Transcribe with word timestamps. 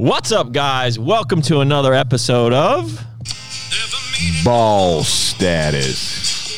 What's 0.00 0.32
up, 0.32 0.52
guys? 0.52 0.98
Welcome 0.98 1.42
to 1.42 1.60
another 1.60 1.92
episode 1.92 2.54
of 2.54 3.04
Boss 4.42 5.06
status. 5.06 6.56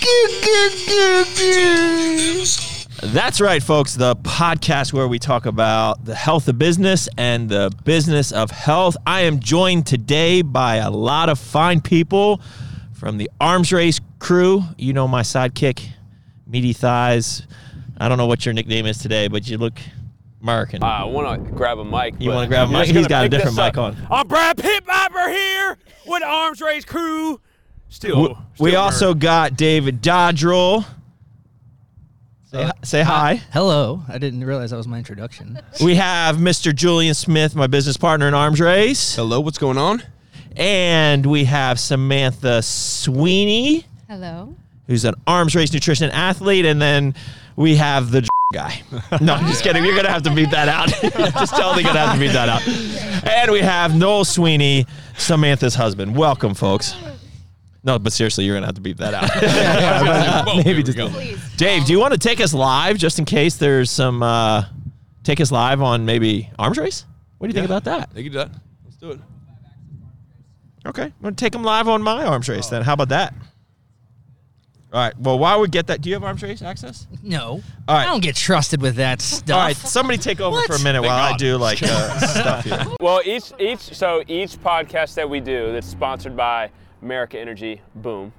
That's 3.02 3.40
right, 3.40 3.60
folks. 3.60 3.94
The 3.96 4.14
podcast 4.14 4.92
where 4.92 5.08
we 5.08 5.18
talk 5.18 5.46
about 5.46 6.04
the 6.04 6.14
health 6.14 6.46
of 6.46 6.56
business 6.56 7.08
and 7.18 7.48
the 7.48 7.72
business 7.82 8.30
of 8.30 8.52
health. 8.52 8.96
I 9.08 9.22
am 9.22 9.40
joined 9.40 9.88
today 9.88 10.42
by 10.42 10.76
a 10.76 10.92
lot 10.92 11.28
of 11.28 11.36
fine 11.36 11.80
people 11.80 12.40
from 12.92 13.18
the 13.18 13.28
arms 13.40 13.72
race 13.72 13.98
crew. 14.20 14.62
You 14.78 14.92
know 14.92 15.08
my 15.08 15.22
sidekick, 15.22 15.84
Meaty 16.46 16.74
Thighs. 16.74 17.44
I 17.98 18.08
don't 18.08 18.18
know 18.18 18.26
what 18.26 18.46
your 18.46 18.52
nickname 18.52 18.86
is 18.86 18.98
today, 18.98 19.26
but 19.26 19.48
you 19.48 19.58
look 19.58 19.80
American. 20.42 20.82
Uh, 20.82 20.86
I 20.86 21.04
want 21.04 21.44
to 21.46 21.52
grab 21.52 21.78
a 21.78 21.84
mic. 21.84 22.14
You 22.18 22.30
wanna 22.30 22.48
grab 22.48 22.68
a 22.68 22.72
I'm 22.76 22.80
mic? 22.86 22.94
He's 22.94 23.06
got 23.06 23.24
a 23.24 23.28
different 23.28 23.56
mic 23.56 23.78
on. 23.78 23.96
I'm 24.10 24.26
Brad 24.26 24.56
Pittpiper 24.58 25.30
here 25.30 25.78
with 26.06 26.22
Arms 26.22 26.60
Race 26.60 26.84
Crew. 26.84 27.40
Still, 27.88 28.38
we 28.58 28.70
still 28.70 28.80
also 28.80 29.14
got 29.14 29.56
David 29.56 30.02
Dodrell. 30.02 30.84
Say, 32.50 32.62
hi- 32.64 32.72
say 32.82 33.02
hi. 33.02 33.34
Hello. 33.52 34.02
I 34.08 34.18
didn't 34.18 34.44
realize 34.44 34.70
that 34.70 34.76
was 34.76 34.88
my 34.88 34.98
introduction. 34.98 35.58
We 35.82 35.94
have 35.94 36.36
Mr. 36.36 36.74
Julian 36.74 37.14
Smith, 37.14 37.54
my 37.54 37.66
business 37.66 37.96
partner 37.96 38.26
in 38.28 38.34
Arms 38.34 38.60
Race. 38.60 39.14
Hello, 39.14 39.40
what's 39.40 39.58
going 39.58 39.78
on? 39.78 40.02
And 40.56 41.24
we 41.24 41.44
have 41.44 41.78
Samantha 41.80 42.60
Sweeney, 42.62 43.86
Hello. 44.08 44.54
who's 44.86 45.04
an 45.06 45.14
arms 45.26 45.54
race 45.54 45.72
nutrition 45.72 46.10
athlete. 46.10 46.66
And 46.66 46.80
then 46.80 47.14
we 47.56 47.76
have 47.76 48.10
the 48.10 48.26
guy. 48.52 48.82
No, 49.20 49.34
I'm 49.34 49.46
just 49.46 49.62
kidding. 49.62 49.84
You're 49.84 49.94
going 49.94 50.04
to 50.04 50.12
have 50.12 50.22
to 50.22 50.34
beat 50.34 50.50
that 50.50 50.68
out. 50.68 50.88
just 51.32 51.54
totally 51.54 51.84
to 51.84 51.88
have 51.90 52.14
to 52.14 52.20
beat 52.20 52.32
that 52.32 52.48
out. 52.48 52.66
And 53.28 53.50
we 53.50 53.60
have 53.60 53.96
Noel 53.96 54.24
Sweeney, 54.24 54.86
Samantha's 55.16 55.74
husband. 55.74 56.16
Welcome, 56.16 56.54
folks. 56.54 56.94
No, 57.84 57.98
but 57.98 58.12
seriously, 58.12 58.44
you're 58.44 58.54
going 58.54 58.62
to 58.62 58.66
have 58.68 58.76
to 58.76 58.80
beat 58.80 58.98
that 58.98 59.14
out. 59.14 60.56
Maybe 60.64 60.82
just. 60.82 60.98
Dave, 61.56 61.84
do 61.84 61.92
you 61.92 61.98
want 61.98 62.12
to 62.12 62.18
take 62.18 62.40
us 62.40 62.54
live 62.54 62.96
just 62.96 63.18
in 63.18 63.24
case 63.24 63.56
there's 63.56 63.90
some, 63.90 64.22
uh, 64.22 64.64
take 65.24 65.40
us 65.40 65.50
live 65.50 65.82
on 65.82 66.04
maybe 66.04 66.50
arms 66.58 66.78
race? 66.78 67.04
What 67.38 67.48
do 67.48 67.50
you 67.50 67.54
think 67.54 67.66
about 67.66 67.84
that? 67.84 68.14
They 68.14 68.22
can 68.22 68.32
do 68.32 68.38
that. 68.38 68.50
Let's 68.84 68.96
do 68.96 69.10
it. 69.10 69.20
Okay, 70.84 71.04
I'm 71.04 71.12
gonna 71.22 71.36
take 71.36 71.52
them 71.52 71.62
live 71.62 71.88
on 71.88 72.02
my 72.02 72.24
arms 72.24 72.48
race 72.48 72.66
then. 72.66 72.82
How 72.82 72.94
about 72.94 73.10
that? 73.10 73.34
All 74.92 75.00
right. 75.00 75.18
Well, 75.18 75.38
while 75.38 75.58
we 75.60 75.68
get 75.68 75.86
that, 75.86 76.02
do 76.02 76.10
you 76.10 76.14
have 76.16 76.22
arms 76.24 76.42
race 76.42 76.60
access? 76.60 77.06
No. 77.22 77.62
All 77.88 77.96
right. 77.96 78.02
I 78.02 78.04
don't 78.04 78.20
get 78.22 78.36
trusted 78.36 78.82
with 78.82 78.96
that 78.96 79.22
stuff. 79.22 79.56
All 79.56 79.62
right. 79.64 79.76
Somebody 79.76 80.18
take 80.18 80.40
over 80.40 80.56
What? 80.56 80.66
for 80.66 80.74
a 80.74 80.78
minute 80.80 81.00
Thank 81.00 81.10
while 81.10 81.18
I 81.26 81.30
God. 81.30 81.38
do 81.38 81.56
like 81.56 81.82
uh, 81.82 82.18
stuff 82.26 82.64
here. 82.64 82.86
Well, 83.00 83.22
each 83.24 83.52
each 83.58 83.78
so 83.80 84.22
each 84.28 84.52
podcast 84.62 85.14
that 85.14 85.28
we 85.30 85.40
do 85.40 85.72
that's 85.72 85.86
sponsored 85.86 86.36
by 86.36 86.70
America 87.00 87.38
Energy, 87.40 87.80
boom. 87.94 88.32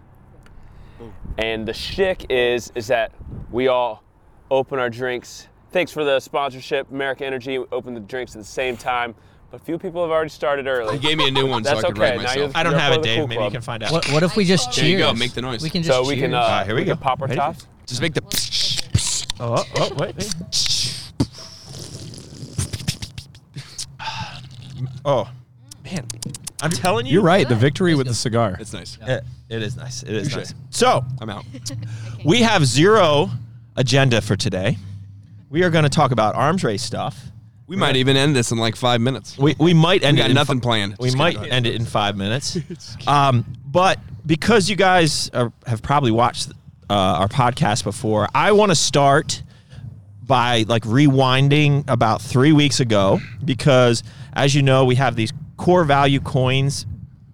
And 1.40 1.68
the 1.68 1.74
shtick 1.74 2.28
is 2.30 2.72
is 2.76 2.88
that 2.88 3.12
we 3.52 3.68
all 3.68 4.04
open 4.52 4.78
our 4.80 4.90
drinks. 4.90 5.48
Thanks 5.72 5.92
for 5.92 6.04
the 6.04 6.20
sponsorship, 6.20 6.92
America 6.92 7.26
Energy. 7.26 7.58
We 7.58 7.66
open 7.72 7.96
the 7.96 8.00
drinks 8.00 8.36
at 8.36 8.42
the 8.42 8.48
same 8.48 8.78
time, 8.78 9.16
but 9.54 9.62
few 9.62 9.78
people 9.78 10.02
have 10.02 10.10
already 10.10 10.32
started 10.32 10.66
early. 10.66 10.98
He 10.98 11.08
gave 11.08 11.16
me 11.16 11.28
a 11.28 11.32
new 11.32 11.46
one 11.46 11.64
so 11.64 11.70
That's 11.76 11.84
I 11.84 11.88
could 11.90 12.00
okay. 12.00 12.10
write 12.10 12.16
Now 12.18 12.24
myself. 12.24 12.38
you're- 12.38 12.52
I 12.56 12.64
don't 12.64 12.74
have 12.74 12.94
it, 12.94 13.04
Dave. 13.04 13.20
cool 13.20 13.28
Maybe 13.28 13.44
you 13.44 13.52
can 13.52 13.62
find 13.62 13.84
out. 13.84 13.92
What, 13.92 14.10
what 14.12 14.24
if 14.24 14.36
we 14.36 14.46
just 14.46 14.72
cheers? 14.74 14.78
There 14.78 14.90
you 14.90 14.98
go, 14.98 15.14
make 15.14 15.34
the 15.34 15.44
noise. 15.44 15.62
We 15.62 15.70
can 15.70 15.84
just 15.84 15.96
So 15.96 16.02
we 16.08 16.16
can 16.16 16.32
cheers. 16.32 16.34
uh, 16.34 16.38
All 16.40 16.50
right, 16.50 16.66
here 16.66 16.74
we 16.74 16.82
we 16.82 16.86
go. 16.86 16.94
can 16.96 17.04
pop 17.04 17.22
our 17.22 17.28
Ready? 17.28 17.40
tops. 17.40 17.68
Just 17.86 18.02
make 18.02 18.16
the. 18.16 18.24
Oh, 19.40 19.64
oh, 19.76 19.94
wait. 20.00 20.16
wait. 20.18 20.34
Oh, 25.06 25.30
man. 25.84 26.08
I'm 26.64 26.72
telling 26.72 27.06
you. 27.06 27.14
You're 27.14 27.22
right. 27.22 27.48
The 27.48 27.56
victory 27.56 27.94
with 27.94 28.08
the 28.08 28.14
cigar. 28.16 28.58
It's 28.60 28.74
nice. 28.74 28.98
It, 29.06 29.24
it 29.50 29.62
is 29.62 29.76
nice. 29.78 30.02
It 30.02 30.14
is 30.14 30.30
Touche. 30.30 30.38
nice. 30.38 30.54
So 30.72 31.06
I'm 31.22 31.30
out. 31.30 31.46
we 32.26 32.42
have 32.42 32.66
zero 32.66 33.30
agenda 33.76 34.20
for 34.22 34.36
today. 34.36 34.78
We 35.52 35.62
are 35.64 35.70
going 35.70 35.84
to 35.84 35.90
talk 35.90 36.12
about 36.12 36.34
arms 36.36 36.64
race 36.64 36.82
stuff. 36.82 37.20
We 37.68 37.76
might 37.78 37.96
even 37.96 38.18
end 38.18 38.36
this 38.36 38.52
in 38.52 38.58
like 38.58 38.76
five 38.76 39.00
minutes. 39.02 39.38
We, 39.38 39.56
we 39.60 39.74
might 39.74 40.04
end 40.04 40.18
We 40.18 40.22
it 40.22 40.24
got 40.26 40.30
in 40.32 40.36
nothing 40.36 40.60
fi- 40.60 40.64
planned. 40.68 40.96
We 41.00 41.08
Just 41.08 41.18
might 41.18 41.36
kidding. 41.36 41.52
end 41.52 41.66
it 41.68 41.76
in 41.76 41.86
five 41.86 42.18
minutes. 42.18 42.58
Um, 43.08 43.46
but 43.66 44.00
because 44.26 44.70
you 44.70 44.76
guys 44.76 45.30
are, 45.34 45.52
have 45.66 45.82
probably 45.82 46.12
watched 46.12 46.52
uh, 46.90 46.94
our 46.94 47.28
podcast 47.28 47.84
before, 47.84 48.28
I 48.36 48.52
want 48.52 48.72
to 48.72 48.76
start 48.76 49.42
by 50.22 50.64
like 50.68 50.84
rewinding 50.84 51.84
about 51.90 52.22
three 52.22 52.52
weeks 52.54 52.80
ago 52.80 53.20
because, 53.44 54.04
as 54.34 54.54
you 54.56 54.62
know, 54.62 54.86
we 54.86 54.96
have 54.96 55.16
these 55.16 55.34
core 55.58 55.84
value 55.84 56.20
coins 56.20 56.86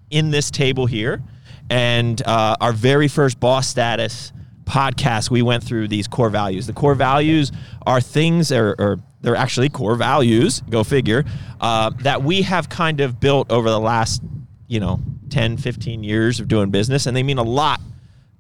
in 0.10 0.32
this 0.32 0.50
table 0.50 0.86
here, 0.88 1.22
and 1.70 2.22
uh, 2.26 2.56
our 2.62 2.74
very 2.74 3.08
first 3.08 3.40
boss 3.40 3.68
status 3.68 4.32
podcast, 4.66 5.30
we 5.30 5.42
went 5.42 5.64
through 5.64 5.88
these 5.88 6.08
core 6.08 6.30
values. 6.30 6.66
The 6.68 6.74
core 6.74 6.96
values 6.96 7.52
are 7.86 8.02
things, 8.02 8.52
or, 8.52 8.76
or 8.80 9.00
they're 9.22 9.36
actually 9.36 9.70
core 9.70 9.96
values. 9.96 10.62
Go 10.70 10.84
figure. 10.84 11.26
Uh, 11.60 11.92
that 12.02 12.24
we 12.24 12.42
have 12.44 12.70
kind 12.70 13.02
of 13.02 13.20
built 13.20 13.52
over 13.52 13.70
the 13.70 13.80
last, 13.80 14.22
you 14.68 14.80
know, 14.80 15.00
10, 15.30 15.58
15 15.58 16.04
years 16.04 16.40
of 16.40 16.48
doing 16.48 16.70
business, 16.72 17.06
and 17.06 17.16
they 17.16 17.24
mean 17.24 17.38
a 17.38 17.44
lot 17.44 17.82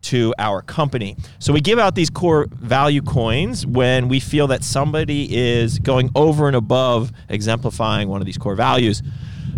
to 0.01 0.33
our 0.39 0.61
company. 0.61 1.17
So 1.39 1.51
we 1.51 1.61
give 1.61 1.77
out 1.77 1.95
these 1.95 2.09
core 2.09 2.47
value 2.51 3.01
coins 3.01 3.65
when 3.65 4.07
we 4.07 4.19
feel 4.19 4.47
that 4.47 4.63
somebody 4.63 5.35
is 5.35 5.77
going 5.79 6.09
over 6.15 6.47
and 6.47 6.55
above 6.55 7.11
exemplifying 7.27 8.07
one 8.07 8.21
of 8.21 8.25
these 8.25 8.37
core 8.37 8.55
values. 8.55 9.03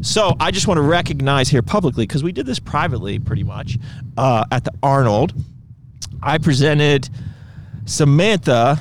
So 0.01 0.35
I 0.39 0.49
just 0.49 0.67
want 0.67 0.79
to 0.79 0.81
recognize 0.81 1.49
here 1.49 1.61
publicly 1.61 2.07
because 2.07 2.23
we 2.23 2.31
did 2.31 2.47
this 2.47 2.57
privately 2.57 3.19
pretty 3.19 3.43
much 3.43 3.77
uh, 4.17 4.45
at 4.51 4.63
the 4.63 4.71
Arnold. 4.81 5.33
I 6.23 6.39
presented 6.39 7.07
Samantha 7.85 8.79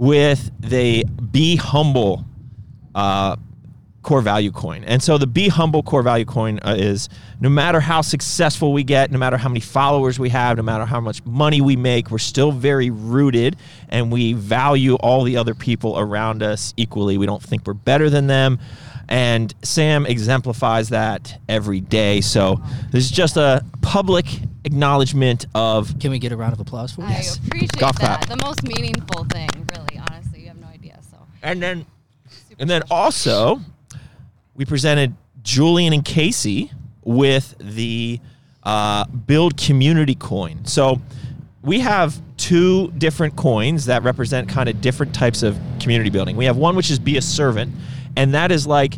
with 0.00 0.50
the 0.60 1.04
Be 1.30 1.56
Humble 1.56 2.24
uh, 2.94 3.36
core 4.02 4.22
value 4.22 4.50
coin. 4.50 4.82
And 4.84 5.02
so 5.02 5.18
the 5.18 5.26
Be 5.26 5.48
Humble 5.48 5.82
core 5.82 6.02
value 6.02 6.24
coin 6.24 6.58
uh, 6.62 6.74
is 6.78 7.10
no 7.38 7.50
matter 7.50 7.80
how 7.80 8.00
successful 8.00 8.72
we 8.72 8.82
get, 8.82 9.10
no 9.10 9.18
matter 9.18 9.36
how 9.36 9.50
many 9.50 9.60
followers 9.60 10.18
we 10.18 10.30
have, 10.30 10.56
no 10.56 10.62
matter 10.62 10.86
how 10.86 11.00
much 11.00 11.22
money 11.26 11.60
we 11.60 11.76
make, 11.76 12.10
we're 12.10 12.16
still 12.16 12.50
very 12.50 12.88
rooted 12.88 13.56
and 13.90 14.10
we 14.10 14.32
value 14.32 14.94
all 14.94 15.22
the 15.22 15.36
other 15.36 15.54
people 15.54 15.98
around 15.98 16.42
us 16.42 16.72
equally. 16.78 17.18
We 17.18 17.26
don't 17.26 17.42
think 17.42 17.66
we're 17.66 17.74
better 17.74 18.08
than 18.08 18.26
them. 18.26 18.58
And 19.06 19.52
Sam 19.62 20.06
exemplifies 20.06 20.90
that 20.90 21.38
every 21.46 21.80
day. 21.80 22.22
So 22.22 22.62
this 22.90 23.04
is 23.04 23.10
just 23.10 23.36
a 23.36 23.62
public 23.82 24.24
acknowledgement 24.64 25.46
of 25.54 25.98
Can 25.98 26.10
we 26.12 26.18
get 26.20 26.30
a 26.32 26.36
round 26.36 26.52
of 26.54 26.60
applause 26.60 26.92
for 26.92 27.02
I 27.02 27.14
this? 27.14 27.36
appreciate 27.36 27.72
Golf 27.76 27.98
that. 27.98 28.20
clap. 28.20 28.38
The 28.38 28.44
most 28.46 28.62
meaningful 28.62 29.24
thing, 29.24 29.48
really, 29.74 29.98
honestly. 29.98 30.42
You 30.42 30.48
have 30.48 30.58
no 30.58 30.68
idea. 30.68 30.96
So. 31.10 31.16
And 31.42 31.62
then, 31.62 31.86
and 32.58 32.68
then 32.68 32.82
also, 32.90 33.60
we 34.54 34.64
presented 34.64 35.14
Julian 35.42 35.92
and 35.92 36.04
Casey 36.04 36.70
with 37.02 37.54
the 37.58 38.20
uh, 38.62 39.06
Build 39.06 39.56
Community 39.56 40.14
coin. 40.14 40.64
So 40.64 41.00
we 41.62 41.80
have 41.80 42.20
two 42.36 42.90
different 42.92 43.36
coins 43.36 43.86
that 43.86 44.02
represent 44.02 44.48
kind 44.48 44.68
of 44.68 44.80
different 44.80 45.14
types 45.14 45.42
of 45.42 45.58
community 45.78 46.10
building. 46.10 46.36
We 46.36 46.44
have 46.46 46.56
one 46.56 46.76
which 46.76 46.90
is 46.90 46.98
Be 46.98 47.16
a 47.16 47.22
Servant, 47.22 47.72
and 48.16 48.34
that 48.34 48.52
is 48.52 48.66
like 48.66 48.94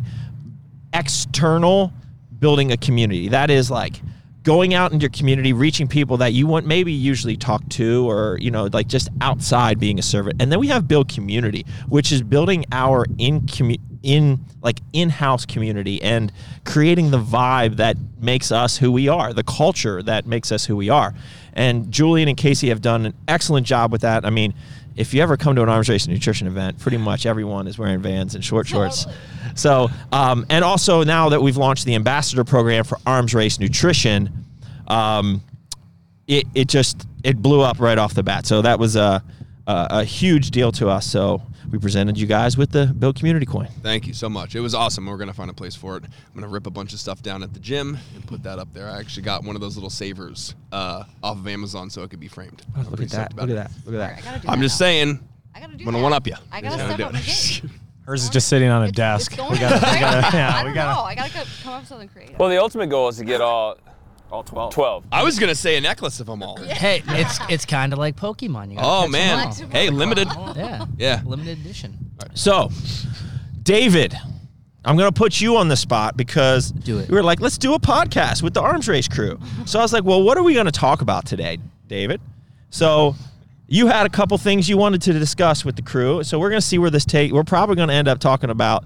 external 0.93 1.91
building 2.39 2.71
a 2.71 2.77
community. 2.77 3.29
That 3.29 3.49
is 3.49 3.71
like 3.71 4.01
going 4.43 4.73
out 4.73 4.91
into 4.91 5.03
your 5.03 5.09
community, 5.09 5.53
reaching 5.53 5.87
people 5.87 6.17
that 6.17 6.33
you 6.33 6.45
wouldn't 6.45 6.67
maybe 6.67 6.91
usually 6.91 7.37
talk 7.37 7.67
to, 7.69 8.09
or 8.09 8.37
you 8.39 8.51
know, 8.51 8.69
like 8.73 8.87
just 8.87 9.09
outside 9.21 9.79
being 9.79 9.97
a 9.97 10.01
servant. 10.01 10.41
And 10.41 10.51
then 10.51 10.59
we 10.59 10.67
have 10.67 10.87
build 10.87 11.09
community, 11.09 11.65
which 11.87 12.11
is 12.11 12.21
building 12.21 12.65
our 12.71 13.05
in 13.17 13.41
commu- 13.41 13.79
in 14.03 14.43
like 14.61 14.81
in-house 14.91 15.45
community 15.45 16.01
and 16.01 16.31
creating 16.65 17.11
the 17.11 17.19
vibe 17.19 17.77
that 17.77 17.95
makes 18.19 18.51
us 18.51 18.77
who 18.77 18.91
we 18.91 19.07
are, 19.07 19.33
the 19.33 19.43
culture 19.43 20.03
that 20.03 20.27
makes 20.27 20.51
us 20.51 20.65
who 20.65 20.75
we 20.75 20.89
are. 20.89 21.13
And 21.53 21.89
Julian 21.91 22.27
and 22.27 22.37
Casey 22.37 22.69
have 22.69 22.81
done 22.81 23.05
an 23.05 23.13
excellent 23.27 23.65
job 23.65 23.91
with 23.91 24.01
that. 24.01 24.25
I 24.25 24.29
mean, 24.29 24.53
if 24.95 25.13
you 25.13 25.21
ever 25.21 25.37
come 25.37 25.55
to 25.55 25.63
an 25.63 25.69
arms 25.69 25.89
race 25.89 26.07
nutrition 26.07 26.47
event, 26.47 26.79
pretty 26.79 26.97
much 26.97 27.25
everyone 27.25 27.67
is 27.67 27.77
wearing 27.77 28.01
Vans 28.01 28.35
and 28.35 28.43
short 28.43 28.67
shorts. 28.67 29.07
So, 29.55 29.89
um, 30.11 30.45
and 30.49 30.63
also 30.63 31.03
now 31.03 31.29
that 31.29 31.41
we've 31.41 31.57
launched 31.57 31.85
the 31.85 31.95
ambassador 31.95 32.43
program 32.43 32.83
for 32.83 32.97
arms 33.05 33.33
race 33.33 33.59
nutrition, 33.59 34.45
um, 34.87 35.41
it, 36.27 36.45
it 36.55 36.67
just 36.67 37.07
it 37.23 37.41
blew 37.41 37.61
up 37.61 37.79
right 37.79 37.97
off 37.97 38.13
the 38.13 38.23
bat. 38.23 38.45
So 38.45 38.61
that 38.61 38.79
was 38.79 38.95
a, 38.95 39.23
a 39.67 39.87
a 39.89 40.03
huge 40.03 40.51
deal 40.51 40.71
to 40.73 40.89
us. 40.89 41.05
So 41.05 41.41
we 41.71 41.79
presented 41.79 42.17
you 42.17 42.27
guys 42.27 42.57
with 42.57 42.71
the 42.71 42.87
Build 42.87 43.15
Community 43.15 43.45
Coin. 43.45 43.67
Thank 43.81 44.07
you 44.07 44.13
so 44.13 44.29
much. 44.29 44.55
It 44.55 44.59
was 44.59 44.73
awesome. 44.75 45.05
We're 45.05 45.17
gonna 45.17 45.33
find 45.33 45.49
a 45.49 45.53
place 45.53 45.75
for 45.75 45.97
it. 45.97 46.03
I'm 46.03 46.33
gonna 46.35 46.47
rip 46.47 46.67
a 46.67 46.71
bunch 46.71 46.93
of 46.93 46.99
stuff 46.99 47.21
down 47.21 47.43
at 47.43 47.53
the 47.53 47.59
gym 47.59 47.97
and 48.15 48.27
put 48.27 48.43
that 48.43 48.59
up 48.59 48.73
there. 48.73 48.89
I 48.89 48.99
actually 48.99 49.23
got 49.23 49.43
one 49.43 49.55
of 49.55 49.61
those 49.61 49.75
little 49.75 49.89
savers 49.89 50.55
uh, 50.71 51.03
off 51.23 51.37
of 51.37 51.47
Amazon 51.47 51.89
so 51.89 52.03
it 52.03 52.09
could 52.09 52.19
be 52.19 52.27
framed. 52.27 52.61
I'm 52.75 52.89
Look 52.89 53.01
at 53.01 53.09
that! 53.09 53.35
Look 53.35 53.49
at 53.49 53.55
that! 53.55 53.71
Look 53.85 53.95
at 53.95 54.15
that! 54.15 54.23
gotta 54.23 54.39
do 54.39 54.47
I'm 54.49 54.61
just 54.61 54.75
now. 54.79 54.85
saying. 54.85 55.27
I 55.55 55.59
gotta 55.59 55.73
do 55.77 55.81
I'm 55.81 55.85
gonna 55.85 55.97
that. 55.97 56.03
one 56.03 56.13
up 56.13 56.27
you. 56.27 56.35
I 56.51 56.61
gotta 56.61 56.75
Just 56.77 56.85
step 56.87 56.97
gotta 56.97 57.03
up 57.05 57.11
do 57.11 57.17
my 57.17 57.23
it. 57.23 57.61
game. 57.61 57.79
Hers 58.05 58.23
is 58.23 58.29
just 58.29 58.49
sitting 58.49 58.67
on 58.69 58.81
a 58.81 58.87
It's- 58.89 58.95
desk. 58.97 59.31
It's 59.31 59.39
going 59.39 59.51
we 59.53 59.59
gotta, 59.59 59.75
we 59.75 59.99
gotta, 59.99 60.35
yeah, 60.37 60.51
I 60.53 60.63
we 60.63 60.67
don't 60.69 60.75
gotta. 60.75 60.93
know. 60.99 61.05
I 61.05 61.15
gotta 61.15 61.47
come 61.63 61.73
up 61.73 61.81
with 61.81 61.87
something 61.89 62.09
creative. 62.09 62.37
Well, 62.37 62.49
the 62.49 62.57
ultimate 62.59 62.87
goal 62.87 63.07
is 63.07 63.17
to 63.17 63.23
get 63.23 63.39
all 63.39 63.77
All 64.33 64.43
12. 64.43 64.73
12. 64.73 65.03
I 65.11 65.23
was 65.23 65.37
gonna 65.37 65.53
say 65.53 65.77
a 65.77 65.81
necklace 65.81 66.19
of 66.19 66.25
them 66.25 66.41
all. 66.41 66.57
Hey, 66.63 67.03
it's 67.07 67.39
it's 67.49 67.65
kind 67.65 67.93
of 67.93 67.99
like 67.99 68.15
Pokemon. 68.15 68.71
You 68.71 68.77
gotta 68.77 68.87
Oh 68.87 68.99
catch 69.01 69.05
'em 69.05 69.11
man. 69.11 69.47
Collectible. 69.47 69.71
Hey, 69.71 69.89
limited. 69.91 70.27
Yeah. 70.55 70.85
Yeah. 70.97 71.21
Limited 71.23 71.59
edition. 71.59 71.97
So, 72.33 72.69
David, 73.61 74.15
I'm 74.85 74.97
going 74.97 75.07
to 75.11 75.17
put 75.17 75.39
you 75.39 75.57
on 75.57 75.67
the 75.67 75.75
spot 75.77 76.17
because 76.17 76.71
Do 76.71 76.97
it. 76.99 77.09
we 77.09 77.15
were 77.15 77.23
like, 77.23 77.39
let's 77.41 77.57
do 77.57 77.73
a 77.73 77.79
podcast 77.79 78.41
with 78.41 78.53
the 78.53 78.61
arms 78.61 78.87
race 78.87 79.07
crew. 79.07 79.39
So 79.65 79.79
I 79.79 79.81
was 79.81 79.93
like, 79.93 80.03
well, 80.03 80.23
what 80.23 80.37
are 80.37 80.43
we 80.43 80.53
going 80.53 80.65
to 80.65 80.71
talk 80.71 81.01
about 81.01 81.25
today, 81.25 81.59
David? 81.87 82.19
So 82.69 83.15
you 83.67 83.87
had 83.87 84.05
a 84.05 84.09
couple 84.09 84.37
things 84.37 84.67
you 84.67 84.77
wanted 84.77 85.01
to 85.03 85.13
discuss 85.13 85.63
with 85.63 85.75
the 85.75 85.81
crew. 85.83 86.23
So 86.23 86.39
we're 86.39 86.49
going 86.49 86.61
to 86.61 86.67
see 86.67 86.77
where 86.79 86.89
this 86.89 87.05
take. 87.05 87.31
We're 87.31 87.43
probably 87.43 87.75
going 87.75 87.89
to 87.89 87.93
end 87.95 88.07
up 88.07 88.19
talking 88.19 88.49
about 88.49 88.83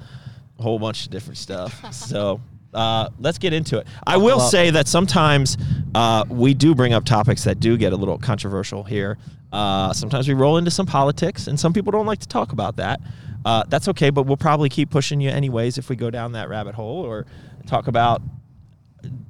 a 0.59 0.63
whole 0.63 0.77
bunch 0.79 1.05
of 1.05 1.11
different 1.11 1.37
stuff. 1.37 1.93
so 1.93 2.41
uh, 2.73 3.09
let's 3.19 3.37
get 3.37 3.53
into 3.53 3.77
it. 3.77 3.87
I 4.05 4.17
will 4.17 4.37
Well- 4.37 4.39
say 4.49 4.69
that 4.71 4.87
sometimes 4.87 5.57
uh, 5.95 6.25
we 6.29 6.53
do 6.53 6.75
bring 6.75 6.93
up 6.93 7.05
topics 7.05 7.43
that 7.45 7.59
do 7.59 7.77
get 7.77 7.93
a 7.93 7.95
little 7.95 8.17
controversial 8.17 8.83
here. 8.83 9.17
Uh, 9.51 9.93
sometimes 9.93 10.27
we 10.27 10.33
roll 10.33 10.57
into 10.57 10.69
some 10.71 10.85
politics, 10.85 11.47
and 11.47 11.59
some 11.59 11.71
people 11.73 11.91
don't 11.91 12.05
like 12.05 12.19
to 12.19 12.27
talk 12.27 12.51
about 12.51 12.75
that. 12.77 12.99
Uh, 13.45 13.63
that's 13.69 13.87
okay, 13.87 14.09
but 14.09 14.23
we'll 14.23 14.35
probably 14.35 14.67
keep 14.67 14.89
pushing 14.89 15.21
you 15.21 15.29
anyways 15.29 15.77
if 15.77 15.89
we 15.89 15.95
go 15.95 16.09
down 16.09 16.33
that 16.33 16.49
rabbit 16.49 16.75
hole 16.75 16.97
or 17.05 17.25
talk 17.65 17.87
about 17.87 18.21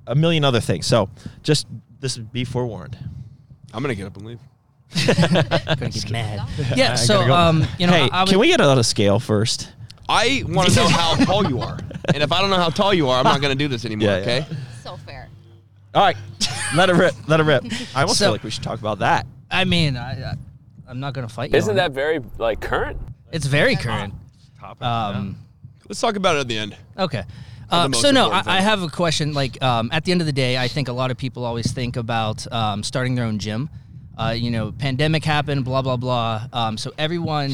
a 0.08 0.16
million 0.16 0.44
other 0.44 0.60
things. 0.60 0.88
So 0.88 1.10
just 1.44 1.68
this 2.00 2.18
be 2.18 2.44
forewarned. 2.44 2.98
I'm 3.74 3.84
gonna 3.84 3.94
get 3.96 4.08
up 4.08 4.18
and 4.18 4.26
leave. 4.26 4.40
Gonna 5.06 5.90
get 5.92 6.10
mad. 6.10 6.48
Yeah. 6.76 6.96
So 6.96 7.28
go. 7.28 7.34
um, 7.36 7.66
you 7.78 7.86
know, 7.88 7.94
hey, 7.94 8.10
I, 8.10 8.22
I 8.22 8.26
can 8.26 8.40
we 8.40 8.48
get 8.48 8.62
on 8.62 8.80
a 8.80 8.84
scale 8.84 9.20
first? 9.20 9.70
I 10.10 10.44
want 10.48 10.70
to 10.70 10.76
know 10.80 10.88
how 10.88 11.16
tall 11.26 11.48
you 11.48 11.60
are, 11.62 11.80
and 12.14 12.24
if 12.24 12.32
I 12.32 12.42
don't 12.42 12.50
know 12.50 12.58
how 12.58 12.70
tall 12.70 12.94
you 12.94 13.10
are, 13.10 13.18
I'm 13.20 13.24
not 13.26 13.42
gonna 13.42 13.56
do 13.56 13.68
this 13.68 13.86
anymore. 13.90 14.10
Yeah, 14.10 14.18
yeah. 14.18 14.24
okay? 14.24 14.46
so 14.84 14.98
fair. 14.98 15.28
All 15.94 16.04
right, 16.04 16.18
let 16.76 16.90
it 16.90 16.94
rip. 16.94 17.14
Let 17.28 17.40
it 17.40 17.44
rip. 17.44 17.64
I 17.96 18.02
almost 18.02 18.20
So- 18.20 18.26
feel 18.26 18.32
like 18.32 18.44
we 18.44 18.50
should 18.52 18.64
talk 18.64 18.80
about 18.80 19.00
that. 19.00 19.26
I 19.50 19.64
mean, 19.66 19.96
I, 19.98 20.32
I, 20.32 20.34
I'm 20.88 21.00
not 21.00 21.14
gonna 21.14 21.30
fight 21.30 21.52
you. 21.52 21.58
Isn't 21.58 21.72
on 21.72 21.76
that 21.78 21.92
it. 21.92 21.94
very 21.94 22.20
like 22.38 22.60
current? 22.62 22.98
It's 23.32 23.46
very 23.46 23.76
current. 23.76 24.14
Um, 24.82 25.38
Let's 25.88 26.02
talk 26.02 26.16
about 26.18 26.36
it 26.36 26.40
at 26.40 26.48
the 26.50 26.58
end. 26.58 26.76
Okay. 27.00 27.24
the 27.70 27.76
Uh, 27.76 27.88
most 27.88 28.02
so 28.02 28.12
no, 28.12 28.24
I, 28.24 28.26
important 28.26 28.48
I 28.48 28.58
thing. 28.58 28.64
have 28.66 28.82
a 28.84 28.90
question. 28.90 29.34
Like 29.34 29.62
um, 29.64 29.90
at 29.94 30.04
the 30.04 30.12
end 30.12 30.20
of 30.22 30.28
the 30.28 30.34
day, 30.34 30.58
I 30.58 30.68
think 30.68 30.88
a 30.90 30.94
lot 30.94 31.12
of 31.12 31.18
people 31.18 31.46
always 31.46 31.72
think 31.72 31.96
about 31.96 32.50
um, 32.52 32.84
starting 32.84 33.16
their 33.16 33.26
own 33.26 33.40
gym. 33.40 33.70
Uh, 34.18 34.32
you 34.38 34.52
know, 34.52 34.72
pandemic 34.74 35.24
happened, 35.24 35.64
blah 35.64 35.82
blah 35.82 35.96
blah. 35.96 36.48
Um, 36.52 36.78
so 36.78 36.92
everyone, 36.98 37.52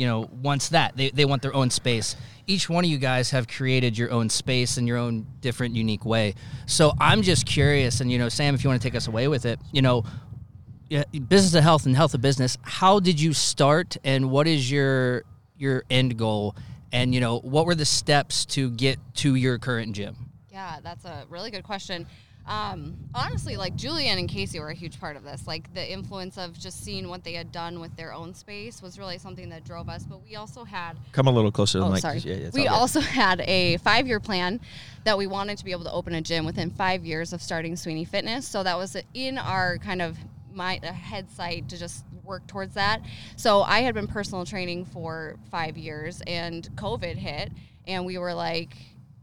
you 0.00 0.06
know, 0.06 0.30
wants 0.40 0.70
that. 0.70 0.96
They 0.96 1.10
they 1.10 1.26
want 1.26 1.42
their 1.42 1.52
own 1.52 1.68
space. 1.68 2.16
Each 2.46 2.70
one 2.70 2.86
of 2.86 2.90
you 2.90 2.96
guys 2.96 3.32
have 3.32 3.46
created 3.46 3.98
your 3.98 4.10
own 4.10 4.30
space 4.30 4.78
in 4.78 4.86
your 4.86 4.96
own 4.96 5.26
different, 5.42 5.76
unique 5.76 6.06
way. 6.06 6.36
So 6.64 6.94
I'm 6.98 7.20
just 7.20 7.44
curious, 7.44 8.00
and 8.00 8.10
you 8.10 8.18
know, 8.18 8.30
Sam, 8.30 8.54
if 8.54 8.64
you 8.64 8.70
want 8.70 8.80
to 8.80 8.88
take 8.88 8.96
us 8.96 9.08
away 9.08 9.28
with 9.28 9.44
it, 9.44 9.60
you 9.72 9.82
know, 9.82 10.04
business 11.28 11.54
of 11.54 11.62
health 11.62 11.84
and 11.84 11.94
health 11.94 12.14
of 12.14 12.22
business. 12.22 12.56
How 12.62 12.98
did 12.98 13.20
you 13.20 13.34
start, 13.34 13.98
and 14.02 14.30
what 14.30 14.46
is 14.46 14.70
your 14.70 15.24
your 15.58 15.84
end 15.90 16.16
goal? 16.16 16.56
And 16.92 17.14
you 17.14 17.20
know, 17.20 17.40
what 17.40 17.66
were 17.66 17.74
the 17.74 17.84
steps 17.84 18.46
to 18.46 18.70
get 18.70 18.96
to 19.16 19.34
your 19.34 19.58
current 19.58 19.94
gym? 19.94 20.16
Yeah, 20.50 20.78
that's 20.82 21.04
a 21.04 21.26
really 21.28 21.50
good 21.50 21.64
question. 21.64 22.06
Um, 22.50 22.96
honestly, 23.14 23.56
like 23.56 23.76
Julian 23.76 24.18
and 24.18 24.28
Casey 24.28 24.58
were 24.58 24.70
a 24.70 24.74
huge 24.74 24.98
part 24.98 25.16
of 25.16 25.22
this. 25.22 25.46
Like 25.46 25.72
the 25.72 25.90
influence 25.92 26.36
of 26.36 26.58
just 26.58 26.82
seeing 26.84 27.08
what 27.08 27.22
they 27.22 27.34
had 27.34 27.52
done 27.52 27.78
with 27.78 27.94
their 27.96 28.12
own 28.12 28.34
space 28.34 28.82
was 28.82 28.98
really 28.98 29.18
something 29.18 29.48
that 29.50 29.64
drove 29.64 29.88
us. 29.88 30.02
But 30.02 30.24
we 30.24 30.34
also 30.34 30.64
had 30.64 30.96
Come 31.12 31.28
a 31.28 31.30
little 31.30 31.52
closer 31.52 31.78
Oh, 31.80 31.90
mic. 31.90 32.00
sorry. 32.00 32.18
Yeah, 32.18 32.34
yeah, 32.34 32.50
we 32.52 32.62
good. 32.62 32.68
also 32.68 32.98
had 33.00 33.40
a 33.42 33.76
five 33.78 34.08
year 34.08 34.18
plan 34.18 34.60
that 35.04 35.16
we 35.16 35.28
wanted 35.28 35.58
to 35.58 35.64
be 35.64 35.70
able 35.70 35.84
to 35.84 35.92
open 35.92 36.12
a 36.14 36.20
gym 36.20 36.44
within 36.44 36.70
five 36.70 37.04
years 37.04 37.32
of 37.32 37.40
starting 37.40 37.76
Sweeney 37.76 38.04
Fitness. 38.04 38.48
So 38.48 38.64
that 38.64 38.76
was 38.76 38.96
in 39.14 39.38
our 39.38 39.78
kind 39.78 40.02
of 40.02 40.18
my 40.52 40.80
head 40.82 41.30
sight 41.30 41.68
to 41.68 41.78
just 41.78 42.04
work 42.24 42.44
towards 42.48 42.74
that. 42.74 43.00
So 43.36 43.62
I 43.62 43.80
had 43.82 43.94
been 43.94 44.08
personal 44.08 44.44
training 44.44 44.86
for 44.86 45.36
five 45.52 45.78
years, 45.78 46.20
and 46.26 46.68
COVID 46.74 47.14
hit, 47.14 47.52
and 47.86 48.04
we 48.04 48.18
were 48.18 48.34
like. 48.34 48.74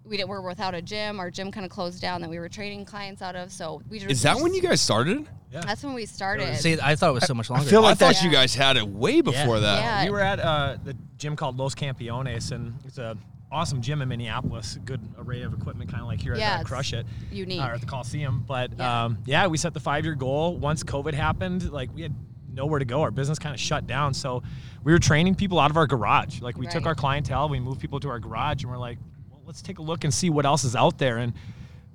We 0.07 0.17
did, 0.17 0.27
we're 0.27 0.41
without 0.41 0.73
a 0.75 0.81
gym. 0.81 1.19
Our 1.19 1.29
gym 1.29 1.51
kind 1.51 1.65
of 1.65 1.71
closed 1.71 2.01
down 2.01 2.21
that 2.21 2.29
we 2.29 2.39
were 2.39 2.49
training 2.49 2.85
clients 2.85 3.21
out 3.21 3.35
of. 3.35 3.51
So 3.51 3.81
we 3.89 3.99
just 3.99 4.11
Is 4.11 4.21
that 4.23 4.37
when 4.39 4.53
you 4.53 4.61
guys 4.61 4.81
started? 4.81 5.27
Yeah. 5.51 5.61
That's 5.61 5.83
when 5.83 5.93
we 5.93 6.05
started. 6.05 6.55
See, 6.57 6.77
I 6.81 6.95
thought 6.95 7.09
it 7.11 7.13
was 7.13 7.25
so 7.25 7.33
much 7.33 7.49
longer. 7.49 7.65
I 7.65 7.69
feel 7.69 7.81
like 7.81 7.87
I 7.87 7.91
like 7.91 7.99
thought 7.99 8.15
that- 8.15 8.23
you 8.23 8.31
guys 8.31 8.53
had 8.55 8.77
it 8.77 8.87
way 8.87 9.21
before 9.21 9.59
that. 9.59 9.79
Yeah. 9.81 10.03
We 10.05 10.11
were 10.11 10.19
at 10.21 10.39
uh, 10.39 10.77
the 10.83 10.95
gym 11.17 11.35
called 11.35 11.57
Los 11.57 11.73
Campeones, 11.75 12.51
and 12.51 12.73
it's 12.85 12.97
a 12.97 13.17
awesome 13.51 13.81
gym 13.81 14.01
in 14.01 14.09
Minneapolis. 14.09 14.77
Good 14.83 14.99
array 15.17 15.41
of 15.43 15.53
equipment, 15.53 15.89
kind 15.89 16.01
of 16.01 16.07
like 16.07 16.19
here 16.21 16.35
Yeah, 16.35 16.55
at 16.55 16.59
the 16.59 16.65
Crush 16.65 16.91
It, 16.93 17.05
unique. 17.31 17.61
uh, 17.61 17.67
or 17.67 17.71
at 17.73 17.79
the 17.79 17.87
Coliseum. 17.87 18.43
But 18.45 18.71
Yeah. 18.77 19.05
um, 19.05 19.19
yeah, 19.25 19.47
we 19.47 19.57
set 19.57 19.73
the 19.73 19.79
five-year 19.79 20.15
goal. 20.15 20.57
Once 20.57 20.83
COVID 20.83 21.13
happened, 21.13 21.71
like 21.71 21.89
we 21.95 22.01
had 22.01 22.13
nowhere 22.53 22.79
to 22.79 22.85
go. 22.85 23.01
Our 23.03 23.11
business 23.11 23.39
kind 23.39 23.53
of 23.55 23.59
shut 23.61 23.87
down, 23.87 24.13
so 24.13 24.43
we 24.83 24.91
were 24.91 24.99
training 24.99 25.35
people 25.35 25.59
out 25.59 25.71
of 25.71 25.77
our 25.77 25.87
garage. 25.87 26.41
Like 26.41 26.57
we 26.57 26.67
took 26.67 26.85
our 26.85 26.95
clientele, 26.95 27.47
we 27.47 27.59
moved 27.61 27.79
people 27.79 27.99
to 28.01 28.09
our 28.09 28.19
garage, 28.19 28.63
and 28.63 28.71
we're 28.71 28.77
like, 28.79 28.97
well, 28.97 29.16
let's 29.47 29.61
take 29.61 29.79
a 29.79 29.81
look 29.81 30.03
and 30.03 30.13
see 30.13 30.29
what 30.29 30.45
else 30.45 30.65
is 30.65 30.75
out 30.75 30.97
there. 30.97 31.17
And 31.17 31.33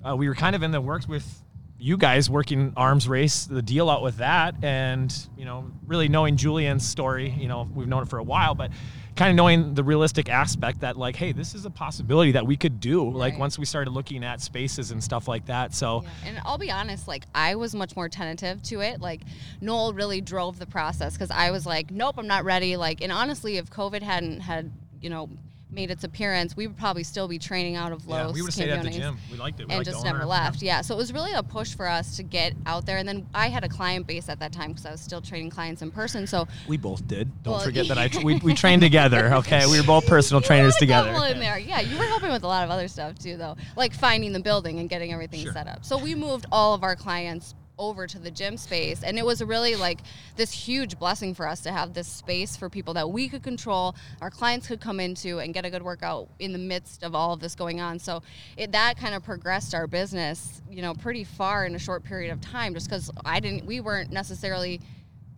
uh, 0.03 0.15
we 0.17 0.27
were 0.27 0.33
kind 0.33 0.55
of 0.55 0.63
in 0.63 0.71
the 0.71 0.81
works 0.81 1.07
with 1.07 1.41
you 1.77 1.97
guys 1.97 2.29
working 2.29 2.73
arms 2.77 3.07
race 3.09 3.45
the 3.45 3.61
deal 3.61 3.89
out 3.89 4.01
with 4.01 4.17
that 4.17 4.55
and 4.63 5.27
you 5.37 5.43
know 5.43 5.69
really 5.85 6.07
knowing 6.07 6.37
julian's 6.37 6.87
story 6.87 7.29
you 7.31 7.49
know 7.49 7.67
we've 7.75 7.89
known 7.89 8.03
it 8.03 8.07
for 8.07 8.19
a 8.19 8.23
while 8.23 8.55
but 8.55 8.71
kind 9.17 9.29
of 9.29 9.35
knowing 9.35 9.73
the 9.73 9.83
realistic 9.83 10.29
aspect 10.29 10.79
that 10.79 10.95
like 10.95 11.17
hey 11.17 11.33
this 11.33 11.53
is 11.53 11.65
a 11.65 11.69
possibility 11.69 12.31
that 12.31 12.47
we 12.47 12.55
could 12.55 12.79
do 12.79 13.11
like 13.11 13.37
once 13.37 13.59
we 13.59 13.65
started 13.65 13.91
looking 13.91 14.23
at 14.23 14.39
spaces 14.39 14.91
and 14.91 15.03
stuff 15.03 15.27
like 15.27 15.45
that 15.47 15.73
so 15.73 16.03
Yeah, 16.03 16.29
And 16.29 16.39
I'll 16.45 16.57
be 16.57 16.71
honest, 16.71 17.05
like 17.05 17.25
I 17.35 17.55
was 17.55 17.75
much 17.75 17.97
more 17.97 18.07
tentative 18.07 18.63
to 18.63 18.79
it. 18.79 19.01
Like 19.01 19.21
Noel 19.59 19.91
really 19.91 20.21
drove 20.21 20.59
the 20.59 20.65
process 20.65 21.13
because 21.13 21.31
I 21.31 21.51
was 21.51 21.65
like, 21.65 21.91
nope, 21.91 22.15
I'm 22.17 22.27
not 22.27 22.45
ready. 22.45 22.77
Like, 22.77 23.01
and 23.01 23.11
honestly, 23.11 23.57
if 23.57 23.69
COVID 23.69 24.01
hadn't 24.01 24.39
had, 24.39 24.71
you 25.01 25.09
know, 25.09 25.29
made 25.73 25.91
its 25.91 26.03
appearance, 26.03 26.55
we 26.55 26.67
would 26.67 26.77
probably 26.77 27.03
still 27.03 27.27
be 27.27 27.39
training 27.39 27.75
out 27.75 27.91
of 27.91 28.05
yeah 28.05 28.25
Los 28.25 28.33
we 28.33 28.41
would 28.41 28.47
have 28.47 28.53
stayed 28.53 28.69
at 28.69 28.83
the 28.83 28.89
gym 28.89 29.17
we 29.31 29.37
liked 29.37 29.59
it 29.59 29.67
we 29.67 29.73
and 29.73 29.79
liked 29.79 29.89
just 29.89 30.03
never 30.03 30.25
left. 30.25 30.61
Yeah. 30.61 30.81
So 30.81 30.95
it 30.95 30.97
was 30.97 31.13
really 31.13 31.33
a 31.33 31.43
push 31.43 31.75
for 31.75 31.87
us 31.87 32.15
to 32.17 32.23
get 32.23 32.53
out 32.65 32.85
there. 32.85 32.97
And 32.97 33.07
then 33.07 33.27
I 33.33 33.49
had 33.49 33.63
a 33.63 33.69
client 33.69 34.07
base 34.07 34.29
at 34.29 34.39
that 34.39 34.51
time 34.51 34.71
because 34.71 34.85
I 34.85 34.91
was 34.91 35.01
still 35.01 35.21
training 35.21 35.49
clients 35.49 35.81
in 35.81 35.91
person. 35.91 36.27
So 36.27 36.47
we 36.67 36.77
both 36.77 37.07
did 37.07 37.31
don't 37.43 37.55
Well, 37.55 37.63
forget 37.63 37.87
that 37.87 37.97
i 37.97 38.07
tr- 38.07 38.21
we, 38.23 38.37
we 38.37 38.53
trained 38.53 38.81
together 38.81 39.33
okay 39.33 39.65
we 39.65 39.79
were 39.79 39.85
both 39.85 40.05
personal 40.07 40.41
trainers 40.41 40.73
You 40.75 40.77
a 40.77 40.79
together 40.79 41.25
in 41.25 41.39
there. 41.39 41.57
Yeah, 41.57 41.79
you 41.81 41.97
were 41.97 42.05
helping 42.05 42.31
with 42.31 42.43
a 42.43 42.47
lot 42.47 42.63
of 42.63 42.69
other 42.69 42.87
stuff 42.87 43.17
too, 43.17 43.37
though, 43.37 43.55
like 43.75 43.93
finding 43.93 44.33
the 44.33 44.39
building 44.39 44.79
and 44.79 44.89
getting 44.89 45.13
everything 45.13 45.51
set 45.51 45.67
up. 45.67 45.85
So 45.85 45.97
we 45.97 46.15
moved 46.15 46.45
all 46.51 46.73
of 46.73 46.83
our 46.83 46.95
clients 46.95 47.55
over 47.77 48.07
to 48.07 48.19
the 48.19 48.31
gym 48.31 48.57
space, 48.57 49.03
and 49.03 49.17
it 49.17 49.25
was 49.25 49.43
really 49.43 49.75
like 49.75 49.99
this 50.35 50.51
huge 50.51 50.97
blessing 50.99 51.33
for 51.33 51.47
us 51.47 51.61
to 51.61 51.71
have 51.71 51.93
this 51.93 52.07
space 52.07 52.55
for 52.55 52.69
people 52.69 52.93
that 52.93 53.09
we 53.09 53.27
could 53.27 53.43
control, 53.43 53.95
our 54.21 54.29
clients 54.29 54.67
could 54.67 54.79
come 54.79 54.99
into 54.99 55.39
and 55.39 55.53
get 55.53 55.65
a 55.65 55.69
good 55.69 55.83
workout 55.83 56.29
in 56.39 56.51
the 56.51 56.59
midst 56.59 57.03
of 57.03 57.15
all 57.15 57.33
of 57.33 57.39
this 57.39 57.55
going 57.55 57.81
on. 57.81 57.99
So 57.99 58.21
it 58.57 58.71
that 58.71 58.97
kind 58.97 59.15
of 59.15 59.23
progressed 59.23 59.73
our 59.73 59.87
business, 59.87 60.61
you 60.69 60.81
know, 60.81 60.93
pretty 60.93 61.23
far 61.23 61.65
in 61.65 61.75
a 61.75 61.79
short 61.79 62.03
period 62.03 62.31
of 62.31 62.41
time, 62.41 62.73
just 62.73 62.89
because 62.89 63.11
I 63.25 63.39
didn't, 63.39 63.65
we 63.65 63.79
weren't 63.79 64.11
necessarily 64.11 64.79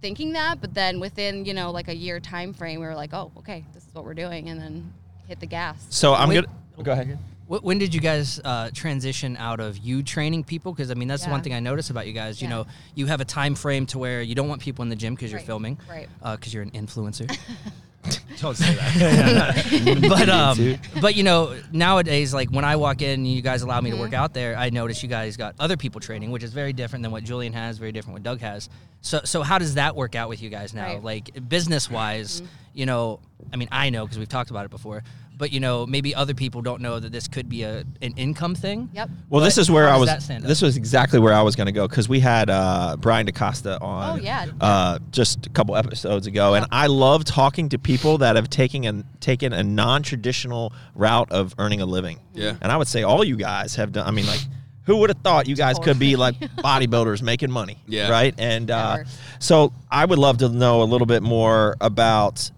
thinking 0.01 0.33
that 0.33 0.61
but 0.61 0.73
then 0.73 0.99
within 0.99 1.45
you 1.45 1.53
know 1.53 1.71
like 1.71 1.87
a 1.87 1.95
year 1.95 2.19
time 2.19 2.53
frame 2.53 2.79
we 2.79 2.85
were 2.85 2.93
like 2.93 3.13
oh 3.13 3.31
okay 3.37 3.63
this 3.73 3.83
is 3.87 3.95
what 3.95 4.03
we're 4.03 4.13
doing 4.13 4.49
and 4.49 4.59
then 4.59 4.93
hit 5.27 5.39
the 5.39 5.45
gas 5.47 5.87
So 5.89 6.13
I'm 6.13 6.29
Wait. 6.29 6.45
gonna 6.75 6.83
go 6.83 6.91
ahead. 6.91 7.17
Wh- 7.47 7.63
When 7.63 7.77
did 7.77 7.93
you 7.93 8.01
guys 8.01 8.39
uh, 8.43 8.69
transition 8.73 9.37
out 9.37 9.59
of 9.59 9.77
you 9.77 10.03
training 10.03 10.43
people? 10.43 10.73
Because 10.73 10.91
I 10.91 10.93
mean, 10.95 11.07
that's 11.07 11.25
the 11.25 11.31
one 11.31 11.41
thing 11.41 11.53
I 11.53 11.59
notice 11.59 11.89
about 11.89 12.07
you 12.07 12.13
guys. 12.13 12.41
You 12.41 12.47
know, 12.47 12.65
you 12.95 13.05
have 13.07 13.21
a 13.21 13.25
time 13.25 13.55
frame 13.55 13.85
to 13.87 13.97
where 13.99 14.21
you 14.21 14.35
don't 14.35 14.47
want 14.49 14.61
people 14.61 14.83
in 14.83 14.89
the 14.89 14.95
gym 14.95 15.15
because 15.15 15.31
you're 15.31 15.39
Right, 15.39 15.45
filming, 15.45 15.77
right. 15.89 16.07
Because 16.23 16.53
you're 16.53 16.63
an 16.63 16.71
influencer. 16.71 17.27
don't 18.39 18.55
say 18.55 18.75
that 18.75 20.05
but 20.09 20.29
um, 20.29 20.77
but 21.01 21.15
you 21.15 21.23
know, 21.23 21.55
nowadays, 21.71 22.33
like 22.33 22.49
when 22.51 22.63
I 22.65 22.75
walk 22.75 23.01
in, 23.01 23.25
you 23.25 23.41
guys 23.41 23.61
allow 23.63 23.81
me 23.81 23.89
to 23.91 23.97
work 23.97 24.13
out 24.13 24.33
there. 24.33 24.55
I 24.55 24.69
notice 24.69 25.01
you 25.01 25.09
guys 25.09 25.37
got 25.37 25.55
other 25.59 25.75
people 25.77 25.99
training, 26.01 26.29
which 26.31 26.43
is 26.43 26.53
very 26.53 26.71
different 26.73 27.01
than 27.03 27.11
what 27.11 27.23
Julian 27.23 27.53
has, 27.53 27.77
very 27.79 27.91
different 27.91 28.13
what 28.13 28.23
Doug 28.23 28.41
has. 28.41 28.69
So 29.01 29.21
so 29.23 29.41
how 29.41 29.57
does 29.57 29.73
that 29.75 29.95
work 29.95 30.13
out 30.15 30.29
with 30.29 30.41
you 30.41 30.49
guys 30.49 30.73
now? 30.73 30.85
Right. 30.95 31.03
Like 31.03 31.49
business 31.49 31.89
wise, 31.89 32.43
you 32.73 32.85
know, 32.85 33.19
I 33.51 33.55
mean, 33.55 33.69
I 33.71 33.89
know 33.89 34.05
because 34.05 34.19
we've 34.19 34.29
talked 34.29 34.51
about 34.51 34.65
it 34.65 34.71
before. 34.71 35.03
But 35.37 35.51
you 35.51 35.59
know, 35.59 35.85
maybe 35.85 36.15
other 36.15 36.33
people 36.33 36.61
don't 36.61 36.81
know 36.81 36.99
that 36.99 37.11
this 37.11 37.27
could 37.27 37.49
be 37.49 37.63
a 37.63 37.83
an 38.01 38.13
income 38.15 38.55
thing. 38.55 38.89
yep 38.93 39.09
Well, 39.29 39.43
this 39.43 39.57
is 39.57 39.69
where 39.69 39.89
I 39.89 39.97
was. 39.97 40.27
This 40.27 40.61
was 40.61 40.77
exactly 40.77 41.19
where 41.19 41.33
I 41.33 41.41
was 41.41 41.55
going 41.55 41.65
to 41.67 41.71
go 41.73 41.87
because 41.87 42.07
we 42.07 42.19
had 42.19 42.49
uh, 42.49 42.95
Brian 42.99 43.25
DaCosta 43.25 43.79
on. 43.81 44.19
Oh, 44.19 44.21
yeah. 44.21 44.47
Uh, 44.61 44.99
just 45.11 45.45
a 45.45 45.49
couple 45.49 45.75
episodes 45.75 46.27
ago, 46.27 46.53
and 46.53 46.65
I 46.71 46.87
love 46.87 47.25
talking 47.25 47.69
to 47.69 47.79
people 47.79 48.19
that 48.19 48.35
have 48.35 48.49
taken 48.49 48.85
an 48.85 49.05
taken 49.19 49.53
a 49.53 49.63
non-traditional 49.63 50.73
route 50.93 51.31
of 51.31 51.53
earning 51.57 51.81
a 51.81 51.85
living. 51.85 52.19
Yeah. 52.33 52.55
And 52.61 52.71
I 52.71 52.77
would 52.77 52.87
say 52.87 53.03
all 53.03 53.23
you 53.23 53.35
guys 53.35 53.75
have 53.75 53.91
done. 53.91 54.07
I 54.07 54.11
mean, 54.11 54.27
like. 54.27 54.41
Who 54.87 54.97
would 54.97 55.09
have 55.09 55.17
thought 55.23 55.47
you 55.47 55.55
guys 55.55 55.79
could 55.79 55.97
be 55.97 56.15
like 56.15 56.35
bodybuilders 56.39 57.23
making 57.23 57.49
money? 57.49 57.79
Yeah. 57.87 58.07
Right. 58.07 58.35
And 58.37 58.69
uh, 58.69 58.97
so 59.39 59.73
I 59.89 60.05
would 60.05 60.19
love 60.19 60.37
to 60.37 60.49
know 60.49 60.83
a 60.83 60.85
little 60.85 61.07
bit 61.07 61.23
more 61.23 61.75
about 61.81 62.51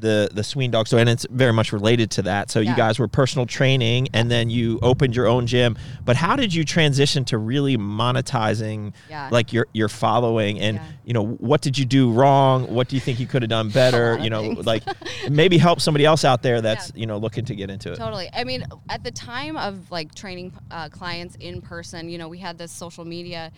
the 0.00 0.28
the 0.32 0.42
Sween 0.42 0.70
Dog. 0.70 0.88
So 0.88 0.98
and 0.98 1.08
it's 1.08 1.26
very 1.30 1.52
much 1.52 1.72
related 1.72 2.10
to 2.12 2.22
that. 2.22 2.50
So 2.50 2.60
you 2.60 2.74
guys 2.74 2.98
were 2.98 3.08
personal 3.08 3.46
training, 3.46 4.08
and 4.14 4.30
then 4.30 4.50
you 4.50 4.78
opened 4.82 5.14
your 5.14 5.26
own 5.26 5.46
gym. 5.46 5.76
But 6.04 6.16
how 6.16 6.36
did 6.36 6.52
you 6.54 6.64
transition 6.64 7.24
to 7.26 7.38
really 7.38 7.76
monetizing 7.76 8.92
Yeah. 9.08 9.28
like 9.30 9.52
your 9.52 9.66
your 9.72 9.88
following? 9.88 10.58
And 10.60 10.76
Yeah. 10.76 10.84
you 11.04 11.12
know 11.14 11.26
what 11.26 11.60
did 11.60 11.78
you 11.78 11.84
do 11.84 12.10
wrong? 12.12 12.72
What 12.72 12.88
do 12.88 12.96
you 12.96 13.00
think 13.00 13.20
you 13.20 13.26
could 13.26 13.42
have 13.42 13.48
done 13.50 13.68
better? 13.82 14.18
You 14.18 14.30
know, 14.30 14.42
things. 14.54 14.66
like 14.66 14.82
maybe 15.30 15.58
help 15.58 15.80
somebody 15.80 16.04
else 16.04 16.24
out 16.24 16.42
there 16.42 16.60
that's 16.60 16.92
Yeah. 16.94 17.00
you 17.00 17.06
know 17.06 17.18
looking 17.18 17.44
to 17.46 17.54
get 17.54 17.70
into 17.70 17.92
it. 17.92 17.96
Totally. 17.96 18.28
I 18.32 18.44
mean, 18.44 18.64
at 18.88 19.04
the 19.04 19.10
time 19.10 19.56
of 19.56 19.90
like 19.90 20.14
training 20.14 20.52
uh, 20.70 20.88
clients 20.88 21.36
in 21.40 21.60
person, 21.60 22.08
you 22.08 22.18
know, 22.18 22.28
we 22.28 22.38
had 22.38 22.58
this 22.58 22.72
social 22.72 23.04
media 23.04 23.52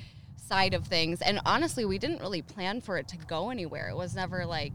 side 0.49 0.75
of 0.75 0.85
things, 0.87 1.23
and 1.23 1.41
honestly, 1.47 1.85
we 1.85 1.99
didn't 1.99 2.21
really 2.21 2.43
plan 2.43 2.81
for 2.81 2.99
it 2.99 3.09
to 3.09 3.17
go 3.17 3.51
anywhere. 3.51 3.89
It 3.89 3.97
was 3.97 4.15
never 4.15 4.45
like 4.45 4.73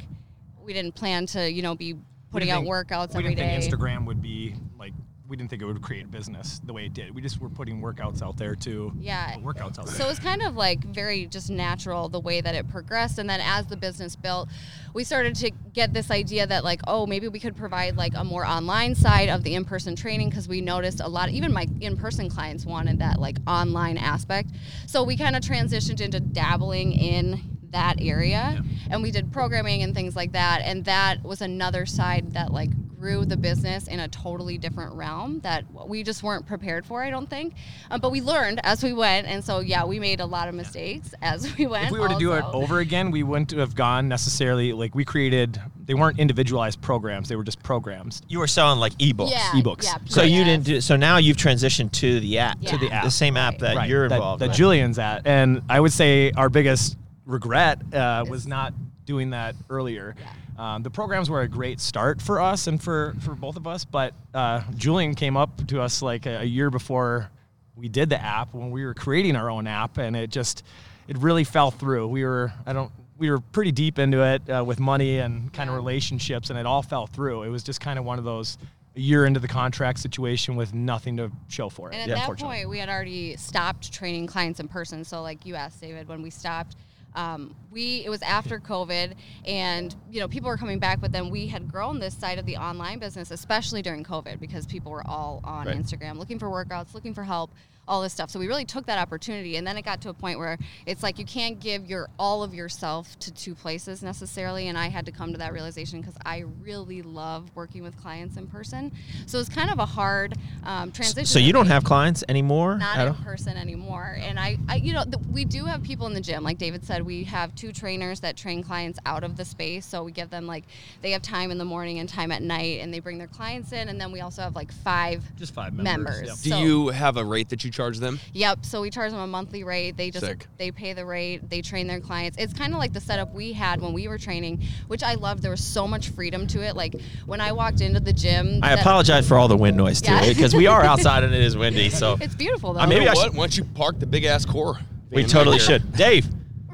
we 0.68 0.74
didn't 0.74 0.94
plan 0.94 1.26
to, 1.28 1.50
you 1.52 1.64
know, 1.64 1.74
be 1.74 1.96
putting 2.32 2.52
out 2.52 2.60
think- 2.60 2.70
workouts 2.70 3.16
we 3.16 3.24
didn't 3.24 3.38
day. 3.38 3.60
think 3.60 3.74
Instagram 3.74 4.06
would 4.06 4.22
be 4.22 4.54
like. 4.78 4.94
We 5.30 5.36
didn't 5.36 5.50
think 5.50 5.62
it 5.62 5.66
would 5.66 5.82
create 5.82 6.06
a 6.06 6.08
business 6.08 6.62
the 6.64 6.72
way 6.72 6.86
it 6.86 6.94
did. 6.94 7.14
We 7.14 7.22
just 7.22 7.42
were 7.42 7.50
putting 7.50 7.82
workouts 7.82 8.22
out 8.22 8.38
there 8.38 8.56
to 8.56 8.94
Yeah. 8.98 9.36
workouts 9.40 9.78
out 9.78 9.86
there. 9.88 9.96
So 9.96 10.06
it 10.06 10.08
was 10.08 10.20
kind 10.20 10.42
of 10.42 10.56
like 10.56 10.82
very 10.86 11.26
just 11.26 11.50
natural 11.50 12.08
the 12.08 12.22
way 12.22 12.40
that 12.40 12.56
it 12.56 12.70
progressed. 12.70 13.20
And 13.20 13.30
then 13.30 13.42
as 13.42 13.66
the 13.66 13.76
business 13.76 14.16
built, 14.16 14.48
we 14.94 15.04
started 15.04 15.36
to 15.36 15.52
get 15.74 15.94
this 15.94 16.12
idea 16.12 16.48
that 16.48 16.64
like, 16.64 16.80
oh, 16.88 17.06
maybe 17.06 17.28
we 17.28 17.42
could 17.42 17.58
provide 17.58 17.98
like 17.98 18.14
a 18.16 18.24
more 18.24 18.46
online 18.46 18.96
side 18.96 19.28
of 19.28 19.44
the 19.44 19.54
in-person 19.56 19.98
training 19.98 20.30
because 20.30 20.48
we 20.48 20.62
noticed 20.62 21.02
a 21.02 21.08
lot, 21.10 21.30
even 21.30 21.52
my 21.52 21.68
in-person 21.82 22.30
clients 22.30 22.66
wanted 22.66 23.00
that 23.00 23.20
like 23.20 23.36
online 23.46 23.98
aspect. 23.98 24.52
So 24.86 25.04
we 25.04 25.18
kind 25.18 25.36
of 25.36 25.42
transitioned 25.42 26.00
into 26.00 26.22
dabbling 26.22 26.94
in 26.94 27.42
that 27.78 27.98
area 28.02 28.64
and 28.90 29.04
we 29.04 29.12
did 29.12 29.32
programming 29.32 29.84
and 29.84 29.94
things 29.94 30.16
like 30.16 30.32
that 30.32 30.62
and 30.64 30.84
that 30.86 31.24
was 31.24 31.42
another 31.42 31.86
side 31.86 32.34
that 32.34 32.52
like 32.52 32.72
grew 33.00 33.24
the 33.24 33.38
business 33.38 33.88
in 33.88 34.00
a 34.00 34.08
totally 34.08 34.58
different 34.58 34.92
realm 34.96 35.40
that 35.42 35.64
we 35.88 36.02
just 36.02 36.24
weren't 36.24 36.48
prepared 36.48 36.84
for 36.84 37.04
i 37.04 37.12
don't 37.12 37.30
think 37.30 37.54
um, 37.92 38.02
but 38.02 38.10
we 38.12 38.20
learned 38.20 38.60
as 38.64 38.84
we 38.84 38.94
went 38.94 39.28
and 39.28 39.44
so 39.46 39.60
yeah 39.60 39.86
we 39.86 40.00
made 40.00 40.20
a 40.20 40.26
lot 40.26 40.48
of 40.50 40.56
mistakes 40.56 41.14
as 41.22 41.56
we 41.58 41.68
went 41.68 41.86
if 41.86 41.92
we 41.92 42.00
were 42.00 42.08
to 42.08 42.18
do 42.18 42.34
it 42.34 42.44
over 42.54 42.80
again, 42.80 43.12
we 43.12 43.22
wouldn't 43.22 43.52
have 43.52 43.76
gone 43.76 44.08
necessarily 44.08 44.74
like 44.74 44.96
we 44.96 45.06
created. 45.06 45.62
They 45.86 45.94
weren't 45.94 46.18
individualized 46.20 46.82
programs; 46.82 47.30
they 47.30 47.36
were 47.36 47.44
just 47.44 47.62
programs. 47.62 48.22
You 48.28 48.40
were 48.40 48.48
selling 48.48 48.80
like 48.80 48.94
ebooks. 48.98 49.30
yeah, 49.32 49.52
ebooks. 49.54 49.84
yeah, 49.84 49.98
So 50.06 50.24
you 50.24 50.44
didn't 50.44 50.66
do. 50.66 50.82
So 50.82 50.96
now 50.96 51.18
you've 51.18 51.38
transitioned 51.38 51.92
to 52.04 52.20
the 52.20 52.40
app. 52.40 52.60
To 52.62 52.78
the 52.78 52.90
app. 52.92 53.04
The 53.04 53.12
same 53.12 53.38
app 53.38 53.54
Right. 53.54 53.60
that 53.62 53.76
Right, 53.78 53.90
you're 53.90 54.10
that- 54.10 54.16
involved. 54.16 54.42
That, 54.42 54.50
with. 54.50 54.58
Julian's 54.58 54.98
at, 55.00 55.26
and 55.28 55.62
I 55.70 55.80
would 55.80 55.94
say 55.94 56.32
our 56.32 56.50
biggest 56.50 56.98
regret 57.28 57.82
uh, 57.94 58.26
was 58.28 58.48
not 58.48 58.74
doing 59.06 59.30
that 59.32 59.56
earlier. 59.70 60.16
Um, 60.58 60.82
the 60.82 60.90
programs 60.90 61.30
were 61.30 61.42
a 61.42 61.48
great 61.48 61.80
start 61.80 62.22
for 62.22 62.42
us 62.42 62.66
and 62.66 62.82
for 62.82 63.14
for 63.22 63.36
both 63.36 63.58
of 63.58 63.68
us, 63.68 63.86
but 63.86 64.14
uh, 64.34 64.64
Julian 64.76 65.14
came 65.14 65.38
up 65.38 65.68
to 65.68 65.82
us 65.82 66.02
like 66.02 66.26
a, 66.26 66.40
a 66.40 66.44
year 66.44 66.72
before 66.72 67.30
we 67.76 67.90
did 67.90 68.10
the 68.10 68.20
app 68.20 68.54
when 68.54 68.72
we 68.72 68.84
were 68.84 68.96
creating 68.96 69.36
our 69.36 69.52
own 69.52 69.68
app, 69.68 70.00
and 70.00 70.16
it 70.16 70.32
just 70.32 70.64
it 71.08 71.18
really 71.20 71.44
fell 71.44 71.70
through. 71.70 72.08
We 72.08 72.24
were 72.24 72.52
I 72.66 72.74
don't 72.74 72.92
we 73.18 73.30
were 73.30 73.40
pretty 73.40 73.72
deep 73.72 74.00
into 74.00 74.24
it 74.24 74.50
uh, 74.50 74.64
with 74.66 74.80
money 74.80 75.20
and 75.20 75.52
kind 75.54 75.70
of 75.70 75.76
relationships, 75.76 76.50
and 76.50 76.58
it 76.58 76.66
all 76.66 76.82
fell 76.82 77.08
through. 77.08 77.44
It 77.44 77.50
was 77.50 77.64
just 77.64 77.82
kind 77.82 78.00
of 78.00 78.06
one 78.06 78.18
of 78.18 78.26
those 78.26 78.58
a 78.96 79.00
year 79.00 79.26
into 79.28 79.40
the 79.40 79.48
contract 79.48 80.00
situation 80.00 80.56
with 80.56 80.74
nothing 80.74 81.18
to 81.18 81.32
show 81.50 81.70
for 81.70 81.92
it. 81.92 81.96
And 81.96 82.12
at 82.12 82.18
that 82.18 82.38
point, 82.40 82.68
we 82.68 82.80
had 82.80 82.90
already 82.90 83.36
stopped 83.38 83.94
training 83.94 84.26
clients 84.26 84.60
in 84.60 84.68
person. 84.68 85.04
So, 85.04 85.22
like 85.22 85.46
you 85.46 85.54
asked, 85.54 85.82
David, 85.82 86.08
when 86.08 86.24
we 86.24 86.32
stopped, 86.32 86.76
um, 87.18 87.56
we 87.72 88.06
it 88.06 88.10
was 88.10 88.22
after 88.22 88.60
COVID, 88.60 89.16
and 89.46 89.94
you 90.12 90.20
know 90.20 90.28
people 90.28 90.50
were 90.50 90.56
coming 90.58 90.80
back, 90.80 91.02
but 91.02 91.12
then 91.12 91.30
we 91.30 91.48
had 91.48 91.70
grown 91.70 92.00
this 92.00 92.16
side 92.16 92.38
of 92.38 92.46
the 92.46 92.56
online 92.58 93.00
business, 93.00 93.32
especially 93.32 93.82
during 93.82 94.04
COVID, 94.04 94.40
because 94.40 94.66
people 94.68 94.92
were 94.92 95.06
all 95.06 95.42
on 95.44 95.66
Right. 95.66 95.76
Instagram 95.76 96.18
looking 96.18 96.38
for 96.40 96.48
workouts, 96.48 96.94
looking 96.94 97.14
for 97.14 97.24
help. 97.24 97.52
All 97.88 98.02
this 98.02 98.12
stuff, 98.14 98.30
so 98.30 98.40
we 98.40 98.48
really 98.48 98.66
took 98.66 98.86
that 98.88 99.00
opportunity, 99.00 99.56
and 99.56 99.66
then 99.66 99.78
it 99.78 99.86
got 99.86 100.02
to 100.02 100.10
a 100.10 100.14
point 100.14 100.40
where 100.40 100.58
it's 100.86 101.04
like 101.04 101.18
you 101.20 101.26
can't 101.26 101.60
give 101.60 101.86
your 101.86 102.10
all 102.20 102.44
of 102.44 102.54
yourself 102.54 103.18
to 103.20 103.34
two 103.34 103.56
places 103.56 104.04
necessarily. 104.04 104.68
And 104.68 104.78
I 104.78 104.90
had 104.90 105.06
to 105.06 105.12
come 105.12 105.32
to 105.32 105.38
that 105.38 105.54
realization 105.54 106.02
because 106.02 106.16
I 106.26 106.44
really 106.62 107.02
love 107.02 107.50
working 107.56 107.84
with 107.84 107.96
clients 108.02 108.36
in 108.38 108.48
person. 108.48 108.92
So 109.26 109.40
it's 109.40 109.50
kind 109.50 109.70
of 109.70 109.80
a 109.80 109.86
hard 109.86 110.36
um, 110.64 110.92
transition. 110.92 111.26
So 111.26 111.40
you 111.40 111.54
don't 111.54 111.68
have 111.68 111.84
clients 111.84 112.24
anymore? 112.28 112.78
not 112.78 113.00
in 113.00 113.08
all? 113.08 113.14
person 113.24 113.56
anymore. 113.58 114.18
And 114.20 114.40
I, 114.40 114.58
I 114.68 114.76
you 114.76 114.94
know, 114.94 115.04
th- 115.04 115.24
we 115.32 115.46
do 115.46 115.66
have 115.66 115.82
people 115.84 116.08
in 116.08 116.14
the 116.14 116.22
gym. 116.22 116.44
Like 116.44 116.58
David 116.58 116.84
said, 116.86 117.06
we 117.06 117.24
have 117.26 117.56
two 117.56 117.72
trainers 117.72 118.20
that 118.20 118.36
train 118.36 118.64
clients 118.64 119.00
out 119.06 119.24
of 119.24 119.38
the 119.38 119.46
space. 119.46 119.86
So 119.86 120.04
we 120.04 120.12
give 120.12 120.30
them 120.30 120.46
like 120.46 120.66
they 121.02 121.12
have 121.12 121.22
time 121.22 121.52
in 121.52 121.58
the 121.58 121.66
morning 121.66 122.00
and 122.00 122.10
time 122.10 122.32
at 122.32 122.42
night, 122.42 122.82
and 122.82 122.94
they 122.94 123.00
bring 123.00 123.18
their 123.18 123.28
clients 123.28 123.72
in. 123.72 123.90
And 123.90 124.00
then 124.00 124.12
we 124.12 124.20
also 124.22 124.42
have 124.42 124.56
like 124.56 124.72
five 124.72 125.24
Just 125.38 125.54
five 125.54 125.74
members. 125.74 126.22
members, 126.22 126.42
Do 126.42 126.50
So- 126.50 126.60
you 126.60 126.88
have 126.90 127.16
a 127.18 127.24
rate 127.24 127.50
that 127.50 127.64
you 127.64 127.72
charge 127.78 128.00
them? 128.00 128.20
Yep. 128.34 128.66
So 128.66 128.82
we 128.82 128.90
charge 128.90 129.12
them 129.12 129.22
a 129.22 129.28
monthly 129.28 129.64
rate. 129.64 129.96
They 129.96 130.10
just 130.10 130.26
Sick. 130.26 130.48
they 130.58 130.72
pay 130.72 130.94
the 130.94 131.06
rate. 131.06 131.50
They 131.50 131.62
train 131.62 131.88
their 131.88 132.00
clients. 132.02 132.38
It's 132.38 132.52
kind 132.54 132.74
of 132.74 132.80
like 132.80 132.92
the 132.92 133.00
setup 133.00 133.34
we 133.34 133.54
had 133.54 133.80
when 133.82 133.94
we 133.94 134.08
were 134.08 134.18
training, 134.18 134.64
which 134.88 135.04
I 135.04 135.14
loved. 135.14 135.44
There 135.44 135.52
was 135.52 135.64
so 135.64 135.88
much 135.88 136.10
freedom 136.10 136.48
to 136.48 136.62
it. 136.64 136.76
Like 136.76 137.00
when 137.26 137.40
I 137.40 137.52
walked 137.52 137.80
into 137.82 138.00
the 138.00 138.12
gym. 138.14 138.60
I 138.64 138.76
that- 138.76 138.82
apologize 138.82 139.28
for 139.28 139.38
all 139.38 139.48
the 139.48 139.56
wind 139.56 139.78
noise 139.78 140.02
too, 140.02 140.12
Yeah. 140.12 140.28
because 140.28 140.54
we 140.56 140.68
are 140.68 140.82
outside 140.92 141.24
and 141.24 141.34
it 141.34 141.42
is 141.42 141.56
windy. 141.56 141.90
So 141.90 142.18
It's 142.22 142.36
beautiful 142.36 142.74
though. 142.74 142.80
Uh, 142.82 142.88
maybe 142.88 143.02
You 143.02 143.06
know 143.06 143.12
I 143.12 143.14
what? 143.14 143.24
should- 143.26 143.34
Why 143.36 143.44
don't 143.44 143.58
you 143.58 143.64
park 143.76 144.00
the 144.00 144.08
big 144.08 144.26
ass 144.26 144.46
core? 144.46 144.80
we 145.12 145.24
totally 145.24 145.60
should. 145.60 145.94
Dave, 145.94 146.26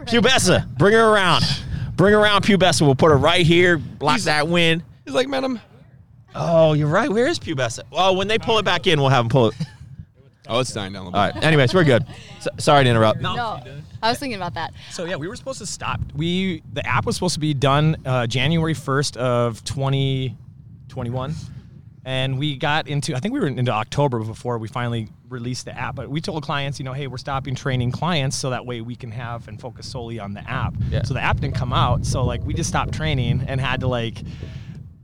Pubessa, 0.06 0.68
bring 0.78 0.94
her 0.94 1.06
around. 1.14 1.44
Bring 1.96 2.14
her 2.14 2.20
around, 2.20 2.44
Pubessa. 2.44 2.82
We'll 2.82 2.96
put 2.96 3.12
her 3.12 3.18
right 3.18 3.46
here, 3.46 3.78
block 3.78 4.14
He's- 4.16 4.26
that 4.26 4.48
wind. 4.48 4.84
He's 5.06 5.14
like, 5.14 5.28
man, 5.28 5.44
I'm. 5.44 5.60
Oh, 6.36 6.74
you're 6.74 6.88
right. 6.88 7.10
Where 7.12 7.28
is 7.28 7.38
Pubessa? 7.38 7.82
Well, 7.92 8.16
when 8.16 8.28
they 8.28 8.40
pull 8.40 8.58
it 8.58 8.66
back 8.66 8.88
in, 8.88 9.00
we'll 9.00 9.10
have 9.10 9.26
them 9.26 9.30
pull 9.30 9.48
it. 9.50 9.56
Oh, 10.48 10.60
it's 10.60 10.74
dying 10.74 10.92
down 10.92 11.06
the 11.06 11.12
All 11.12 11.32
right. 11.32 11.44
Anyways, 11.44 11.74
we're 11.74 11.86
good. 11.86 12.06
S- 12.38 12.48
sorry 12.58 12.84
to 12.84 12.90
interrupt. 12.90 13.22
No, 13.22 13.62
I 14.02 14.10
was 14.10 14.20
thinking 14.20 14.36
about 14.36 14.56
that. 14.56 14.74
So 14.92 15.06
yeah, 15.06 15.16
we 15.16 15.28
were 15.28 15.36
supposed 15.36 15.60
to 15.60 15.66
stop. 15.66 16.02
We 16.16 16.62
the 16.74 16.86
app 16.86 17.06
was 17.06 17.16
supposed 17.16 17.36
to 17.36 17.40
be 17.40 17.54
done 17.54 17.96
uh, 18.06 18.28
January 18.28 18.74
first 18.74 19.16
of 19.16 19.64
twenty 19.64 20.36
twenty 20.90 21.10
one, 21.12 21.34
and 22.04 22.38
we 22.38 22.58
got 22.58 22.88
into 22.90 23.16
I 23.16 23.20
think 23.20 23.34
we 23.34 23.40
were 23.40 23.48
into 23.48 23.72
October 23.72 24.20
before 24.20 24.58
we 24.58 24.68
finally 24.68 25.08
released 25.30 25.64
the 25.66 25.78
app. 25.78 25.96
But 25.96 26.10
we 26.10 26.20
told 26.20 26.44
clients, 26.44 26.78
you 26.78 26.84
know, 26.84 26.94
hey, 26.94 27.08
we're 27.08 27.18
stopping 27.18 27.56
training 27.56 27.92
clients 27.92 28.36
so 28.36 28.50
that 28.50 28.66
way 28.66 28.82
we 28.82 28.96
can 28.98 29.12
have 29.12 29.48
and 29.48 29.60
focus 29.62 29.88
solely 29.90 30.20
on 30.20 30.34
the 30.34 30.42
app. 30.50 30.74
Yeah. 30.90 31.04
So 31.04 31.14
the 31.14 31.22
app 31.22 31.40
didn't 31.40 31.56
come 31.56 31.72
out, 31.72 32.06
so 32.06 32.26
like 32.26 32.44
we 32.44 32.54
just 32.54 32.70
stopped 32.70 32.94
training 32.94 33.46
and 33.48 33.62
had 33.62 33.80
to 33.80 33.88
like. 33.88 34.22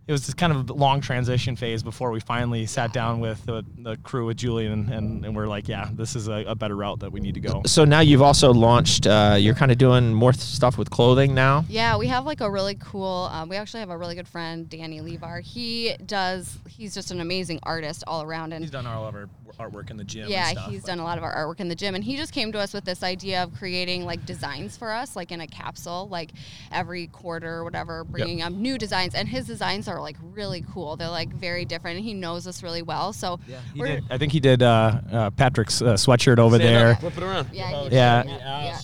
It 0.09 0.11
was 0.11 0.25
this 0.25 0.33
kind 0.33 0.51
of 0.51 0.71
a 0.71 0.73
long 0.73 1.01
transition 1.01 1.55
phase 1.55 1.83
before 1.83 2.09
we 2.09 2.19
finally 2.19 2.65
sat 2.65 2.91
down 2.91 3.19
with 3.19 3.45
the, 3.45 3.63
the 3.77 3.95
crew 3.97 4.25
with 4.25 4.37
Julian 4.37 4.91
and, 4.91 5.23
and 5.23 5.35
we're 5.35 5.45
like, 5.45 5.67
yeah, 5.67 5.87
this 5.93 6.15
is 6.15 6.27
a, 6.27 6.45
a 6.47 6.55
better 6.55 6.75
route 6.75 7.01
that 7.01 7.11
we 7.11 7.19
need 7.19 7.35
to 7.35 7.39
go. 7.39 7.61
So 7.67 7.85
now 7.85 7.99
you've 7.99 8.23
also 8.23 8.51
launched. 8.51 9.05
Uh, 9.05 9.37
you're 9.37 9.53
kind 9.53 9.71
of 9.71 9.77
doing 9.77 10.11
more 10.11 10.33
stuff 10.33 10.79
with 10.79 10.89
clothing 10.89 11.35
now. 11.35 11.63
Yeah, 11.69 11.95
we 11.95 12.07
have 12.07 12.25
like 12.25 12.41
a 12.41 12.49
really 12.49 12.73
cool. 12.73 13.29
Um, 13.31 13.49
we 13.49 13.55
actually 13.57 13.81
have 13.81 13.91
a 13.91 13.97
really 13.99 14.15
good 14.15 14.27
friend, 14.27 14.67
Danny 14.67 14.99
Levar. 14.99 15.43
He 15.43 15.95
does. 16.03 16.57
He's 16.67 16.95
just 16.95 17.11
an 17.11 17.21
amazing 17.21 17.59
artist 17.61 18.03
all 18.07 18.23
around, 18.23 18.51
and 18.51 18.63
He's 18.63 18.71
done 18.71 18.87
all 18.87 19.05
of 19.05 19.13
our 19.13 19.29
artwork 19.59 19.91
in 19.91 19.97
the 19.97 20.03
gym. 20.03 20.23
and 20.23 20.31
yeah, 20.31 20.51
stuff, 20.51 20.69
he's 20.71 20.81
but- 20.81 20.87
done 20.87 20.99
a 20.99 21.03
lot 21.03 21.17
of 21.17 21.23
our 21.23 21.35
artwork 21.35 21.59
in 21.59 21.67
the 21.67 21.75
gym. 21.75 21.93
And 21.95 22.03
he 22.03 22.15
just 22.15 22.31
came 22.33 22.51
to 22.53 22.59
us 22.59 22.73
with 22.73 22.85
this 22.85 23.03
idea 23.03 23.43
of 23.43 23.53
creating 23.53 24.05
like 24.05 24.25
designs 24.25 24.77
for 24.77 24.91
us, 24.91 25.15
like 25.15 25.31
in 25.31 25.41
a 25.41 25.47
capsule, 25.47 26.07
like 26.09 26.31
every 26.71 27.07
quarter 27.07 27.55
or 27.55 27.63
whatever, 27.63 28.03
bringing 28.03 28.41
up 28.41 28.53
new 28.53 28.77
designs. 28.77 29.13
And 29.15 29.27
his 29.27 29.45
designs 29.47 29.87
are 29.87 29.99
like 30.01 30.15
really 30.21 30.63
cool. 30.73 30.95
They're 30.95 31.09
like 31.09 31.29
very 31.29 31.65
different, 31.65 31.97
and 31.97 32.05
he 32.05 32.13
knows 32.13 32.47
us 32.47 32.63
really 32.63 32.81
well. 32.81 33.13
So 33.13 33.39
He 33.73 33.81
did, 33.81 34.03
I 34.09 34.17
think 34.17 34.31
he 34.31 34.39
did 34.39 34.63
uh, 34.63 35.01
uh, 35.11 35.29
Patrick's 35.31 35.81
uh, 35.81 35.93
sweatshirt 35.95 36.39
over 36.39 36.55
Stand 36.57 36.75
there. 36.75 36.91
up, 36.93 36.99
flip 37.01 37.17
it 37.17 37.23
around. 37.23 37.49
yeah, 37.51 37.83
he- 37.83 37.95
Yeah. 37.95 38.23
yeah. 38.23 38.79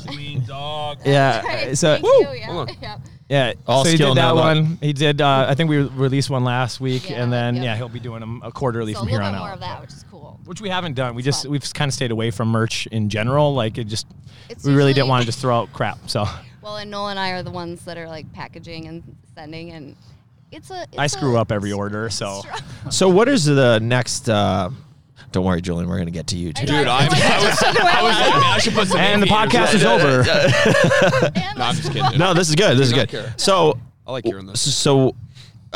Yeah. 1.05 1.41
Right, 1.45 1.67
uh, 1.69 1.75
So 1.75 1.97
yeah, 2.33 2.45
Hold 2.47 2.69
on. 2.69 2.75
yeah. 2.81 2.97
yeah. 3.29 3.53
All 3.67 3.83
so 3.85 3.91
he 3.91 3.97
did 3.97 4.07
that 4.09 4.15
no 4.15 4.35
luck. 4.35 4.43
one. 4.55 4.77
He 4.81 4.93
did. 4.93 5.21
Uh, 5.21 5.45
I 5.47 5.55
think 5.55 5.69
we 5.69 5.77
released 5.77 6.29
one 6.29 6.43
last 6.43 6.79
week, 6.79 7.09
Yeah, 7.09 7.23
and 7.23 7.31
then 7.33 7.55
yep. 7.55 7.63
yeah, 7.63 7.75
he'll 7.75 7.89
be 7.89 7.99
doing 7.99 8.19
them 8.19 8.41
a 8.43 8.51
quarterly 8.51 8.93
So 8.93 8.99
from 8.99 9.07
little 9.07 9.21
here 9.23 9.31
bit 9.31 9.35
on 9.35 9.39
more 9.39 9.49
out. 9.49 9.53
of 9.55 9.59
that, 9.61 9.81
which 9.81 9.91
is 9.91 10.05
cool. 10.11 10.14
Which 10.45 10.61
we 10.61 10.69
haven't 10.69 10.93
done. 10.93 11.15
We 11.15 11.23
just 11.23 11.43
fun. 11.43 11.51
we've 11.51 11.73
kind 11.73 11.89
of 11.89 11.93
stayed 11.93 12.11
away 12.11 12.31
from 12.31 12.49
merch 12.49 12.87
in 12.87 13.09
general. 13.09 13.53
Like 13.53 13.77
it 13.77 13.85
just 13.85 14.07
It's 14.49 14.63
we 14.63 14.73
really 14.75 14.93
didn't 14.93 15.07
want 15.09 15.21
to 15.21 15.25
just 15.25 15.39
throw 15.39 15.57
out 15.57 15.73
crap. 15.73 15.97
So 16.07 16.25
Well, 16.65 16.77
and 16.77 16.89
Noel 16.89 17.09
and 17.09 17.19
I 17.19 17.29
are 17.29 17.43
the 17.43 17.51
ones 17.51 17.85
that 17.85 17.95
are 17.95 18.07
like 18.07 18.31
packaging 18.33 18.87
and 18.87 19.03
sending, 19.35 19.69
and 19.71 19.95
it's 20.51 20.71
a. 20.71 20.81
It's 20.83 20.97
I 20.97 21.05
screw 21.05 21.37
a 21.37 21.41
up 21.41 21.51
every 21.51 21.71
order. 21.71 22.09
So 22.11 22.41
So 22.89 23.07
what 23.07 23.27
is 23.27 23.45
the 23.45 23.79
next? 23.83 24.27
Uh, 24.29 24.71
don't 25.31 25.45
worry, 25.45 25.61
Julian. 25.61 25.87
We're 25.87 25.99
gonna 25.99 26.09
get 26.09 26.25
to 26.27 26.37
you 26.37 26.53
too. 26.53 26.65
Dude, 26.65 26.87
I, 26.87 27.05
I 27.05 27.07
was, 27.07 27.63
I 27.63 28.01
was 28.01 28.19
like, 28.19 28.33
man, 28.33 28.43
I 28.43 28.57
should 28.57 28.73
put 28.73 28.87
some 28.87 28.99
and 28.99 29.21
the 29.21 29.27
podcast 29.27 29.75
is 29.75 29.83
over. 29.83 30.23
No, 31.55 31.65
I'm 31.65 31.75
just 31.75 31.91
kidding. 31.91 32.17
No, 32.17 32.33
this 32.33 32.49
is 32.49 32.55
good. 32.55 32.77
This 32.77 32.87
is 32.87 32.93
good. 32.93 33.09
care. 33.09 33.33
So 33.37 33.79
I 34.07 34.11
like 34.11 34.25
hearing 34.25 34.47
this. 34.47 34.61
So 34.75 35.15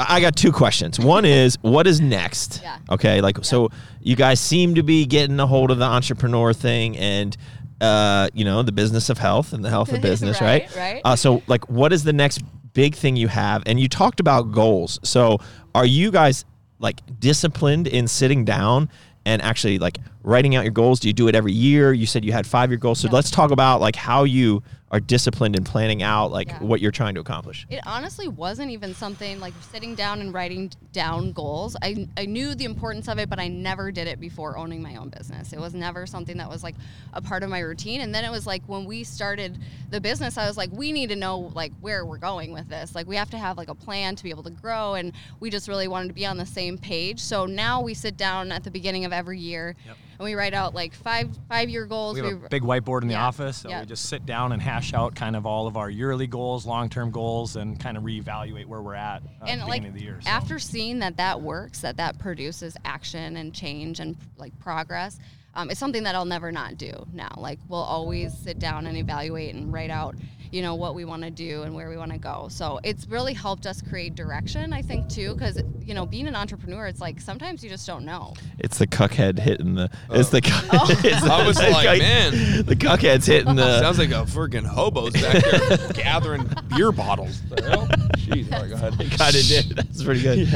I 0.08 0.22
got 0.22 0.36
two 0.36 0.52
questions. 0.52 1.00
One 1.00 1.26
is 1.26 1.58
what 1.62 1.88
is 1.88 2.00
next? 2.00 2.62
Yeah. 2.64 2.78
Okay, 2.92 3.22
like 3.22 3.44
so 3.44 3.70
you 4.02 4.16
guys 4.16 4.40
seem 4.40 4.76
to 4.76 4.84
be 4.84 5.06
getting 5.06 5.40
a 5.40 5.48
hold 5.48 5.72
of 5.72 5.78
the 5.80 5.86
entrepreneur 5.86 6.54
thing 6.54 6.98
and 6.98 7.36
uh, 7.82 8.28
you 8.34 8.44
know, 8.44 8.62
the 8.62 8.72
business 8.74 9.10
of 9.10 9.18
health 9.18 9.54
and 9.54 9.64
the 9.64 9.70
health 9.70 9.92
of 9.94 10.02
business, 10.12 10.42
right? 10.42 10.64
Right, 10.76 10.94
right. 10.94 11.02
Uh, 11.06 11.16
so, 11.16 11.42
like, 11.48 11.70
what 11.70 11.94
is 11.94 12.04
the 12.04 12.12
next 12.12 12.42
big 12.74 12.94
thing 12.94 13.16
you 13.16 13.30
have? 13.30 13.64
And 13.66 13.80
you 13.80 13.88
talked 13.88 14.20
about 14.20 14.52
goals. 14.52 15.00
So, 15.04 15.38
are 15.74 15.86
you 15.86 16.12
guys 16.12 16.44
like 16.80 17.00
disciplined 17.22 17.88
in 17.88 18.08
sitting 18.08 18.44
down 18.44 18.90
and 19.26 19.42
actually 19.42 19.80
like 19.80 19.98
writing 20.24 20.56
out 20.58 20.64
your 20.66 20.74
goals? 20.74 21.00
Do 21.00 21.08
you 21.08 21.14
do 21.14 21.30
it 21.30 21.36
every 21.36 21.54
year? 21.54 21.94
You 21.94 22.06
said 22.06 22.26
you 22.26 22.34
had 22.34 22.46
five 22.46 22.70
year 22.70 22.78
goals. 22.78 23.00
So, 23.00 23.08
Yeah. 23.08 23.14
let's 23.16 23.32
talk 23.32 23.52
about 23.52 23.80
like 23.80 23.96
how 23.96 24.26
you 24.26 24.62
are 24.92 25.00
disciplined 25.00 25.56
in 25.56 25.64
planning 25.64 26.02
out 26.02 26.32
like 26.32 26.48
Yeah. 26.48 26.60
what 26.64 26.82
you're 26.82 26.92
trying 26.92 27.14
to 27.14 27.22
accomplish. 27.22 27.68
It 27.70 27.80
honestly 27.86 28.28
wasn't 28.28 28.72
even 28.72 28.96
something 28.96 29.40
like 29.40 29.54
sitting 29.72 29.94
down 29.94 30.20
and 30.20 30.34
writing 30.34 30.72
down 30.94 31.32
goals. 31.32 31.76
I, 31.82 32.08
I 32.18 32.26
knew 32.26 32.56
the 32.56 32.66
importance 32.66 33.08
of 33.08 33.20
it, 33.20 33.30
but 33.30 33.40
I 33.40 33.48
never 33.50 33.92
did 33.92 34.08
it 34.08 34.20
before 34.20 34.58
owning 34.58 34.82
my 34.82 34.96
own 34.96 35.10
business. 35.10 35.54
It 35.54 35.60
was 35.60 35.76
never 35.76 36.08
something 36.08 36.38
that 36.38 36.50
was 36.50 36.64
like 36.64 36.76
a 37.14 37.22
part 37.22 37.44
of 37.44 37.50
my 37.50 37.60
routine. 37.60 38.02
And 38.02 38.14
then 38.16 38.26
it 38.26 38.32
was 38.32 38.48
like 38.48 38.64
when 38.66 38.86
we 38.86 39.04
started 39.04 39.60
the 39.92 40.02
business, 40.02 40.38
I 40.38 40.48
was 40.48 40.58
like, 40.58 40.72
we 40.72 40.92
need 40.92 41.10
to 41.10 41.16
know 41.16 41.52
like 41.54 41.72
where 41.82 42.04
we're 42.04 42.18
going 42.18 42.52
with 42.52 42.68
this. 42.68 42.96
Like 42.96 43.06
we 43.08 43.16
have 43.16 43.30
to 43.30 43.38
have 43.38 43.58
like 43.58 43.70
a 43.70 43.76
plan 43.76 44.16
to 44.16 44.24
be 44.24 44.32
able 44.32 44.44
to 44.44 44.50
grow. 44.50 44.96
And 44.96 45.14
we 45.40 45.52
just 45.52 45.68
really 45.68 45.88
wanted 45.88 46.08
to 46.08 46.14
be 46.16 46.26
on 46.26 46.38
the 46.38 46.46
same 46.48 46.80
page. 46.80 47.20
So 47.20 47.46
now 47.46 47.80
we 47.82 47.94
sit 47.94 48.18
down 48.18 48.52
at 48.52 48.64
the 48.64 48.72
beginning 48.72 49.06
of 49.06 49.14
every 49.14 49.40
year 49.40 49.76
and 50.20 50.26
we 50.26 50.36
write 50.36 50.54
out 50.54 50.76
like 50.76 50.94
five 50.94 51.30
five 51.48 51.70
year 51.70 51.86
goals. 51.86 52.20
We 52.20 52.28
have 52.28 52.44
a 52.44 52.50
big 52.50 52.64
whiteboard 52.64 53.02
in 53.04 53.08
the 53.08 53.14
Yeah, 53.14 53.26
office, 53.26 53.58
so 53.58 53.70
yeah. 53.70 53.80
we 53.80 53.86
just 53.86 54.06
sit 54.10 54.26
down 54.26 54.52
and 54.52 54.62
hash 54.62 54.94
out 54.94 55.16
kind 55.16 55.36
of 55.36 55.46
all 55.46 55.66
of 55.66 55.78
our 55.78 55.90
yearly 55.90 56.28
goals, 56.28 56.66
long-term 56.66 57.12
goals, 57.12 57.56
and 57.56 57.80
kind 57.80 57.98
of 57.98 58.04
reevaluate 58.04 58.66
where 58.66 58.82
we're 58.82 58.96
at 58.96 59.24
uh, 59.42 59.46
at 59.46 59.50
and 59.50 59.62
the 59.62 59.66
like 59.66 59.82
beginning 59.82 59.94
of 59.96 60.00
the 60.00 60.04
year. 60.04 60.20
so. 60.22 60.30
after 60.30 60.60
seeing 60.60 61.00
that 61.00 61.16
that 61.18 61.42
works 61.42 61.80
that 61.80 61.98
that 61.98 62.20
produces 62.20 62.76
action 62.86 63.38
and 63.38 63.54
change 63.54 64.00
and 64.02 64.18
like 64.38 64.58
progress 64.60 65.20
um, 65.56 65.70
it's 65.72 65.80
something 65.80 66.04
that 66.04 66.16
i'll 66.16 66.26
never 66.26 66.52
not 66.52 66.78
do 66.78 66.92
now 67.14 67.32
like 67.38 67.60
we'll 67.70 67.80
always 67.80 68.38
sit 68.38 68.60
down 68.60 68.86
and 68.88 68.98
evaluate 68.98 69.56
and 69.56 69.72
write 69.72 69.90
out 69.90 70.16
you 70.52 70.62
know 70.62 70.76
what 70.76 70.96
we 70.96 71.06
want 71.06 71.22
to 71.24 71.30
do 71.30 71.64
and 71.64 71.74
where 71.76 71.90
we 71.90 71.98
want 71.98 72.12
to 72.12 72.18
go 72.18 72.48
so 72.50 72.80
it's 72.84 73.08
really 73.08 73.34
helped 73.34 73.66
us 73.68 73.82
create 73.82 74.16
direction 74.16 74.74
i 74.74 74.82
think 74.82 75.08
too 75.10 75.34
because 75.36 75.62
you 75.86 75.94
know 75.94 76.06
being 76.06 76.28
an 76.28 76.36
entrepreneur 76.36 76.88
it's 76.88 77.00
like 77.02 77.20
sometimes 77.22 77.64
you 77.64 77.70
just 77.70 77.86
don't 77.86 78.04
know 78.06 78.34
It's 78.58 78.78
the 78.78 78.88
cuckhead 78.88 79.40
hitting 79.40 79.76
the. 79.76 79.90
It's 80.12 80.30
the. 80.30 80.42
cu- 80.42 80.50
Oh. 80.72 80.80
oh. 80.82 80.88
it's 81.04 81.24
I 81.24 81.48
was 81.48 81.58
the 81.58 81.70
like, 81.70 81.86
cuck- 81.88 82.00
man. 82.00 82.32
the 82.66 82.76
cuckhead's 82.76 83.26
hitting 83.26 83.56
the. 83.56 83.80
Sounds 83.80 83.98
like 84.00 84.10
a 84.10 84.26
freaking 84.26 84.66
hobos 84.66 85.14
back 85.14 85.44
there 85.44 85.78
gathering 85.94 86.50
beer 86.76 86.92
bottles. 86.92 87.42
The 87.50 87.62
hell? 87.64 87.88
Jeez, 88.18 88.52
all 88.52 88.60
right, 88.62 88.70
go 88.70 88.76
ahead. 88.76 88.94
kind 89.18 89.36
of 89.36 89.44
did. 89.48 89.66
That's 89.76 90.04
pretty 90.04 90.22
good. 90.22 90.48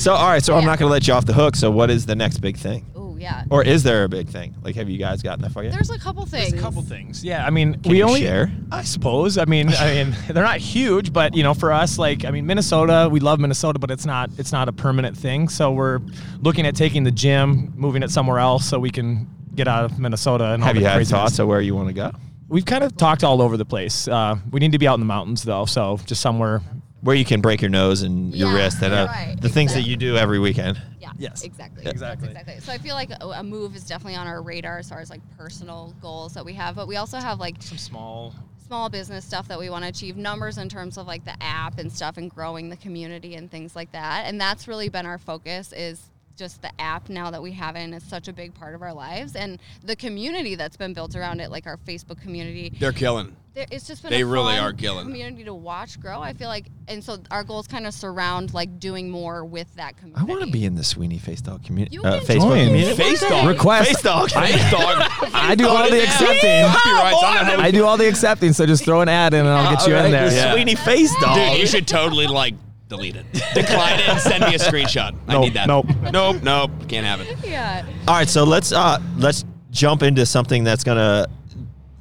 So, 0.00 0.14
all 0.14 0.28
right. 0.28 0.42
So, 0.42 0.54
I'm 0.56 0.64
not 0.64 0.78
going 0.78 0.88
to 0.88 0.92
let 0.92 1.06
you 1.06 1.14
off 1.14 1.26
the 1.26 1.34
hook. 1.34 1.54
So, 1.56 1.70
what 1.70 1.90
is 1.90 2.06
the 2.06 2.14
next 2.16 2.38
big 2.38 2.56
thing? 2.56 2.84
Yeah 3.22 3.44
Or 3.50 3.62
is 3.62 3.82
there 3.84 4.04
a 4.04 4.08
big 4.08 4.28
thing? 4.28 4.54
Like, 4.62 4.74
have 4.74 4.88
you 4.90 4.98
guys 4.98 5.22
gotten 5.22 5.42
that 5.42 5.52
far 5.52 5.62
yet? 5.64 5.72
there's 5.72 5.90
a 5.90 5.98
couple 5.98 6.26
things 6.26 6.50
There's 6.50 6.60
a 6.62 6.64
couple 6.64 6.82
things. 6.82 7.24
Yeah, 7.24 7.46
I 7.46 7.50
mean, 7.50 7.80
Can 7.80 7.92
we 7.92 7.98
you 7.98 8.04
only 8.04 8.20
share? 8.20 8.50
I 8.70 8.82
suppose. 8.82 9.38
I 9.38 9.44
mean, 9.46 9.68
I 9.74 9.94
mean, 10.04 10.16
they're 10.28 10.42
not 10.42 10.58
huge, 10.58 11.12
but 11.12 11.34
you 11.36 11.42
know, 11.42 11.54
for 11.54 11.70
us, 11.72 11.98
like, 11.98 12.24
I 12.24 12.30
mean, 12.30 12.46
Minnesota, 12.46 13.08
we 13.10 13.20
love 13.20 13.38
Minnesota, 13.40 13.78
but 13.78 13.90
it's 13.90 14.04
not 14.04 14.30
it's 14.38 14.52
not 14.52 14.68
a 14.68 14.72
permanent 14.72 15.16
thing. 15.16 15.48
So 15.48 15.70
we're 15.72 16.00
looking 16.40 16.66
at 16.66 16.74
taking 16.74 17.04
the 17.04 17.10
gym, 17.12 17.72
moving 17.76 18.02
it 18.02 18.10
somewhere 18.10 18.38
else, 18.38 18.68
so 18.68 18.78
we 18.78 18.90
can 18.90 19.28
get 19.54 19.68
out 19.68 19.84
of 19.84 19.98
Minnesota 19.98 20.52
and 20.52 20.62
all 20.62 20.66
have 20.66 20.74
the 20.74 20.80
you 20.80 20.86
had 20.86 20.94
craziness. 20.96 21.20
thoughts 21.20 21.38
of 21.38 21.46
where 21.46 21.60
you 21.60 21.74
want 21.74 21.88
to 21.88 21.94
go? 21.94 22.10
We've 22.52 22.66
kind 22.66 22.84
of 22.84 22.94
talked 22.98 23.24
all 23.24 23.40
over 23.40 23.56
the 23.56 23.64
place. 23.64 24.06
Uh, 24.06 24.36
we 24.50 24.60
need 24.60 24.72
to 24.72 24.78
be 24.78 24.86
out 24.86 24.92
in 24.92 25.00
the 25.00 25.06
mountains 25.06 25.42
though, 25.42 25.64
so 25.64 25.98
just 26.04 26.20
somewhere. 26.20 26.60
Where 27.00 27.16
you 27.16 27.24
can 27.24 27.40
break 27.40 27.62
your 27.62 27.70
nose 27.70 28.02
and 28.02 28.32
your 28.34 28.50
Yeah, 28.50 28.56
wrist 28.56 28.82
and 28.82 28.92
uh, 28.92 29.06
right, 29.08 29.34
the 29.40 29.48
things 29.48 29.72
that 29.72 29.84
you 29.84 29.96
do 29.96 30.18
every 30.18 30.38
weekend. 30.38 30.78
Yeah. 31.00 31.12
Yes. 31.18 31.44
Exactly. 31.44 31.86
Exactly. 31.86 32.28
Exactly. 32.28 32.60
So 32.60 32.70
I 32.70 32.76
feel 32.76 32.94
like 32.94 33.10
a, 33.10 33.26
a 33.26 33.42
move 33.42 33.74
is 33.74 33.86
definitely 33.86 34.16
on 34.16 34.26
our 34.26 34.42
radar 34.42 34.78
as 34.78 34.90
far 34.90 35.00
as 35.00 35.08
like 35.08 35.22
personal 35.38 35.94
goals 36.02 36.34
that 36.34 36.44
we 36.44 36.52
have, 36.52 36.76
but 36.76 36.86
we 36.86 36.96
also 36.96 37.16
have 37.16 37.40
like 37.40 37.60
Some 37.62 37.78
small. 37.78 38.34
small 38.66 38.90
business 38.90 39.24
stuff 39.24 39.48
that 39.48 39.58
we 39.58 39.70
want 39.70 39.84
to 39.84 39.88
achieve 39.88 40.18
numbers 40.18 40.58
in 40.58 40.68
terms 40.68 40.98
of 40.98 41.06
like 41.06 41.24
the 41.24 41.42
app 41.42 41.78
and 41.78 41.90
stuff 41.90 42.18
and 42.18 42.30
growing 42.30 42.68
the 42.68 42.76
community 42.76 43.34
and 43.34 43.50
things 43.50 43.74
like 43.74 43.90
that 43.92 44.26
and 44.26 44.40
that's 44.40 44.68
really 44.68 44.88
been 44.88 45.06
our 45.06 45.18
focus 45.18 45.72
is 45.72 46.11
just 46.36 46.62
the 46.62 46.70
app 46.80 47.08
now 47.08 47.30
that 47.30 47.42
we 47.42 47.52
have 47.52 47.76
it 47.76 47.80
and 47.80 47.94
it's 47.94 48.08
such 48.08 48.28
a 48.28 48.32
big 48.32 48.54
part 48.54 48.74
of 48.74 48.82
our 48.82 48.92
lives 48.94 49.36
and 49.36 49.60
the 49.84 49.94
community 49.96 50.54
that's 50.54 50.76
been 50.76 50.92
built 50.94 51.14
around 51.14 51.40
it 51.40 51.50
like 51.50 51.66
our 51.66 51.76
facebook 51.78 52.20
community 52.20 52.72
They're 52.80 52.92
killing. 52.92 53.36
it's 53.54 53.86
just 53.86 54.02
been 54.02 54.10
They 54.10 54.22
a 54.22 54.26
really 54.26 54.54
fun 54.56 54.64
are 54.64 54.72
killing. 54.72 55.04
community 55.06 55.44
to 55.44 55.54
watch 55.54 56.00
grow 56.00 56.20
i 56.20 56.32
feel 56.32 56.48
like 56.48 56.66
and 56.88 57.02
so 57.04 57.18
our 57.30 57.44
goals 57.44 57.66
kind 57.68 57.86
of 57.86 57.94
surround 57.94 58.54
like 58.54 58.80
doing 58.80 59.10
more 59.10 59.44
with 59.44 59.72
that 59.76 59.96
community. 59.96 60.20
I 60.20 60.24
want 60.24 60.44
to 60.44 60.50
be 60.50 60.64
in 60.64 60.74
the 60.74 60.82
Sweeney 60.84 61.18
Face 61.18 61.40
Dog 61.40 61.64
community. 61.64 61.94
You 61.96 62.02
Uh, 62.02 62.18
can 62.18 62.26
Facebook 62.26 62.40
join. 62.56 62.66
community. 62.66 62.96
Face 62.96 63.20
dog. 63.20 63.46
Request. 63.48 63.88
Face 63.88 64.02
Dog. 64.02 64.30
Face 64.32 64.70
dog. 64.70 65.08
I 65.32 65.54
do 65.54 65.68
all 65.68 65.88
the 65.88 66.02
accepting. 66.02 66.64
Copyrights. 66.66 67.62
I 67.62 67.70
do 67.70 67.86
all 67.86 67.96
the 67.96 68.08
accepting, 68.08 68.52
so 68.52 68.66
just 68.66 68.84
throw 68.84 69.00
an 69.00 69.08
ad 69.08 69.32
in 69.32 69.40
and 69.40 69.48
I'll 69.48 69.74
get 69.74 69.86
you 69.86 69.94
in 69.94 70.10
there. 70.10 70.30
Yeah. 70.32 70.52
Sweeney 70.52 70.74
Face 70.74 71.14
Dog. 71.20 71.36
Dude, 71.36 71.60
you 71.60 71.66
should 71.68 71.86
totally 71.86 72.26
like 72.26 72.54
delete 72.92 73.16
it. 73.16 73.26
Decline 73.54 73.98
it 74.00 74.08
and 74.08 74.20
send 74.20 74.44
me 74.44 74.54
a 74.54 74.58
screenshot. 74.58 75.14
I 75.26 75.32
Nope, 75.32 75.44
need 75.44 75.54
that. 75.54 75.66
nope. 75.66 75.86
Nope. 76.12 76.42
Nope. 76.42 76.70
Can't 76.88 77.06
have 77.06 77.20
it. 77.20 77.36
yeah 77.44 77.84
All 78.06 78.14
right, 78.14 78.28
so 78.28 78.44
let's 78.44 78.70
uh 78.72 78.98
let's 79.16 79.44
jump 79.70 80.02
into 80.02 80.26
something 80.26 80.62
that's 80.64 80.84
gonna 80.84 81.26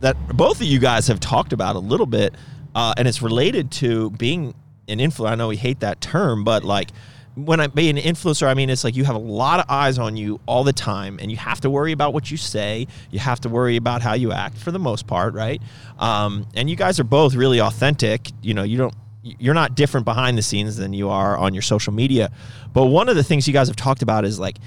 that 0.01 0.15
both 0.35 0.59
of 0.61 0.67
you 0.67 0.79
guys 0.79 1.07
have 1.07 1.19
talked 1.19 1.53
about 1.53 1.75
a 1.75 1.79
little 1.79 2.05
bit, 2.07 2.35
uh, 2.75 2.93
and 2.97 3.07
it's 3.07 3.21
related 3.21 3.71
to 3.71 4.09
being 4.11 4.53
an 4.87 4.97
influencer. 4.99 5.29
I 5.29 5.35
know 5.35 5.47
we 5.47 5.57
hate 5.57 5.79
that 5.81 6.01
term, 6.01 6.43
but 6.43 6.63
like 6.63 6.89
when 7.35 7.59
I 7.61 7.67
be 7.67 7.89
an 7.89 7.95
influencer, 7.97 8.47
I 8.47 8.53
mean 8.55 8.69
it's 8.69 8.83
like 8.83 8.95
you 8.97 9.05
have 9.05 9.15
a 9.15 9.19
lot 9.19 9.59
of 9.61 9.65
eyes 9.69 9.97
on 9.99 10.17
you 10.17 10.41
all 10.47 10.63
the 10.65 10.73
time, 10.73 11.17
and 11.21 11.31
you 11.31 11.37
have 11.37 11.61
to 11.61 11.69
worry 11.69 11.91
about 11.93 12.13
what 12.13 12.29
you 12.31 12.35
say. 12.37 12.87
You 13.11 13.19
have 13.19 13.39
to 13.41 13.49
worry 13.49 13.77
about 13.77 14.01
how 14.01 14.13
you 14.15 14.31
act 14.33 14.57
for 14.57 14.71
the 14.71 14.79
most 14.79 15.07
part, 15.07 15.33
right? 15.35 15.61
Um, 15.99 16.45
and 16.55 16.69
you 16.69 16.75
guys 16.75 16.99
are 16.99 17.05
both 17.05 17.35
really 17.35 17.61
authentic. 17.61 18.31
You 18.41 18.53
know, 18.55 18.63
you 18.63 18.77
don't 18.77 18.93
you're 19.23 19.53
not 19.53 19.75
different 19.75 20.05
behind 20.05 20.37
the 20.37 20.41
scenes 20.41 20.77
than 20.77 20.93
you 20.93 21.09
are 21.09 21.37
on 21.37 21.53
your 21.53 21.61
social 21.61 21.93
media. 21.93 22.31
But 22.73 22.85
one 22.87 23.09
of 23.09 23.15
the 23.15 23.23
things 23.23 23.47
you 23.47 23.53
guys 23.53 23.67
have 23.67 23.77
talked 23.77 24.01
about 24.01 24.25
is 24.25 24.39
like 24.39 24.57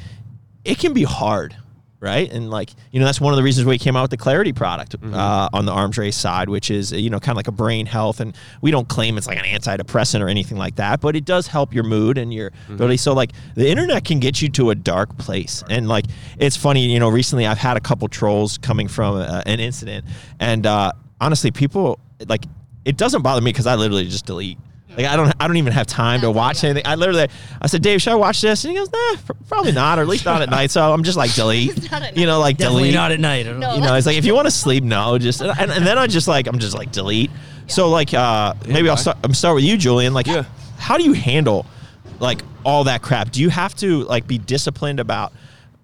it 0.65 0.79
can 0.79 0.95
be 0.95 1.03
hard, 1.03 1.57
right? 2.01 2.31
And 2.31 2.51
like 2.51 2.71
you 2.93 3.01
know, 3.01 3.07
that's 3.07 3.21
one 3.21 3.33
of 3.33 3.37
the 3.37 3.43
reasons 3.43 3.67
we 3.67 3.79
came 3.79 3.97
out 3.97 4.03
with 4.03 4.11
the 4.13 4.17
Clarity 4.17 4.53
product 4.53 4.95
uh, 5.03 5.49
on 5.53 5.65
the 5.65 5.73
arms 5.73 5.99
race 5.99 6.17
side, 6.17 6.49
which 6.49 6.71
is 6.71 6.93
you 6.93 7.11
know 7.11 7.19
kind 7.19 7.31
of 7.33 7.37
like 7.37 7.49
a 7.49 7.53
brain 7.53 7.87
health, 7.87 8.21
and 8.21 8.37
we 8.61 8.71
don't 8.71 8.89
claim 8.89 9.19
it's 9.19 9.27
like 9.27 9.39
an 9.39 9.45
antidepressant 9.45 10.21
or 10.21 10.29
anything 10.29 10.57
like 10.57 10.77
that, 10.77 11.01
but 11.01 11.17
it 11.17 11.25
does 11.25 11.47
help 11.49 11.75
your 11.75 11.85
mood 11.85 12.17
and 12.17 12.33
your 12.33 12.53
ability. 12.69 12.99
So 12.99 13.13
like 13.13 13.33
the 13.57 13.69
internet 13.69 14.05
can 14.05 14.21
get 14.21 14.41
you 14.41 14.49
to 14.51 14.71
a 14.71 14.75
dark 14.75 15.17
place, 15.19 15.65
and 15.69 15.89
like 15.89 16.05
it's 16.39 16.57
funny, 16.57 16.87
you 16.87 17.01
know, 17.01 17.09
recently 17.09 17.47
I've 17.47 17.59
had 17.59 17.77
a 17.77 17.81
couple 17.81 18.07
trolls 18.09 18.59
coming 18.59 18.87
from 18.87 19.17
uh, 19.17 19.43
an 19.47 19.59
incident, 19.59 20.05
and 20.39 20.65
uh, 20.65 20.93
honestly, 21.21 21.51
people 21.51 21.99
like 22.29 22.45
it 22.85 22.97
doesn't 22.97 23.23
bother 23.23 23.41
me 23.41 23.51
because 23.51 23.67
I 23.67 23.75
literally 23.77 24.05
just 24.05 24.27
delete. 24.27 24.59
Like 24.97 25.07
I 25.07 25.17
don't, 25.17 25.35
I 25.41 25.49
don't 25.49 25.57
even 25.57 25.73
have 25.73 25.89
time 25.89 26.21
to 26.21 26.31
watch 26.31 26.63
anything. 26.63 26.87
I 26.87 26.95
literally, 26.95 27.27
I 27.61 27.67
said, 27.67 27.83
Dave, 27.83 28.01
should 28.01 28.13
I 28.13 28.17
watch 28.17 28.41
this? 28.41 28.65
And 28.65 28.71
he 28.71 28.79
goes, 28.79 28.93
Nah, 28.93 29.17
pr- 29.27 29.33
probably 29.49 29.73
not, 29.73 29.99
or 29.99 30.03
at 30.03 30.09
least 30.09 30.25
not 30.25 30.41
at 30.41 30.51
night. 30.51 30.71
So 30.71 30.93
I'm 30.93 31.03
just 31.03 31.17
like 31.19 31.35
delete. 31.35 31.91
Not 31.91 32.03
at 32.03 32.17
You 32.17 32.27
know, 32.27 32.39
like 32.39 32.59
Definitely 32.59 32.83
delete. 32.83 32.95
not 32.95 33.11
at 33.11 33.19
night. 33.19 33.47
I 33.47 33.51
don't 33.51 33.59
No. 33.61 33.75
you 33.75 33.81
know, 33.81 33.95
it's 33.97 34.07
like 34.07 34.17
if 34.17 34.25
you 34.25 34.35
want 34.37 34.47
to 34.47 34.53
sleep, 34.53 34.85
no, 34.85 35.19
just 35.19 35.41
and, 35.43 35.51
and 35.73 35.85
then 35.85 35.99
I 35.99 36.07
just 36.07 36.29
like 36.29 36.47
I'm 36.47 36.61
just 36.61 36.77
like 36.77 36.93
delete. 36.93 37.33
So 37.67 37.89
like 37.91 38.15
uh 38.15 38.55
maybe 38.69 38.89
I'll 38.89 38.95
bye. 38.95 39.01
start. 39.01 39.17
I'm 39.25 39.35
start 39.35 39.57
with 39.57 39.65
you, 39.65 39.77
Julian. 39.77 40.15
Like, 40.15 40.29
Yeah. 40.29 40.45
how 40.79 40.97
do 40.97 41.03
you 41.03 41.13
handle 41.13 41.67
like 42.21 42.43
all 42.65 42.85
that 42.85 43.03
crap? 43.03 43.33
Do 43.33 43.41
you 43.41 43.49
have 43.49 43.75
to 43.77 44.05
like 44.05 44.29
be 44.29 44.39
disciplined 44.39 45.01
about? 45.01 45.33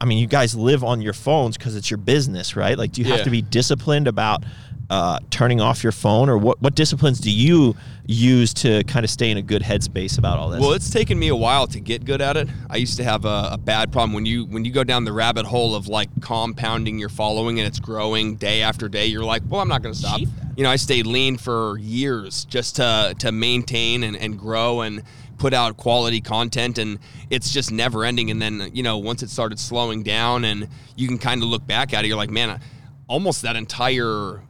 I 0.01 0.05
mean, 0.05 0.19
you 0.19 0.29
guys 0.29 0.55
live 0.55 0.85
on 0.85 1.03
your 1.03 1.13
phones 1.15 1.57
because 1.59 1.75
it's 1.75 1.91
your 1.91 1.99
business, 1.99 2.55
right? 2.55 2.79
Like, 2.79 2.93
do 2.93 3.03
you 3.03 3.09
have 3.09 3.19
Yeah. 3.19 3.25
to 3.25 3.31
be 3.31 3.43
disciplined 3.43 4.07
about 4.07 4.45
uh, 4.91 5.21
turning 5.31 5.61
off 5.61 5.85
your 5.85 5.93
phone, 5.93 6.29
or 6.29 6.37
what? 6.37 6.61
What 6.61 6.75
disciplines 6.75 7.21
do 7.21 7.31
you 7.31 7.77
use 8.07 8.53
to 8.55 8.83
kind 8.85 9.05
of 9.05 9.11
stay 9.11 9.31
in 9.31 9.37
a 9.37 9.43
good 9.43 9.63
headspace 9.63 10.19
about 10.19 10.39
all 10.39 10.51
this? 10.51 10.61
Well, 10.61 10.73
it's 10.73 10.91
taken 10.91 11.17
me 11.17 11.29
a 11.29 11.37
while 11.37 11.69
to 11.69 11.79
get 11.79 12.05
good 12.05 12.21
at 12.21 12.37
it. 12.37 12.49
I 12.69 12.77
used 12.77 12.97
to 12.97 13.05
have 13.05 13.25
a, 13.25 13.51
a 13.53 13.59
bad 13.59 13.93
problem 13.93 14.13
when 14.13 14.27
you 14.27 14.47
when 14.47 14.65
you 14.65 14.73
go 14.73 14.83
down 14.83 15.05
the 15.05 15.13
rabbit 15.13 15.47
hole 15.47 15.77
of 15.77 15.87
like 15.87 16.09
compounding 16.21 16.99
your 16.99 17.09
following 17.09 17.61
and 17.61 17.69
it's 17.69 17.79
growing 17.79 18.35
day 18.35 18.63
after 18.63 18.89
day. 18.89 19.07
You're 19.07 19.25
like, 19.25 19.43
well, 19.49 19.61
I'm 19.61 19.69
not 19.69 19.81
going 19.83 19.95
to 19.95 19.99
stop. 19.99 20.21
You 20.57 20.65
know, 20.65 20.71
I 20.71 20.77
stayed 20.77 21.07
lean 21.07 21.39
for 21.39 21.79
years 21.79 22.45
just 22.47 22.77
to 22.77 23.15
to 23.21 23.31
maintain 23.31 24.03
and, 24.03 24.17
and 24.17 24.37
grow 24.37 24.81
and 24.81 25.05
put 25.39 25.55
out 25.55 25.77
quality 25.77 26.21
content 26.21 26.79
and 26.79 26.99
it's 27.31 27.51
just 27.51 27.71
never 27.73 28.05
ending 28.05 28.31
and 28.31 28.43
then 28.43 28.71
you 28.75 28.83
know 28.83 28.99
once 28.99 29.23
it 29.23 29.31
started 29.31 29.59
slowing 29.59 30.03
down 30.03 30.45
and 30.45 30.69
you 30.97 31.09
can 31.09 31.17
kind 31.17 31.43
of 31.43 31.49
look 31.49 31.67
back 31.67 31.95
at 31.95 32.05
it 32.05 32.09
you're 32.09 32.17
like 32.17 32.29
man 32.29 32.61
almost 33.09 33.41
that 33.41 33.57
entire 33.57 34.43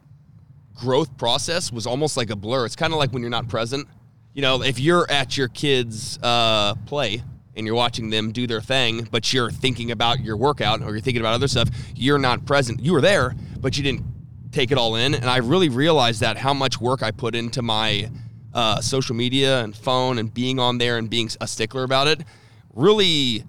growth 0.81 1.17
process 1.19 1.71
was 1.71 1.87
almost 1.87 2.17
like 2.17 2.31
a 2.31 2.37
blur. 2.37 2.65
It's 2.65 2.75
kind 2.75 2.93
of 2.93 2.99
like 2.99 3.13
when 3.13 3.23
you're 3.23 3.31
not 3.31 3.49
present. 3.49 3.87
You 4.33 4.43
know, 4.43 4.63
if 4.63 4.81
you're 4.81 5.09
at 5.11 5.37
your 5.37 5.49
kids' 5.49 6.19
uh, 6.23 6.75
play 6.87 7.23
and 7.55 7.67
you're 7.67 7.77
watching 7.77 8.09
them 8.09 8.33
do 8.33 8.47
their 8.47 8.63
thing, 8.63 9.07
but 9.11 9.33
you're 9.33 9.51
thinking 9.51 9.91
about 9.91 10.21
your 10.21 10.37
workout 10.37 10.83
or 10.83 10.93
you're 10.93 11.01
thinking 11.01 11.21
about 11.21 11.35
other 11.35 11.49
stuff, 11.49 11.69
you're 11.95 12.19
not 12.19 12.47
present. 12.47 12.81
You 12.81 12.95
were 12.95 13.01
there, 13.01 13.35
but 13.59 13.77
you 13.77 13.83
didn't 13.83 14.05
take 14.53 14.73
it 14.73 14.79
all 14.79 14.97
in. 14.97 15.15
And 15.15 15.27
I 15.27 15.39
really 15.39 15.69
realized 15.69 16.21
that 16.21 16.39
how 16.39 16.55
much 16.55 16.81
work 16.81 17.03
I 17.03 17.11
put 17.11 17.35
into 17.35 17.61
my 17.61 18.09
uh, 18.55 18.81
social 18.81 19.15
media 19.15 19.63
and 19.63 19.77
phone 19.77 20.19
and 20.19 20.33
being 20.33 20.59
on 20.59 20.79
there 20.79 20.97
and 20.97 21.11
being 21.11 21.29
a 21.41 21.47
stickler 21.47 21.85
about 21.85 22.09
it 22.09 22.23
really 22.75 23.45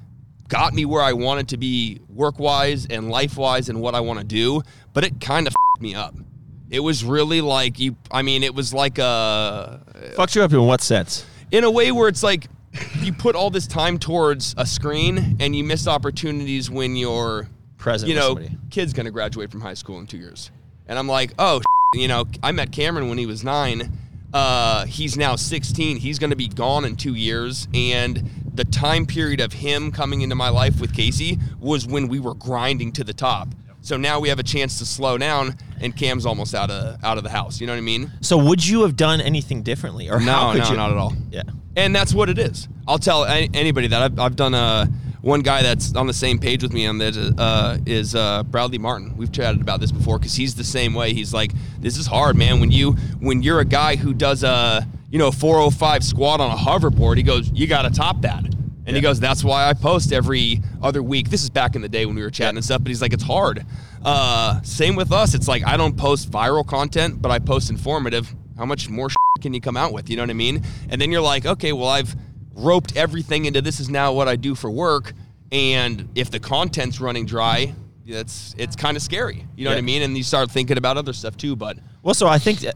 got 0.47 0.73
me 0.73 0.83
where 0.83 1.01
I 1.01 1.13
wanted 1.13 1.47
to 1.49 1.57
be 1.57 2.01
work 2.09 2.39
wise 2.39 2.85
and 2.87 3.09
life 3.09 3.37
wise 3.37 3.69
and 3.69 3.79
what 3.79 3.95
I 3.95 4.01
want 4.01 4.19
to 4.19 4.25
do, 4.25 4.61
but 4.93 5.05
it 5.05 5.21
kind 5.21 5.47
of 5.47 5.53
me 5.79 5.95
up. 5.95 6.13
It 6.71 6.79
was 6.79 7.03
really 7.03 7.41
like 7.41 7.79
you. 7.79 7.95
I 8.09 8.21
mean, 8.23 8.41
it 8.43 8.55
was 8.55 8.73
like 8.73 8.97
a 8.97 9.81
Fucked 10.15 10.35
you 10.35 10.41
up 10.41 10.53
in 10.53 10.65
what 10.65 10.81
sense? 10.81 11.25
in 11.51 11.65
a 11.65 11.69
way 11.69 11.91
where 11.91 12.07
it's 12.07 12.23
like 12.23 12.47
you 13.01 13.11
put 13.11 13.35
all 13.35 13.49
this 13.49 13.67
time 13.67 13.99
towards 13.99 14.55
a 14.57 14.65
screen 14.65 15.35
and 15.41 15.53
you 15.53 15.63
miss 15.65 15.85
opportunities 15.85 16.69
when 16.69 16.95
you're 16.95 17.49
Present 17.77 18.07
you 18.09 18.15
with 18.15 18.23
know 18.23 18.27
somebody. 18.35 18.57
kid's 18.69 18.93
gonna 18.93 19.11
graduate 19.11 19.51
from 19.51 19.59
high 19.59 19.73
school 19.73 19.99
in 19.99 20.07
two 20.07 20.17
years 20.17 20.49
and 20.87 20.97
i'm 20.97 21.07
like 21.09 21.33
oh 21.37 21.59
you 21.93 22.07
know 22.07 22.25
i 22.41 22.53
met 22.53 22.71
cameron 22.71 23.09
when 23.09 23.17
he 23.17 23.25
was 23.25 23.43
nine 23.43 23.91
uh, 24.33 24.85
he's 24.85 25.17
now 25.17 25.35
16 25.35 25.97
he's 25.97 26.17
gonna 26.19 26.37
be 26.37 26.47
gone 26.47 26.85
in 26.85 26.95
two 26.95 27.15
years 27.15 27.67
and 27.73 28.23
the 28.53 28.63
time 28.63 29.05
period 29.05 29.41
of 29.41 29.51
him 29.51 29.91
coming 29.91 30.21
into 30.21 30.35
my 30.35 30.47
life 30.47 30.79
with 30.79 30.93
casey 30.95 31.37
was 31.59 31.85
when 31.85 32.07
we 32.07 32.17
were 32.21 32.35
grinding 32.35 32.93
to 32.93 33.03
the 33.03 33.13
top 33.13 33.49
so 33.81 33.97
now 33.97 34.19
we 34.19 34.29
have 34.29 34.39
a 34.39 34.43
chance 34.43 34.77
to 34.79 34.85
slow 34.85 35.17
down 35.17 35.55
and 35.81 35.95
cam's 35.97 36.25
almost 36.25 36.53
out 36.55 36.69
of 36.71 37.03
out 37.03 37.17
of 37.17 37.23
the 37.23 37.29
house 37.29 37.59
you 37.59 37.67
know 37.67 37.73
what 37.73 37.77
i 37.77 37.81
mean 37.81 38.11
So 38.21 38.37
would 38.37 38.65
you 38.65 38.83
have 38.83 38.95
done 38.95 39.19
anything 39.21 39.63
differently, 39.63 40.09
or 40.09 40.19
how 40.19 40.53
no 40.53 40.59
could 40.59 40.63
no 40.65 40.69
you? 40.71 40.77
not 40.77 40.91
at 40.91 40.97
all 40.97 41.13
Yeah. 41.31 41.43
and 41.75 41.95
that's 41.95 42.13
what 42.13 42.29
it 42.29 42.37
is. 42.37 42.67
I'll 42.87 42.99
tell 42.99 43.25
any, 43.25 43.49
anybody 43.53 43.87
that 43.87 44.01
I've, 44.01 44.19
I've 44.19 44.35
done. 44.35 44.53
Uh, 44.53 44.85
one 45.21 45.41
guy 45.41 45.61
that's 45.61 45.95
on 45.95 46.07
the 46.07 46.13
same 46.13 46.39
page 46.39 46.63
with 46.63 46.73
me 46.73 46.87
on 46.87 46.97
this 46.97 47.15
uh, 47.15 47.77
is 47.85 48.15
uh, 48.15 48.41
Bradley 48.41 48.79
Martin. 48.79 49.15
We've 49.17 49.31
chatted 49.31 49.61
about 49.61 49.79
this 49.79 49.91
before 49.91 50.17
because 50.17 50.33
he's 50.33 50.55
the 50.55 50.63
same 50.63 50.95
way. 50.95 51.13
He's 51.13 51.31
like, 51.31 51.51
this 51.79 51.95
is 51.97 52.07
hard, 52.07 52.35
man. 52.35 52.59
When 52.59 52.71
you 52.71 52.93
when 53.19 53.43
you're 53.43 53.59
a 53.59 53.65
guy 53.65 53.97
who 53.97 54.15
does 54.15 54.43
a 54.43 54.87
you 55.11 55.19
know 55.19 55.29
405 55.31 56.03
squat 56.03 56.41
on 56.41 56.49
a 56.49 56.55
hoverboard, 56.55 57.17
he 57.17 57.23
goes, 57.23 57.51
you 57.53 57.67
got 57.67 57.83
to 57.83 57.91
top 57.91 58.21
that. 58.21 58.43
And 58.85 58.95
he 58.95 59.01
goes, 59.01 59.19
that's 59.19 59.43
why 59.43 59.69
I 59.69 59.73
post 59.73 60.11
every 60.11 60.61
other 60.81 61.03
week. 61.03 61.29
This 61.29 61.43
is 61.43 61.49
back 61.49 61.75
in 61.75 61.81
the 61.81 61.89
day 61.89 62.05
when 62.05 62.15
we 62.15 62.23
were 62.23 62.31
chatting 62.31 62.57
and 62.57 62.65
stuff, 62.65 62.81
but 62.81 62.87
he's 62.87 63.01
like, 63.01 63.13
it's 63.13 63.23
hard. 63.23 63.65
Uh, 64.03 64.59
same 64.63 64.95
with 64.95 65.11
us. 65.11 65.35
It's 65.35 65.47
like, 65.47 65.65
I 65.65 65.77
don't 65.77 65.95
post 65.95 66.31
viral 66.31 66.65
content, 66.65 67.21
but 67.21 67.29
I 67.29 67.39
post 67.39 67.69
informative. 67.69 68.33
How 68.57 68.65
much 68.65 68.89
more 68.89 69.09
can 69.39 69.53
you 69.53 69.61
come 69.61 69.77
out 69.77 69.93
with? 69.93 70.09
You 70.09 70.17
know 70.17 70.23
what 70.23 70.31
I 70.31 70.33
mean? 70.33 70.63
And 70.89 70.99
then 70.99 71.11
you're 71.11 71.21
like, 71.21 71.45
okay, 71.45 71.73
well, 71.73 71.89
I've 71.89 72.15
roped 72.53 72.95
everything 72.97 73.45
into 73.45 73.61
this 73.61 73.79
is 73.79 73.89
now 73.89 74.13
what 74.13 74.27
I 74.27 74.35
do 74.35 74.55
for 74.55 74.69
work. 74.69 75.13
And 75.51 76.09
if 76.15 76.31
the 76.31 76.39
content's 76.39 76.99
running 76.99 77.25
dry, 77.25 77.75
that's 78.07 78.55
it's 78.57 78.75
kind 78.75 78.97
of 78.97 79.03
scary. 79.03 79.45
You 79.55 79.65
know 79.65 79.71
what 79.71 79.77
I 79.77 79.81
mean? 79.81 80.01
And 80.01 80.17
you 80.17 80.23
start 80.23 80.49
thinking 80.49 80.77
about 80.77 80.97
other 80.97 81.13
stuff 81.13 81.37
too. 81.37 81.55
But 81.55 81.77
Well, 82.01 82.13
so 82.15 82.27
I 82.27 82.39
think, 82.39 82.59
that, 82.59 82.75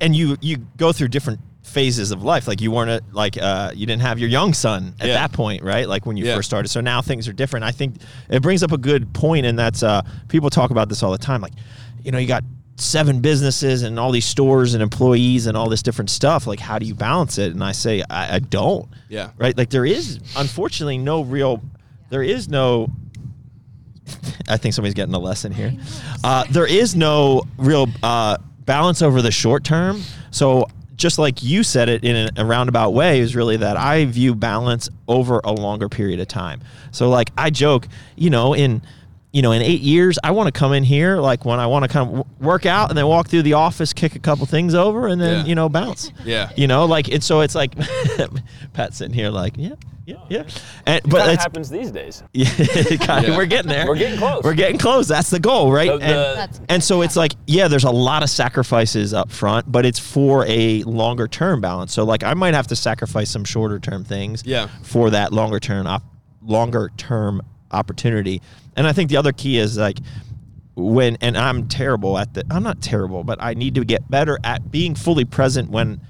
and 0.00 0.14
you 0.14 0.36
you 0.40 0.58
go 0.76 0.92
through 0.92 1.08
different 1.08 1.40
phases 1.70 2.10
of 2.10 2.22
life. 2.22 2.46
Like 2.48 2.60
you 2.60 2.70
weren't 2.70 2.90
a, 2.90 3.00
like 3.12 3.38
uh, 3.40 3.72
you 3.74 3.86
didn't 3.86 4.02
have 4.02 4.18
your 4.18 4.28
young 4.28 4.52
son 4.54 4.94
at 5.00 5.06
Yeah. 5.08 5.14
that 5.14 5.32
point, 5.32 5.62
right? 5.62 5.88
Like 5.88 6.04
when 6.06 6.16
you 6.16 6.24
Yeah. 6.26 6.34
first 6.36 6.48
started. 6.50 6.68
So 6.68 6.80
now 6.80 7.00
things 7.00 7.28
are 7.28 7.32
different. 7.32 7.64
I 7.64 7.70
think 7.72 7.96
it 8.28 8.42
brings 8.42 8.62
up 8.62 8.72
a 8.72 8.78
good 8.78 9.12
point, 9.14 9.46
and 9.46 9.58
that's 9.58 9.82
uh, 9.82 10.02
people 10.28 10.50
talk 10.50 10.70
about 10.70 10.88
this 10.88 11.02
all 11.02 11.12
the 11.12 11.18
time. 11.18 11.40
Like, 11.40 11.52
you 12.04 12.10
know, 12.12 12.18
you 12.18 12.26
got 12.26 12.44
seven 12.76 13.20
businesses 13.20 13.82
and 13.82 13.98
all 14.00 14.10
these 14.10 14.24
stores 14.24 14.72
and 14.74 14.82
employees 14.82 15.46
and 15.46 15.56
all 15.56 15.68
this 15.68 15.82
different 15.82 16.08
stuff. 16.10 16.46
Like, 16.46 16.60
how 16.60 16.78
do 16.78 16.86
you 16.86 16.94
balance 16.94 17.36
it? 17.38 17.52
And 17.52 17.62
I 17.62 17.72
say, 17.72 18.02
I, 18.08 18.36
I 18.36 18.38
don't. 18.38 18.88
Yeah. 19.08 19.30
Right. 19.38 19.56
Like 19.56 19.68
there 19.70 19.84
is 19.84 20.18
unfortunately 20.36 20.96
no 20.98 21.22
real. 21.22 21.60
There 22.08 22.22
is 22.22 22.48
no 22.48 22.90
I 24.48 24.56
think 24.56 24.74
somebody's 24.74 24.94
getting 24.94 25.14
a 25.14 25.18
lesson 25.18 25.52
here. 25.52 25.72
Uh, 26.24 26.44
there 26.50 26.66
is 26.66 26.96
no 26.96 27.42
real 27.58 27.86
uh, 28.02 28.36
balance 28.64 29.02
over 29.02 29.22
the 29.22 29.30
short 29.30 29.62
term. 29.62 30.02
So 30.30 30.66
just 31.00 31.18
like 31.18 31.42
you 31.42 31.64
said 31.64 31.88
it 31.88 32.04
in 32.04 32.30
a, 32.36 32.44
roundabout 32.44 32.90
way 32.90 33.18
is 33.20 33.34
really 33.34 33.56
that 33.56 33.76
I 33.76 34.04
view 34.04 34.34
balance 34.34 34.88
over 35.08 35.40
a 35.42 35.50
longer 35.52 35.88
period 35.88 36.20
of 36.20 36.28
time. 36.28 36.60
So 36.92 37.08
like 37.08 37.30
I 37.36 37.50
joke, 37.50 37.88
you 38.16 38.30
know, 38.30 38.54
in 38.54 38.82
you 39.32 39.42
know, 39.42 39.52
in 39.52 39.62
eight 39.62 39.80
years, 39.80 40.18
I 40.24 40.32
want 40.32 40.52
to 40.52 40.58
come 40.58 40.72
in 40.72 40.82
here 40.82 41.18
like 41.18 41.44
when 41.44 41.60
I 41.60 41.66
want 41.68 41.84
to 41.84 41.88
kind 41.88 42.18
of 42.18 42.26
work 42.40 42.66
out 42.66 42.88
and 42.90 42.98
then 42.98 43.06
walk 43.06 43.28
through 43.28 43.42
the 43.42 43.52
office, 43.52 43.92
kick 43.92 44.16
a 44.16 44.18
couple 44.18 44.44
things 44.44 44.74
over, 44.74 45.06
and 45.06 45.20
then 45.20 45.40
Yeah. 45.40 45.44
you 45.46 45.54
know 45.54 45.68
bounce. 45.68 46.10
Yeah. 46.24 46.50
You 46.56 46.66
know, 46.66 46.84
like 46.84 47.08
and 47.08 47.22
so 47.22 47.40
it's 47.40 47.54
like 47.54 47.74
Pat 48.72 48.92
sitting 48.94 49.14
here 49.14 49.30
like 49.30 49.54
yeah, 49.56 49.74
yeah, 50.10 50.16
oh, 50.20 50.26
yeah. 50.28 50.42
And 50.86 51.02
but 51.04 51.24
That 51.26 51.34
it's 51.34 51.42
happens 51.42 51.70
these 51.70 51.90
days. 51.90 52.22
yeah, 52.32 52.46
kind 52.98 53.24
of, 53.24 53.30
Yeah. 53.30 53.36
we're 53.36 53.46
getting 53.46 53.68
there. 53.68 53.86
We're 53.86 53.96
getting 53.96 54.18
close. 54.18 54.42
We're 54.44 54.54
getting 54.54 54.78
close. 54.78 55.08
That's 55.08 55.30
the 55.30 55.40
goal, 55.40 55.72
right? 55.72 55.90
The- 55.90 55.98
the- 55.98 56.04
and, 56.04 56.38
That's 56.38 56.60
and 56.68 56.84
so 56.84 57.02
it's 57.02 57.16
like, 57.16 57.34
yeah, 57.46 57.68
there's 57.68 57.84
a 57.84 57.90
lot 57.90 58.22
of 58.22 58.30
sacrifices 58.30 59.14
up 59.14 59.30
front, 59.30 59.70
but 59.70 59.86
it's 59.86 59.98
for 59.98 60.44
a 60.48 60.82
longer 60.84 61.28
term 61.28 61.60
balance. 61.60 61.92
So 61.92 62.04
like, 62.04 62.22
I 62.24 62.34
might 62.34 62.54
have 62.54 62.66
to 62.68 62.76
sacrifice 62.76 63.30
some 63.30 63.44
shorter 63.44 63.78
term 63.78 64.04
things, 64.04 64.42
Yeah. 64.46 64.68
for 64.82 65.10
that 65.10 65.32
longer 65.32 65.60
term 65.60 65.86
op- 65.86 66.02
longer 66.42 66.90
term 66.96 67.42
opportunity. 67.70 68.40
And 68.76 68.86
I 68.86 68.92
think 68.92 69.10
the 69.10 69.16
other 69.16 69.32
key 69.32 69.58
is 69.58 69.76
like 69.78 69.98
when, 70.74 71.16
and 71.20 71.36
I'm 71.36 71.68
terrible 71.68 72.16
at 72.16 72.32
the, 72.34 72.44
I'm 72.50 72.62
not 72.62 72.80
terrible, 72.80 73.24
but 73.24 73.42
I 73.42 73.54
need 73.54 73.74
to 73.74 73.84
get 73.84 74.08
better 74.10 74.38
at 74.44 74.70
being 74.70 74.94
fully 74.94 75.24
present 75.24 75.70
when 75.70 76.00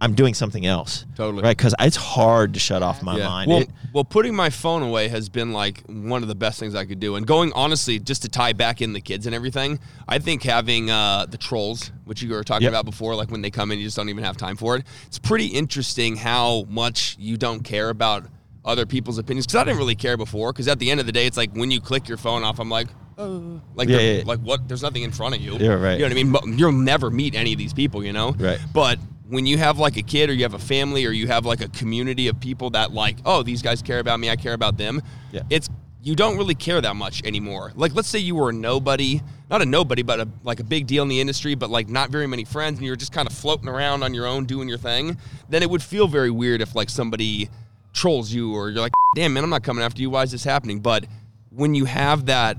I'm 0.00 0.14
doing 0.14 0.32
something 0.34 0.64
else. 0.64 1.04
Totally. 1.16 1.42
Right. 1.42 1.58
Cause 1.58 1.74
it's 1.80 1.96
hard 1.96 2.54
to 2.54 2.60
shut 2.60 2.82
off 2.84 3.02
my 3.02 3.16
Yeah. 3.18 3.28
mind. 3.28 3.50
Well, 3.50 3.60
It- 3.62 3.70
well, 3.92 4.04
putting 4.04 4.34
my 4.36 4.48
phone 4.48 4.82
away 4.82 5.08
has 5.08 5.28
been 5.28 5.52
like 5.52 5.82
one 5.88 6.22
of 6.22 6.28
the 6.28 6.36
best 6.36 6.60
things 6.60 6.74
I 6.76 6.84
could 6.84 7.00
do. 7.00 7.16
And 7.16 7.26
going 7.26 7.52
honestly, 7.54 7.98
just 7.98 8.22
to 8.22 8.28
tie 8.28 8.52
back 8.52 8.80
in 8.80 8.92
the 8.92 9.00
kids 9.00 9.26
and 9.26 9.34
everything, 9.34 9.80
I 10.06 10.20
think 10.20 10.44
having 10.44 10.88
uh, 10.90 11.26
the 11.28 11.36
trolls, 11.36 11.90
which 12.04 12.22
you 12.22 12.30
were 12.30 12.44
talking 12.44 12.62
Yep. 12.64 12.70
about 12.72 12.84
before, 12.84 13.16
like 13.16 13.30
when 13.32 13.42
they 13.42 13.50
come 13.50 13.72
in, 13.72 13.78
you 13.80 13.84
just 13.86 13.96
don't 13.96 14.08
even 14.08 14.22
have 14.22 14.36
time 14.36 14.56
for 14.56 14.76
it. 14.76 14.84
It's 15.08 15.18
pretty 15.18 15.46
interesting 15.46 16.14
how 16.16 16.64
much 16.68 17.16
you 17.18 17.36
don't 17.36 17.64
care 17.64 17.88
about 17.90 18.26
other 18.64 18.86
people's 18.86 19.18
opinions. 19.18 19.46
Because 19.46 19.60
I 19.60 19.64
didn't 19.64 19.78
really 19.78 19.96
care 19.96 20.16
before. 20.16 20.52
Because 20.52 20.68
at 20.68 20.78
the 20.78 20.90
end 20.92 21.00
of 21.00 21.06
the 21.06 21.12
day, 21.12 21.26
it's 21.26 21.36
like 21.36 21.50
when 21.54 21.70
you 21.72 21.80
click 21.80 22.06
your 22.06 22.18
phone 22.18 22.44
off, 22.44 22.60
I'm 22.60 22.68
like, 22.70 22.86
oh, 23.16 23.60
like, 23.74 23.88
Yeah, 23.88 23.98
yeah, 23.98 24.12
yeah. 24.18 24.22
like 24.26 24.38
what? 24.40 24.68
There's 24.68 24.82
nothing 24.82 25.02
in 25.02 25.10
front 25.10 25.34
of 25.34 25.40
you. 25.40 25.56
Yeah, 25.58 25.70
right. 25.72 25.94
You 25.94 25.98
know 26.00 26.04
what 26.04 26.12
I 26.12 26.14
mean? 26.14 26.30
But 26.32 26.46
You'll 26.46 26.70
never 26.72 27.10
meet 27.10 27.34
any 27.34 27.52
of 27.52 27.58
these 27.58 27.72
people, 27.72 28.04
you 28.04 28.12
know. 28.12 28.36
Right. 28.38 28.60
But 28.72 28.98
when 29.28 29.46
you 29.46 29.58
have 29.58 29.78
like 29.78 29.96
a 29.96 30.02
kid 30.02 30.30
or 30.30 30.32
you 30.32 30.42
have 30.42 30.54
a 30.54 30.58
family 30.58 31.04
or 31.04 31.10
you 31.10 31.26
have 31.26 31.44
like 31.44 31.60
a 31.60 31.68
community 31.68 32.28
of 32.28 32.40
people 32.40 32.70
that 32.70 32.92
like, 32.92 33.16
oh, 33.24 33.42
these 33.42 33.62
guys 33.62 33.82
care 33.82 33.98
about 33.98 34.18
me, 34.18 34.30
I 34.30 34.36
care 34.36 34.54
about 34.54 34.76
them. 34.78 35.02
Yeah. 35.32 35.42
It's 35.50 35.68
you 36.02 36.14
don't 36.16 36.38
really 36.38 36.54
care 36.54 36.80
that 36.80 36.96
much 36.96 37.22
anymore. 37.24 37.72
Like 37.74 37.94
let's 37.94 38.08
say 38.08 38.18
you 38.18 38.34
were 38.34 38.50
a 38.50 38.52
nobody, 38.52 39.20
not 39.50 39.60
a 39.60 39.66
nobody, 39.66 40.02
but 40.02 40.20
a, 40.20 40.28
like 40.44 40.60
a 40.60 40.64
big 40.64 40.86
deal 40.86 41.02
in 41.02 41.08
the 41.08 41.20
industry, 41.20 41.54
but 41.54 41.68
like 41.68 41.88
not 41.88 42.10
very 42.10 42.26
many 42.26 42.44
friends 42.44 42.78
and 42.78 42.86
you're 42.86 42.96
just 42.96 43.12
kind 43.12 43.28
of 43.28 43.34
floating 43.34 43.68
around 43.68 44.02
on 44.02 44.14
your 44.14 44.26
own 44.26 44.46
doing 44.46 44.68
your 44.68 44.78
thing, 44.78 45.18
then 45.48 45.62
it 45.62 45.68
would 45.68 45.82
feel 45.82 46.08
very 46.08 46.30
weird 46.30 46.62
if 46.62 46.74
like 46.74 46.88
somebody 46.88 47.50
trolls 47.92 48.32
you 48.32 48.54
or 48.54 48.70
you're 48.70 48.80
like, 48.80 48.92
damn 49.14 49.34
man, 49.34 49.44
I'm 49.44 49.50
not 49.50 49.62
coming 49.62 49.84
after 49.84 50.00
you. 50.00 50.08
Why 50.08 50.22
is 50.22 50.30
this 50.30 50.44
happening? 50.44 50.80
But 50.80 51.04
when 51.50 51.74
you 51.74 51.84
have 51.84 52.26
that 52.26 52.56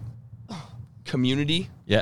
community, 1.06 1.70
yeah. 1.88 2.02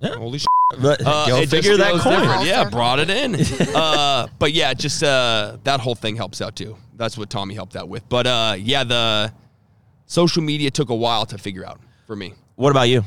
yeah, 0.00 0.16
holy 0.16 0.38
But 0.76 1.00
uh, 1.04 1.26
go 1.28 1.36
it 1.38 1.48
figure 1.48 1.78
that 1.78 1.92
feels 1.92 2.02
coin. 2.02 2.20
different. 2.20 2.44
Yeah, 2.44 2.68
brought 2.68 2.98
it 2.98 3.08
in. 3.08 3.36
uh, 3.74 4.28
but 4.38 4.52
yeah, 4.52 4.74
just 4.74 5.02
uh, 5.02 5.56
that 5.64 5.80
whole 5.80 5.94
thing 5.94 6.14
helps 6.14 6.42
out 6.42 6.56
too. 6.56 6.76
That's 6.94 7.16
what 7.16 7.30
Tommy 7.30 7.54
helped 7.54 7.74
out 7.74 7.88
with. 7.88 8.06
But 8.08 8.26
uh, 8.26 8.56
yeah, 8.58 8.84
the 8.84 9.32
social 10.04 10.42
media 10.42 10.70
took 10.70 10.90
a 10.90 10.94
while 10.94 11.24
to 11.26 11.38
figure 11.38 11.64
out 11.64 11.80
for 12.06 12.16
me. 12.16 12.34
What 12.56 12.70
about 12.70 12.90
you? 12.90 13.02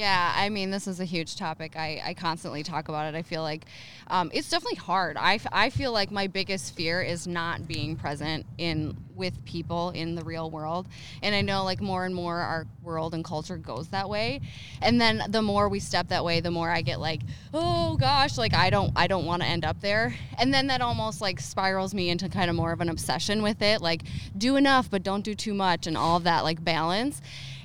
Yeah, 0.00 0.32
I 0.34 0.48
mean, 0.48 0.70
this 0.70 0.86
is 0.86 0.98
a 0.98 1.04
huge 1.04 1.36
topic. 1.36 1.76
I, 1.76 2.00
I 2.02 2.14
constantly 2.14 2.62
talk 2.62 2.88
about 2.88 3.12
it. 3.12 3.14
I 3.14 3.20
feel 3.20 3.42
like 3.42 3.66
um, 4.06 4.30
it's 4.32 4.48
definitely 4.48 4.78
hard. 4.78 5.18
I, 5.18 5.34
f- 5.34 5.46
I 5.52 5.68
feel 5.68 5.92
like 5.92 6.10
my 6.10 6.26
biggest 6.26 6.74
fear 6.74 7.02
is 7.02 7.26
not 7.26 7.68
being 7.68 7.96
present 7.96 8.46
in 8.56 8.96
with 9.14 9.44
people 9.44 9.90
in 9.90 10.14
the 10.14 10.24
real 10.24 10.50
world. 10.50 10.88
And 11.22 11.34
I 11.34 11.42
know 11.42 11.64
like 11.64 11.82
more 11.82 12.06
and 12.06 12.14
more 12.14 12.38
our 12.38 12.66
world 12.82 13.12
and 13.12 13.22
culture 13.22 13.58
goes 13.58 13.88
that 13.88 14.08
way. 14.08 14.40
And 14.80 14.98
then 14.98 15.22
the 15.28 15.42
more 15.42 15.68
we 15.68 15.80
step 15.80 16.08
that 16.08 16.24
way, 16.24 16.40
the 16.40 16.50
more 16.50 16.70
I 16.70 16.80
get 16.80 16.98
like, 16.98 17.20
oh 17.52 17.98
gosh, 17.98 18.38
like 18.38 18.54
I 18.54 18.70
don't 18.70 18.92
I 18.96 19.06
don't 19.06 19.26
want 19.26 19.42
to 19.42 19.48
end 19.48 19.66
up 19.66 19.82
there. 19.82 20.14
And 20.38 20.54
then 20.54 20.68
that 20.68 20.80
almost 20.80 21.20
like 21.20 21.40
spirals 21.40 21.92
me 21.92 22.08
into 22.08 22.30
kind 22.30 22.48
of 22.48 22.56
more 22.56 22.72
of 22.72 22.80
an 22.80 22.88
obsession 22.88 23.42
with 23.42 23.60
it. 23.60 23.82
Like 23.82 24.04
do 24.38 24.56
enough 24.56 24.90
but 24.90 25.02
don't 25.02 25.22
do 25.22 25.34
too 25.34 25.52
much 25.52 25.86
and 25.86 25.98
all 25.98 26.16
of 26.16 26.24
that 26.24 26.42
like 26.42 26.64
balance 26.64 27.20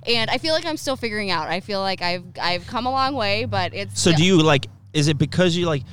and 0.08 0.30
I 0.30 0.38
feel 0.38 0.54
like 0.54 0.66
I'm 0.66 0.78
still 0.78 0.96
figuring 0.96 1.32
out. 1.32 1.48
I 1.50 1.60
feel 1.60 1.80
like 1.80 2.02
I've 2.02 2.24
I've 2.42 2.68
come 2.68 2.86
a 2.86 2.92
long 2.92 3.16
way, 3.16 3.46
but 3.46 3.74
it's 3.74 4.00
So 4.02 4.12
do 4.12 4.24
you 4.24 4.42
like? 4.42 4.68
Is 4.94 5.08
it 5.08 5.18
because 5.18 5.56
you 5.56 5.66
like? 5.66 5.84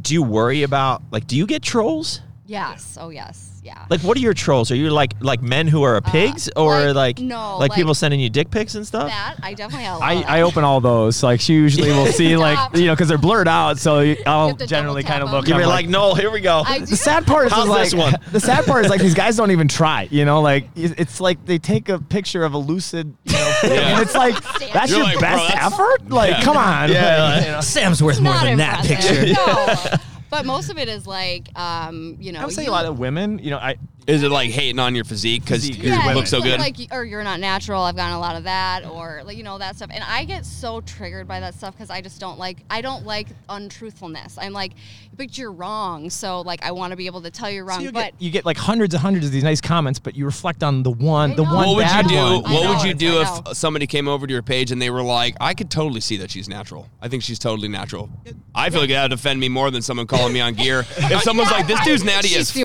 Do 0.00 0.14
you 0.14 0.22
worry 0.22 0.62
about 0.62 1.02
like? 1.10 1.26
Do 1.26 1.36
you 1.36 1.46
get 1.46 1.62
trolls? 1.62 2.20
Yes. 2.46 2.98
Oh 3.00 3.10
yes. 3.10 3.53
Yeah. 3.64 3.86
Like, 3.88 4.02
what 4.02 4.16
are 4.16 4.20
your 4.20 4.34
trolls? 4.34 4.70
Are 4.70 4.76
you 4.76 4.90
like 4.90 5.14
like 5.20 5.40
men 5.42 5.66
who 5.66 5.82
are 5.84 5.98
pigs, 6.02 6.50
or 6.54 6.74
Uh, 6.74 6.86
like, 6.88 7.18
like 7.18 7.18
no, 7.20 7.56
like, 7.56 7.70
like- 7.70 7.76
people 7.78 7.94
sending 7.94 8.20
you 8.20 8.28
dick 8.28 8.50
pics 8.50 8.74
and 8.74 8.86
stuff? 8.86 9.08
that 9.08 9.36
I 9.42 9.54
definitely 9.54 9.86
have. 9.86 10.00
a 10.00 10.04
I, 10.04 10.14
lot. 10.16 10.24
I 10.28 10.42
open 10.42 10.64
all 10.64 10.80
those. 10.82 11.22
Like 11.22 11.40
she 11.40 11.54
usually 11.54 11.88
will 11.90 12.06
see 12.20 12.36
like 12.36 12.76
you 12.76 12.84
know 12.86 12.92
because 12.92 13.08
they're 13.08 13.16
blurred 13.16 13.48
out. 13.48 13.78
So 13.78 14.14
I'll 14.26 14.54
generally 14.54 15.02
kind 15.02 15.22
of 15.22 15.30
look. 15.30 15.46
them. 15.46 15.54
You're 15.54 15.62
I'm 15.62 15.68
like, 15.70 15.88
no, 15.88 16.14
here 16.14 16.30
we 16.30 16.40
go. 16.42 16.62
The 16.64 16.94
sad 16.96 17.26
part 17.26 17.46
is, 17.46 17.52
is 17.54 17.66
like 17.66 17.84
this 17.84 17.94
one? 17.94 18.14
the 18.32 18.40
sad 18.40 18.66
part 18.66 18.84
is 18.84 18.90
like 18.90 19.00
these 19.00 19.14
guys 19.14 19.36
don't 19.36 19.50
even 19.50 19.66
try. 19.68 20.08
You 20.10 20.26
know, 20.26 20.42
like 20.42 20.68
it's 20.76 21.18
like 21.20 21.44
they 21.46 21.56
take 21.58 21.88
a 21.88 21.98
picture 21.98 22.44
of 22.44 22.52
a 22.52 22.58
lucid, 22.58 23.14
you 23.24 23.32
know, 23.32 23.52
thing, 23.62 23.78
and 23.78 24.02
it's 24.02 24.14
like 24.14 24.34
that's 24.74 24.90
You're 24.90 24.98
your 24.98 25.06
like, 25.06 25.18
bro, 25.20 25.28
best 25.28 25.48
that's- 25.54 25.72
effort. 25.72 26.10
Like, 26.10 26.30
Yeah. 26.32 26.42
come 26.42 26.56
on. 26.58 26.90
Yeah, 26.92 27.22
Like, 27.22 27.36
like- 27.38 27.46
you 27.46 27.52
know. 27.52 27.60
Sam's 27.62 28.02
worth 28.02 28.20
more 28.20 28.34
Not 28.34 28.44
than 28.44 28.58
that 28.58 28.84
picture. 28.84 29.32
No. 29.32 29.98
But 30.34 30.46
most 30.46 30.68
of 30.68 30.78
it 30.78 30.88
is 30.88 31.06
like, 31.06 31.56
um, 31.56 32.16
you 32.18 32.32
know, 32.32 32.40
I 32.40 32.44
would 32.44 32.54
say 32.54 32.64
you- 32.64 32.70
a 32.70 32.72
lot 32.72 32.86
of 32.86 32.98
women. 32.98 33.38
You 33.38 33.50
know, 33.52 33.58
I 33.58 33.76
Is 34.06 34.22
it 34.22 34.30
like 34.30 34.50
hating 34.50 34.78
on 34.78 34.94
your 34.94 35.04
physique 35.04 35.44
because 35.44 35.68
you 35.68 35.76
yeah, 35.76 36.12
look 36.14 36.26
so 36.26 36.38
like, 36.38 36.44
good? 36.44 36.60
Like, 36.60 36.92
or 36.92 37.04
you're 37.04 37.24
not 37.24 37.40
natural. 37.40 37.82
I've 37.82 37.96
gotten 37.96 38.14
a 38.14 38.20
lot 38.20 38.36
of 38.36 38.44
that, 38.44 38.84
or 38.84 39.22
like 39.24 39.36
you 39.36 39.42
know 39.42 39.56
that 39.58 39.76
stuff. 39.76 39.90
And 39.92 40.04
I 40.04 40.24
get 40.24 40.44
so 40.44 40.80
triggered 40.82 41.26
by 41.26 41.40
that 41.40 41.54
stuff 41.54 41.74
because 41.74 41.90
I 41.90 42.00
just 42.00 42.20
don't 42.20 42.38
like. 42.38 42.58
I 42.68 42.82
don't 42.82 43.06
like 43.06 43.28
untruthfulness. 43.48 44.36
I'm 44.38 44.52
like, 44.52 44.72
but 45.16 45.38
you're 45.38 45.52
wrong. 45.52 46.10
So 46.10 46.42
like, 46.42 46.62
I 46.62 46.72
want 46.72 46.90
to 46.90 46.96
be 46.96 47.06
able 47.06 47.22
to 47.22 47.30
tell 47.30 47.50
you're 47.50 47.64
wrong. 47.64 47.80
you, 47.80 47.92
but 47.92 48.12
get, 48.12 48.22
you 48.22 48.30
get 48.30 48.44
like 48.44 48.58
hundreds 48.58 48.94
and 48.94 49.00
hundreds 49.00 49.26
of 49.26 49.32
these 49.32 49.44
nice 49.44 49.60
comments, 49.60 49.98
but 49.98 50.14
you 50.14 50.26
reflect 50.26 50.62
on 50.62 50.82
the 50.82 50.90
one, 50.90 51.32
I 51.32 51.34
the 51.36 51.44
one 51.44 51.54
what 51.54 51.76
would 51.76 51.82
bad 51.84 52.04
you 52.04 52.10
do? 52.10 52.16
one. 52.16 52.42
What 52.42 52.62
know, 52.62 52.74
would 52.74 52.82
you 52.82 52.94
do 52.94 53.22
if 53.22 53.56
somebody 53.56 53.86
came 53.86 54.08
over 54.08 54.26
to 54.26 54.32
your 54.32 54.42
page 54.42 54.70
and 54.70 54.80
they 54.82 54.90
were 54.90 55.02
like, 55.02 55.36
"I 55.40 55.54
could 55.54 55.70
totally 55.70 56.00
see 56.00 56.18
that 56.18 56.30
she's 56.30 56.48
natural. 56.48 56.88
I 57.00 57.08
think 57.08 57.22
she's 57.22 57.38
totally 57.38 57.68
natural." 57.68 58.10
I 58.54 58.70
feel 58.70 58.80
like 58.80 58.90
that 58.90 59.04
would 59.04 59.12
offend 59.12 59.40
me 59.40 59.48
more 59.48 59.70
than 59.70 59.82
someone 59.82 60.06
calling 60.06 60.32
me 60.32 60.40
on 60.40 60.54
gear. 60.54 60.84
If 61.14 61.22
someone's 61.22 61.50
like, 61.50 61.66
"This 61.66 61.80
dude's 61.84 62.04
natty 62.04 62.34
as 62.34 62.52
the- 62.52 62.63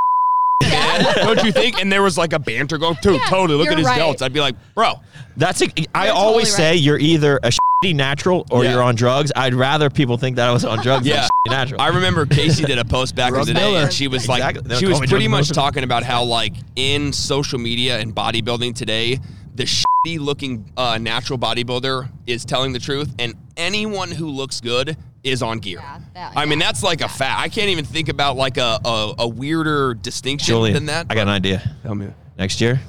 man," 1.15 1.15
don't 1.35 1.43
you 1.43 1.51
think? 1.51 1.79
And 1.79 1.91
there 1.91 2.01
was 2.03 2.17
like 2.17 2.33
a 2.33 2.39
banter 2.39 2.77
going, 2.77 2.97
"Dude, 3.01 3.15
Yeah, 3.21 3.25
totally. 3.27 3.57
Look 3.59 3.69
at 3.71 3.77
his 3.77 3.87
right. 3.87 3.99
delts." 3.99 4.21
I'd 4.21 4.33
be 4.33 4.39
like, 4.41 4.55
"Bro, 4.75 4.95
That's 5.37 5.61
a, 5.61 5.67
I 5.95 6.05
You're 6.05 6.13
always 6.15 6.49
totally 6.49 6.57
say 6.57 6.69
right. 6.71 6.79
you're 6.79 6.99
either 6.99 7.37
a 7.43 7.49
shitty 7.51 7.95
natural 7.95 8.45
or 8.51 8.63
Yeah. 8.63 8.73
you're 8.73 8.83
on 8.83 8.95
drugs. 8.95 9.31
I'd 9.35 9.53
rather 9.53 9.89
people 9.89 10.17
think 10.17 10.35
that 10.35 10.49
I 10.49 10.51
was 10.51 10.65
on 10.65 10.81
drugs 10.81 11.07
Yeah. 11.07 11.15
than 11.21 11.23
shitty 11.23 11.51
natural. 11.57 11.81
I 11.81 11.87
remember 11.89 12.25
Casey 12.25 12.63
did 12.65 12.77
a 12.77 12.85
post 12.85 13.15
back 13.15 13.33
in 13.33 13.45
the 13.45 13.53
day, 13.53 13.75
and 13.75 13.91
she 13.93 14.07
was 14.07 14.27
like, 14.27 14.43
Exactly. 14.43 14.75
She 14.77 14.85
was 14.85 14.99
pretty 14.99 15.27
much 15.27 15.47
dealer. 15.47 15.55
talking 15.55 15.83
about 15.83 16.03
how 16.03 16.23
like 16.23 16.53
in 16.75 17.13
social 17.13 17.59
media 17.59 17.99
and 17.99 18.13
bodybuilding 18.15 18.75
today, 18.75 19.19
the 19.55 19.63
shitty 19.63 20.19
looking 20.19 20.71
uh, 20.77 20.97
natural 20.97 21.37
bodybuilder 21.39 22.09
is 22.27 22.43
telling 22.45 22.71
the 22.73 22.79
truth, 22.79 23.13
and 23.19 23.33
anyone 23.57 24.11
who 24.11 24.27
looks 24.29 24.59
good 24.61 24.97
is 25.23 25.41
on 25.41 25.59
gear. 25.59 25.79
Yeah, 25.79 25.99
that- 26.13 26.33
I 26.35 26.45
mean, 26.45 26.59
that's 26.59 26.83
like 26.83 27.01
a 27.01 27.07
fact. 27.09 27.39
I 27.39 27.49
can't 27.49 27.69
even 27.69 27.85
think 27.85 28.09
about 28.09 28.35
like 28.37 28.57
a 28.57 28.79
a, 28.85 29.15
a 29.19 29.27
weirder 29.27 29.93
distinction 29.95 30.53
Julian, 30.53 30.73
than 30.73 30.85
that. 30.87 31.07
I 31.09 31.15
got 31.15 31.23
an 31.23 31.29
idea. 31.29 31.75
Tell 31.83 31.95
me. 31.95 32.07
Next 32.37 32.61
year, 32.61 32.79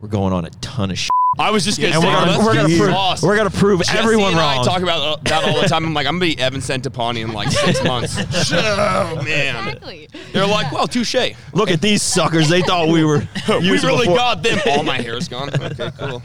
we're 0.00 0.08
going 0.08 0.32
on 0.32 0.44
a 0.44 0.50
ton 0.60 0.90
of 0.90 0.98
shit. 0.98 1.10
I 1.36 1.50
was 1.50 1.64
just 1.64 1.80
gonna 1.80 1.92
And 1.94 2.00
say, 2.00 2.08
we're 2.08 2.14
gonna, 2.14 2.44
we're, 2.44 2.54
gonna 2.54 2.68
prove, 2.78 3.22
we're 3.24 3.36
gonna 3.36 3.50
prove 3.50 3.80
Jesse 3.82 3.98
everyone 3.98 4.28
and 4.28 4.36
wrong. 4.36 4.60
I 4.60 4.62
talk 4.62 4.82
about 4.82 5.00
uh, 5.00 5.16
that 5.24 5.42
all 5.44 5.60
the 5.60 5.66
time. 5.66 5.84
I'm 5.84 5.92
like, 5.92 6.06
I'm 6.06 6.20
gonna 6.20 6.32
be 6.32 6.38
Evan 6.40 6.60
Centopani 6.60 7.22
in 7.24 7.32
like 7.32 7.48
six 7.50 7.82
months. 7.84 8.16
oh 8.52 9.20
man. 9.24 9.66
Exactly. 9.66 10.08
They're 10.32 10.46
like, 10.46 10.70
well, 10.70 10.86
touche. 10.86 11.16
Look 11.52 11.72
at 11.72 11.80
these 11.80 12.02
suckers. 12.02 12.48
They 12.48 12.62
thought 12.62 12.86
we 12.88 13.04
were. 13.04 13.26
we 13.48 13.54
using 13.66 13.88
really 13.88 14.02
before. 14.06 14.16
got 14.16 14.42
them. 14.44 14.60
All 14.68 14.84
my 14.84 15.02
hair's 15.02 15.26
gone. 15.28 15.50
Okay, 15.52 15.90
cool. 15.98 16.22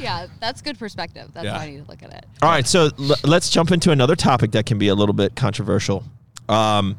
Yeah, 0.00 0.26
that's 0.40 0.62
good 0.62 0.78
perspective. 0.78 1.30
That's 1.34 1.44
Yeah. 1.44 1.54
how 1.54 1.60
I 1.60 1.70
need 1.70 1.84
to 1.84 1.90
look 1.90 2.02
at 2.02 2.12
it. 2.12 2.26
All 2.42 2.48
right, 2.48 2.66
so 2.66 2.90
l- 2.98 3.16
let's 3.24 3.50
jump 3.50 3.70
into 3.70 3.90
another 3.90 4.16
topic 4.16 4.52
that 4.52 4.66
can 4.66 4.78
be 4.78 4.88
a 4.88 4.94
little 4.94 5.12
bit 5.12 5.34
controversial. 5.36 6.04
Um, 6.48 6.96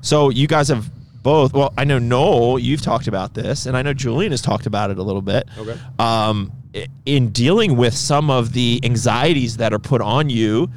so 0.00 0.30
you 0.30 0.46
guys 0.46 0.68
have 0.68 0.88
both. 1.22 1.52
Well, 1.52 1.72
I 1.78 1.84
know 1.84 1.98
Noel, 1.98 2.58
you've 2.58 2.82
talked 2.82 3.06
about 3.08 3.34
this, 3.34 3.66
and 3.66 3.76
I 3.76 3.82
know 3.82 3.94
Julian 3.94 4.32
has 4.32 4.42
talked 4.42 4.66
about 4.66 4.90
it 4.90 4.98
a 4.98 5.02
little 5.02 5.22
bit. 5.22 5.48
Okay. 5.58 5.78
Um, 5.98 6.52
i- 6.74 6.86
in 7.06 7.30
dealing 7.30 7.76
with 7.76 7.94
some 7.94 8.30
of 8.30 8.52
the 8.52 8.80
anxieties 8.84 9.56
that 9.58 9.72
are 9.72 9.78
put 9.78 10.00
on 10.02 10.28
you, 10.30 10.70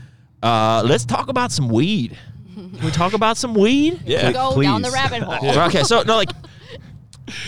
uh, 0.44 0.84
let's 0.86 1.06
talk 1.06 1.28
about 1.30 1.52
some 1.52 1.68
weed. 1.70 2.18
Can 2.56 2.86
we 2.86 2.92
talk 2.92 3.14
about 3.14 3.38
some 3.38 3.54
weed? 3.54 4.02
Yeah. 4.06 4.32
Go 4.32 4.62
down 4.62 4.82
the 4.82 4.90
please. 4.90 4.94
rabbit 4.94 5.24
hole. 5.24 5.50
Okay, 5.68 5.84
so 5.84 6.02
no, 6.04 6.16
like 6.16 6.30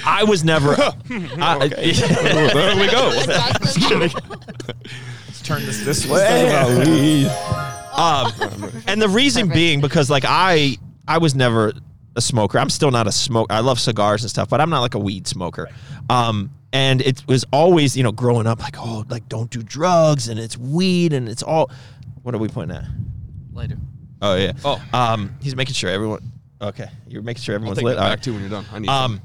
I 0.05 0.23
was 0.23 0.43
never. 0.43 0.73
I, 1.09 1.67
there 1.69 2.75
we 2.75 2.87
go. 2.89 3.09
Let's 5.27 5.41
turn 5.43 5.65
this 5.65 5.83
this 5.85 6.07
way. 6.07 7.25
um, 7.95 8.31
and 8.87 9.01
the 9.01 9.09
reason 9.09 9.43
Perfect. 9.43 9.55
being 9.55 9.81
because 9.81 10.09
like 10.09 10.23
I 10.27 10.77
I 11.07 11.17
was 11.17 11.35
never 11.35 11.73
a 12.15 12.21
smoker. 12.21 12.59
I'm 12.59 12.69
still 12.69 12.91
not 12.91 13.07
a 13.07 13.11
smoker. 13.11 13.51
I 13.53 13.59
love 13.61 13.79
cigars 13.79 14.23
and 14.23 14.29
stuff, 14.29 14.49
but 14.49 14.59
I'm 14.61 14.69
not 14.69 14.81
like 14.81 14.95
a 14.95 14.99
weed 14.99 15.27
smoker. 15.27 15.67
Um, 16.09 16.51
and 16.73 17.01
it 17.01 17.23
was 17.27 17.45
always 17.51 17.95
you 17.97 18.03
know 18.03 18.11
growing 18.11 18.47
up 18.47 18.59
like 18.61 18.75
oh 18.77 19.05
like 19.09 19.27
don't 19.29 19.49
do 19.49 19.63
drugs 19.63 20.27
and 20.27 20.39
it's 20.39 20.57
weed 20.57 21.13
and 21.13 21.27
it's 21.29 21.43
all. 21.43 21.71
What 22.23 22.35
are 22.35 22.37
we 22.37 22.47
pointing 22.49 22.77
at? 22.77 22.83
Later. 23.53 23.77
Oh 24.21 24.35
yeah. 24.35 24.51
Oh. 24.65 24.83
Um, 24.93 25.35
he's 25.41 25.55
making 25.55 25.73
sure 25.73 25.89
everyone. 25.89 26.31
Okay, 26.61 26.89
you're 27.07 27.21
making 27.21 27.41
sure 27.41 27.53
I'll 27.53 27.57
everyone's 27.57 27.77
take 27.77 27.85
lit. 27.85 27.95
that 27.95 28.01
All 28.03 28.09
back 28.09 28.17
right. 28.17 28.23
too 28.23 28.33
when 28.33 28.41
you're 28.41 28.49
done. 28.49 28.65
I 28.73 28.79
need 28.79 28.89
Um. 28.89 29.21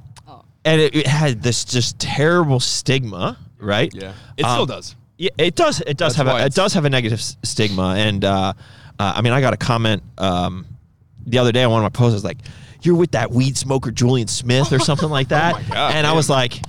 And 0.65 0.81
it, 0.81 0.95
it 0.95 1.07
had 1.07 1.43
this 1.43 1.65
just 1.65 1.99
terrible 1.99 2.61
stigma, 2.61 3.39
right? 3.59 3.93
yeah, 3.95 4.13
it 4.37 4.45
still 4.45 4.63
um, 4.63 4.67
does. 4.69 4.97
Yeah, 5.17 5.31
it 5.39 5.55
does. 5.55 5.81
It 5.81 5.97
does 5.97 6.17
That's 6.17 6.29
have 6.29 6.41
a, 6.41 6.45
it 6.47 6.55
does 6.55 6.73
have 6.75 6.85
a 6.85 6.91
negative 6.91 7.19
s- 7.21 7.37
stigma, 7.45 7.95
and 7.97 8.25
uh, 8.25 8.53
uh, 8.99 9.13
I 9.17 9.23
mean, 9.23 9.33
I 9.33 9.41
got 9.41 9.53
a 9.55 9.57
comment 9.57 10.03
um, 10.19 10.67
the 11.27 11.39
other 11.39 11.53
day 11.53 11.63
on 11.65 11.71
one 11.71 11.85
of 11.85 11.93
my 11.93 11.97
posts. 11.97 12.15
I 12.15 12.17
was 12.17 12.25
like, 12.25 12.39
"You're 12.83 12.97
with 12.97 13.13
that 13.13 13.31
weed 13.31 13.57
smoker 13.57 13.91
Julian 13.93 14.27
Smith 14.29 14.73
or 14.73 14.79
something 14.81 15.09
like 15.09 15.29
that," 15.37 15.55
Oh 15.57 15.63
God, 15.73 15.95
and 15.95 16.07
I 16.07 16.13
was 16.15 16.29
like, 16.29 16.61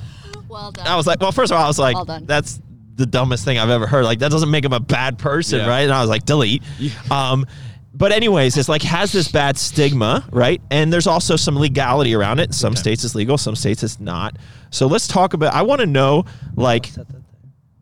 Well 0.47 0.71
done. 0.71 0.85
I 0.85 0.95
was 0.95 1.07
like, 1.07 1.19
well, 1.19 1.31
first 1.31 1.51
of 1.51 1.57
all, 1.57 1.63
I 1.63 1.67
was 1.67 1.79
like, 1.79 1.95
Well 1.95 2.19
that's 2.23 2.59
the 2.97 3.05
dumbest 3.05 3.43
thing 3.43 3.57
I've 3.57 3.69
ever 3.71 3.87
heard. 3.87 4.05
Like, 4.05 4.19
that 4.19 4.31
doesn't 4.31 4.49
make 4.51 4.63
him 4.63 4.71
a 4.71 4.79
bad 4.79 5.17
person, 5.19 5.59
Yeah. 5.59 5.67
right? 5.67 5.81
And 5.81 5.91
I 5.91 5.99
was 5.99 6.09
like, 6.09 6.23
delete. 6.25 6.63
Um, 7.11 7.45
but 7.97 8.11
anyways, 8.11 8.57
it's 8.57 8.69
like 8.69 8.81
has 8.83 9.11
this 9.11 9.31
bad 9.31 9.57
stigma, 9.57 10.27
right? 10.31 10.61
And 10.69 10.91
there's 10.91 11.07
also 11.07 11.35
some 11.35 11.55
legality 11.57 12.13
around 12.13 12.39
it. 12.39 12.53
Some 12.53 12.75
states 12.75 13.03
it's 13.03 13.15
legal, 13.15 13.37
some 13.37 13.55
states 13.55 13.83
it's 13.83 13.99
not. 13.99 14.37
So 14.69 14.87
let's 14.87 15.07
talk 15.07 15.33
about. 15.33 15.53
I 15.53 15.61
want 15.61 15.81
to 15.81 15.87
know, 15.87 16.25
like, 16.55 16.91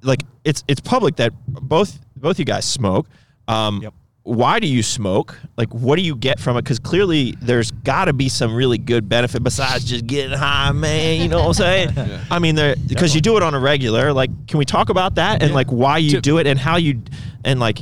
like 0.02 0.23
it's 0.43 0.63
it's 0.67 0.82
public 0.82 1.15
that 1.17 1.32
both 1.47 1.99
both 2.15 2.39
you 2.39 2.45
guys 2.45 2.65
smoke. 2.65 3.08
Um, 3.47 3.82
Yep. 3.82 3.93
Why 4.26 4.60
do 4.62 4.67
you 4.67 4.84
smoke? 4.84 5.38
Like, 5.58 5.73
what 5.73 5.97
do 5.97 6.02
you 6.02 6.15
get 6.15 6.39
from 6.39 6.56
it? 6.56 6.62
Because 6.62 6.80
clearly, 6.80 7.36
there's 7.41 7.71
got 7.71 8.06
to 8.06 8.13
be 8.13 8.30
some 8.30 8.56
really 8.56 8.78
good 8.78 9.10
benefit 9.10 9.43
besides 9.43 9.84
just 9.84 10.08
getting 10.08 10.38
high, 10.38 10.71
man. 10.71 11.19
You 11.19 11.28
know 11.28 11.39
what 11.39 11.47
I'm 11.47 11.54
saying? 11.56 11.89
yeah. 11.97 12.23
I 12.32 12.39
mean, 12.39 12.56
there 12.56 12.78
because 12.88 13.13
you 13.13 13.19
do 13.19 13.36
it 13.36 13.43
on 13.43 13.54
a 13.54 13.60
regular. 13.60 14.13
Like, 14.13 14.30
can 14.47 14.60
we 14.60 14.63
talk 14.65 14.88
about 14.88 15.15
that 15.15 15.43
and 15.43 15.54
like 15.54 15.67
why 15.73 15.97
you 15.97 16.12
To- 16.12 16.21
do 16.21 16.38
it 16.38 16.47
and 16.47 16.58
how 16.58 16.78
you 16.78 17.02
and 17.43 17.60
like, 17.60 17.80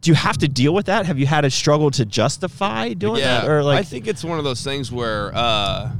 do 0.00 0.10
you 0.10 0.14
have 0.14 0.38
to 0.38 0.48
deal 0.48 0.72
with 0.72 0.86
that? 0.86 1.06
Have 1.06 1.18
you 1.18 1.26
had 1.26 1.44
a 1.44 1.50
struggle 1.50 1.90
to 1.92 2.04
justify 2.04 2.94
doing 2.94 3.20
that 3.20 3.48
or 3.48 3.62
like? 3.62 3.78
I 3.78 3.82
think 3.82 4.06
it's 4.06 4.24
one 4.24 4.38
of 4.38 4.44
those 4.44 4.62
things 4.62 4.90
where, 4.90 5.30
uh, 5.34 5.90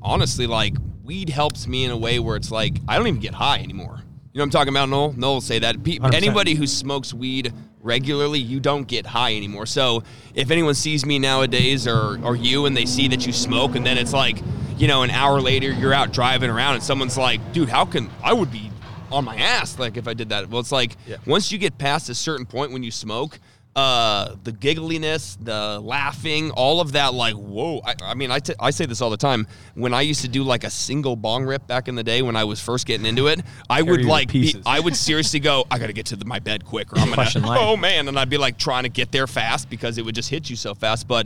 honestly, 0.00 0.46
like 0.46 0.74
weed 1.04 1.28
helps 1.28 1.66
me 1.66 1.84
in 1.84 1.90
a 1.90 1.96
way 1.96 2.18
where 2.18 2.36
it's 2.36 2.50
like 2.50 2.76
I 2.88 2.96
don't 2.96 3.06
even 3.06 3.20
get 3.20 3.34
high 3.34 3.58
anymore. 3.58 4.02
You 4.32 4.38
know 4.38 4.42
what 4.42 4.46
I'm 4.46 4.50
talking 4.50 4.72
about, 4.72 4.88
Noel? 4.88 5.12
Noel 5.12 5.34
will 5.34 5.40
say 5.42 5.58
that. 5.58 5.84
Pe- 5.84 5.98
anybody 6.14 6.54
who 6.54 6.66
smokes 6.66 7.12
weed 7.12 7.52
regularly, 7.82 8.38
you 8.38 8.60
don't 8.60 8.88
get 8.88 9.04
high 9.04 9.36
anymore. 9.36 9.66
So 9.66 10.04
if 10.34 10.50
anyone 10.50 10.74
sees 10.74 11.04
me 11.04 11.18
nowadays 11.18 11.86
or 11.86 12.18
or 12.24 12.34
you 12.34 12.64
and 12.64 12.74
they 12.74 12.86
see 12.86 13.08
that 13.08 13.26
you 13.26 13.34
smoke 13.34 13.76
and 13.76 13.84
then 13.84 13.98
it's 13.98 14.14
like, 14.14 14.38
you 14.78 14.88
know, 14.88 15.02
an 15.02 15.10
hour 15.10 15.42
later 15.42 15.70
you're 15.70 15.92
out 15.92 16.12
driving 16.12 16.48
around 16.48 16.76
and 16.76 16.82
someone's 16.82 17.18
like, 17.18 17.52
dude, 17.52 17.68
how 17.68 17.84
can 17.84 18.10
I 18.24 18.32
would 18.32 18.50
be 18.50 18.71
on 19.12 19.24
my 19.24 19.36
ass 19.36 19.78
like 19.78 19.96
if 19.96 20.08
I 20.08 20.14
did 20.14 20.30
that. 20.30 20.48
Well, 20.48 20.60
it's 20.60 20.72
like 20.72 20.96
once 21.26 21.52
you 21.52 21.58
get 21.58 21.78
past 21.78 22.08
a 22.08 22.14
certain 22.14 22.46
point 22.46 22.72
when 22.72 22.82
you 22.82 22.90
smoke, 22.90 23.38
uh, 23.74 24.34
the 24.44 24.52
giggliness, 24.52 25.42
the 25.42 25.80
laughing, 25.80 26.50
all 26.50 26.80
of 26.80 26.92
that, 26.92 27.14
like, 27.14 27.34
whoa. 27.34 27.80
I, 27.84 27.94
I 28.02 28.14
mean, 28.14 28.30
I, 28.30 28.38
t- 28.38 28.54
I 28.60 28.70
say 28.70 28.84
this 28.84 29.00
all 29.00 29.08
the 29.08 29.16
time. 29.16 29.46
When 29.74 29.94
I 29.94 30.02
used 30.02 30.20
to 30.22 30.28
do 30.28 30.42
like 30.42 30.64
a 30.64 30.68
single 30.68 31.16
bong 31.16 31.44
rip 31.46 31.66
back 31.66 31.88
in 31.88 31.94
the 31.94 32.04
day 32.04 32.20
when 32.20 32.36
I 32.36 32.44
was 32.44 32.60
first 32.60 32.86
getting 32.86 33.06
into 33.06 33.28
it, 33.28 33.40
I 33.70 33.82
Carry 33.82 33.98
would 33.98 34.04
like, 34.04 34.30
be. 34.30 34.54
I 34.66 34.78
would 34.78 34.94
seriously 34.94 35.40
go, 35.40 35.64
I 35.70 35.78
got 35.78 35.86
to 35.86 35.94
get 35.94 36.04
to 36.06 36.16
the, 36.16 36.26
my 36.26 36.38
bed 36.38 36.66
quick 36.66 36.92
or 36.92 36.98
I'm 36.98 37.06
going 37.06 37.14
Question 37.14 37.42
to, 37.42 37.48
life. 37.48 37.60
oh 37.62 37.78
man. 37.78 38.08
And 38.08 38.18
I'd 38.18 38.28
be 38.28 38.36
like 38.36 38.58
trying 38.58 38.82
to 38.82 38.90
get 38.90 39.10
there 39.10 39.26
fast 39.26 39.70
because 39.70 39.96
it 39.96 40.04
would 40.04 40.14
just 40.14 40.28
hit 40.28 40.50
you 40.50 40.56
so 40.56 40.74
fast. 40.74 41.08
But 41.08 41.24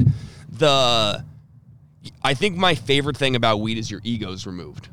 the, 0.48 1.24
I 2.22 2.34
think 2.34 2.56
my 2.56 2.76
favorite 2.76 3.16
thing 3.16 3.34
about 3.34 3.56
weed 3.56 3.76
is 3.76 3.90
your 3.90 4.00
ego's 4.04 4.46
removed. 4.46 4.88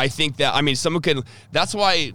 I 0.00 0.08
think 0.08 0.36
that 0.38 0.54
I 0.54 0.62
mean 0.62 0.76
someone 0.76 1.02
could 1.02 1.22
that's 1.52 1.74
why 1.74 2.12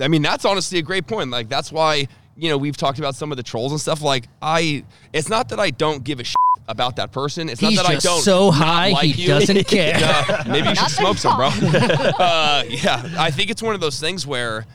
I 0.00 0.08
mean 0.08 0.22
that's 0.22 0.44
honestly 0.44 0.78
a 0.78 0.82
great 0.82 1.06
point. 1.06 1.30
Like 1.30 1.48
that's 1.48 1.70
why, 1.70 2.08
you 2.36 2.48
know, 2.48 2.58
we've 2.58 2.76
talked 2.76 2.98
about 2.98 3.14
some 3.14 3.30
of 3.30 3.36
the 3.36 3.42
trolls 3.42 3.72
and 3.72 3.80
stuff. 3.80 4.02
Like 4.02 4.26
I 4.40 4.84
it's 5.12 5.28
not 5.28 5.50
that 5.50 5.60
I 5.60 5.70
don't 5.70 6.02
give 6.02 6.20
a 6.20 6.24
shit 6.24 6.34
about 6.68 6.96
that 6.96 7.12
person. 7.12 7.48
It's 7.48 7.60
He's 7.60 7.76
not 7.76 7.86
that 7.86 7.92
just 7.92 8.06
I 8.06 8.10
don't 8.10 8.22
so 8.22 8.50
high, 8.50 8.90
like 8.90 9.04
he 9.14 9.22
you. 9.22 9.28
doesn't 9.28 9.66
care. 9.68 9.94
Uh, 9.96 10.44
maybe 10.48 10.68
you 10.68 10.74
should 10.74 10.90
smoke 10.90 11.16
some, 11.18 11.36
bro. 11.36 11.46
uh, 12.18 12.64
yeah, 12.68 13.08
I 13.18 13.30
think 13.30 13.50
it's 13.50 13.62
one 13.62 13.74
of 13.74 13.80
those 13.80 14.00
things 14.00 14.26
where 14.26 14.66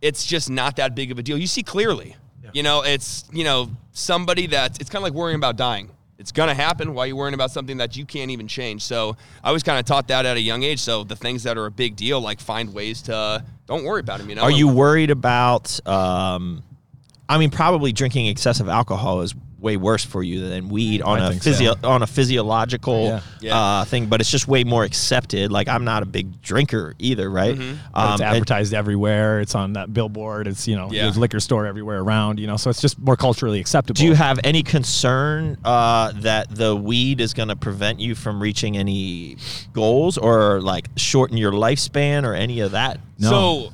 it's 0.00 0.24
just 0.24 0.50
not 0.50 0.76
that 0.76 0.94
big 0.94 1.12
of 1.12 1.18
a 1.18 1.22
deal. 1.22 1.38
You 1.38 1.46
see 1.46 1.62
clearly. 1.62 2.16
You 2.52 2.64
know, 2.64 2.82
it's 2.82 3.28
you 3.32 3.44
know 3.44 3.70
somebody 3.92 4.48
that 4.48 4.80
it's 4.80 4.90
kind 4.90 5.02
of 5.02 5.04
like 5.04 5.12
worrying 5.12 5.36
about 5.36 5.56
dying. 5.56 5.90
It's 6.20 6.32
gonna 6.32 6.54
happen. 6.54 6.92
Why 6.92 7.04
are 7.04 7.06
you 7.06 7.16
worrying 7.16 7.32
about 7.32 7.50
something 7.50 7.78
that 7.78 7.96
you 7.96 8.04
can't 8.04 8.30
even 8.30 8.46
change? 8.46 8.82
So 8.82 9.16
I 9.42 9.52
was 9.52 9.62
kind 9.62 9.78
of 9.78 9.86
taught 9.86 10.08
that 10.08 10.26
at 10.26 10.36
a 10.36 10.40
young 10.40 10.62
age. 10.62 10.78
So 10.78 11.02
the 11.02 11.16
things 11.16 11.44
that 11.44 11.56
are 11.56 11.64
a 11.64 11.70
big 11.70 11.96
deal, 11.96 12.20
like 12.20 12.40
find 12.40 12.74
ways 12.74 13.00
to 13.02 13.42
don't 13.66 13.84
worry 13.84 14.00
about 14.00 14.18
them. 14.18 14.28
You 14.28 14.34
know, 14.34 14.42
Are 14.42 14.50
you 14.50 14.68
worried 14.68 15.10
about? 15.10 15.84
Um, 15.88 16.62
I 17.26 17.38
mean, 17.38 17.48
probably 17.48 17.92
drinking 17.92 18.26
excessive 18.26 18.68
alcohol 18.68 19.22
is 19.22 19.34
way 19.60 19.76
worse 19.76 20.04
for 20.04 20.22
you 20.22 20.48
than 20.48 20.68
weed 20.68 21.02
on 21.02 21.20
I 21.20 21.26
a 21.26 21.30
think 21.30 21.42
so. 21.42 21.50
physio 21.50 21.74
on 21.84 22.02
a 22.02 22.06
physiological 22.06 23.04
Yeah. 23.04 23.20
Yeah. 23.40 23.58
Uh, 23.58 23.84
thing, 23.84 24.06
but 24.06 24.20
it's 24.20 24.30
just 24.30 24.48
way 24.48 24.64
more 24.64 24.84
accepted. 24.84 25.52
Like 25.52 25.68
I'm 25.68 25.84
not 25.84 26.02
a 26.02 26.06
big 26.06 26.40
drinker 26.42 26.94
either, 26.98 27.30
right? 27.30 27.56
Mm-hmm. 27.56 27.76
But 27.94 28.12
it's 28.12 28.20
Um, 28.20 28.26
and- 28.26 28.36
advertised 28.36 28.74
everywhere. 28.74 29.40
It's 29.40 29.54
on 29.54 29.74
that 29.74 29.92
billboard. 29.92 30.46
It's 30.46 30.66
you 30.66 30.76
know 30.76 30.88
Yeah. 30.90 31.02
there's 31.02 31.18
liquor 31.18 31.40
store 31.40 31.66
everywhere 31.66 32.00
around. 32.00 32.40
You 32.40 32.46
know, 32.46 32.56
so 32.56 32.70
it's 32.70 32.80
just 32.80 32.98
more 32.98 33.16
culturally 33.16 33.60
acceptable. 33.60 33.98
Do 33.98 34.04
you 34.06 34.14
have 34.14 34.40
any 34.44 34.62
concern 34.62 35.58
uh, 35.64 36.12
that 36.16 36.54
the 36.54 36.74
weed 36.74 37.20
is 37.20 37.34
going 37.34 37.48
to 37.48 37.56
prevent 37.56 38.00
you 38.00 38.14
from 38.14 38.40
reaching 38.40 38.76
any 38.76 39.36
goals 39.72 40.16
or 40.18 40.60
like 40.60 40.88
shorten 40.96 41.36
your 41.36 41.52
lifespan 41.52 42.24
or 42.24 42.34
any 42.34 42.60
of 42.60 42.72
that? 42.72 42.98
No. 43.18 43.30
So, 43.30 43.72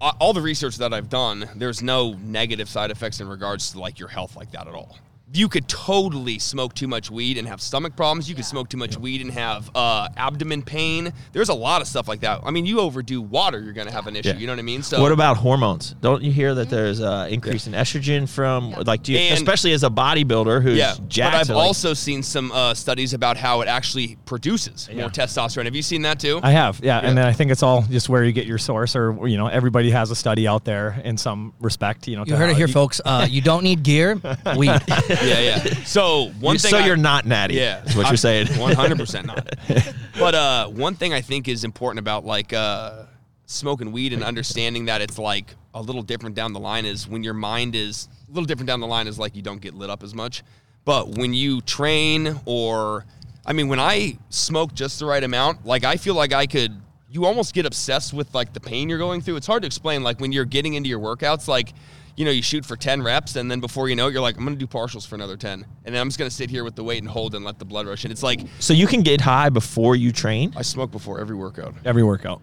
uh, 0.00 0.12
all 0.18 0.32
the 0.32 0.40
research 0.40 0.78
that 0.78 0.94
I've 0.94 1.08
done, 1.10 1.48
there's 1.56 1.82
no 1.82 2.14
negative 2.14 2.68
side 2.68 2.90
effects 2.90 3.20
in 3.20 3.28
regards 3.28 3.72
to 3.72 3.78
like 3.80 3.98
your 3.98 4.08
health 4.08 4.34
like 4.34 4.50
that 4.52 4.66
at 4.66 4.74
all. 4.74 4.96
You 5.32 5.48
could 5.48 5.68
totally 5.68 6.40
smoke 6.40 6.74
too 6.74 6.88
much 6.88 7.08
weed 7.08 7.38
and 7.38 7.46
have 7.46 7.60
stomach 7.60 7.94
problems. 7.94 8.28
You 8.28 8.34
could 8.34 8.44
smoke 8.44 8.68
too 8.68 8.76
much 8.76 8.96
weed 8.96 9.20
and 9.20 9.30
have 9.30 9.70
uh, 9.76 10.08
abdomen 10.16 10.62
pain. 10.62 11.12
There's 11.32 11.50
a 11.50 11.54
lot 11.54 11.80
of 11.80 11.86
stuff 11.86 12.08
like 12.08 12.20
that. 12.22 12.40
I 12.42 12.50
mean, 12.50 12.66
you 12.66 12.80
overdo 12.80 13.22
water, 13.22 13.60
you're 13.60 13.72
gonna 13.72 13.92
have 13.92 14.08
an 14.08 14.16
issue. 14.16 14.30
Yeah. 14.30 14.34
You 14.38 14.48
know 14.48 14.54
what 14.54 14.58
I 14.58 14.62
mean? 14.62 14.82
So 14.82 15.00
what 15.00 15.12
about 15.12 15.36
hormones? 15.36 15.94
Don't 16.00 16.22
you 16.24 16.32
hear 16.32 16.52
that 16.56 16.68
there's 16.68 16.98
an 16.98 17.28
increase 17.30 17.68
in 17.68 17.74
estrogen 17.74 18.28
from 18.28 18.72
like, 18.72 19.04
do 19.04 19.12
you, 19.12 19.18
And- 19.18 19.34
especially 19.36 19.72
as 19.72 19.84
a 19.84 19.88
bodybuilder 19.90 20.62
who's 20.64 20.76
Yeah, 20.76 20.94
jacked? 21.06 21.32
but 21.34 21.40
I've 21.42 21.48
like- 21.56 21.64
also 21.64 21.94
seen 21.94 22.24
some 22.24 22.50
uh, 22.50 22.74
studies 22.74 23.14
about 23.14 23.36
how 23.36 23.60
it 23.60 23.68
actually 23.68 24.16
produces 24.24 24.88
more 24.92 25.10
testosterone. 25.10 25.66
Have 25.66 25.76
you 25.76 25.82
seen 25.82 26.02
that 26.02 26.18
too? 26.18 26.40
I 26.42 26.50
have, 26.50 26.80
yeah, 26.82 26.98
and 26.98 27.16
then 27.16 27.24
I 27.24 27.32
think 27.32 27.52
it's 27.52 27.62
all 27.62 27.82
just 27.82 28.08
where 28.08 28.24
you 28.24 28.32
get 28.32 28.46
your 28.46 28.58
source, 28.58 28.96
or 28.96 29.28
you 29.28 29.36
know, 29.36 29.46
everybody 29.46 29.90
has 29.92 30.10
a 30.10 30.16
study 30.16 30.48
out 30.48 30.64
there 30.64 31.00
in 31.04 31.16
some 31.16 31.52
respect. 31.60 32.08
You 32.08 32.16
know, 32.16 32.22
You 32.22 32.32
to 32.32 32.36
heard 32.36 32.50
it 32.50 32.56
here, 32.56 32.66
you- 32.66 32.72
folks. 32.72 33.00
Uh, 33.04 33.28
you 33.30 33.40
don't 33.40 33.62
need 33.62 33.84
gear. 33.84 34.20
Weed. 34.56 34.70
yeah, 35.24 35.40
yeah. 35.40 35.56
So 35.84 36.30
one 36.40 36.58
thing 36.58 36.70
so 36.70 36.78
I- 36.78 36.86
you're 36.86 36.96
not 36.96 37.26
natty. 37.26 37.54
Yeah, 37.54 37.84
is 37.84 37.96
what 37.96 38.08
you're 38.08 38.16
saying. 38.16 38.46
One 38.58 38.74
hundred 38.74 38.98
percent 38.98 39.26
not. 39.26 39.48
But 40.18 40.34
uh, 40.34 40.68
one 40.68 40.96
thing 40.96 41.14
I 41.14 41.22
think 41.22 41.48
is 41.48 41.64
important 41.64 41.98
about 41.98 42.26
like 42.26 42.52
uh, 42.52 43.04
smoking 43.46 43.90
weed 43.90 44.12
and 44.12 44.22
understanding 44.22 44.84
that 44.86 45.00
it's 45.00 45.18
like 45.18 45.54
a 45.72 45.80
little 45.80 46.02
different 46.02 46.34
down 46.34 46.52
the 46.52 46.60
line 46.60 46.84
is 46.84 47.08
when 47.08 47.22
your 47.24 47.32
mind 47.32 47.74
is 47.74 48.08
a 48.28 48.32
little 48.32 48.44
different 48.44 48.66
down 48.66 48.80
the 48.80 48.86
line 48.86 49.06
is 49.06 49.18
like 49.18 49.34
you 49.34 49.40
don't 49.40 49.60
get 49.62 49.72
lit 49.74 49.88
up 49.88 50.02
as 50.02 50.14
much. 50.14 50.42
But 50.84 51.08
when 51.16 51.32
you 51.32 51.60
train 51.62 52.38
or, 52.44 53.06
I 53.46 53.52
mean, 53.52 53.68
when 53.68 53.80
I 53.80 54.18
smoke 54.28 54.74
just 54.74 54.98
the 54.98 55.06
right 55.06 55.22
amount, 55.22 55.64
like 55.64 55.84
I 55.84 55.96
feel 55.96 56.14
like 56.14 56.32
I 56.32 56.46
could. 56.46 56.74
You 57.12 57.24
almost 57.24 57.54
get 57.54 57.66
obsessed 57.66 58.12
with 58.12 58.32
like 58.34 58.52
the 58.52 58.60
pain 58.60 58.88
you're 58.88 58.98
going 58.98 59.20
through. 59.20 59.34
It's 59.36 59.46
hard 59.46 59.62
to 59.62 59.66
explain. 59.66 60.02
Like 60.04 60.20
when 60.20 60.30
you're 60.30 60.44
getting 60.44 60.74
into 60.74 60.88
your 60.88 61.00
workouts, 61.00 61.48
like 61.48 61.72
you 62.20 62.26
know, 62.26 62.30
you 62.30 62.42
shoot 62.42 62.66
for 62.66 62.76
10 62.76 63.02
reps, 63.02 63.36
and 63.36 63.50
then 63.50 63.60
before 63.60 63.88
you 63.88 63.96
know 63.96 64.08
it, 64.08 64.12
you're 64.12 64.20
like, 64.20 64.36
I'm 64.36 64.44
going 64.44 64.54
to 64.54 64.62
do 64.62 64.66
partials 64.66 65.08
for 65.08 65.14
another 65.14 65.38
10. 65.38 65.64
And 65.86 65.94
then 65.94 66.02
I'm 66.02 66.08
just 66.08 66.18
going 66.18 66.28
to 66.28 66.36
sit 66.36 66.50
here 66.50 66.64
with 66.64 66.76
the 66.76 66.84
weight 66.84 66.98
and 66.98 67.08
hold 67.10 67.34
and 67.34 67.46
let 67.46 67.58
the 67.58 67.64
blood 67.64 67.86
rush. 67.86 68.04
And 68.04 68.12
it's 68.12 68.22
like, 68.22 68.40
So 68.58 68.74
you 68.74 68.86
can 68.86 69.00
get 69.00 69.22
high 69.22 69.48
before 69.48 69.96
you 69.96 70.12
train. 70.12 70.52
I 70.54 70.60
smoke 70.60 70.90
before 70.90 71.18
every 71.18 71.34
workout, 71.34 71.74
every 71.86 72.02
workout. 72.02 72.42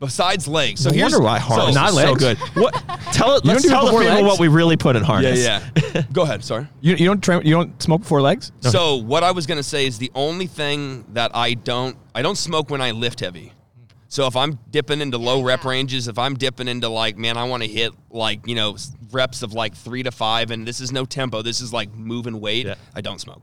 besides 0.00 0.48
legs. 0.48 0.80
So 0.80 0.88
No 0.90 0.96
here's 0.96 1.12
wonder 1.12 1.24
why 1.24 1.38
harness 1.38 1.76
not 1.76 1.90
is 1.90 2.00
so 2.00 2.16
good. 2.16 2.36
What? 2.54 2.74
Tell 3.12 3.36
it. 3.36 3.44
Let's 3.44 3.62
don't 3.62 3.62
do 3.62 3.68
it 3.68 3.70
tell 3.70 3.84
the 3.86 3.92
people 3.92 4.06
legs? 4.06 4.26
what 4.26 4.40
we 4.40 4.48
really 4.48 4.76
put 4.76 4.96
in 4.96 5.04
harness. 5.04 5.38
Yeah, 5.38 5.68
yeah. 5.94 6.02
Go 6.12 6.22
ahead. 6.22 6.42
Sorry. 6.42 6.66
You, 6.80 6.96
you 6.96 7.06
don't 7.06 7.22
train, 7.22 7.42
you 7.46 7.54
don't 7.54 7.80
smoke 7.80 8.00
before 8.00 8.20
legs. 8.20 8.50
So 8.58 8.96
what 8.96 9.22
I 9.22 9.30
was 9.30 9.46
gonna 9.46 9.62
say 9.62 9.86
is 9.86 9.98
the 9.98 10.10
only 10.16 10.48
thing 10.48 11.04
that 11.12 11.30
I 11.32 11.54
don't 11.54 11.96
I 12.12 12.22
don't 12.22 12.34
smoke 12.34 12.70
when 12.70 12.80
I 12.82 12.90
lift 12.90 13.20
heavy. 13.20 13.52
So 14.12 14.26
if 14.26 14.36
I'm 14.36 14.58
dipping 14.70 15.00
into 15.00 15.16
low 15.16 15.40
rep 15.42 15.64
ranges, 15.64 16.06
if 16.06 16.18
I'm 16.18 16.34
dipping 16.34 16.68
into 16.68 16.86
like, 16.90 17.16
man, 17.16 17.38
I 17.38 17.44
want 17.44 17.62
to 17.62 17.68
hit 17.68 17.94
like 18.10 18.46
you 18.46 18.54
know 18.54 18.76
reps 19.10 19.42
of 19.42 19.54
like 19.54 19.74
three 19.74 20.02
to 20.02 20.10
five, 20.10 20.50
and 20.50 20.68
this 20.68 20.82
is 20.82 20.92
no 20.92 21.06
tempo, 21.06 21.40
this 21.40 21.62
is 21.62 21.72
like 21.72 21.94
moving 21.94 22.38
weight. 22.38 22.66
Yeah. 22.66 22.74
I 22.94 23.00
don't 23.00 23.22
smoke 23.22 23.40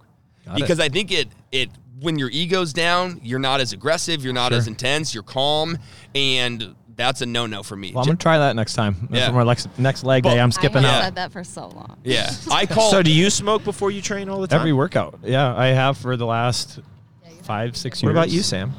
because 0.54 0.80
I 0.80 0.88
think 0.88 1.12
it 1.12 1.28
it 1.52 1.72
when 2.02 2.20
your 2.20 2.30
ego's 2.30 2.72
down, 2.72 3.20
you're 3.24 3.40
not 3.40 3.62
as 3.62 3.74
aggressive, 3.74 4.24
you're 4.24 4.32
not 4.32 4.54
as 4.54 4.68
intense, 4.68 5.12
you're 5.12 5.24
calm, 5.24 5.76
and 6.14 6.76
that's 6.96 7.22
a 7.22 7.26
no 7.26 7.48
no 7.48 7.64
for 7.64 7.76
me. 7.76 7.92
Well, 7.92 8.04
I'm 8.04 8.06
gonna 8.06 8.18
try 8.18 8.38
that 8.38 8.56
next 8.56 8.76
time. 8.76 9.08
That's 9.10 9.28
Yeah. 9.28 9.32
my 9.32 9.44
next, 9.44 9.70
next 9.80 10.04
leg 10.04 10.22
day. 10.22 10.40
I'm 10.40 10.50
I 10.50 10.52
skipping 10.52 10.84
have 10.84 10.94
out 10.94 11.04
said 11.04 11.16
that 11.16 11.32
for 11.32 11.44
so 11.44 11.70
long. 11.70 11.98
yeah, 12.04 12.30
I 12.52 12.66
call. 12.68 12.92
So 12.92 13.02
do 13.02 13.12
you 13.12 13.32
smoke 13.32 13.64
before 13.64 13.90
you 13.90 14.04
train 14.04 14.30
all 14.30 14.40
the 14.40 14.46
time? 14.46 14.60
every 14.60 14.74
workout. 14.74 15.18
Yeah, 15.24 15.52
I 15.56 15.70
have 15.70 15.98
for 15.98 16.16
the 16.16 16.28
last 16.28 16.80
five, 17.42 17.76
six 17.76 18.04
years. 18.04 18.14
What 18.14 18.20
about 18.20 18.30
you, 18.30 18.44
Sam? 18.44 18.72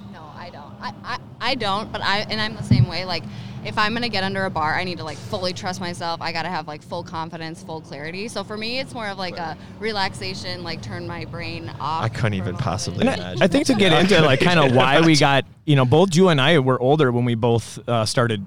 No, 0.80 0.86
I 0.86 0.90
don't. 0.90 1.04
I, 1.04 1.14
I, 1.14 1.18
I 1.40 1.54
don't, 1.54 1.92
but 1.92 2.02
I 2.02 2.20
and 2.30 2.40
I'm 2.40 2.54
the 2.56 2.62
same 2.62 2.88
way. 2.88 3.04
Like 3.04 3.24
if 3.64 3.76
I'm 3.76 3.92
gonna 3.92 4.08
get 4.08 4.24
under 4.24 4.44
a 4.44 4.50
bar, 4.50 4.74
I 4.74 4.84
need 4.84 4.98
to 4.98 5.04
like 5.04 5.18
fully 5.18 5.52
trust 5.52 5.80
myself. 5.80 6.20
I 6.20 6.32
gotta 6.32 6.48
have 6.48 6.66
like 6.66 6.82
full 6.82 7.02
confidence, 7.02 7.62
full 7.62 7.80
clarity. 7.80 8.28
So 8.28 8.44
for 8.44 8.56
me, 8.56 8.78
it's 8.80 8.94
more 8.94 9.08
of 9.08 9.18
like 9.18 9.36
a 9.36 9.56
relaxation, 9.78 10.62
like 10.62 10.82
turn 10.82 11.06
my 11.06 11.24
brain 11.26 11.70
off. 11.80 12.02
I 12.02 12.08
couldn't 12.08 12.34
even 12.34 12.56
possibly 12.56 13.02
imagine. 13.02 13.42
I, 13.42 13.44
I 13.44 13.48
think 13.48 13.66
to 13.66 13.74
get 13.74 13.92
into 13.92 14.20
like 14.22 14.40
kind 14.40 14.60
of 14.60 14.74
why 14.76 15.00
we 15.00 15.16
got, 15.16 15.44
you 15.64 15.76
know, 15.76 15.84
both 15.84 16.14
you 16.14 16.28
and 16.28 16.40
I 16.40 16.58
were 16.58 16.80
older 16.80 17.12
when 17.12 17.24
we 17.24 17.34
both 17.34 17.78
uh, 17.88 18.06
started 18.06 18.44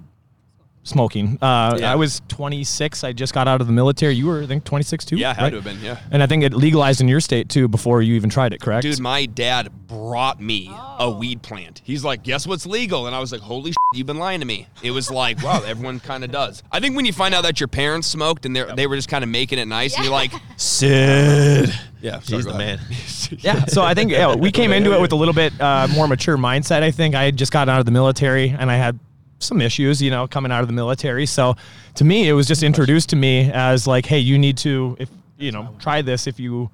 smoking. 0.83 1.37
Uh, 1.41 1.77
Yeah. 1.79 1.91
I 1.91 1.95
was 1.95 2.21
26. 2.27 3.03
I 3.03 3.13
just 3.13 3.33
got 3.33 3.47
out 3.47 3.61
of 3.61 3.67
the 3.67 3.73
military. 3.73 4.13
You 4.15 4.27
were, 4.27 4.43
I 4.43 4.45
think, 4.45 4.63
26 4.65 5.05
too. 5.05 5.15
yeah, 5.17 5.33
had 5.33 5.43
right? 5.43 5.49
to 5.49 5.55
have 5.57 5.63
been. 5.63 5.79
Yeah. 5.81 5.97
And 6.11 6.21
I 6.21 6.27
think 6.27 6.43
it 6.43 6.53
legalized 6.53 7.01
in 7.01 7.07
your 7.07 7.19
state 7.21 7.49
too 7.49 7.67
before 7.67 8.01
you 8.01 8.13
even 8.15 8.29
tried 8.29 8.53
it. 8.53 8.61
Correct? 8.61 8.83
Dude, 8.83 8.99
my 8.99 9.25
dad 9.25 9.71
brought 9.87 10.39
me 10.41 10.69
a 10.99 11.09
weed 11.09 11.41
plant. 11.41 11.81
He's 11.83 12.03
like, 12.03 12.23
guess 12.23 12.45
what's 12.47 12.65
legal? 12.65 13.07
And 13.07 13.15
I 13.15 13.19
was 13.19 13.31
like, 13.31 13.41
holy 13.41 13.71
shit, 13.71 13.77
you've 13.93 14.07
been 14.07 14.17
lying 14.19 14.39
to 14.41 14.45
me. 14.45 14.67
It 14.81 14.91
was 14.91 15.09
like, 15.09 15.41
wow, 15.43 15.61
everyone 15.65 15.99
kind 15.99 16.23
of 16.23 16.31
does. 16.31 16.61
I 16.71 16.79
think 16.79 16.95
when 16.95 17.05
you 17.05 17.13
find 17.13 17.33
out 17.33 17.43
that 17.43 17.59
your 17.59 17.67
parents 17.67 18.07
smoked 18.07 18.45
and 18.45 18.55
they 18.55 18.63
they 18.75 18.87
were 18.87 18.95
just 18.95 19.09
kind 19.09 19.23
of 19.23 19.29
making 19.29 19.59
it 19.59 19.65
nice, 19.67 19.95
and 19.95 20.03
you're 20.03 20.11
like, 20.13 20.31
Sid. 20.57 21.69
yeah, 22.01 22.19
He's 22.19 22.45
the 22.45 22.53
man. 22.57 22.79
yeah. 23.39 23.65
So 23.65 23.83
I 23.83 23.93
think 23.93 24.11
yeah, 24.11 24.35
we 24.35 24.51
came 24.51 24.71
into 24.71 24.93
it 24.93 24.99
with 25.01 25.11
a 25.11 25.15
little 25.15 25.33
bit 25.33 25.53
uh, 25.61 25.87
more 25.93 26.07
mature 26.07 26.37
mindset. 26.37 26.83
I 26.83 26.91
think 26.91 27.15
I 27.15 27.23
had 27.23 27.37
just 27.37 27.51
got 27.51 27.69
out 27.69 27.79
of 27.79 27.85
the 27.85 27.91
military 27.91 28.49
and 28.49 28.69
I 28.69 28.75
had 28.75 28.99
some 29.43 29.61
issues, 29.61 30.01
you 30.01 30.09
know, 30.09 30.27
coming 30.27 30.51
out 30.51 30.61
of 30.61 30.67
the 30.67 30.73
military. 30.73 31.25
So 31.25 31.55
to 31.95 32.03
me, 32.03 32.27
it 32.27 32.33
was 32.33 32.47
just 32.47 32.63
introduced 32.63 33.09
to 33.09 33.15
me 33.15 33.51
as 33.51 33.87
like, 33.87 34.05
hey, 34.05 34.19
you 34.19 34.37
need 34.37 34.57
to, 34.59 34.95
if 34.99 35.09
you 35.37 35.51
know, 35.51 35.75
try 35.79 36.01
this 36.01 36.27
if 36.27 36.39
you 36.39 36.69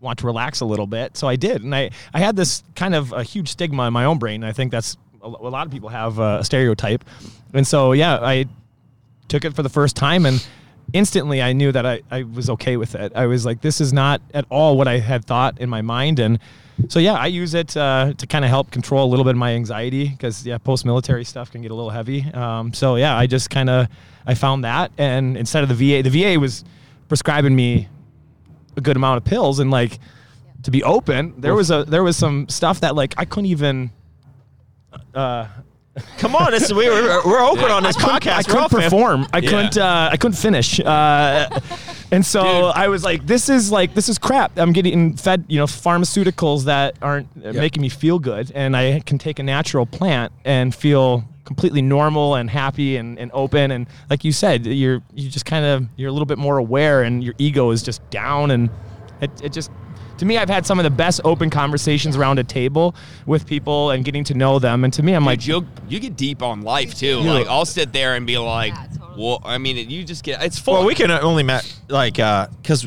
want 0.00 0.18
to 0.18 0.26
relax 0.26 0.60
a 0.60 0.64
little 0.64 0.86
bit. 0.86 1.16
So 1.16 1.28
I 1.28 1.36
did, 1.36 1.62
and 1.62 1.74
I 1.74 1.90
I 2.14 2.20
had 2.20 2.36
this 2.36 2.62
kind 2.74 2.94
of 2.94 3.12
a 3.12 3.22
huge 3.22 3.48
stigma 3.48 3.86
in 3.86 3.92
my 3.92 4.04
own 4.04 4.18
brain. 4.18 4.44
I 4.44 4.52
think 4.52 4.70
that's 4.72 4.96
a, 5.22 5.28
lot 5.28 5.66
of 5.66 5.72
people 5.72 5.90
have 5.90 6.18
uh, 6.18 6.38
a 6.40 6.44
stereotype, 6.44 7.04
and 7.52 7.66
so 7.66 7.92
yeah, 7.92 8.18
I 8.20 8.46
took 9.28 9.44
it 9.44 9.54
for 9.54 9.62
the 9.62 9.68
first 9.68 9.96
time 9.96 10.26
and 10.26 10.44
instantly 10.92 11.40
I 11.40 11.52
knew 11.52 11.72
that 11.72 11.86
I, 11.86 12.02
I 12.10 12.24
was 12.24 12.50
okay 12.50 12.76
with 12.76 12.94
it. 12.94 13.12
I 13.14 13.26
was 13.26 13.46
like, 13.46 13.60
this 13.60 13.80
is 13.80 13.92
not 13.92 14.20
at 14.34 14.44
all 14.50 14.76
what 14.76 14.88
I 14.88 14.98
had 14.98 15.24
thought 15.24 15.58
in 15.60 15.70
my 15.70 15.82
mind. 15.82 16.18
And 16.18 16.38
so, 16.88 16.98
yeah, 16.98 17.14
I 17.14 17.26
use 17.26 17.54
it 17.54 17.76
uh, 17.76 18.12
to 18.16 18.26
kind 18.26 18.44
of 18.44 18.48
help 18.50 18.70
control 18.70 19.06
a 19.06 19.10
little 19.10 19.24
bit 19.24 19.30
of 19.32 19.36
my 19.38 19.52
anxiety 19.54 20.08
because, 20.08 20.46
yeah, 20.46 20.58
post 20.58 20.84
military 20.84 21.24
stuff 21.24 21.50
can 21.50 21.62
get 21.62 21.70
a 21.70 21.74
little 21.74 21.90
heavy. 21.90 22.24
Um, 22.32 22.72
so, 22.72 22.96
yeah, 22.96 23.16
I 23.16 23.26
just 23.26 23.50
kind 23.50 23.68
of, 23.70 23.86
I 24.26 24.34
found 24.34 24.64
that. 24.64 24.92
And 24.98 25.36
instead 25.36 25.62
of 25.62 25.68
the 25.68 25.74
VA, 25.74 26.08
the 26.08 26.10
VA 26.34 26.38
was 26.38 26.64
prescribing 27.08 27.54
me 27.56 27.88
a 28.76 28.80
good 28.80 28.96
amount 28.96 29.18
of 29.18 29.24
pills 29.24 29.58
and 29.58 29.70
like 29.70 29.98
to 30.62 30.70
be 30.70 30.82
open, 30.84 31.34
there 31.40 31.54
was 31.54 31.70
a, 31.70 31.84
there 31.84 32.02
was 32.04 32.16
some 32.16 32.48
stuff 32.48 32.80
that 32.80 32.94
like 32.94 33.14
I 33.16 33.24
couldn't 33.24 33.46
even, 33.46 33.90
uh, 35.14 35.46
Come 36.18 36.36
on, 36.36 36.52
this, 36.52 36.72
we, 36.72 36.88
we're, 36.88 37.26
we're 37.26 37.40
open 37.44 37.64
on 37.64 37.82
this 37.82 37.96
couldn't- 37.96 38.22
podcast. 38.22 38.32
I 38.36 38.42
couldn't 38.44 38.68
perform. 38.70 39.26
I 39.32 39.38
Yeah. 39.38 39.50
couldn't. 39.50 39.76
Uh, 39.78 40.08
I 40.12 40.16
couldn't 40.16 40.36
finish. 40.38 40.78
Uh, 40.80 41.48
and 42.10 42.24
so 42.24 42.42
I 42.66 42.88
was 42.88 43.04
like, 43.04 43.26
"This 43.26 43.48
is 43.48 43.70
like 43.70 43.94
this 43.94 44.08
is 44.08 44.18
crap." 44.18 44.58
I'm 44.58 44.72
getting 44.72 45.16
fed, 45.16 45.44
you 45.48 45.58
know, 45.58 45.66
pharmaceuticals 45.66 46.64
that 46.64 46.96
aren't 47.02 47.28
uh 47.44 47.52
making 47.52 47.82
me 47.82 47.88
feel 47.88 48.18
good, 48.18 48.50
and 48.54 48.76
I 48.76 49.00
can 49.00 49.18
take 49.18 49.38
a 49.38 49.42
natural 49.42 49.86
plant 49.86 50.32
and 50.44 50.74
feel 50.74 51.24
completely 51.44 51.82
normal 51.82 52.36
and 52.36 52.48
happy 52.48 52.96
and, 52.96 53.18
and 53.18 53.30
open. 53.34 53.70
And 53.72 53.88
like 54.08 54.24
you 54.24 54.32
said, 54.32 54.66
you're 54.66 55.02
you 55.14 55.28
just 55.28 55.46
kind 55.46 55.64
of 55.64 55.86
you're 55.96 56.08
a 56.08 56.12
little 56.12 56.26
bit 56.26 56.38
more 56.38 56.58
aware, 56.58 57.02
and 57.02 57.22
your 57.22 57.34
ego 57.38 57.70
is 57.70 57.82
just 57.82 58.08
down, 58.10 58.50
and 58.50 58.70
it, 59.20 59.30
it 59.42 59.52
just. 59.52 59.70
To 60.20 60.26
me, 60.26 60.36
I've 60.36 60.50
had 60.50 60.66
some 60.66 60.78
of 60.78 60.84
the 60.84 60.90
best 60.90 61.22
open 61.24 61.48
conversations 61.48 62.14
around 62.14 62.38
a 62.38 62.44
table 62.44 62.94
with 63.24 63.46
people 63.46 63.90
and 63.90 64.04
getting 64.04 64.22
to 64.24 64.34
know 64.34 64.58
them. 64.58 64.84
And 64.84 64.92
to 64.92 65.02
me, 65.02 65.14
I'm 65.14 65.24
like, 65.24 65.38
Like 65.38 65.46
you, 65.46 65.66
you 65.88 65.98
get 65.98 66.14
deep 66.14 66.42
on 66.42 66.60
life 66.60 66.94
too. 66.94 67.20
Yeah. 67.22 67.32
Like 67.32 67.46
I'll 67.46 67.64
sit 67.64 67.94
there 67.94 68.16
and 68.16 68.26
be 68.26 68.36
like, 68.36 68.74
Yeah, 68.74 68.86
totally. 68.98 69.22
well, 69.24 69.40
I 69.46 69.56
mean, 69.56 69.88
you 69.88 70.04
just 70.04 70.22
get 70.22 70.42
it's 70.42 70.58
full. 70.58 70.74
Well, 70.74 70.84
we 70.84 70.94
can 70.94 71.10
only 71.10 71.42
ma- 71.42 71.62
like 71.88 72.16
because 72.16 72.86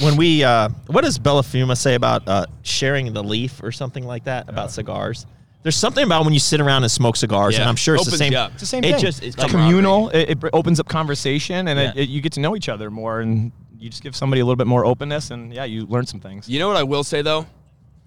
when 0.00 0.16
we 0.16 0.42
uh, 0.42 0.70
what 0.86 1.04
does 1.04 1.18
Bella 1.18 1.42
Fuma 1.42 1.76
say 1.76 1.94
about 1.96 2.26
uh, 2.26 2.46
sharing 2.62 3.12
the 3.12 3.22
leaf 3.22 3.62
or 3.62 3.72
something 3.72 4.04
like 4.06 4.24
that 4.24 4.48
about 4.48 4.70
cigars? 4.70 5.26
There's 5.62 5.76
something 5.76 6.02
about 6.02 6.24
when 6.24 6.32
you 6.32 6.40
sit 6.40 6.62
around 6.62 6.84
and 6.84 6.90
smoke 6.90 7.16
cigars, 7.16 7.54
Yeah. 7.56 7.60
and 7.60 7.68
I'm 7.68 7.76
sure 7.76 7.94
it's 7.94 8.06
the 8.06 8.16
same. 8.16 8.32
you 8.32 8.38
up. 8.38 8.52
It's 8.52 8.60
the 8.62 8.66
same 8.66 8.82
it 8.84 8.92
thing. 8.92 9.00
just 9.02 9.18
it's 9.22 9.34
It's 9.36 9.42
like 9.42 9.50
communal. 9.50 10.08
It, 10.08 10.30
it 10.42 10.50
opens 10.54 10.80
up 10.80 10.88
conversation, 10.88 11.68
and 11.68 11.78
it, 11.78 11.94
Yeah. 11.94 12.02
it, 12.04 12.08
you 12.08 12.22
get 12.22 12.32
to 12.32 12.40
know 12.40 12.56
each 12.56 12.70
other 12.70 12.90
more, 12.90 13.20
and 13.20 13.52
you 13.80 13.88
just 13.90 14.02
give 14.02 14.14
somebody 14.14 14.40
a 14.40 14.44
little 14.44 14.56
bit 14.56 14.66
more 14.66 14.84
openness, 14.84 15.30
and 15.30 15.52
yeah, 15.52 15.64
you 15.64 15.86
learn 15.86 16.06
some 16.06 16.20
things. 16.20 16.48
You 16.48 16.58
know 16.58 16.68
what 16.68 16.76
I 16.76 16.82
will 16.82 17.04
say 17.04 17.22
though? 17.22 17.46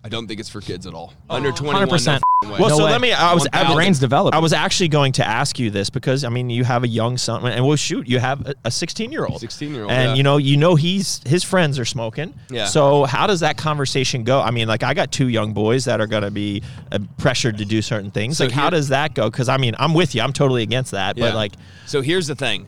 I 0.06 0.10
don't 0.10 0.28
think 0.28 0.42
it's 0.42 0.50
for 0.50 0.60
kids 0.60 0.86
at 0.86 0.94
all. 0.94 1.14
Under 1.30 1.54
21, 1.54 1.88
100%. 1.88 2.20
no 2.44 2.50
way. 2.52 2.60
Well, 2.60 2.70
No 2.70 2.78
so 2.78 2.86
way. 2.86 2.92
let 2.92 3.00
me. 3.00 3.14
I 3.14 3.34
was. 3.34 3.48
I 3.54 3.64
was- 3.64 3.74
brain's 3.74 4.00
developing. 4.00 4.36
I 4.38 4.42
was 4.42 4.52
actually 4.52 4.90
going 4.90 5.14
to 5.14 5.26
ask 5.26 5.58
you 5.58 5.70
this 5.72 5.90
because 5.90 6.26
I 6.26 6.30
mean, 6.30 6.50
you 6.50 6.66
have 6.66 6.84
a 6.84 6.90
young 6.90 7.18
son, 7.18 7.46
and 7.48 7.66
well, 7.66 7.78
shoot, 7.78 8.06
you 8.06 8.20
have 8.20 8.46
a- 8.46 8.56
a 8.66 8.72
16 8.72 9.14
year 9.14 9.26
old. 9.26 9.42
16-year-old, 9.42 9.90
and 9.90 10.10
yeah. 10.10 10.14
you 10.16 10.24
know, 10.24 10.36
you 10.36 10.58
know, 10.58 10.76
he's 10.76 11.22
his 11.26 11.42
friends 11.46 11.80
are 11.80 11.86
smoking. 11.86 12.34
Yeah. 12.50 12.66
So 12.66 13.06
how 13.06 13.28
does 13.28 13.40
that 13.40 13.56
conversation 13.56 14.26
go? 14.26 14.42
I 14.42 14.52
mean, 14.52 14.68
like 14.68 14.84
I 14.84 14.94
got 14.94 15.10
two 15.10 15.30
young 15.30 15.54
boys 15.54 15.86
that 15.86 16.02
are 16.02 16.08
going 16.08 16.24
to 16.24 16.32
be 16.32 16.64
uh, 16.92 17.00
pressured 17.18 17.58
to 17.60 17.66
do 17.66 17.82
certain 17.82 18.12
things. 18.12 18.38
So 18.40 18.44
like, 18.44 18.54
how 18.54 18.64
here- 18.64 18.72
does 18.72 18.90
that 18.90 19.14
go? 19.16 19.30
Because 19.32 19.48
I 19.48 19.56
mean, 19.56 19.74
I'm 19.80 19.94
with 19.94 20.14
you. 20.16 20.22
I'm 20.22 20.34
totally 20.34 20.64
against 20.64 20.92
that. 20.92 21.16
But 21.16 21.28
Yeah. 21.28 21.34
like, 21.36 21.54
so 21.86 22.02
here's 22.02 22.28
the 22.28 22.36
thing: 22.36 22.68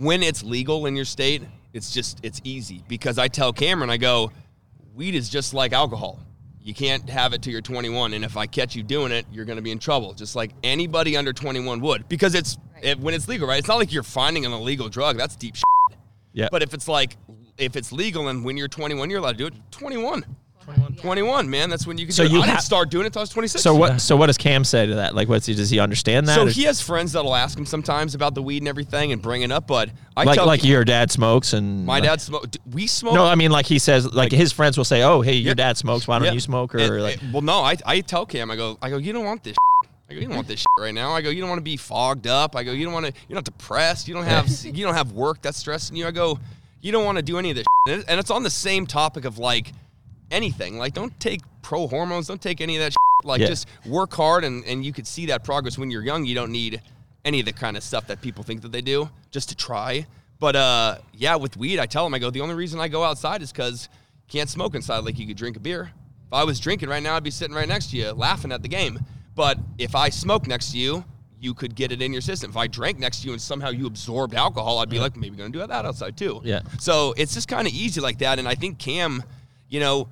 when 0.00 0.24
it's 0.24 0.42
legal 0.42 0.86
in 0.86 0.96
your 0.96 1.04
state, 1.04 1.42
it's 1.72 1.92
just 1.92 2.20
it's 2.22 2.40
easy 2.44 2.84
because 2.88 3.18
I 3.18 3.28
tell 3.28 3.52
Cameron, 3.52 3.90
I 3.90 3.96
go, 3.96 4.30
weed 4.94 5.14
is 5.14 5.28
just 5.28 5.54
like 5.54 5.72
alcohol. 5.72 6.20
You 6.60 6.74
can't 6.74 7.08
have 7.10 7.32
it 7.32 7.42
till 7.42 7.52
you're 7.52 7.60
21, 7.60 8.12
and 8.12 8.24
if 8.24 8.36
I 8.36 8.46
catch 8.46 8.76
you 8.76 8.84
doing 8.84 9.10
it, 9.10 9.26
you're 9.32 9.44
going 9.44 9.56
to 9.56 9.62
be 9.62 9.72
in 9.72 9.80
trouble, 9.80 10.14
just 10.14 10.36
like 10.36 10.52
anybody 10.62 11.16
under 11.16 11.32
21 11.32 11.80
would, 11.80 12.08
because 12.08 12.36
it's 12.36 12.56
it, 12.82 13.00
when 13.00 13.14
it's 13.14 13.26
legal, 13.26 13.48
right? 13.48 13.58
It's 13.58 13.66
not 13.66 13.78
like 13.78 13.92
you're 13.92 14.04
finding 14.04 14.46
an 14.46 14.52
illegal 14.52 14.88
drug. 14.88 15.16
That's 15.16 15.34
deep. 15.34 15.56
Shit. 15.56 15.98
yeah. 16.32 16.48
But 16.52 16.62
if 16.62 16.72
it's 16.72 16.86
like 16.86 17.16
if 17.58 17.76
it's 17.76 17.92
legal 17.92 18.28
and 18.28 18.44
when 18.44 18.56
you're 18.56 18.68
21, 18.68 19.10
you're 19.10 19.18
allowed 19.18 19.32
to 19.32 19.38
do 19.38 19.46
it. 19.46 19.54
21. 19.70 20.24
21, 20.64 20.96
21, 20.96 21.50
man. 21.50 21.70
That's 21.70 21.86
when 21.86 21.98
you 21.98 22.06
can 22.06 22.12
So 22.12 22.24
do 22.24 22.30
it. 22.30 22.32
you 22.36 22.42
I 22.42 22.46
didn't 22.46 22.60
start 22.62 22.90
doing 22.90 23.04
it 23.04 23.06
until 23.06 23.20
I 23.20 23.22
was 23.24 23.30
26. 23.30 23.62
so 23.62 23.74
what? 23.74 24.00
So 24.00 24.16
what 24.16 24.26
does 24.26 24.38
Cam 24.38 24.64
say 24.64 24.86
to 24.86 24.94
that? 24.96 25.14
Like, 25.14 25.28
what's 25.28 25.46
he? 25.46 25.54
Does 25.54 25.70
he 25.70 25.80
understand 25.80 26.28
that? 26.28 26.36
So 26.36 26.46
Or- 26.46 26.48
he 26.50 26.64
has 26.64 26.80
friends 26.80 27.12
that'll 27.12 27.34
ask 27.34 27.58
him 27.58 27.66
sometimes 27.66 28.14
about 28.14 28.34
the 28.34 28.42
weed 28.42 28.58
and 28.62 28.68
everything 28.68 29.12
and 29.12 29.20
bring 29.20 29.42
it 29.42 29.50
up, 29.52 29.66
but 29.66 29.90
I 30.16 30.24
like 30.24 30.36
tell 30.36 30.46
like 30.46 30.62
your 30.64 30.84
dad 30.84 31.10
smokes 31.10 31.52
and 31.52 31.84
my 31.86 31.94
like- 31.94 32.04
dad 32.04 32.20
smoke. 32.20 32.46
We 32.70 32.86
smoke. 32.86 33.14
No, 33.14 33.24
I 33.24 33.34
mean 33.34 33.50
like 33.50 33.66
he 33.66 33.78
says 33.78 34.12
like, 34.12 34.32
his 34.32 34.52
friends 34.52 34.76
will 34.76 34.84
say, 34.84 35.02
"Oh, 35.02 35.20
hey, 35.22 35.34
your 35.34 35.48
Yeah. 35.50 35.54
dad 35.54 35.76
smokes. 35.76 36.06
Why 36.06 36.18
don't 36.18 36.26
Yeah. 36.26 36.32
you 36.34 36.40
smoke?" 36.40 36.74
Or 36.74 36.78
And- 36.78 37.02
like, 37.02 37.20
and- 37.22 37.32
well, 37.32 37.42
no, 37.42 37.60
I, 37.60 37.76
I 37.86 38.00
tell 38.00 38.26
Cam, 38.26 38.50
I 38.50 38.56
go, 38.56 38.78
I 38.82 38.90
go, 38.90 38.96
you 38.98 39.12
don't 39.12 39.24
want 39.24 39.42
this. 39.44 39.56
I 40.10 40.14
go, 40.14 40.20
you 40.20 40.26
don't 40.26 40.36
want 40.36 40.48
this 40.48 40.60
shit 40.60 40.66
right 40.78 40.92
now. 40.92 41.12
I 41.12 41.22
go, 41.22 41.30
you 41.30 41.40
don't 41.40 41.48
want 41.48 41.60
to 41.60 41.64
be 41.64 41.78
fogged 41.78 42.26
up. 42.26 42.54
I 42.54 42.64
go, 42.64 42.72
you 42.72 42.84
don't 42.84 42.92
want 42.92 43.06
to, 43.06 43.12
you're 43.28 43.34
not 43.34 43.44
depressed. 43.44 44.08
You 44.08 44.14
don't 44.14 44.24
have, 44.24 44.46
you 44.62 44.84
don't 44.84 44.94
have 44.94 45.12
work 45.12 45.40
that's 45.40 45.56
stressing 45.56 45.96
you. 45.96 46.06
I 46.06 46.10
go, 46.10 46.38
you 46.82 46.92
don't 46.92 47.06
want 47.06 47.16
to 47.16 47.22
do 47.22 47.38
any 47.38 47.48
of 47.50 47.56
this. 47.56 47.64
Shit. 47.88 48.04
And 48.08 48.20
it's 48.20 48.30
on 48.30 48.42
the 48.42 48.50
same 48.50 48.86
topic 48.86 49.24
of 49.24 49.38
like 49.38 49.72
anything. 50.32 50.78
Like, 50.78 50.94
don't 50.94 51.18
take 51.20 51.40
pro 51.62 51.86
hormones. 51.86 52.26
Don't 52.26 52.40
take 52.42 52.60
any 52.60 52.76
of 52.76 52.80
that. 52.80 52.92
Shit. 52.92 52.96
Like, 53.26 53.40
Yeah. 53.40 53.46
just 53.48 53.68
work 53.86 54.12
hard, 54.14 54.42
and 54.44 54.64
and 54.64 54.84
you 54.84 54.92
could 54.92 55.06
see 55.06 55.26
that 55.26 55.44
progress 55.44 55.78
when 55.78 55.90
you're 55.90 56.02
young. 56.04 56.24
You 56.24 56.34
don't 56.34 56.50
need 56.50 56.80
any 57.24 57.38
of 57.38 57.46
the 57.46 57.52
kind 57.52 57.76
of 57.76 57.82
stuff 57.84 58.06
that 58.08 58.20
people 58.20 58.42
think 58.42 58.62
that 58.62 58.72
they 58.72 58.80
do 58.80 59.08
just 59.30 59.48
to 59.50 59.54
try. 59.54 60.06
But 60.40 60.56
uh, 60.56 60.96
yeah, 61.14 61.36
with 61.36 61.56
weed, 61.56 61.78
I 61.78 61.86
tell 61.86 62.02
them, 62.04 62.14
I 62.14 62.18
go, 62.18 62.30
the 62.30 62.40
only 62.40 62.56
reason 62.56 62.80
I 62.80 62.88
go 62.88 63.04
outside 63.04 63.42
is 63.42 63.52
because 63.52 63.88
you 64.16 64.40
can't 64.40 64.50
smoke 64.50 64.74
inside 64.74 65.04
like 65.04 65.16
you 65.20 65.26
could 65.28 65.36
drink 65.36 65.56
a 65.56 65.60
beer. 65.60 65.92
If 66.26 66.32
I 66.32 66.42
was 66.42 66.58
drinking 66.58 66.88
right 66.88 67.02
now, 67.02 67.14
I'd 67.14 67.22
be 67.22 67.30
sitting 67.30 67.54
right 67.54 67.68
next 67.68 67.90
to 67.90 67.96
you 67.96 68.10
laughing 68.10 68.50
at 68.50 68.62
the 68.62 68.68
game. 68.68 68.98
But 69.36 69.58
if 69.78 69.94
I 69.94 70.08
smoke 70.08 70.48
next 70.48 70.72
to 70.72 70.78
you, 70.78 71.04
you 71.38 71.54
could 71.54 71.76
get 71.76 71.92
it 71.92 72.02
in 72.02 72.12
your 72.12 72.22
system. 72.22 72.50
If 72.50 72.56
I 72.56 72.66
drank 72.66 72.98
next 72.98 73.20
to 73.20 73.26
you 73.28 73.32
and 73.34 73.40
somehow 73.40 73.70
you 73.70 73.86
absorbed 73.86 74.34
alcohol, 74.34 74.78
I'd 74.80 74.88
be 74.88 74.98
like, 74.98 75.16
maybe 75.16 75.36
gonna 75.36 75.50
do 75.50 75.58
that 75.64 75.70
outside 75.84 76.16
too. 76.16 76.40
Yeah. 76.44 76.62
So 76.80 77.14
it's 77.16 77.34
just 77.34 77.46
kind 77.46 77.68
of 77.68 77.72
easy 77.72 78.00
like 78.00 78.18
that. 78.18 78.40
And 78.40 78.48
I 78.48 78.56
think 78.56 78.78
Cam, 78.80 79.22
you 79.68 79.78
know, 79.78 80.08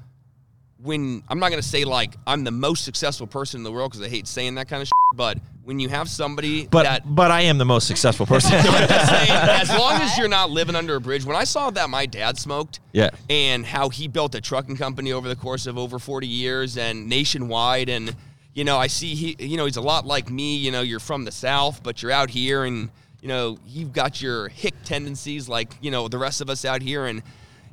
when 0.83 1.23
I'm 1.29 1.39
not 1.39 1.51
gonna 1.51 1.63
say 1.63 1.85
like 1.85 2.17
I'm 2.27 2.45
the 2.45 2.51
most 2.51 2.85
successful 2.85 3.27
person 3.27 3.61
in 3.61 3.65
the 3.65 3.73
world 3.73 3.91
because 3.93 4.05
I 4.07 4.09
hate 4.09 4.27
saying 4.27 4.55
that 4.57 4.69
kind 4.69 4.81
of 4.83 4.89
shit, 4.89 4.93
but 5.15 5.39
when 5.65 5.79
you 5.79 5.89
have 5.89 6.09
somebody 6.09 6.67
but 6.67 6.85
that 6.85 7.03
but 7.15 7.31
I 7.31 7.43
am 7.43 7.59
the 7.59 7.65
most 7.65 7.87
successful 7.87 8.27
person. 8.35 8.53
I'm 8.55 8.65
saying, 9.07 9.31
as 9.31 9.69
long 9.71 10.01
as 10.01 10.17
you're 10.17 10.29
not 10.29 10.51
living 10.51 10.75
under 10.77 10.97
a 10.97 11.01
bridge. 11.01 11.25
When 11.25 11.37
I 11.37 11.45
saw 11.45 11.71
that 11.71 11.91
my 11.91 12.07
dad 12.07 12.39
smoked, 12.39 12.81
Yeah. 12.93 13.11
and 13.29 13.65
how 13.67 13.89
he 13.91 14.09
built 14.09 14.35
a 14.35 14.41
trucking 14.41 14.77
company 14.77 15.13
over 15.13 15.29
the 15.29 15.37
course 15.37 15.67
of 15.67 15.77
over 15.79 15.99
40 15.99 16.27
years 16.27 16.77
and 16.79 17.09
nationwide, 17.09 17.89
and 17.89 18.17
you 18.55 18.65
know, 18.65 18.79
I 18.79 18.89
see 18.89 19.15
he, 19.15 19.37
you 19.39 19.57
know, 19.57 19.67
he's 19.67 19.77
a 19.77 19.81
lot 19.83 20.07
like 20.07 20.29
me. 20.31 20.57
You 20.57 20.73
know, 20.73 20.81
you're 20.83 20.99
from 20.99 21.25
the 21.25 21.33
south, 21.33 21.83
but 21.83 22.03
you're 22.03 22.11
out 22.13 22.31
here, 22.31 22.65
and 22.65 22.91
you 23.23 23.29
know, 23.29 23.59
you've 23.67 23.93
got 23.93 24.21
your 24.23 24.49
hick 24.49 24.75
tendencies 24.85 25.49
like 25.49 25.73
you 25.81 25.91
know 25.91 26.09
the 26.09 26.19
rest 26.19 26.41
of 26.41 26.49
us 26.51 26.65
out 26.65 26.83
here, 26.83 27.05
and 27.07 27.23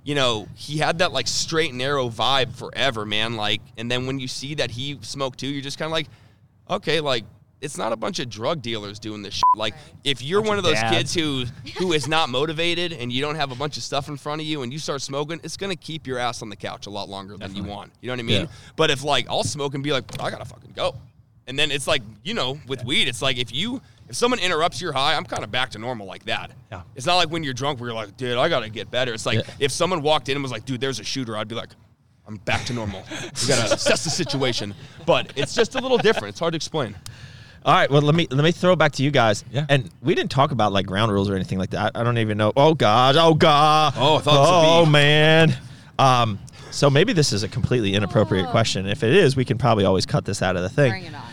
you 0.07 0.15
know, 0.15 0.47
he 0.55 0.77
had 0.77 0.99
that 0.99 1.11
like 1.11 1.27
straight 1.27 1.71
and 1.71 1.79
narrow 1.79 2.07
vibe 2.09 2.55
forever, 2.55 3.05
man. 3.05 3.35
Like, 3.35 3.59
and 3.77 3.91
then 3.91 4.07
when 4.07 4.19
you 4.19 4.29
see 4.29 4.55
that 4.55 4.71
he 4.71 4.97
smoked 5.01 5.37
too, 5.37 5.47
you're 5.47 5.61
just 5.61 5.77
kind 5.77 5.87
of 5.87 5.91
like, 5.91 6.07
okay, 6.69 7.01
like 7.01 7.25
it's 7.59 7.77
not 7.77 7.91
a 7.91 7.97
bunch 7.97 8.19
of 8.19 8.29
drug 8.29 8.61
dealers 8.61 8.99
doing 8.99 9.21
this. 9.21 9.33
Shit. 9.33 9.43
Like, 9.57 9.73
if 10.05 10.21
you're 10.21 10.41
one 10.41 10.57
of 10.57 10.63
those 10.63 10.75
dads. 10.75 10.95
kids 10.95 11.13
who 11.13 11.43
who 11.77 11.91
is 11.91 12.07
not 12.07 12.29
motivated 12.29 12.93
and 12.93 13.11
you 13.11 13.21
don't 13.21 13.35
have 13.35 13.51
a 13.51 13.55
bunch 13.55 13.75
of 13.75 13.83
stuff 13.83 14.07
in 14.07 14.15
front 14.15 14.39
of 14.39 14.47
you 14.47 14.61
and 14.61 14.71
you 14.71 14.79
start 14.79 15.01
smoking, 15.01 15.41
it's 15.43 15.57
gonna 15.57 15.75
keep 15.75 16.07
your 16.07 16.19
ass 16.19 16.41
on 16.41 16.47
the 16.47 16.55
couch 16.55 16.87
a 16.87 16.89
lot 16.89 17.09
longer 17.09 17.35
than 17.35 17.53
you 17.53 17.65
want. 17.65 17.91
You 17.99 18.07
know 18.07 18.13
what 18.13 18.19
I 18.21 18.23
mean? 18.23 18.41
Yeah. 18.43 18.51
But 18.77 18.89
if 18.89 19.03
like 19.03 19.29
I'll 19.29 19.43
smoke 19.43 19.73
and 19.73 19.83
be 19.83 19.91
like, 19.91 20.05
I 20.23 20.31
gotta 20.31 20.45
fucking 20.45 20.71
go, 20.73 20.95
and 21.47 21.59
then 21.59 21.69
it's 21.69 21.85
like 21.85 22.01
you 22.23 22.33
know 22.33 22.61
with 22.65 22.85
weed, 22.85 23.09
it's 23.09 23.21
like 23.21 23.37
if 23.37 23.53
you 23.53 23.81
if 24.09 24.15
someone 24.15 24.39
interrupts 24.39 24.81
your 24.81 24.93
high, 24.93 25.15
I'm 25.15 25.25
kind 25.25 25.43
of 25.43 25.51
back 25.51 25.71
to 25.71 25.79
normal 25.79 26.07
like 26.07 26.25
that. 26.25 26.51
Yeah. 26.71 26.81
It's 26.95 27.05
not 27.05 27.15
like 27.15 27.29
when 27.29 27.43
you're 27.43 27.53
drunk 27.53 27.79
where 27.79 27.89
you're 27.89 27.95
like, 27.95 28.17
dude, 28.17 28.37
I 28.37 28.49
gotta 28.49 28.69
get 28.69 28.89
better. 28.91 29.13
It's 29.13 29.25
like 29.25 29.39
Yeah. 29.39 29.53
if 29.59 29.71
someone 29.71 30.01
walked 30.01 30.29
in 30.29 30.35
and 30.35 30.43
was 30.43 30.51
like, 30.51 30.65
dude, 30.65 30.81
there's 30.81 30.99
a 30.99 31.03
shooter, 31.03 31.35
I'd 31.37 31.47
be 31.47 31.55
like. 31.55 31.69
I'm 32.29 32.35
back 32.39 32.65
to 32.65 32.73
normal. 32.73 33.05
We 33.09 33.47
gotta 33.47 33.73
assess 33.75 34.03
the 34.03 34.09
situation, 34.09 34.75
but 35.05 35.31
it's 35.37 35.55
just 35.55 35.75
a 35.75 35.79
little 35.79 35.97
different. 35.97 36.33
It's 36.33 36.39
hard 36.41 36.51
to 36.51 36.55
explain. 36.57 36.93
All 37.63 37.73
right, 37.73 37.89
well 37.89 38.01
let 38.01 38.15
me 38.15 38.27
let 38.31 38.43
me 38.43 38.51
throw 38.51 38.73
it 38.73 38.75
back 38.75 38.91
to 38.93 39.03
you 39.03 39.11
guys. 39.11 39.45
Yeah. 39.49 39.65
And 39.69 39.89
we 40.01 40.13
didn't 40.13 40.31
talk 40.31 40.51
about 40.51 40.73
like 40.73 40.85
ground 40.85 41.09
rules 41.13 41.29
or 41.29 41.35
anything 41.35 41.57
like 41.57 41.69
that. 41.69 41.93
I, 41.95 42.01
I 42.01 42.03
don't 42.03 42.17
even 42.17 42.37
know. 42.37 42.51
Oh 42.57 42.73
gosh. 42.73 43.15
Oh 43.17 43.33
god. 43.33 43.93
Oh, 43.95 44.17
I 44.17 44.19
thought 44.19 44.35
it 44.35 44.39
was 44.39 44.49
a 44.49 44.79
Oh 44.81 44.85
man. 44.85 45.55
Um. 45.97 46.37
So 46.69 46.89
maybe 46.89 47.13
this 47.13 47.31
is 47.31 47.43
a 47.43 47.47
completely 47.47 47.93
inappropriate 47.95 48.49
question. 48.49 48.87
If 48.87 49.03
it 49.03 49.13
is, 49.15 49.37
we 49.37 49.45
can 49.45 49.57
probably 49.57 49.85
always 49.85 50.05
cut 50.05 50.25
this 50.25 50.41
out 50.41 50.57
of 50.57 50.63
the 50.63 50.69
thing. 50.69 50.91
Bring 50.91 51.05
it 51.05 51.13
on. 51.15 51.23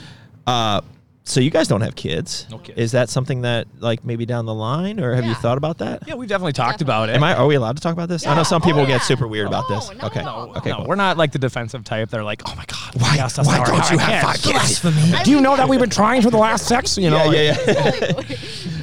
Uh, 0.47 0.81
so 1.27 1.41
you 1.41 1.51
guys 1.51 1.69
don't 1.69 1.81
have 1.81 1.95
kids. 1.97 2.47
No 2.51 2.59
kids. 2.59 2.79
Is 2.79 2.93
that 2.93 3.09
something 3.09 3.41
that 3.43 3.67
like 3.81 4.05
maybe 4.05 4.27
down 4.27 4.45
the 4.45 4.53
line, 4.55 5.01
or 5.01 5.15
have 5.15 5.25
you 5.25 5.35
thought 5.35 5.57
about 5.57 5.79
that? 5.79 6.07
Yeah, 6.07 6.15
we've 6.15 6.29
definitely 6.29 6.53
talked 6.53 6.83
about 6.83 7.09
it. 7.09 7.17
Am 7.17 7.25
I? 7.25 7.35
Are 7.35 7.47
we 7.47 7.55
allowed 7.55 7.77
to 7.77 7.83
talk 7.83 7.93
about 7.95 8.09
this? 8.11 8.27
I 8.27 8.35
know 8.37 8.43
some 8.43 8.61
people 8.61 8.81
Oh, 8.83 8.87
get 8.87 9.03
super 9.03 9.27
weird 9.27 9.47
about 9.47 9.67
this. 9.69 9.91
no, 9.99 10.07
okay. 10.07 10.23
no, 10.23 10.53
Okay. 10.57 10.71
no, 10.71 10.77
cool. 10.77 10.87
we're 10.87 10.97
not 10.97 11.17
like 11.17 11.33
the 11.33 11.39
defensive 11.39 11.83
type. 11.83 12.11
They're 12.11 12.23
like, 12.23 12.43
oh 12.47 12.55
my 12.57 12.65
god, 12.67 13.01
Why- 13.01 13.15
yes, 13.17 13.37
that's 13.37 13.49
why 13.49 13.59
not 13.59 13.67
don't 13.69 13.91
you 13.91 13.99
I 13.99 14.03
have 14.03 14.37
can. 14.43 14.55
five 14.55 14.83
kids? 14.83 15.25
Do 15.25 15.31
you 15.31 15.41
know 15.41 15.57
that 15.57 15.69
we've 15.69 15.81
been 15.81 15.89
trying 15.91 16.21
for 16.23 16.31
the 16.31 16.37
last 16.49 16.67
six? 16.69 16.99
You 16.99 17.09
know, 17.11 17.31
yeah, 17.31 17.57
yeah, 17.67 17.91
yeah. 17.95 18.13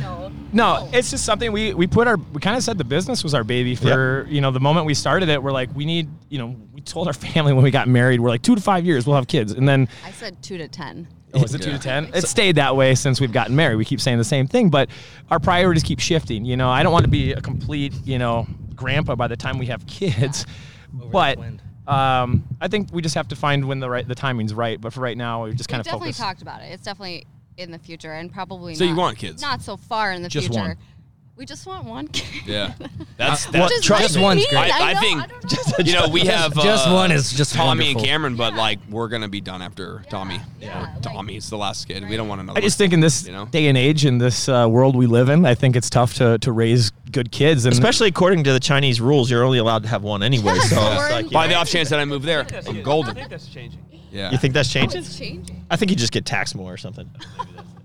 no. 0.02 0.32
No, 0.54 0.90
it's 0.92 1.10
just 1.12 1.24
something 1.24 1.54
we 1.54 1.74
we 1.74 1.88
put 1.88 2.08
our 2.10 2.18
we 2.18 2.42
kind 2.42 2.58
of 2.58 2.64
said 2.64 2.78
the 2.78 2.84
business 2.84 3.24
was 3.24 3.34
our 3.34 3.44
baby 3.46 3.74
for 3.74 4.26
you 4.30 4.42
know 4.42 4.52
the 4.52 4.60
moment 4.60 4.86
we 4.86 4.94
started 4.94 5.30
it. 5.30 5.42
We're 5.42 5.54
like 5.54 5.74
we 5.74 5.86
need 5.86 6.10
you 6.28 6.40
know 6.40 6.58
we 6.74 6.82
told 6.82 7.08
our 7.08 7.14
family 7.32 7.54
when 7.54 7.64
we 7.64 7.72
got 7.72 7.88
married 7.88 8.20
we're 8.20 8.28
like 8.28 8.42
two 8.42 8.56
to 8.56 8.62
five 8.62 8.86
years 8.86 9.08
we'll 9.08 9.16
have 9.16 9.28
kids 9.28 9.54
and 9.54 9.66
then 9.66 9.88
I 10.06 10.12
said 10.12 10.44
two 10.44 10.58
to 10.58 10.68
ten. 10.68 11.08
Oh 11.34 11.44
is 11.44 11.54
it 11.56 11.62
two 11.62 11.72
to 11.72 11.80
ten? 11.80 12.10
It 12.14 12.28
stayed 12.28 12.56
that 12.56 12.76
way 12.76 12.96
since 12.96 13.20
we've 13.22 13.32
gotten 13.32 13.56
married. 13.56 13.76
We 13.76 13.86
keep 13.86 14.02
saying 14.02 14.18
the 14.18 14.24
same 14.24 14.48
thing, 14.48 14.70
but 14.70 14.90
our 15.30 15.40
priorities 15.40 15.84
keep 15.84 16.00
shifting. 16.00 16.46
You 16.46 16.58
know, 16.58 16.70
I 16.70 16.84
don't 16.84 16.92
want 16.94 17.06
to 17.06 17.12
be 17.12 17.34
a 17.34 17.42
complete 17.42 17.94
you 18.04 18.18
know 18.20 18.48
grandpa 18.76 19.16
by 19.16 19.28
the 19.28 19.38
time 19.38 19.58
we 19.58 19.68
have 19.68 19.86
kids, 19.88 20.46
but. 20.94 21.38
Um, 21.88 22.44
I 22.62 22.68
think 22.68 22.90
we 22.94 23.02
just 23.02 23.16
have 23.16 23.28
to 23.30 23.36
find 23.36 23.68
when 23.68 23.80
the 23.80 23.90
right 23.90 24.08
the 24.08 24.16
timing's 24.16 24.54
right. 24.54 24.80
But 24.80 24.94
for 24.94 25.02
right 25.02 25.18
now, 25.18 25.42
we're 25.42 25.54
just 25.54 25.68
kind 25.68 25.80
We've 25.80 25.82
of 25.82 25.86
definitely 25.86 26.10
focus. 26.10 26.18
talked 26.20 26.42
about 26.44 26.62
it. 26.62 26.66
It's 26.72 26.84
definitely 26.84 27.26
in 27.58 27.72
the 27.72 27.80
future 27.80 28.14
and 28.14 28.32
probably 28.32 28.76
So 28.76 28.84
you 28.84 28.92
not, 28.92 28.98
want 29.00 29.18
kids? 29.18 29.42
Not 29.42 29.62
so 29.62 29.78
far 29.78 30.12
in 30.14 30.22
the 30.22 30.30
Just 30.30 30.48
future. 30.50 30.62
one. 30.62 30.78
We 31.42 31.48
just 31.48 31.66
want 31.66 31.86
one 31.86 32.08
kid. 32.10 32.44
Yeah, 32.46 32.74
that's 33.18 33.46
What- 33.48 33.54
that's 33.54 33.72
Which 33.72 33.80
is 33.80 33.84
trust 33.84 34.02
might 34.04 34.10
me. 34.14 34.16
be 34.20 34.22
one's 34.22 34.40
mean, 34.42 34.50
great. 34.52 34.72
I, 34.80 34.90
I, 34.92 34.94
know, 34.94 35.00
think 35.00 35.22
don't 35.50 35.80
know. 35.80 35.86
you 35.86 35.94
know 35.94 36.08
we 36.10 36.20
have 36.28 36.54
Just 36.54 36.88
uh, 36.88 36.94
one 36.94 37.12
is 37.12 37.34
just 37.34 37.56
Tommy 37.56 37.68
wonderful. 37.86 38.02
and 38.02 38.06
Cameron, 38.08 38.36
but 38.36 38.54
like 38.54 38.78
we're 38.92 39.08
gonna 39.08 39.28
be 39.28 39.42
done 39.42 39.64
after 39.64 40.04
Tommy. 40.12 40.40
yeah, 40.60 40.78
Or 40.78 40.84
like- 40.94 41.02
Tommy's 41.02 41.50
the 41.50 41.58
last 41.58 41.88
kid. 41.88 42.08
We 42.08 42.16
don't 42.16 42.28
want 42.28 42.42
another. 42.42 42.60
I 42.60 42.62
just 42.62 42.76
one. 42.76 42.84
think 42.84 42.94
in 42.94 43.00
this 43.00 43.26
You 43.26 43.32
know? 43.32 43.46
day 43.48 43.66
and 43.70 43.76
age, 43.76 44.06
in 44.06 44.20
this 44.20 44.48
uh, 44.48 44.68
world 44.70 44.96
we 44.96 45.08
live 45.08 45.30
in, 45.30 45.44
I 45.48 45.56
think 45.56 45.76
it's 45.76 45.90
tough 45.90 46.14
to, 46.18 46.38
to 46.38 46.52
raise 46.52 46.92
good 47.12 47.32
kids. 47.32 47.66
And 47.66 47.74
Especially 47.74 48.08
according 48.10 48.44
to 48.44 48.54
the 48.54 48.60
Chinese 48.60 49.02
rules, 49.02 49.32
you're 49.32 49.44
only 49.44 49.58
allowed 49.58 49.82
to 49.82 49.90
have 49.90 50.04
one 50.04 50.22
anyway. 50.22 50.54
Yeah, 50.58 50.62
so 50.62 50.76
so 50.76 50.82
like, 50.86 51.20
in- 51.22 51.26
you, 51.26 51.32
by 51.32 51.48
the 51.48 51.56
off 51.56 51.68
chance 51.70 51.90
that 51.90 51.98
I 52.00 52.06
move 52.06 52.22
there, 52.22 52.46
I'm 52.68 52.84
golden. 52.84 53.14
I 53.14 53.16
think 53.16 53.30
that's 53.32 53.48
changing. 53.48 53.84
Yeah. 54.12 54.30
you 54.30 54.38
think 54.38 54.54
that's 54.54 54.76
Oh, 54.76 54.80
it's 54.84 55.18
changing. 55.18 55.66
I 55.72 55.76
think 55.76 55.90
you 55.90 55.98
just 55.98 56.12
get 56.14 56.24
taxed 56.24 56.54
more 56.54 56.72
or 56.72 56.78
something. 56.78 57.10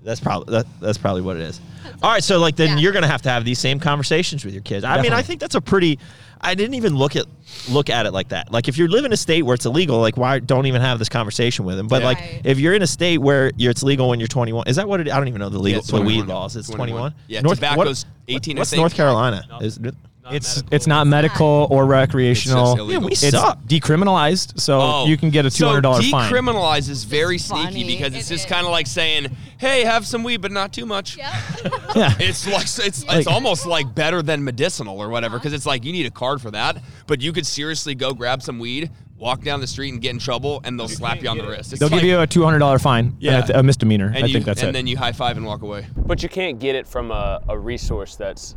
That's 0.06 0.20
probably 0.20 0.52
that, 0.52 0.66
that's 0.80 0.98
probably 0.98 1.22
what 1.22 1.36
it 1.36 1.42
is. 1.42 1.60
All 2.00 2.10
right, 2.10 2.22
so 2.22 2.38
like 2.38 2.54
then 2.56 2.68
Yeah. 2.70 2.76
you're 2.78 2.92
gonna 2.92 3.08
have 3.08 3.22
to 3.22 3.28
have 3.28 3.44
these 3.44 3.58
same 3.58 3.80
conversations 3.80 4.44
with 4.44 4.54
your 4.54 4.62
kids. 4.62 4.84
I 4.84 5.02
mean, 5.02 5.12
I 5.12 5.20
think 5.22 5.40
that's 5.40 5.56
a 5.56 5.60
pretty. 5.60 5.98
I 6.40 6.54
didn't 6.54 6.74
even 6.74 6.94
look 6.94 7.16
at 7.16 7.24
look 7.68 7.90
at 7.90 8.06
it 8.06 8.12
like 8.12 8.28
that. 8.28 8.52
Like 8.52 8.68
if 8.68 8.78
you 8.78 8.86
live 8.86 9.04
in 9.04 9.12
a 9.12 9.16
state 9.16 9.42
where 9.42 9.54
it's 9.54 9.66
illegal, 9.66 9.98
like 9.98 10.16
why 10.16 10.38
don't 10.38 10.66
even 10.66 10.80
have 10.80 10.98
this 11.00 11.08
conversation 11.08 11.64
with 11.64 11.76
them? 11.76 11.88
But 11.88 12.02
Yeah. 12.02 12.06
like 12.08 12.18
Right. 12.18 12.40
if 12.44 12.60
you're 12.60 12.74
in 12.74 12.82
a 12.82 12.86
state 12.86 13.18
where 13.18 13.50
you're, 13.56 13.70
it's 13.72 13.82
legal 13.82 14.08
when 14.08 14.20
you're 14.20 14.28
21, 14.28 14.68
is 14.68 14.76
that 14.76 14.86
what 14.88 15.00
it? 15.00 15.10
I 15.10 15.16
don't 15.16 15.26
even 15.28 15.40
know 15.40 15.48
the 15.48 15.58
legal 15.58 15.80
it's 15.80 15.90
the 15.90 16.00
weed 16.00 16.26
laws. 16.26 16.54
It's 16.54 16.68
21. 16.68 17.12
21. 17.12 17.14
Yeah, 17.26 17.40
North, 17.40 17.56
tobacco's 17.58 18.04
what- 18.04 18.34
18, 18.36 18.56
I 18.56 18.60
What's 18.60 18.70
think. 18.70 18.80
North 18.80 18.94
Carolina? 18.94 19.44
Is 19.60 19.80
It's 20.30 20.62
it's 20.70 20.86
not 20.86 21.06
medical 21.06 21.68
or 21.70 21.86
recreational. 21.86 22.72
It's 22.72 22.80
just. 22.80 22.90
Yeah, 22.90 22.98
we 22.98 23.12
It's 23.12 23.28
suck. 23.30 23.62
decriminalized, 23.64 24.60
so 24.60 24.80
Oh, 24.80 25.06
you 25.06 25.16
can 25.16 25.30
get 25.30 25.46
a 25.46 25.50
two 25.50 25.66
hundred 25.66 25.82
dollar 25.82 26.02
so 26.02 26.10
fine. 26.10 26.32
decriminalize 26.32 26.88
is 26.88 27.04
very 27.04 27.38
sneaky 27.38 27.64
funny. 27.66 27.84
because 27.96 28.14
it's 28.14 28.30
It 28.30 28.34
just 28.34 28.48
kind 28.48 28.64
of 28.66 28.72
like 28.72 28.86
saying, 28.86 29.36
"Hey, 29.58 29.84
have 29.84 30.06
some 30.06 30.22
weed, 30.24 30.38
but 30.42 30.50
not 30.52 30.72
too 30.72 30.86
much." 30.86 31.16
Yeah. 31.16 31.40
Yeah. 31.96 32.14
It's 32.18 32.46
like 32.46 32.62
it's 32.86 33.04
it's 33.08 33.26
almost 33.26 33.64
like 33.64 33.94
better 33.94 34.20
than 34.20 34.44
medicinal 34.44 35.00
or 35.00 35.08
whatever 35.08 35.38
because 35.38 35.54
it's 35.54 35.64
like 35.64 35.84
you 35.84 35.92
need 35.92 36.04
a 36.04 36.10
card 36.10 36.42
for 36.42 36.50
that, 36.50 36.76
but 37.06 37.22
you 37.22 37.32
could 37.32 37.46
seriously 37.46 37.94
go 37.94 38.12
grab 38.12 38.42
some 38.42 38.58
weed, 38.58 38.90
walk 39.16 39.42
down 39.42 39.60
the 39.60 39.66
street 39.66 39.92
and 39.94 40.02
get 40.02 40.10
in 40.10 40.18
trouble, 40.18 40.60
and 40.64 40.78
they'll 40.78 40.88
slap 40.88 41.22
you 41.22 41.28
on 41.30 41.38
the 41.38 41.46
wrist. 41.46 41.72
It's 41.72 41.80
They'll 41.80 41.88
like- 41.88 42.00
give 42.02 42.08
you 42.08 42.20
a 42.20 42.26
two 42.26 42.44
hundred 42.44 42.58
dollar 42.58 42.78
fine. 42.78 43.16
Yeah. 43.18 43.40
and 43.40 43.50
a, 43.50 43.60
a 43.60 43.62
misdemeanor. 43.62 44.08
and 44.14 44.24
I 44.24 44.26
you, 44.26 44.32
think 44.34 44.44
that's 44.44 44.60
and 44.60 44.70
it. 44.70 44.72
then 44.72 44.86
you 44.86 44.98
high 44.98 45.12
five 45.12 45.38
and 45.38 45.46
walk 45.46 45.62
away. 45.62 45.86
But 45.96 46.22
you 46.22 46.28
can't 46.28 46.58
get 46.58 46.74
it 46.74 46.86
from 46.86 47.10
a, 47.10 47.40
a 47.48 47.58
resource 47.58 48.16
that's 48.16 48.54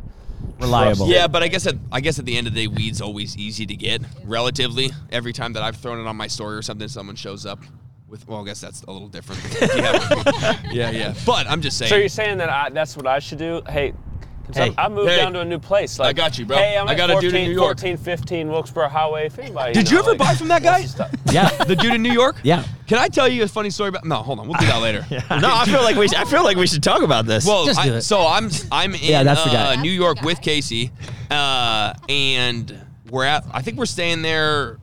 Reliable. 0.58 1.06
Yeah, 1.08 1.26
but 1.26 1.42
I 1.42 1.48
guess 1.48 1.66
at 1.66 1.76
I 1.90 2.00
guess 2.00 2.18
at 2.18 2.24
the 2.26 2.36
end 2.36 2.46
of 2.46 2.54
the 2.54 2.62
day, 2.62 2.66
weed's 2.66 3.00
always 3.00 3.36
easy 3.36 3.64
to 3.66 3.74
get 3.74 4.02
relatively. 4.24 4.90
Every 5.10 5.32
time 5.32 5.52
that 5.54 5.62
I've 5.62 5.76
thrown 5.76 5.98
it 5.98 6.06
on 6.08 6.16
my 6.16 6.26
story 6.26 6.56
or 6.56 6.62
something, 6.62 6.86
someone 6.88 7.16
shows 7.16 7.46
up 7.46 7.60
with. 8.08 8.26
Well, 8.28 8.42
I 8.42 8.44
guess 8.44 8.60
that's 8.60 8.82
a 8.82 8.90
little 8.92 9.08
different. 9.08 9.40
yeah, 9.76 10.60
yeah, 10.70 10.90
yeah. 10.90 11.14
But 11.24 11.46
I'm 11.48 11.62
just 11.62 11.78
saying. 11.78 11.88
So 11.88 11.96
you're 11.96 12.08
saying 12.08 12.38
that 12.38 12.50
I, 12.50 12.68
that's 12.70 12.96
what 12.96 13.06
I 13.06 13.18
should 13.20 13.38
do? 13.38 13.62
Hey, 13.68 13.92
'cause 13.92 13.98
I'm- 13.98 14.09
Hey. 14.56 14.74
I 14.78 14.88
moved 14.88 15.08
Hey. 15.10 15.16
down 15.16 15.32
to 15.34 15.40
a 15.40 15.44
new 15.44 15.58
place. 15.58 15.98
Like, 15.98 16.08
I 16.08 16.12
got 16.12 16.38
you, 16.38 16.46
bro. 16.46 16.56
Hey, 16.56 16.76
I'm 16.76 16.88
I 16.88 16.92
at 16.92 16.96
got 16.96 17.10
a 17.10 17.14
14, 17.14 17.30
dude 17.30 17.40
in 17.40 17.48
New 17.48 17.54
York. 17.54 17.78
14, 17.80 17.96
15 17.96 18.48
Wilkesboro 18.50 18.88
Highway. 18.88 19.26
If 19.26 19.38
anybody, 19.38 19.72
Did 19.74 19.88
you 19.90 19.96
know, 19.96 20.02
ever 20.02 20.10
like, 20.10 20.18
buy 20.18 20.34
from 20.34 20.48
that 20.48 20.62
guy? 20.62 20.84
yeah. 21.32 21.48
the 21.64 21.76
dude 21.76 21.94
in 21.94 22.02
New 22.02 22.12
York? 22.12 22.36
Yeah. 22.42 22.64
Can 22.86 22.98
I 22.98 23.08
tell 23.08 23.28
you 23.28 23.42
a 23.44 23.48
funny 23.48 23.70
story 23.70 23.88
about? 23.90 24.04
No, 24.04 24.16
hold 24.16 24.38
on. 24.40 24.48
We'll 24.48 24.58
do 24.58 24.66
that 24.66 24.80
later. 24.80 25.06
No, 25.40 25.48
I 25.54 25.64
feel 25.64 25.82
like 25.82 25.96
we. 25.96 26.08
Should, 26.08 26.18
I 26.18 26.24
feel 26.24 26.42
like 26.42 26.56
we 26.56 26.66
should 26.66 26.82
talk 26.82 27.02
about 27.02 27.24
this. 27.26 27.46
Well, 27.46 27.64
Just 27.64 27.78
I- 27.80 27.86
do 27.86 27.94
it. 27.94 28.02
so 28.02 28.26
I'm 28.26 28.50
I'm 28.72 28.94
in 28.94 29.00
Yeah, 29.02 29.22
that's 29.22 29.44
the 29.44 29.50
guy. 29.50 29.74
uh, 29.76 29.80
New 29.80 29.90
York 29.92 30.16
guy. 30.18 30.24
with 30.26 30.40
Casey, 30.42 30.90
uh, 31.30 31.94
and 32.08 32.80
we're 33.10 33.24
at. 33.24 33.44
I 33.52 33.62
think 33.62 33.78
we're 33.78 33.86
staying 33.86 34.22
there. 34.22 34.78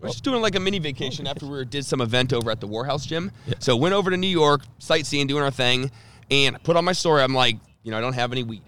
We're 0.00 0.08
just 0.08 0.24
doing 0.24 0.40
like 0.40 0.54
a 0.54 0.60
mini 0.60 0.78
vacation 0.78 1.26
after 1.26 1.46
we 1.46 1.64
did 1.66 1.84
some 1.84 2.00
event 2.00 2.32
over 2.32 2.50
at 2.50 2.60
the 2.60 2.66
Warhouse 2.68 3.06
Gym. 3.06 3.30
So 3.58 3.76
went 3.76 3.94
over 3.94 4.10
to 4.10 4.16
New 4.16 4.26
York, 4.26 4.62
sightseeing, 4.78 5.26
doing 5.26 5.42
our 5.42 5.50
thing, 5.50 5.90
and 6.30 6.56
I 6.56 6.58
put 6.60 6.76
on 6.76 6.84
my 6.86 6.92
story. 6.92 7.22
I'm 7.22 7.34
like, 7.34 7.56
you 7.82 7.90
know, 7.90 7.98
I 7.98 8.00
don't 8.00 8.14
have 8.14 8.32
any 8.32 8.42
weed. 8.42 8.62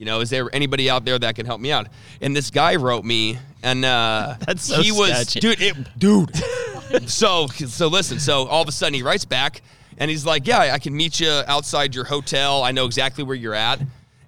You 0.00 0.06
know, 0.06 0.20
is 0.20 0.30
there 0.30 0.48
anybody 0.54 0.88
out 0.88 1.04
there 1.04 1.18
that 1.18 1.34
can 1.34 1.44
help 1.44 1.60
me 1.60 1.70
out? 1.70 1.88
And 2.22 2.34
this 2.34 2.50
guy 2.50 2.76
wrote 2.76 3.04
me, 3.04 3.38
and 3.62 3.84
uh, 3.84 4.36
That's 4.46 4.62
so 4.62 4.80
he 4.80 4.92
was, 4.92 5.10
sketchy. 5.10 5.40
dude, 5.40 5.60
it, 5.60 5.98
dude. 5.98 6.34
so, 7.06 7.46
so 7.48 7.86
listen. 7.88 8.18
So 8.18 8.46
all 8.46 8.62
of 8.62 8.68
a 8.68 8.72
sudden 8.72 8.94
he 8.94 9.02
writes 9.02 9.26
back, 9.26 9.60
and 9.98 10.10
he's 10.10 10.24
like, 10.24 10.46
"Yeah, 10.46 10.70
I 10.72 10.78
can 10.78 10.96
meet 10.96 11.20
you 11.20 11.28
outside 11.46 11.94
your 11.94 12.04
hotel. 12.04 12.62
I 12.62 12.72
know 12.72 12.86
exactly 12.86 13.24
where 13.24 13.36
you're 13.36 13.54
at." 13.54 13.78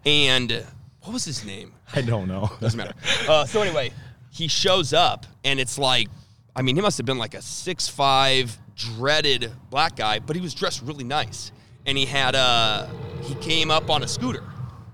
And 0.04 0.62
what 1.04 1.14
was 1.14 1.24
his 1.24 1.42
name? 1.42 1.72
I 1.94 2.02
don't 2.02 2.28
know. 2.28 2.50
Doesn't 2.60 2.76
matter. 2.76 2.92
Uh, 3.26 3.46
so 3.46 3.62
anyway, 3.62 3.92
he 4.30 4.48
shows 4.48 4.92
up, 4.92 5.24
and 5.42 5.58
it's 5.58 5.78
like, 5.78 6.08
I 6.54 6.60
mean, 6.60 6.76
he 6.76 6.82
must 6.82 6.98
have 6.98 7.06
been 7.06 7.16
like 7.16 7.32
a 7.32 7.40
six 7.40 7.88
five 7.88 8.58
dreaded 8.76 9.50
black 9.70 9.96
guy, 9.96 10.18
but 10.18 10.36
he 10.36 10.42
was 10.42 10.52
dressed 10.52 10.82
really 10.82 11.04
nice, 11.04 11.50
and 11.86 11.96
he 11.96 12.04
had 12.04 12.34
a 12.34 12.90
he 13.22 13.34
came 13.36 13.70
up 13.70 13.88
on 13.88 14.02
a 14.02 14.08
scooter, 14.08 14.44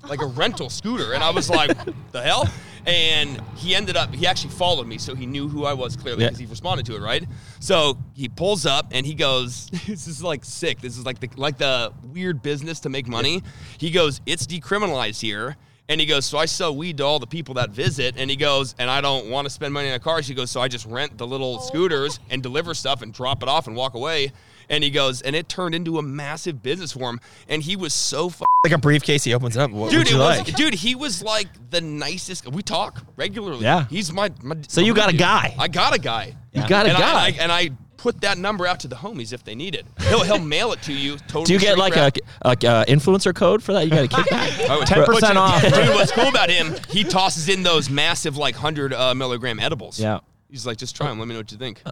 like 0.08 0.22
a 0.22 0.26
rental 0.26 0.70
scooter, 0.70 1.12
and 1.12 1.22
I 1.22 1.30
was 1.30 1.48
like, 1.50 1.76
the 2.12 2.22
hell. 2.22 2.48
And 2.86 3.40
he 3.56 3.74
ended 3.74 3.96
up, 3.96 4.14
he 4.14 4.26
actually 4.26 4.50
followed 4.50 4.86
me, 4.86 4.96
so 4.98 5.14
he 5.14 5.26
knew 5.26 5.46
who 5.48 5.66
I 5.66 5.74
was 5.74 5.94
clearly 5.96 6.22
Yeah. 6.22 6.28
because 6.28 6.38
he 6.38 6.46
responded 6.46 6.86
to 6.86 6.96
it, 6.96 7.00
right? 7.02 7.22
So 7.60 7.98
he 8.14 8.28
pulls 8.28 8.64
up 8.64 8.86
and 8.92 9.04
he 9.04 9.14
goes, 9.14 9.66
"This 9.86 10.06
is 10.06 10.22
like 10.22 10.44
sick. 10.44 10.80
This 10.80 10.96
is 10.96 11.04
like 11.04 11.20
the 11.20 11.28
like 11.36 11.58
the 11.58 11.92
weird 12.02 12.40
business 12.42 12.80
to 12.80 12.88
make 12.88 13.06
money." 13.06 13.42
He 13.76 13.90
goes, 13.90 14.20
"It's 14.24 14.46
decriminalized 14.46 15.20
here." 15.20 15.56
And 15.90 16.00
he 16.00 16.06
goes, 16.06 16.26
so 16.26 16.36
I 16.36 16.44
sell 16.44 16.76
weed 16.76 16.98
to 16.98 17.04
all 17.04 17.18
the 17.18 17.26
people 17.26 17.54
that 17.54 17.70
visit. 17.70 18.16
And 18.18 18.28
he 18.28 18.36
goes, 18.36 18.74
and 18.78 18.90
I 18.90 19.00
don't 19.00 19.30
want 19.30 19.46
to 19.46 19.50
spend 19.50 19.72
money 19.72 19.88
on 19.88 19.94
a 19.94 19.98
car. 19.98 20.22
She 20.22 20.34
goes, 20.34 20.50
so 20.50 20.60
I 20.60 20.68
just 20.68 20.84
rent 20.84 21.16
the 21.16 21.26
little 21.26 21.58
oh. 21.60 21.66
scooters 21.66 22.20
and 22.28 22.42
deliver 22.42 22.74
stuff 22.74 23.00
and 23.00 23.12
drop 23.12 23.42
it 23.42 23.48
off 23.48 23.66
and 23.66 23.74
walk 23.74 23.94
away. 23.94 24.32
And 24.68 24.84
he 24.84 24.90
goes, 24.90 25.22
and 25.22 25.34
it 25.34 25.48
turned 25.48 25.74
into 25.74 25.96
a 25.96 26.02
massive 26.02 26.62
business 26.62 26.92
for 26.92 27.08
him. 27.08 27.20
And 27.48 27.62
he 27.62 27.74
was 27.74 27.94
so 27.94 28.26
f- 28.26 28.42
like 28.64 28.72
a 28.72 28.78
briefcase, 28.78 29.24
he 29.24 29.32
opens 29.32 29.56
up. 29.56 29.70
What 29.70 29.90
dude. 29.90 30.00
would 30.00 30.06
It 30.08 30.12
you 30.12 30.18
was, 30.18 30.38
like? 30.38 30.54
dude, 30.56 30.74
he 30.74 30.94
was 30.94 31.22
like 31.22 31.48
the 31.70 31.80
nicest. 31.80 32.46
We 32.52 32.62
talk 32.62 33.02
regularly. 33.16 33.62
Yeah. 33.62 33.86
he's 33.86 34.12
my. 34.12 34.30
my 34.42 34.56
So 34.68 34.80
you 34.82 34.92
got 34.94 35.10
a 35.10 35.16
guy. 35.16 35.54
I 35.58 35.68
got 35.68 35.94
a 35.94 35.98
guy. 35.98 36.34
You 36.52 36.68
got 36.68 36.86
a 36.86 36.90
and 36.90 36.98
guy. 36.98 37.12
I, 37.12 37.26
I, 37.26 37.34
and 37.40 37.52
I 37.52 37.70
put 37.98 38.22
that 38.22 38.38
number 38.38 38.66
out 38.66 38.80
to 38.80 38.88
the 38.88 38.96
homies 38.96 39.32
if 39.34 39.44
they 39.44 39.54
need 39.54 39.74
it. 39.74 39.84
He'll 40.08 40.22
he'll 40.24 40.38
mail 40.56 40.72
it 40.72 40.80
to 40.82 40.92
you. 40.94 41.18
Totally 41.18 41.44
Do 41.44 41.52
you 41.52 41.58
get 41.58 41.76
like 41.76 41.94
wrap. 41.94 42.16
a, 42.42 42.48
a, 42.48 42.50
uh 42.52 42.84
influencer 42.86 43.34
code 43.34 43.62
for 43.62 43.74
that? 43.74 43.84
You 43.84 43.90
got 43.90 44.04
a 44.04 44.08
kickback? 44.08 44.68
I 44.70 44.76
would- 44.78 44.88
10% 44.88 45.36
off. 45.36 45.60
Dude, 45.62 45.72
what's 45.94 46.12
cool 46.12 46.28
about 46.28 46.48
him? 46.48 46.74
He 46.88 47.04
tosses 47.04 47.48
in 47.50 47.62
those 47.62 47.90
massive, 47.90 48.36
like 48.38 48.54
hundred 48.56 48.94
uh, 48.94 49.14
milligram 49.14 49.60
edibles. 49.60 50.00
Yeah. 50.00 50.20
He's 50.50 50.66
like, 50.66 50.78
just 50.78 50.96
try 50.96 51.08
them. 51.08 51.18
Let 51.18 51.28
me 51.28 51.34
know 51.34 51.40
what 51.40 51.52
you 51.52 51.58
think. 51.58 51.82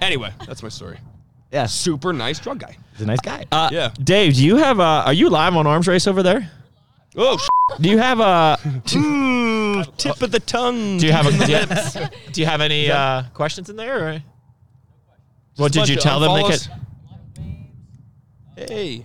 Anyway, 0.00 0.32
that's 0.46 0.62
my 0.62 0.68
story. 0.68 0.98
Yeah. 1.50 1.66
Super 1.66 2.12
nice 2.12 2.38
drug 2.38 2.58
guy. 2.60 2.76
He's 2.92 3.00
a 3.02 3.06
nice 3.06 3.20
guy. 3.20 3.44
Uh, 3.50 3.68
Yeah. 3.72 3.90
Dave, 4.02 4.34
do 4.34 4.44
you 4.44 4.56
have? 4.56 4.78
Uh, 4.78 5.02
are 5.06 5.12
you 5.12 5.28
live 5.30 5.56
on 5.56 5.66
Arms 5.66 5.88
Race 5.88 6.06
over 6.06 6.22
there? 6.22 6.50
Oh, 7.16 7.38
Do 7.80 7.88
you 7.88 7.98
have 7.98 8.18
a? 8.20 8.58
tip 9.96 10.20
of 10.22 10.30
the 10.30 10.40
tongue. 10.44 10.98
Do 10.98 11.06
you 11.06 11.12
have? 11.12 11.26
A, 11.26 11.46
do, 11.46 11.52
you, 12.00 12.08
do 12.32 12.40
you 12.40 12.46
have 12.46 12.60
any 12.60 12.90
uh, 12.90 13.22
questions 13.34 13.70
in 13.70 13.76
there? 13.76 14.08
Or? 14.08 14.22
What 15.56 15.72
did 15.72 15.88
you 15.88 15.96
tell 15.96 16.20
them? 16.20 16.34
They 16.34 16.42
could, 16.42 16.68
Hey. 18.56 19.04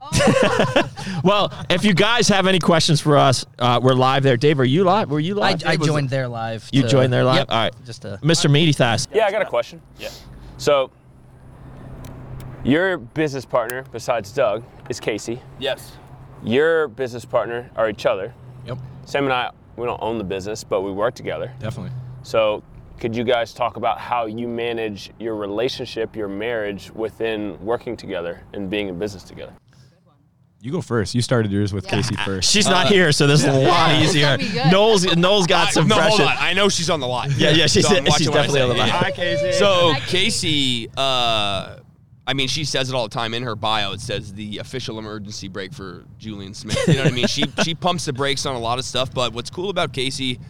well, 1.24 1.52
if 1.68 1.84
you 1.84 1.92
guys 1.92 2.28
have 2.28 2.46
any 2.46 2.58
questions 2.58 3.00
for 3.00 3.16
us, 3.16 3.44
uh, 3.58 3.80
we're 3.82 3.92
live 3.92 4.22
there. 4.22 4.36
Dave, 4.36 4.60
are 4.60 4.64
you 4.64 4.84
live? 4.84 5.10
Were 5.10 5.20
you 5.20 5.40
I, 5.40 5.52
live? 5.52 5.62
I 5.66 5.76
joined 5.76 6.10
their 6.10 6.28
live. 6.28 6.68
You 6.72 6.82
to- 6.82 6.88
joined 6.88 7.12
their 7.12 7.24
live? 7.24 7.38
Yep. 7.38 7.46
All 7.50 7.58
right. 7.58 7.74
Just 7.84 8.02
to, 8.02 8.18
Mr. 8.22 8.50
Meaty 8.50 8.72
Thas. 8.72 9.08
Yeah, 9.12 9.26
I 9.26 9.30
got 9.30 9.42
a 9.42 9.46
question. 9.46 9.82
Yeah. 9.98 10.10
So, 10.58 10.90
your 12.64 12.98
business 12.98 13.44
partner, 13.44 13.84
besides 13.92 14.32
Doug, 14.32 14.64
is 14.88 15.00
Casey. 15.00 15.40
Yes. 15.58 15.92
Your 16.44 16.88
business 16.88 17.24
partner 17.24 17.70
are 17.76 17.90
each 17.90 18.06
other. 18.06 18.32
Yep. 18.66 18.78
Sam 19.04 19.24
and 19.24 19.32
I, 19.32 19.50
we 19.76 19.86
don't 19.86 20.02
own 20.02 20.18
the 20.18 20.24
business, 20.24 20.64
but 20.64 20.82
we 20.82 20.92
work 20.92 21.14
together. 21.14 21.52
Definitely. 21.58 21.92
So, 22.22 22.62
could 22.98 23.14
you 23.16 23.24
guys 23.24 23.52
talk 23.52 23.76
about 23.76 23.98
how 23.98 24.26
you 24.26 24.48
manage 24.48 25.10
your 25.18 25.36
relationship, 25.36 26.16
your 26.16 26.28
marriage 26.28 26.90
within 26.92 27.58
working 27.64 27.96
together 27.96 28.42
and 28.54 28.70
being 28.70 28.88
in 28.88 28.98
business 28.98 29.22
together? 29.22 29.52
You 30.60 30.72
go 30.72 30.80
first. 30.80 31.14
You 31.14 31.20
started 31.22 31.52
yours 31.52 31.72
with 31.72 31.84
Yeah. 31.84 31.90
Casey 31.90 32.16
first. 32.24 32.50
She's 32.50 32.66
not 32.66 32.88
here, 32.88 33.12
so 33.12 33.26
this 33.26 33.40
is 33.40 33.46
a 33.46 33.52
lot 33.68 33.90
Yeah, 33.90 34.02
easier. 34.02 34.36
gonna. 34.38 34.70
Noel's 34.70 35.04
Noel's 35.16 35.46
got 35.46 35.68
I- 35.68 35.70
some 35.70 35.86
no, 35.86 35.94
hold 36.00 36.16
pressure. 36.18 36.30
on. 36.30 36.36
I 36.38 36.54
know 36.54 36.68
she's 36.68 36.90
on 36.90 36.98
the 37.00 37.06
line. 37.06 37.30
Yeah, 37.36 37.50
yeah, 37.50 37.66
she's- 37.66 37.84
I'm 37.90 38.04
she's 38.06 38.28
watching 38.28 38.30
what 38.30 38.38
I 38.38 38.42
definitely 38.46 38.60
on 38.62 38.68
the 38.70 38.74
say. 38.74 38.80
line. 38.80 38.88
Yeah. 38.88 38.94
Hi, 38.98 39.10
Casey. 39.12 39.52
So 39.52 39.92
Hi, 39.92 40.00
Casey, 40.00 40.88
uh, 40.96 41.76
I 42.28 42.32
mean, 42.34 42.48
she 42.48 42.64
says 42.64 42.88
it 42.88 42.94
all 42.96 43.06
the 43.06 43.14
time 43.14 43.34
in 43.34 43.44
her 43.44 43.54
bio. 43.54 43.92
It 43.92 44.00
says 44.00 44.32
the 44.32 44.58
official 44.58 44.98
emergency 44.98 45.46
brake 45.46 45.72
for 45.72 46.04
Julian 46.18 46.54
Smith. 46.54 46.82
You 46.88 46.94
know 46.94 47.04
what 47.04 47.12
I 47.12 47.14
mean? 47.14 47.28
She 47.28 47.44
she 47.62 47.74
pumps 47.76 48.06
the 48.06 48.12
brakes 48.12 48.46
on 48.46 48.56
a 48.56 48.58
lot 48.58 48.80
of 48.80 48.84
stuff. 48.84 49.12
But 49.14 49.32
what's 49.34 49.50
cool 49.50 49.70
about 49.70 49.92
Casey, 49.92 50.40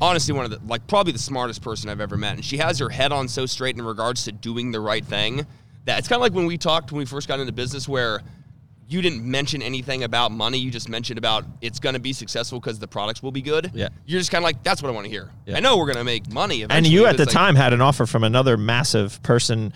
honestly, 0.00 0.34
one 0.34 0.44
of 0.44 0.50
the 0.50 0.60
like 0.66 0.86
probably 0.86 1.12
the 1.12 1.18
smartest 1.18 1.62
person 1.62 1.90
I've 1.90 2.00
ever 2.00 2.16
met, 2.16 2.34
and 2.34 2.44
she 2.44 2.58
has 2.58 2.78
her 2.78 2.88
head 2.88 3.12
on 3.12 3.28
so 3.28 3.46
straight 3.46 3.76
in 3.76 3.84
regards 3.84 4.24
to 4.24 4.32
doing 4.32 4.72
the 4.72 4.80
right 4.80 5.04
thing. 5.04 5.46
That 5.86 5.98
it's 5.98 6.08
kind 6.08 6.18
of 6.18 6.22
like 6.22 6.32
when 6.34 6.46
we 6.46 6.58
talked 6.58 6.92
when 6.92 6.98
we 6.98 7.06
first 7.06 7.28
got 7.28 7.40
into 7.40 7.52
business, 7.52 7.88
where 7.88 8.22
you 8.90 9.00
didn't 9.00 9.22
mention 9.24 9.62
anything 9.62 10.02
about 10.02 10.32
money. 10.32 10.58
You 10.58 10.68
just 10.70 10.88
mentioned 10.88 11.16
about 11.16 11.44
it's 11.60 11.78
going 11.78 11.94
to 11.94 12.00
be 12.00 12.12
successful 12.12 12.58
because 12.58 12.80
the 12.80 12.88
products 12.88 13.22
will 13.22 13.30
be 13.30 13.40
good. 13.40 13.70
Yeah. 13.72 13.88
You're 14.04 14.18
just 14.18 14.32
kind 14.32 14.42
of 14.42 14.46
like, 14.46 14.64
that's 14.64 14.82
what 14.82 14.88
I 14.88 14.92
want 14.92 15.04
to 15.04 15.10
hear. 15.10 15.30
Yeah. 15.46 15.56
I 15.56 15.60
know 15.60 15.76
we're 15.78 15.86
going 15.86 15.98
to 15.98 16.04
make 16.04 16.28
money. 16.32 16.66
and 16.68 16.84
you 16.84 17.06
at 17.06 17.16
the 17.16 17.24
like- 17.24 17.32
time 17.32 17.54
had 17.54 17.72
an 17.72 17.80
offer 17.80 18.04
from 18.04 18.24
another 18.24 18.56
massive 18.56 19.22
person 19.22 19.72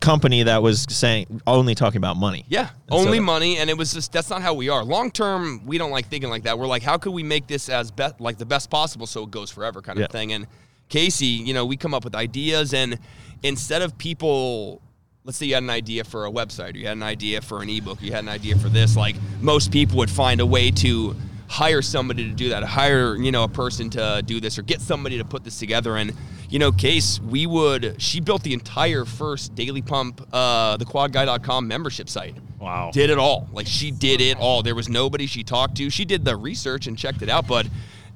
company 0.00 0.42
that 0.44 0.62
was 0.62 0.86
saying 0.88 1.40
only 1.46 1.74
talking 1.74 1.98
about 1.98 2.16
money. 2.16 2.44
Yeah, 2.48 2.68
And 2.70 2.70
only 2.90 3.18
that- 3.18 3.24
money, 3.24 3.58
and 3.58 3.68
it 3.68 3.76
was 3.76 3.92
just 3.92 4.12
that's 4.12 4.30
not 4.30 4.40
how 4.42 4.54
we 4.54 4.68
are. 4.68 4.82
Long 4.82 5.10
term, 5.10 5.60
we 5.66 5.76
don't 5.78 5.90
like 5.90 6.08
thinking 6.08 6.30
like 6.30 6.44
that. 6.44 6.58
We're 6.58 6.66
like, 6.66 6.82
how 6.82 6.96
could 6.96 7.12
we 7.12 7.22
make 7.22 7.46
this 7.46 7.68
as 7.68 7.90
best 7.90 8.20
like 8.20 8.38
the 8.38 8.46
best 8.46 8.70
possible 8.70 9.06
so 9.06 9.24
it 9.24 9.30
goes 9.30 9.50
forever, 9.50 9.82
kind 9.82 9.98
of 9.98 10.02
Yeah. 10.02 10.06
thing. 10.08 10.32
And 10.32 10.46
Casey, 10.88 11.26
you 11.26 11.52
know, 11.52 11.66
we 11.66 11.76
come 11.76 11.92
up 11.92 12.02
with 12.04 12.14
ideas, 12.14 12.72
and 12.72 12.98
instead 13.42 13.82
of 13.82 13.98
people, 13.98 14.80
let's 15.24 15.36
say 15.36 15.44
you 15.46 15.54
had 15.54 15.62
an 15.62 15.68
idea 15.70 16.02
for 16.02 16.24
a 16.24 16.30
website, 16.30 16.74
or 16.74 16.78
you 16.78 16.86
had 16.86 16.96
an 16.96 17.02
idea 17.02 17.42
for 17.42 17.60
an 17.62 17.68
ebook, 17.68 18.00
you 18.00 18.10
had 18.12 18.24
an 18.24 18.30
idea 18.30 18.56
for 18.56 18.70
this, 18.70 18.96
like 18.96 19.16
most 19.42 19.70
people 19.70 19.98
would 19.98 20.10
find 20.10 20.40
a 20.40 20.46
way 20.46 20.70
to 20.70 21.14
hire 21.46 21.82
somebody 21.82 22.24
to 22.28 22.34
do 22.34 22.48
that, 22.50 22.62
hire 22.62 23.16
you 23.16 23.30
know 23.32 23.42
a 23.44 23.48
person 23.48 23.90
to 23.90 24.22
do 24.24 24.40
this, 24.40 24.58
or 24.58 24.62
get 24.62 24.80
somebody 24.80 25.18
to 25.18 25.24
put 25.26 25.44
this 25.44 25.58
together. 25.58 25.96
And 25.96 26.12
you 26.48 26.58
know, 26.58 26.72
Case, 26.72 27.20
we 27.20 27.46
would. 27.46 28.00
She 28.00 28.20
built 28.20 28.42
the 28.42 28.52
entire 28.52 29.04
first 29.04 29.54
Daily 29.54 29.82
Pump, 29.82 30.26
uh, 30.32 30.76
the 30.76 30.84
QuadGuy.com 30.84 31.68
membership 31.68 32.08
site. 32.08 32.36
Wow. 32.58 32.90
Did 32.92 33.10
it 33.10 33.18
all. 33.18 33.48
Like 33.52 33.66
she 33.66 33.90
did 33.90 34.20
it 34.20 34.38
all. 34.38 34.62
There 34.62 34.74
was 34.74 34.88
nobody 34.88 35.26
she 35.26 35.44
talked 35.44 35.76
to. 35.76 35.90
She 35.90 36.04
did 36.04 36.24
the 36.24 36.36
research 36.36 36.86
and 36.86 36.98
checked 36.98 37.22
it 37.22 37.28
out, 37.28 37.46
but 37.46 37.66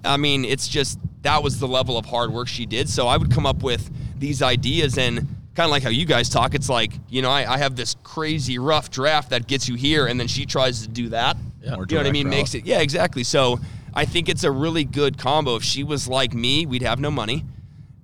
I 0.04 0.16
mean, 0.16 0.44
it's 0.44 0.66
just 0.66 0.98
that 1.22 1.42
was 1.42 1.60
the 1.60 1.68
level 1.68 1.96
of 1.96 2.06
hard 2.06 2.32
work 2.32 2.48
she 2.48 2.66
did. 2.66 2.88
So 2.88 3.06
I 3.06 3.16
would 3.16 3.30
come 3.30 3.46
up 3.46 3.62
with 3.62 3.90
these 4.18 4.42
ideas 4.42 4.98
and 4.98 5.18
kind 5.54 5.66
of 5.66 5.70
like 5.70 5.82
how 5.82 5.90
you 5.90 6.06
guys 6.06 6.28
talk. 6.28 6.54
It's 6.54 6.68
like, 6.68 6.92
you 7.08 7.22
know, 7.22 7.30
I, 7.30 7.54
I 7.54 7.58
have 7.58 7.76
this 7.76 7.96
crazy 8.02 8.58
rough 8.58 8.90
draft 8.90 9.30
that 9.30 9.46
gets 9.46 9.68
you 9.68 9.74
here, 9.76 10.06
and 10.06 10.18
then 10.18 10.26
she 10.26 10.46
tries 10.46 10.82
to 10.82 10.88
do 10.88 11.10
that. 11.10 11.36
Yeah. 11.62 11.70
You 11.70 11.76
know 11.76 11.96
what 11.98 12.06
I 12.06 12.10
mean? 12.12 12.26
route. 12.26 12.36
Makes 12.36 12.54
it, 12.54 12.66
yeah, 12.66 12.80
exactly. 12.80 13.22
So 13.22 13.60
I 13.94 14.04
think 14.04 14.28
it's 14.28 14.44
a 14.44 14.50
really 14.50 14.84
good 14.84 15.18
combo. 15.18 15.56
If 15.56 15.62
she 15.62 15.84
was 15.84 16.08
like 16.08 16.34
me, 16.34 16.66
we'd 16.66 16.82
have 16.82 16.98
no 16.98 17.10
money. 17.10 17.44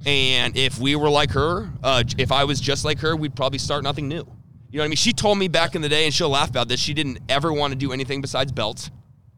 And 0.07 0.57
if 0.57 0.78
we 0.78 0.96
were 0.96 1.11
like 1.11 1.32
her, 1.32 1.70
uh, 1.82 2.05
if 2.18 2.30
I 2.30 2.44
was 2.44 2.61
just 2.61 2.84
like 2.84 3.01
her, 3.01 3.16
we'd 3.16 3.34
probably 3.34 3.59
start 3.59 3.82
nothing 3.82 4.09
new. 4.09 4.26
You 4.70 4.78
know 4.78 4.82
what 4.82 4.84
I 4.84 4.88
mean? 4.88 4.96
She 4.96 5.12
told 5.12 5.38
me 5.38 5.49
back 5.49 5.74
in 5.74 5.82
the 5.82 5.88
day, 5.88 6.05
and 6.05 6.12
she'll 6.12 6.28
laugh 6.28 6.51
about 6.51 6.68
this. 6.68 6.78
She 6.78 6.94
didn't 6.94 7.18
ever 7.28 7.53
want 7.53 7.72
to 7.72 7.76
do 7.76 7.92
anything 7.92 8.20
besides 8.20 8.53
belts. 8.53 8.90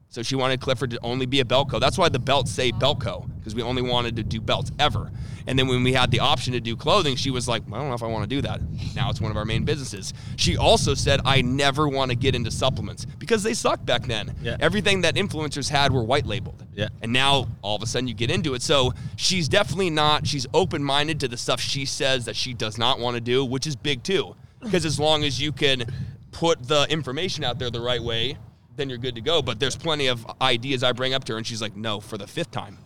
So 0.08 0.22
she 0.22 0.34
wanted 0.34 0.60
Clifford 0.60 0.90
to 0.90 0.98
only 1.02 1.24
be 1.24 1.38
a 1.38 1.44
belt 1.44 1.70
co. 1.70 1.78
That's 1.78 1.96
why 1.96 2.08
the 2.08 2.18
belts 2.18 2.50
say 2.50 2.72
belt 2.72 3.00
co. 3.00 3.29
because 3.40 3.54
we 3.54 3.62
only 3.62 3.82
wanted 3.82 4.16
to 4.16 4.22
do 4.22 4.40
belts 4.40 4.70
ever. 4.78 5.10
And 5.46 5.58
then 5.58 5.66
when 5.66 5.82
we 5.82 5.92
had 5.92 6.10
the 6.10 6.20
option 6.20 6.52
to 6.52 6.60
do 6.60 6.76
clothing, 6.76 7.16
she 7.16 7.30
was 7.30 7.48
like, 7.48 7.62
I 7.66 7.76
don't 7.78 7.88
know 7.88 7.94
if 7.94 8.02
I 8.02 8.06
want 8.06 8.28
to 8.28 8.28
do 8.28 8.42
that. 8.42 8.60
Now 8.94 9.10
it's 9.10 9.20
one 9.20 9.30
of 9.30 9.36
our 9.36 9.44
main 9.44 9.64
businesses. 9.64 10.12
She 10.36 10.56
also 10.56 10.94
said, 10.94 11.20
I 11.24 11.42
never 11.42 11.88
want 11.88 12.10
to 12.10 12.16
get 12.16 12.34
into 12.34 12.50
supplements 12.50 13.04
because 13.04 13.42
they 13.42 13.54
sucked 13.54 13.86
back 13.86 14.06
then. 14.06 14.34
Yeah. 14.42 14.56
Everything 14.60 15.00
that 15.00 15.14
influencers 15.14 15.68
had 15.68 15.92
were 15.92 16.04
white 16.04 16.26
labeled. 16.26 16.64
Yeah. 16.74 16.88
And 17.02 17.12
now 17.12 17.48
all 17.62 17.76
of 17.76 17.82
a 17.82 17.86
sudden 17.86 18.06
you 18.06 18.14
get 18.14 18.30
into 18.30 18.54
it. 18.54 18.62
So 18.62 18.92
she's 19.16 19.48
definitely 19.48 19.90
not, 19.90 20.26
she's 20.26 20.46
open 20.54 20.84
minded 20.84 21.20
to 21.20 21.28
the 21.28 21.36
stuff 21.36 21.60
she 21.60 21.84
says 21.84 22.26
that 22.26 22.36
she 22.36 22.54
does 22.54 22.78
not 22.78 22.98
want 22.98 23.16
to 23.16 23.20
do, 23.20 23.44
which 23.44 23.66
is 23.66 23.76
big 23.76 24.02
too. 24.02 24.36
Because 24.62 24.84
as 24.84 25.00
long 25.00 25.24
as 25.24 25.40
you 25.40 25.52
can 25.52 25.86
put 26.32 26.68
the 26.68 26.86
information 26.90 27.44
out 27.44 27.58
there 27.58 27.70
the 27.70 27.80
right 27.80 28.02
way, 28.02 28.36
then 28.76 28.88
you're 28.88 28.98
good 28.98 29.14
to 29.14 29.20
go. 29.22 29.40
But 29.40 29.58
there's 29.58 29.76
plenty 29.76 30.08
of 30.08 30.26
ideas 30.40 30.82
I 30.82 30.92
bring 30.92 31.14
up 31.14 31.24
to 31.24 31.32
her, 31.32 31.38
and 31.38 31.46
she's 31.46 31.62
like, 31.62 31.76
no, 31.76 31.98
for 31.98 32.18
the 32.18 32.26
fifth 32.26 32.50
time, 32.50 32.76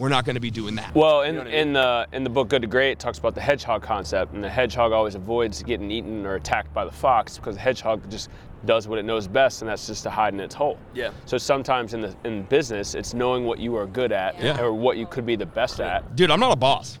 we're 0.00 0.08
not 0.08 0.24
going 0.24 0.34
to 0.34 0.40
be 0.40 0.50
doing 0.50 0.74
that. 0.76 0.94
Well, 0.94 1.22
in, 1.22 1.28
You 1.28 1.32
know 1.34 1.38
what 1.44 1.48
I 1.48 1.50
mean? 1.50 1.60
in 1.68 1.72
the 1.74 2.06
in 2.12 2.24
the 2.24 2.30
book 2.30 2.48
Good 2.48 2.62
to 2.62 2.68
Great, 2.68 2.92
it 2.92 2.98
talks 2.98 3.18
about 3.18 3.34
the 3.34 3.40
hedgehog 3.40 3.82
concept, 3.82 4.32
and 4.32 4.42
the 4.42 4.48
hedgehog 4.48 4.92
always 4.92 5.14
avoids 5.14 5.62
getting 5.62 5.90
eaten 5.90 6.26
or 6.26 6.34
attacked 6.36 6.72
by 6.74 6.84
the 6.84 6.90
fox 6.90 7.36
because 7.36 7.54
the 7.54 7.60
hedgehog 7.60 8.10
just 8.10 8.30
does 8.66 8.88
what 8.88 8.98
it 8.98 9.04
knows 9.04 9.26
best, 9.28 9.62
and 9.62 9.68
that's 9.70 9.86
just 9.86 10.02
to 10.02 10.10
hide 10.10 10.34
in 10.34 10.40
its 10.40 10.54
hole. 10.54 10.78
Yeah. 10.94 11.10
So 11.26 11.38
sometimes 11.38 11.94
in 11.94 12.00
the 12.00 12.14
in 12.24 12.42
business, 12.44 12.94
it's 12.94 13.14
knowing 13.14 13.44
what 13.44 13.58
you 13.58 13.76
are 13.76 13.86
good 13.86 14.10
at 14.12 14.40
Yeah. 14.40 14.60
or 14.60 14.72
what 14.72 14.96
you 14.96 15.06
could 15.06 15.24
be 15.26 15.36
the 15.36 15.46
best 15.46 15.80
at. 15.80 16.16
dude, 16.16 16.30
I'm 16.30 16.40
not 16.40 16.52
a 16.52 16.56
boss. 16.56 16.98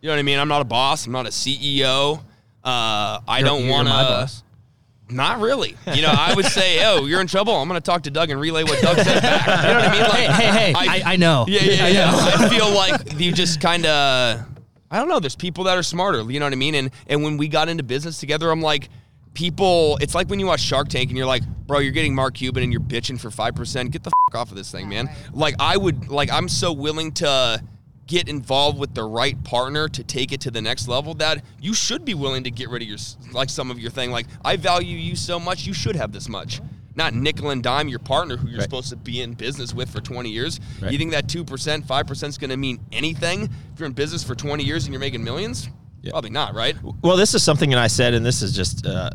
You 0.00 0.06
know 0.08 0.14
what 0.14 0.20
I 0.20 0.22
mean? 0.22 0.38
I'm 0.38 0.48
not 0.48 0.62
a 0.62 0.64
boss. 0.64 1.06
I'm 1.06 1.12
not 1.12 1.26
a 1.26 1.30
CEO. 1.30 2.20
Uh, 2.64 3.20
I 3.26 3.38
You're- 3.38 3.48
don't 3.48 3.64
you're 3.64 3.72
want 3.72 3.88
my 3.88 4.02
to. 4.02 4.30
Boss. 5.10 5.16
Not 5.16 5.40
really. 5.40 5.76
You 5.94 6.02
know, 6.02 6.12
I 6.16 6.34
would 6.34 6.46
say, 6.46 6.84
oh, 6.84 7.06
you're 7.06 7.20
in 7.20 7.26
trouble. 7.26 7.54
I'm 7.54 7.68
going 7.68 7.80
to 7.80 7.84
talk 7.84 8.02
to 8.04 8.10
Doug 8.10 8.30
and 8.30 8.40
relay 8.40 8.64
what 8.64 8.80
Doug 8.80 8.96
said 8.96 9.20
back. 9.20 9.46
You 9.46 9.72
know 9.72 9.78
what 9.80 9.88
I 9.88 9.92
mean? 9.92 10.02
Like, 10.02 10.30
Hey, 10.30 10.46
hey, 10.46 10.72
hey! 10.72 11.02
I, 11.04 11.12
I 11.12 11.16
know. 11.16 11.44
Yeah, 11.48 11.62
yeah, 11.62 11.84
I 11.84 11.88
yeah. 11.88 12.10
know. 12.10 12.18
I 12.46 12.48
feel 12.48 12.70
like 12.70 13.20
you 13.20 13.32
just 13.32 13.60
kind 13.60 13.84
of, 13.84 14.40
I 14.90 14.98
don't 14.98 15.08
know. 15.08 15.20
There's 15.20 15.36
people 15.36 15.64
that 15.64 15.76
are 15.76 15.82
smarter. 15.82 16.30
You 16.30 16.40
know 16.40 16.46
what 16.46 16.52
I 16.52 16.56
mean? 16.56 16.74
And 16.74 16.90
and 17.06 17.22
when 17.22 17.36
we 17.36 17.48
got 17.48 17.68
into 17.68 17.82
business 17.82 18.18
together, 18.18 18.50
I'm 18.50 18.60
like, 18.62 18.88
people. 19.34 19.98
It's 20.00 20.14
like 20.14 20.28
when 20.28 20.40
you 20.40 20.46
watch 20.46 20.60
Shark 20.60 20.88
Tank 20.88 21.10
and 21.10 21.16
you're 21.16 21.26
like, 21.26 21.46
bro, 21.66 21.78
you're 21.78 21.92
getting 21.92 22.14
Mark 22.14 22.34
Cuban 22.34 22.62
and 22.62 22.72
you're 22.72 22.80
bitching 22.80 23.20
for 23.20 23.30
five 23.30 23.54
percent. 23.54 23.90
Get 23.90 24.02
the 24.02 24.10
fuck 24.10 24.40
off 24.40 24.50
of 24.50 24.56
this 24.56 24.70
thing, 24.70 24.88
man. 24.88 25.08
Like 25.32 25.54
I 25.58 25.76
would, 25.76 26.08
like 26.08 26.30
I'm 26.32 26.48
so 26.48 26.72
willing 26.72 27.12
to 27.12 27.62
get 28.10 28.28
involved 28.28 28.76
with 28.76 28.92
the 28.92 29.04
right 29.04 29.42
partner 29.44 29.88
to 29.88 30.02
take 30.02 30.32
it 30.32 30.40
to 30.40 30.50
the 30.50 30.60
next 30.60 30.88
level 30.88 31.14
that 31.14 31.44
you 31.60 31.72
should 31.72 32.04
be 32.04 32.12
willing 32.12 32.42
to 32.42 32.50
get 32.50 32.68
rid 32.68 32.82
of 32.82 32.88
your 32.88 32.98
like 33.32 33.48
some 33.48 33.70
of 33.70 33.78
your 33.78 33.90
thing 33.90 34.10
like 34.10 34.26
i 34.44 34.56
value 34.56 34.98
you 34.98 35.14
so 35.14 35.38
much 35.38 35.64
you 35.64 35.72
should 35.72 35.94
have 35.94 36.10
this 36.10 36.28
much 36.28 36.60
not 36.96 37.14
nickel 37.14 37.50
and 37.50 37.62
dime 37.62 37.86
your 37.88 38.00
partner 38.00 38.36
who 38.36 38.48
you're 38.48 38.58
Right. 38.58 38.64
supposed 38.64 38.88
to 38.90 38.96
be 38.96 39.20
in 39.22 39.34
business 39.34 39.72
with 39.72 39.88
for 39.88 40.00
20 40.00 40.28
years 40.28 40.58
Right. 40.82 40.90
you 40.90 40.98
think 40.98 41.12
that 41.12 41.28
2% 41.28 41.44
5% 41.86 42.28
is 42.28 42.36
going 42.36 42.50
to 42.50 42.56
mean 42.56 42.80
anything 42.90 43.44
if 43.44 43.78
you're 43.78 43.86
in 43.86 43.92
business 43.92 44.24
for 44.24 44.34
20 44.34 44.64
years 44.64 44.86
and 44.86 44.92
you're 44.92 45.00
making 45.00 45.22
millions 45.22 45.68
Yeah. 46.02 46.10
probably 46.10 46.30
not 46.30 46.52
right 46.56 46.74
Well, 47.02 47.16
this 47.16 47.32
is 47.34 47.44
something 47.44 47.70
that 47.70 47.78
I 47.78 47.86
said, 47.86 48.14
and 48.14 48.26
this 48.26 48.42
is 48.42 48.52
just 48.56 48.84
uh, 48.86 49.10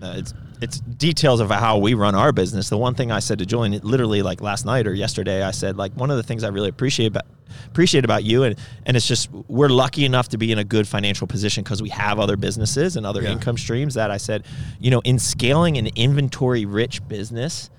uh, 0.00 0.14
it's 0.16 0.32
it's 0.60 0.78
details 0.80 1.40
of 1.40 1.50
how 1.50 1.78
we 1.78 1.94
run 1.94 2.14
our 2.14 2.32
business. 2.32 2.68
The 2.68 2.78
one 2.78 2.94
thing 2.94 3.10
I 3.12 3.18
said 3.20 3.38
to 3.40 3.46
Julian, 3.46 3.78
literally 3.82 4.22
like 4.22 4.40
last 4.40 4.64
night 4.66 4.86
or 4.86 4.94
yesterday, 4.94 5.42
I 5.42 5.50
said 5.50 5.76
like 5.76 5.92
one 5.94 6.10
of 6.10 6.16
the 6.16 6.22
things 6.22 6.44
I 6.44 6.48
really 6.48 6.68
appreciate 6.68 7.06
about 7.08 7.26
appreciate 7.68 8.04
about 8.04 8.24
you, 8.24 8.42
and 8.44 8.56
and 8.86 8.96
it's 8.96 9.06
just 9.06 9.30
we're 9.48 9.68
lucky 9.68 10.04
enough 10.04 10.28
to 10.30 10.38
be 10.38 10.52
in 10.52 10.58
a 10.58 10.64
good 10.64 10.86
financial 10.86 11.26
position 11.26 11.64
because 11.64 11.82
we 11.82 11.88
have 11.90 12.18
other 12.18 12.36
businesses 12.36 12.96
and 12.96 13.06
other 13.06 13.22
Yeah. 13.22 13.32
income 13.32 13.56
streams. 13.56 13.94
That 13.94 14.10
I 14.10 14.16
said, 14.16 14.44
you 14.80 14.90
know, 14.90 15.00
in 15.04 15.18
scaling 15.18 15.76
an 15.78 15.88
inventory 15.96 16.64
rich 16.66 17.06
business, 17.08 17.70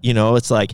you 0.00 0.14
know, 0.14 0.36
it's 0.36 0.50
like 0.50 0.72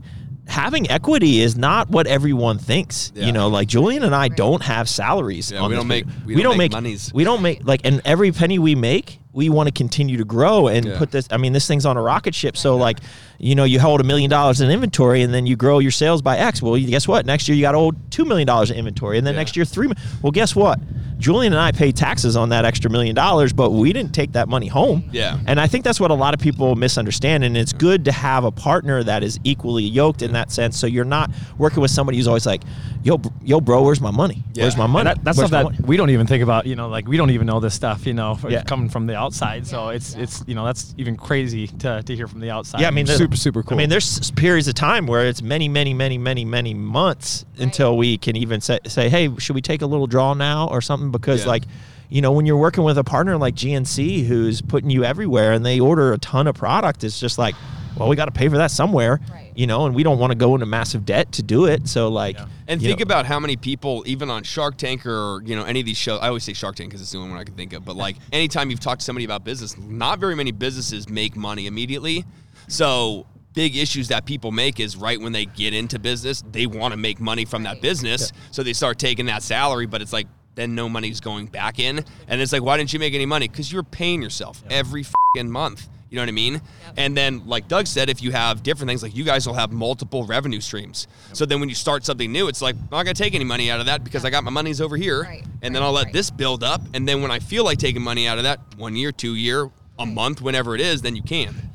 having 0.49 0.89
equity 0.91 1.41
is 1.41 1.57
not 1.57 1.91
what 1.91 2.07
everyone 2.07 2.57
thinks. 2.59 3.11
Yeah. 3.17 3.27
You 3.27 3.33
know, 3.33 3.49
like 3.49 3.67
Julian 3.67 4.05
and 4.05 4.15
I 4.15 4.29
don't 4.29 4.63
have 4.63 4.89
salaries. 4.89 5.51
Yeah, 5.51 5.59
on 5.61 5.71
we 5.71 5.75
this 5.75 5.81
don't 5.81 5.89
make- 5.89 6.07
we 6.25 6.43
don't 6.43 6.57
make 6.57 6.73
monies. 6.73 7.13
We 7.13 7.25
don't 7.25 7.43
make 7.43 7.67
like, 7.67 7.81
and 7.85 8.01
every 8.05 8.31
penny 8.31 8.59
we 8.61 8.75
make, 8.77 9.19
we 9.37 9.51
want 9.51 9.67
to 9.67 9.73
continue 9.73 10.17
to 10.17 10.25
grow 10.25 10.67
and 10.67 10.87
Yeah. 10.87 10.99
put 10.99 11.11
this. 11.11 11.29
I 11.31 11.37
mean, 11.37 11.53
this 11.53 11.69
thing's 11.69 11.85
on 11.85 11.99
a 11.99 12.03
rocket 12.03 12.35
ship. 12.35 12.57
So 12.57 12.75
like, 12.77 13.01
you 13.39 13.55
know, 13.55 13.65
you 13.65 13.81
hold 13.81 14.01
a 14.01 14.05
million 14.05 14.31
dollars 14.31 14.61
in 14.61 14.71
inventory, 14.71 15.23
and 15.23 15.33
then 15.35 15.47
you 15.47 15.57
grow 15.57 15.79
your 15.79 15.91
sales 15.91 16.23
by 16.23 16.39
X. 16.39 16.63
Well, 16.63 16.77
guess 16.79 17.07
what? 17.09 17.27
Next 17.27 17.49
year 17.49 17.57
you 17.57 17.63
got 17.63 17.73
to 17.73 17.79
hold 17.79 17.97
two 18.11 18.25
million 18.25 18.47
dollars 18.47 18.71
in 18.71 18.77
inventory, 18.77 19.19
and 19.19 19.27
then 19.27 19.35
Yeah. 19.35 19.41
next 19.41 19.57
year 19.57 19.65
three. 19.65 19.89
Well, 20.23 20.33
guess 20.33 20.55
what? 20.57 20.79
Julian 21.19 21.55
and 21.55 21.61
I 21.61 21.73
pay 21.73 21.93
taxes 21.93 22.37
on 22.37 22.51
that 22.51 22.67
extra 22.67 22.91
million 22.91 23.15
dollars, 23.15 23.53
but 23.55 23.71
we 23.71 23.91
didn't 23.95 24.13
take 24.13 24.33
that 24.33 24.49
money 24.51 24.67
home. 24.67 25.03
Yeah. 25.13 25.39
And 25.47 25.59
I 25.59 25.67
think 25.67 25.83
that's 25.83 25.99
what 25.99 26.11
a 26.11 26.15
lot 26.15 26.35
of 26.35 26.41
people 26.41 26.75
misunderstand. 26.77 27.43
And 27.43 27.57
it's 27.57 27.73
good 27.73 28.05
to 28.05 28.13
have 28.13 28.45
a 28.45 28.51
partner 28.51 29.03
that 29.03 29.23
is 29.23 29.41
equally 29.43 29.85
yoked 29.85 30.21
in 30.21 30.33
that 30.35 30.51
sense. 30.53 30.77
So 30.79 30.87
you're 30.87 31.07
not 31.07 31.31
working 31.57 31.81
with 31.81 31.91
somebody 31.91 32.19
who's 32.19 32.29
always 32.29 32.45
like, 32.45 32.63
yo, 33.03 33.19
yo, 33.43 33.63
bro, 33.63 33.83
where's 33.83 34.01
my 34.03 34.11
money? 34.11 34.43
Yeah. 34.53 34.65
Where's 34.65 34.77
my 34.77 34.87
money? 34.87 35.05
That, 35.05 35.25
that's 35.25 35.39
Where's 35.39 35.49
stuff 35.49 35.73
that 35.73 35.73
money?" 35.73 35.79
we 35.89 35.97
don't 35.97 36.11
even 36.11 36.27
think 36.27 36.43
about. 36.43 36.67
You 36.67 36.77
know, 36.77 36.91
like 36.91 37.09
we 37.09 37.17
don't 37.17 37.31
even 37.31 37.47
know 37.47 37.61
this 37.61 37.73
stuff. 37.73 38.07
You 38.07 38.13
know, 38.13 38.39
Yeah. 38.47 38.63
coming 38.65 38.91
from 38.91 39.07
the 39.07 39.17
outside. 39.17 39.67
So 39.67 39.89
it's 39.89 40.15
yeah. 40.15 40.23
it's 40.25 40.45
you 40.47 40.55
know 40.55 40.67
that's 40.67 40.95
even 40.99 41.17
crazy 41.17 41.67
to, 41.67 42.03
to 42.03 42.15
hear 42.15 42.29
from 42.29 42.41
the 42.41 42.51
outside. 42.51 42.83
Yeah, 42.83 42.89
I 42.89 42.91
mean, 42.91 43.07
the- 43.07 43.17
super 43.27 43.37
super 43.37 43.63
cool. 43.63 43.77
I 43.77 43.83
mean, 43.83 43.89
there's 43.91 44.31
periods 44.33 44.69
of 44.69 44.75
time 44.75 45.07
where 45.07 45.27
it's 45.27 45.43
many, 45.43 45.69
many, 45.69 45.93
many, 45.95 46.17
many, 46.19 46.45
many 46.45 46.75
months 46.75 47.45
until 47.59 47.97
we 47.97 48.19
can 48.19 48.37
even 48.37 48.61
say, 48.61 48.79
say, 48.87 49.09
hey, 49.09 49.31
should 49.39 49.55
we 49.57 49.63
take 49.63 49.83
a 49.83 49.87
little 49.87 50.07
draw 50.07 50.35
now 50.35 50.69
or 50.69 50.81
something? 50.81 51.11
Because 51.11 51.43
Yeah. 51.43 51.49
like, 51.51 51.65
you 52.09 52.21
know, 52.23 52.31
when 52.33 52.47
you're 52.47 52.57
working 52.57 52.85
with 52.85 52.99
a 52.99 53.05
partner 53.05 53.37
like 53.37 53.55
GNC 53.57 54.27
who's 54.27 54.63
putting 54.63 54.91
you 54.91 55.03
everywhere 55.05 55.53
and 55.53 55.67
they 55.67 55.81
order 55.81 56.13
a 56.13 56.19
ton 56.19 56.47
of 56.47 56.55
product, 56.55 57.03
it's 57.03 57.19
just 57.19 57.37
like, 57.39 57.55
well, 57.97 58.09
we 58.09 58.15
got 58.15 58.27
to 58.27 58.31
pay 58.31 58.49
for 58.49 58.59
that 58.59 58.71
somewhere, 58.71 59.21
Right. 59.33 59.51
you 59.57 59.67
know, 59.67 59.87
and 59.87 59.95
we 59.95 60.03
don't 60.03 60.19
want 60.19 60.31
to 60.31 60.37
go 60.37 60.55
into 60.55 60.67
massive 60.67 61.05
debt 61.07 61.33
to 61.33 61.43
do 61.43 61.65
it. 61.65 61.89
So 61.89 62.09
like, 62.09 62.39
And 62.69 62.81
think 62.81 62.99
know- 63.01 63.03
about 63.05 63.25
how 63.27 63.41
many 63.41 63.57
people, 63.57 64.05
even 64.07 64.29
on 64.31 64.43
Shark 64.45 64.77
Tank 64.77 65.07
or 65.07 65.43
you 65.45 65.57
know 65.57 65.65
any 65.65 65.81
of 65.81 65.87
these 65.87 65.97
shows. 65.97 66.21
I 66.23 66.29
always 66.29 66.45
say 66.45 66.53
Shark 66.53 66.77
Tank 66.77 66.91
because 66.91 67.01
it's 67.01 67.11
the 67.11 67.19
only 67.19 67.31
one 67.31 67.41
I 67.41 67.45
can 67.45 67.55
think 67.55 67.73
of. 67.73 67.85
But 67.85 67.97
like 67.97 68.17
anytime 68.33 68.71
you've 68.71 68.81
talked 68.81 69.01
to 69.01 69.05
somebody 69.05 69.25
about 69.25 69.45
business, 69.45 69.77
not 69.79 70.19
very 70.19 70.35
many 70.37 70.53
businesses 70.53 71.09
make 71.09 71.37
money 71.37 71.67
immediately. 71.67 72.25
So 72.69 73.27
big 73.55 73.77
issues 73.77 74.09
that 74.09 74.27
people 74.27 74.53
make 74.53 74.81
is 74.81 74.97
right 74.97 75.21
when 75.21 75.33
they 75.33 75.47
get 75.47 75.73
into 75.75 75.99
business, 75.99 76.43
they 76.53 76.67
want 76.67 76.93
to 76.93 76.97
make 76.99 77.21
money 77.21 77.45
from 77.45 77.63
that 77.65 77.75
Right. 77.75 77.81
business, 77.83 78.33
so 78.51 78.63
they 78.63 78.73
start 78.73 78.99
taking 78.99 79.27
that 79.27 79.43
salary. 79.43 79.87
But 79.87 80.03
it's 80.03 80.13
like 80.13 80.27
then 80.55 80.75
no 80.75 80.89
money's 80.89 81.21
going 81.21 81.47
back 81.47 81.79
in, 81.79 82.05
and 82.29 82.41
it's 82.41 82.53
like 82.53 82.63
why 82.63 82.77
didn't 82.77 82.93
you 82.93 82.99
make 82.99 83.15
any 83.15 83.27
money? 83.27 83.49
Because 83.49 83.73
you're 83.73 83.83
paying 83.83 84.23
yourself 84.23 84.63
every 84.71 85.05
fucking 85.05 85.51
month. 85.51 85.89
You 86.09 86.17
know 86.17 86.23
what 86.23 86.29
I 86.29 86.33
mean? 86.33 86.61
And 86.97 87.17
then, 87.17 87.47
like 87.49 87.67
Doug 87.67 87.89
said, 87.89 88.09
if 88.09 88.23
you 88.23 88.31
have 88.31 88.63
different 88.63 88.89
things, 88.89 89.03
like 89.03 89.17
you 89.17 89.25
guys 89.25 89.45
will 89.45 89.55
have 89.55 89.73
multiple 89.73 90.25
revenue 90.25 90.61
streams. 90.61 91.09
So 91.33 91.45
then 91.45 91.59
when 91.59 91.69
you 91.69 91.75
start 91.75 92.05
something 92.05 92.31
new, 92.31 92.47
it's 92.47 92.63
like, 92.63 92.77
I'm 92.77 92.89
not 92.93 93.03
going 93.03 93.15
to 93.17 93.23
take 93.23 93.35
any 93.35 93.45
money 93.45 93.73
out 93.73 93.81
of 93.81 93.87
that 93.87 94.05
because 94.05 94.25
I 94.25 94.31
got 94.31 94.45
my 94.45 94.53
money's 94.53 94.81
over 94.81 94.97
here. 94.97 95.23
Right, 95.25 95.45
And 95.63 95.75
then 95.75 95.83
I'll 95.83 95.91
let 95.93 96.05
right. 96.05 96.13
this 96.13 96.31
build 96.31 96.63
up. 96.63 96.81
And 96.95 97.09
then 97.09 97.23
when 97.23 97.33
I 97.33 97.41
feel 97.41 97.65
like 97.65 97.79
taking 97.79 98.03
money 98.03 98.29
out 98.29 98.39
of 98.39 98.45
that, 98.45 98.61
one 98.77 98.95
year, 98.95 99.11
two 99.11 99.35
year, 99.35 99.65
a 99.65 99.71
Right. 100.05 100.15
month, 100.15 100.41
whenever 100.41 100.77
it 100.77 100.81
is, 100.81 101.03
then 101.03 101.17
you 101.17 101.23
can. 101.23 101.71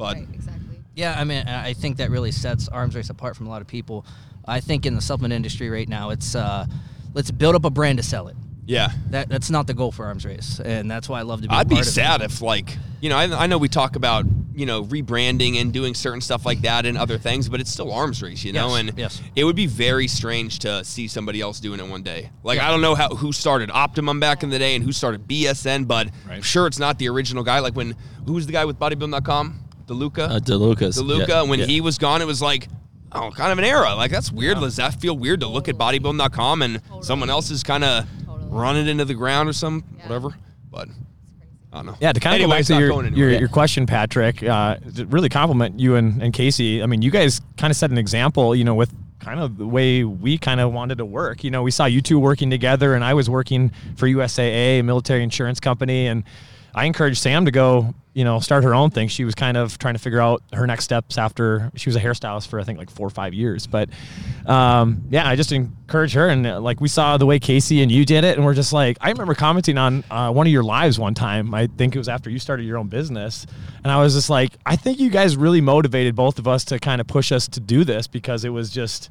Right. 0.00 0.14
But- 0.14 0.16
right, 0.16 0.34
exactly. 0.34 0.60
Yeah, 0.96 1.18
I 1.18 1.24
mean, 1.24 1.46
I 1.46 1.72
think 1.72 1.98
that 1.98 2.10
really 2.10 2.32
sets 2.32 2.68
Arms 2.68 2.94
Race 2.94 3.10
apart 3.10 3.36
from 3.36 3.46
a 3.46 3.50
lot 3.50 3.62
of 3.62 3.68
people. 3.68 4.04
I 4.46 4.60
think 4.60 4.84
in 4.86 4.96
the 4.96 5.00
supplement 5.00 5.32
industry 5.32 5.70
right 5.70 5.88
now, 5.88 6.10
it's 6.10 6.34
uh, 6.34 6.66
let's 7.14 7.30
build 7.30 7.54
up 7.54 7.64
a 7.64 7.70
brand 7.70 7.98
to 7.98 8.02
sell 8.02 8.28
it. 8.28 8.36
Yeah. 8.66 8.92
That 9.10 9.28
that's 9.28 9.50
not 9.50 9.66
the 9.66 9.74
goal 9.74 9.92
for 9.92 10.06
Arms 10.06 10.24
Race, 10.24 10.60
and 10.60 10.90
that's 10.90 11.08
why 11.08 11.20
I 11.20 11.22
love 11.22 11.42
to 11.42 11.48
be. 11.48 11.54
I'd 11.54 11.68
be 11.68 11.76
part 11.76 11.86
of 11.86 11.90
it. 11.90 11.92
sad 11.92 12.22
if, 12.22 12.40
like, 12.40 12.76
you 13.00 13.08
know, 13.08 13.16
I, 13.16 13.44
I 13.44 13.46
know 13.46 13.58
we 13.58 13.68
talk 13.68 13.96
about, 13.96 14.26
you 14.54 14.66
know, 14.66 14.84
rebranding 14.84 15.60
and 15.60 15.72
doing 15.72 15.94
certain 15.94 16.20
stuff 16.20 16.44
like 16.46 16.60
that 16.62 16.86
and 16.86 16.98
other 16.98 17.18
things, 17.18 17.48
but 17.48 17.60
it's 17.60 17.70
still 17.70 17.92
arms 17.92 18.22
race, 18.22 18.44
you 18.44 18.52
know? 18.52 18.68
Yes, 18.68 18.78
and 18.78 18.98
yes. 18.98 19.22
it 19.34 19.44
would 19.44 19.56
be 19.56 19.66
very 19.66 20.06
strange 20.06 20.60
to 20.60 20.84
see 20.84 21.08
somebody 21.08 21.40
else 21.40 21.60
doing 21.60 21.80
it 21.80 21.88
one 21.88 22.02
day. 22.02 22.30
Like, 22.44 22.60
I 22.60 22.70
don't 22.70 22.80
know 22.80 22.94
how 22.94 23.08
who 23.08 23.32
started 23.32 23.70
Optimum 23.72 24.20
back 24.20 24.42
in 24.42 24.50
the 24.50 24.58
day 24.58 24.76
and 24.76 24.84
who 24.84 24.92
started 24.92 25.26
BSN, 25.26 25.88
but 25.88 26.08
I'm 26.28 26.42
sure 26.42 26.66
it's 26.66 26.78
not 26.78 26.98
the 26.98 27.08
original 27.08 27.42
guy. 27.42 27.58
Like, 27.60 27.74
when, 27.74 27.96
who's 28.26 28.46
the 28.46 28.52
guy 28.52 28.66
with 28.66 28.78
bodybuilding.com? 28.78 29.69
DeLuca? 29.90 30.30
Uh, 30.30 30.38
DeLucas. 30.38 30.98
DeLuca, 31.02 31.28
Yeah, 31.28 31.42
when 31.42 31.58
yeah. 31.58 31.66
he 31.66 31.80
was 31.80 31.98
gone, 31.98 32.22
it 32.22 32.26
was 32.26 32.40
like, 32.40 32.68
oh, 33.12 33.30
kind 33.30 33.50
of 33.52 33.58
an 33.58 33.64
era. 33.64 33.94
Like, 33.94 34.10
that's 34.10 34.30
weird. 34.32 34.58
Does 34.60 34.76
that 34.76 34.94
feel 35.00 35.16
weird 35.16 35.40
to 35.40 35.48
look 35.48 35.68
at 35.68 35.74
bodybuilding.com 35.76 36.62
and 36.62 36.80
someone 37.02 37.28
else 37.30 37.50
is 37.50 37.62
kind 37.62 37.82
of 37.84 38.06
Totally. 38.26 38.48
running 38.50 38.86
into 38.88 39.04
the 39.04 39.14
ground 39.14 39.48
or 39.48 39.52
some, 39.52 39.84
Yeah. 39.98 40.02
whatever? 40.04 40.34
But 40.70 40.88
I 41.72 41.76
don't 41.78 41.86
know. 41.86 41.96
Yeah, 42.00 42.12
to 42.12 42.20
kind 42.20 42.34
of 42.34 42.40
Anyway, 42.42 42.56
go 42.56 42.58
back 42.58 42.66
to 42.66 42.78
your, 42.78 42.88
going 42.88 43.14
your, 43.16 43.30
your 43.30 43.48
question, 43.48 43.86
Patrick, 43.86 44.42
uh, 44.42 44.76
to 44.96 45.06
really 45.06 45.28
compliment 45.28 45.78
you 45.80 45.96
and, 45.96 46.22
and 46.22 46.32
Casey. 46.32 46.82
I 46.82 46.86
mean, 46.86 47.02
you 47.02 47.10
guys 47.10 47.40
kind 47.56 47.70
of 47.70 47.76
set 47.76 47.90
an 47.90 47.98
example, 47.98 48.54
you 48.54 48.64
know, 48.64 48.74
with 48.74 48.92
kind 49.20 49.38
of 49.38 49.58
the 49.58 49.66
way 49.66 50.02
we 50.02 50.38
kind 50.38 50.60
of 50.60 50.72
wanted 50.72 50.98
to 50.98 51.04
work. 51.04 51.44
You 51.44 51.50
know, 51.50 51.62
we 51.62 51.70
saw 51.70 51.84
you 51.84 52.00
two 52.00 52.18
working 52.18 52.48
together, 52.50 52.94
and 52.94 53.04
I 53.04 53.14
was 53.14 53.28
working 53.28 53.70
for 53.96 54.06
USAA, 54.08 54.80
a 54.80 54.82
military 54.82 55.22
insurance 55.22 55.60
company, 55.60 56.06
and 56.06 56.24
I 56.74 56.84
encouraged 56.84 57.18
Sam 57.18 57.44
to 57.44 57.50
go, 57.50 57.94
you 58.12 58.24
know, 58.24 58.40
start 58.40 58.64
her 58.64 58.74
own 58.74 58.90
thing. 58.90 59.08
She 59.08 59.24
was 59.24 59.34
kind 59.34 59.56
of 59.56 59.78
trying 59.78 59.94
to 59.94 60.00
figure 60.00 60.20
out 60.20 60.42
her 60.52 60.66
next 60.66 60.84
steps 60.84 61.18
after 61.18 61.70
she 61.76 61.88
was 61.88 61.96
a 61.96 62.00
hairstylist 62.00 62.48
for 62.48 62.60
I 62.60 62.64
think 62.64 62.78
like 62.78 62.90
four 62.90 63.06
or 63.06 63.10
five 63.10 63.34
years. 63.34 63.66
But 63.66 63.88
um, 64.46 65.04
yeah, 65.10 65.28
I 65.28 65.36
just 65.36 65.52
encouraged 65.52 66.14
her, 66.14 66.28
and 66.28 66.46
uh, 66.46 66.60
like 66.60 66.80
we 66.80 66.88
saw 66.88 67.16
the 67.16 67.26
way 67.26 67.38
Casey 67.38 67.82
and 67.82 67.90
you 67.90 68.04
did 68.04 68.24
it, 68.24 68.36
and 68.36 68.44
we're 68.44 68.54
just 68.54 68.72
like, 68.72 68.98
I 69.00 69.10
remember 69.10 69.34
commenting 69.34 69.78
on 69.78 70.04
uh, 70.10 70.32
one 70.32 70.46
of 70.46 70.52
your 70.52 70.64
lives 70.64 70.98
one 70.98 71.14
time. 71.14 71.54
I 71.54 71.66
think 71.66 71.94
it 71.94 71.98
was 71.98 72.08
after 72.08 72.30
you 72.30 72.38
started 72.38 72.64
your 72.64 72.78
own 72.78 72.88
business, 72.88 73.46
and 73.82 73.92
I 73.92 74.00
was 74.02 74.14
just 74.14 74.30
like, 74.30 74.52
I 74.66 74.76
think 74.76 74.98
you 74.98 75.10
guys 75.10 75.36
really 75.36 75.60
motivated 75.60 76.14
both 76.14 76.38
of 76.38 76.48
us 76.48 76.64
to 76.66 76.78
kind 76.78 77.00
of 77.00 77.06
push 77.06 77.32
us 77.32 77.48
to 77.48 77.60
do 77.60 77.84
this 77.84 78.06
because 78.06 78.44
it 78.44 78.50
was 78.50 78.70
just 78.70 79.10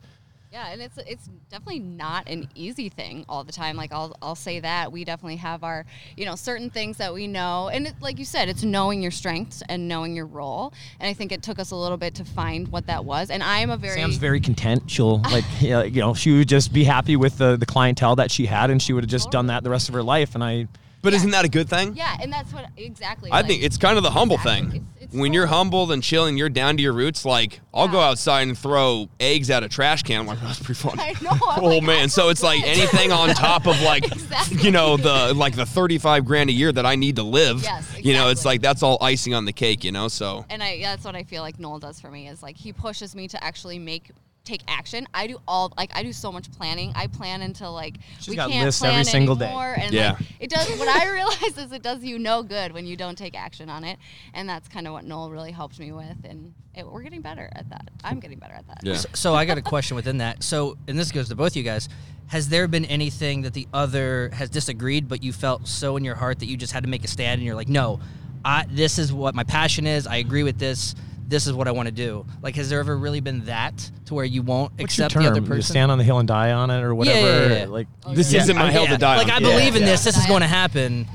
Yeah, 0.52 0.70
and 0.72 0.82
it's 0.82 0.98
it's 1.06 1.30
definitely 1.52 1.80
not 1.80 2.28
an 2.28 2.50
easy 2.56 2.90
thing 2.90 3.24
all 3.30 3.44
the 3.44 3.52
time. 3.52 3.76
Like 3.76 3.92
I'll 3.92 4.16
I'll 4.20 4.34
say 4.36 4.60
that 4.62 4.92
we 4.92 5.04
definitely 5.04 5.36
have 5.36 5.64
our 5.64 5.86
you 6.18 6.26
know 6.26 6.34
certain 6.34 6.72
things 6.72 6.98
that 6.98 7.14
we 7.14 7.28
know, 7.28 7.70
and 7.72 7.86
it, 7.86 7.94
like 8.02 8.18
you 8.18 8.26
said, 8.26 8.50
it's 8.50 8.64
knowing 8.64 9.04
your 9.04 9.12
strengths 9.12 9.62
and 9.70 9.88
knowing 9.88 10.16
your 10.16 10.26
role. 10.26 10.74
And 11.00 11.08
I 11.08 11.14
think 11.14 11.32
it 11.32 11.44
took 11.44 11.60
us 11.60 11.70
a 11.70 11.76
little 11.76 11.98
bit 11.98 12.16
to 12.16 12.26
find 12.26 12.68
what 12.70 12.88
that 12.88 13.06
was. 13.06 13.30
And 13.30 13.44
I 13.44 13.60
am 13.60 13.70
a 13.70 13.78
very 13.78 14.00
Sam's 14.00 14.18
very 14.18 14.40
content. 14.40 14.90
She'll 14.90 15.20
like 15.32 15.46
you 15.62 15.92
know 15.92 16.16
she 16.16 16.36
would 16.36 16.50
just 16.50 16.74
be 16.74 16.84
happy 16.84 17.16
with 17.16 17.38
the 17.38 17.56
the 17.56 17.68
clientele 17.68 18.16
that 18.16 18.32
she 18.32 18.48
had, 18.48 18.72
and 18.72 18.82
she 18.82 18.92
would 18.92 19.04
have 19.04 19.12
just 19.12 19.28
oh. 19.28 19.32
done 19.32 19.48
that 19.48 19.64
the 19.64 19.70
rest 19.70 19.88
of 19.88 19.94
her 19.94 20.04
life. 20.04 20.34
And 20.34 20.44
I 20.44 20.68
But 21.02 21.14
Yeah. 21.14 21.18
isn't 21.18 21.32
that 21.32 21.46
a 21.46 21.50
good 21.50 21.70
thing? 21.70 21.96
yeah, 21.96 22.18
and 22.22 22.32
that's 22.32 22.52
what 22.54 22.66
exactly. 22.76 23.32
I 23.32 23.38
like- 23.38 23.48
think 23.48 23.64
it's 23.64 23.78
kind 23.78 23.98
of 23.98 24.04
the 24.04 24.12
humble 24.12 24.36
Exactly. 24.36 24.70
thing. 24.72 24.76
It's- 24.98 25.04
it's 25.06 25.16
when 25.16 25.34
you're 25.34 25.46
totally- 25.46 25.58
humbled 25.58 25.92
and 25.94 26.04
chilling, 26.04 26.38
you're 26.38 26.50
down 26.50 26.76
to 26.78 26.84
your 26.84 26.92
roots. 26.94 27.24
Like 27.26 27.62
I'll 27.74 27.88
go 27.88 28.00
outside 28.02 28.48
and 28.48 28.58
throw 28.58 29.08
eggs 29.20 29.50
at 29.50 29.64
a 29.64 29.70
trash 29.70 30.04
can. 30.04 30.20
I'm 30.22 30.28
like, 30.28 30.42
that's 30.42 30.60
pretty 30.60 30.80
fun. 30.80 31.00
I 31.00 31.14
know, 31.22 31.30
I'm 31.32 31.64
oh 31.64 31.68
like, 31.78 31.84
man. 31.84 32.10
So 32.10 32.30
it's 32.30 32.44
like 32.44 32.64
anything 32.64 33.12
on 33.12 33.30
top 33.30 33.66
of 33.66 33.80
like, 33.82 34.04
Exactly. 34.12 34.62
you 34.62 34.72
know, 34.72 34.98
the 34.98 35.34
like 35.34 35.56
the 35.56 35.66
35 35.66 36.26
grand 36.26 36.50
a 36.50 36.54
year 36.54 36.72
that 36.74 36.86
I 36.86 36.96
need 36.96 37.16
to 37.16 37.24
live. 37.24 37.64
Yes, 37.64 37.86
You 37.98 38.14
know, 38.14 38.30
it's 38.30 38.44
like 38.46 38.62
that's 38.62 38.84
all 38.84 38.98
icing 39.02 39.34
on 39.34 39.46
the 39.46 39.54
cake. 39.54 39.84
You 39.86 39.92
know, 39.94 40.10
so 40.10 40.46
and 40.50 40.62
I 40.62 40.80
that's 40.82 41.06
what 41.06 41.16
I 41.16 41.24
feel 41.24 41.42
like 41.44 41.60
Noel 41.60 41.80
does 41.80 42.00
for 42.02 42.12
me 42.12 42.28
is 42.28 42.44
like 42.44 42.58
he 42.58 42.74
pushes 42.74 43.16
me 43.16 43.28
to 43.30 43.42
actually 43.44 43.80
make 43.80 44.12
take 44.46 44.62
action. 44.68 45.08
I 45.14 45.28
do 45.28 45.40
all 45.48 45.72
like 45.78 45.92
I 45.94 46.02
do 46.04 46.12
so 46.14 46.32
much 46.32 46.52
planning. 46.52 46.92
I 46.96 47.08
plan 47.08 47.42
until 47.42 47.72
like 47.74 47.98
She's 48.20 48.30
we 48.30 48.36
got 48.36 48.50
can't 48.50 48.66
lists 48.66 48.82
plan 48.82 48.94
every 48.94 49.04
single 49.06 49.36
day. 49.36 49.46
anymore. 49.46 49.76
And 49.78 49.94
Yeah. 49.94 50.12
like, 50.14 50.22
it 50.40 50.50
does 50.50 50.68
what 50.80 50.88
I 50.88 51.10
realize 51.14 51.58
is 51.58 51.72
it 51.72 51.84
does 51.84 52.04
you 52.04 52.18
no 52.18 52.42
good 52.42 52.72
when 52.72 52.86
you 52.86 52.96
don't 52.96 53.18
take 53.18 53.38
action 53.38 53.70
on 53.70 53.84
it. 53.84 54.00
And 54.34 54.50
that's 54.50 54.68
kind 54.68 54.88
of 54.88 54.94
what 54.94 55.06
Noel 55.06 55.30
really 55.30 55.52
helped 55.52 55.80
me 55.80 55.92
with 55.92 56.18
and 56.24 56.54
it, 56.74 56.88
we're 56.88 57.02
getting 57.04 57.22
better 57.22 57.50
at 57.54 57.70
that. 57.70 57.90
I'm 58.04 58.20
getting 58.20 58.40
better 58.40 58.54
at 58.54 58.66
that. 58.68 58.80
yeah. 58.84 58.96
So 59.14 59.36
I 59.36 59.46
got 59.46 59.58
a 59.58 59.62
question 59.62 59.96
within 59.96 60.18
that. 60.20 60.42
So, 60.44 60.78
and 60.88 60.98
this 60.98 61.12
goes 61.12 61.28
to 61.30 61.36
both 61.36 61.56
you 61.56 61.64
guys. 61.64 61.90
Has 62.28 62.48
there 62.50 62.68
been 62.68 62.86
anything 62.86 63.42
that 63.42 63.54
the 63.54 63.68
other 63.74 64.30
has 64.34 64.50
disagreed, 64.50 65.08
but 65.08 65.24
you 65.24 65.34
felt 65.34 65.68
so 65.68 65.98
in 65.98 66.04
your 66.06 66.16
heart 66.16 66.40
that 66.40 66.46
you 66.46 66.56
just 66.58 66.72
had 66.74 66.84
to 66.84 66.90
make 66.90 67.04
a 67.04 67.08
stand, 67.08 67.40
and 67.40 67.46
you're 67.46 67.56
like, 67.56 67.68
no, 67.70 68.00
I, 68.46 68.66
this 68.70 69.00
is 69.00 69.12
what 69.12 69.34
my 69.36 69.44
passion 69.44 69.88
is. 69.88 70.06
I 70.08 70.18
agree 70.18 70.44
with 70.44 70.60
this. 70.60 70.94
This 71.30 71.46
is 71.48 71.54
what 71.54 71.68
I 71.68 71.72
want 71.72 71.86
to 71.86 71.92
do. 71.92 72.26
Like, 72.42 72.56
has 72.56 72.70
there 72.70 72.80
ever 72.80 72.98
really 72.98 73.20
been 73.20 73.46
that 73.46 73.78
to 74.08 74.16
where 74.16 74.26
you 74.26 74.42
won't 74.42 74.72
what's 74.80 74.98
your 74.98 75.06
accept 75.06 75.14
term? 75.14 75.24
the 75.24 75.30
other 75.30 75.42
person? 75.42 75.56
You 75.58 75.62
stand 75.62 75.92
on 75.92 75.98
the 76.00 76.04
hill 76.04 76.18
and 76.18 76.28
die 76.28 76.52
on 76.52 76.72
it, 76.72 76.82
or 76.82 76.96
whatever. 76.96 77.20
yeah, 77.20 77.48
yeah. 77.48 77.60
yeah. 77.60 77.66
Like 77.68 77.88
This 78.14 78.34
yeah. 78.34 78.42
isn't 78.42 78.58
my 78.58 78.72
hill 78.72 78.84
Yeah, 78.86 78.90
to 78.92 78.98
die 78.98 79.12
on. 79.12 79.18
Like 79.28 79.28
on. 79.36 79.44
I 79.44 79.48
Yeah. 79.48 79.56
believe 79.58 79.76
in 79.76 79.82
Yeah. 79.84 79.90
this. 79.90 80.04
This 80.04 80.18
is 80.18 80.26
going 80.26 80.42
to 80.42 80.48
happen. 80.48 81.08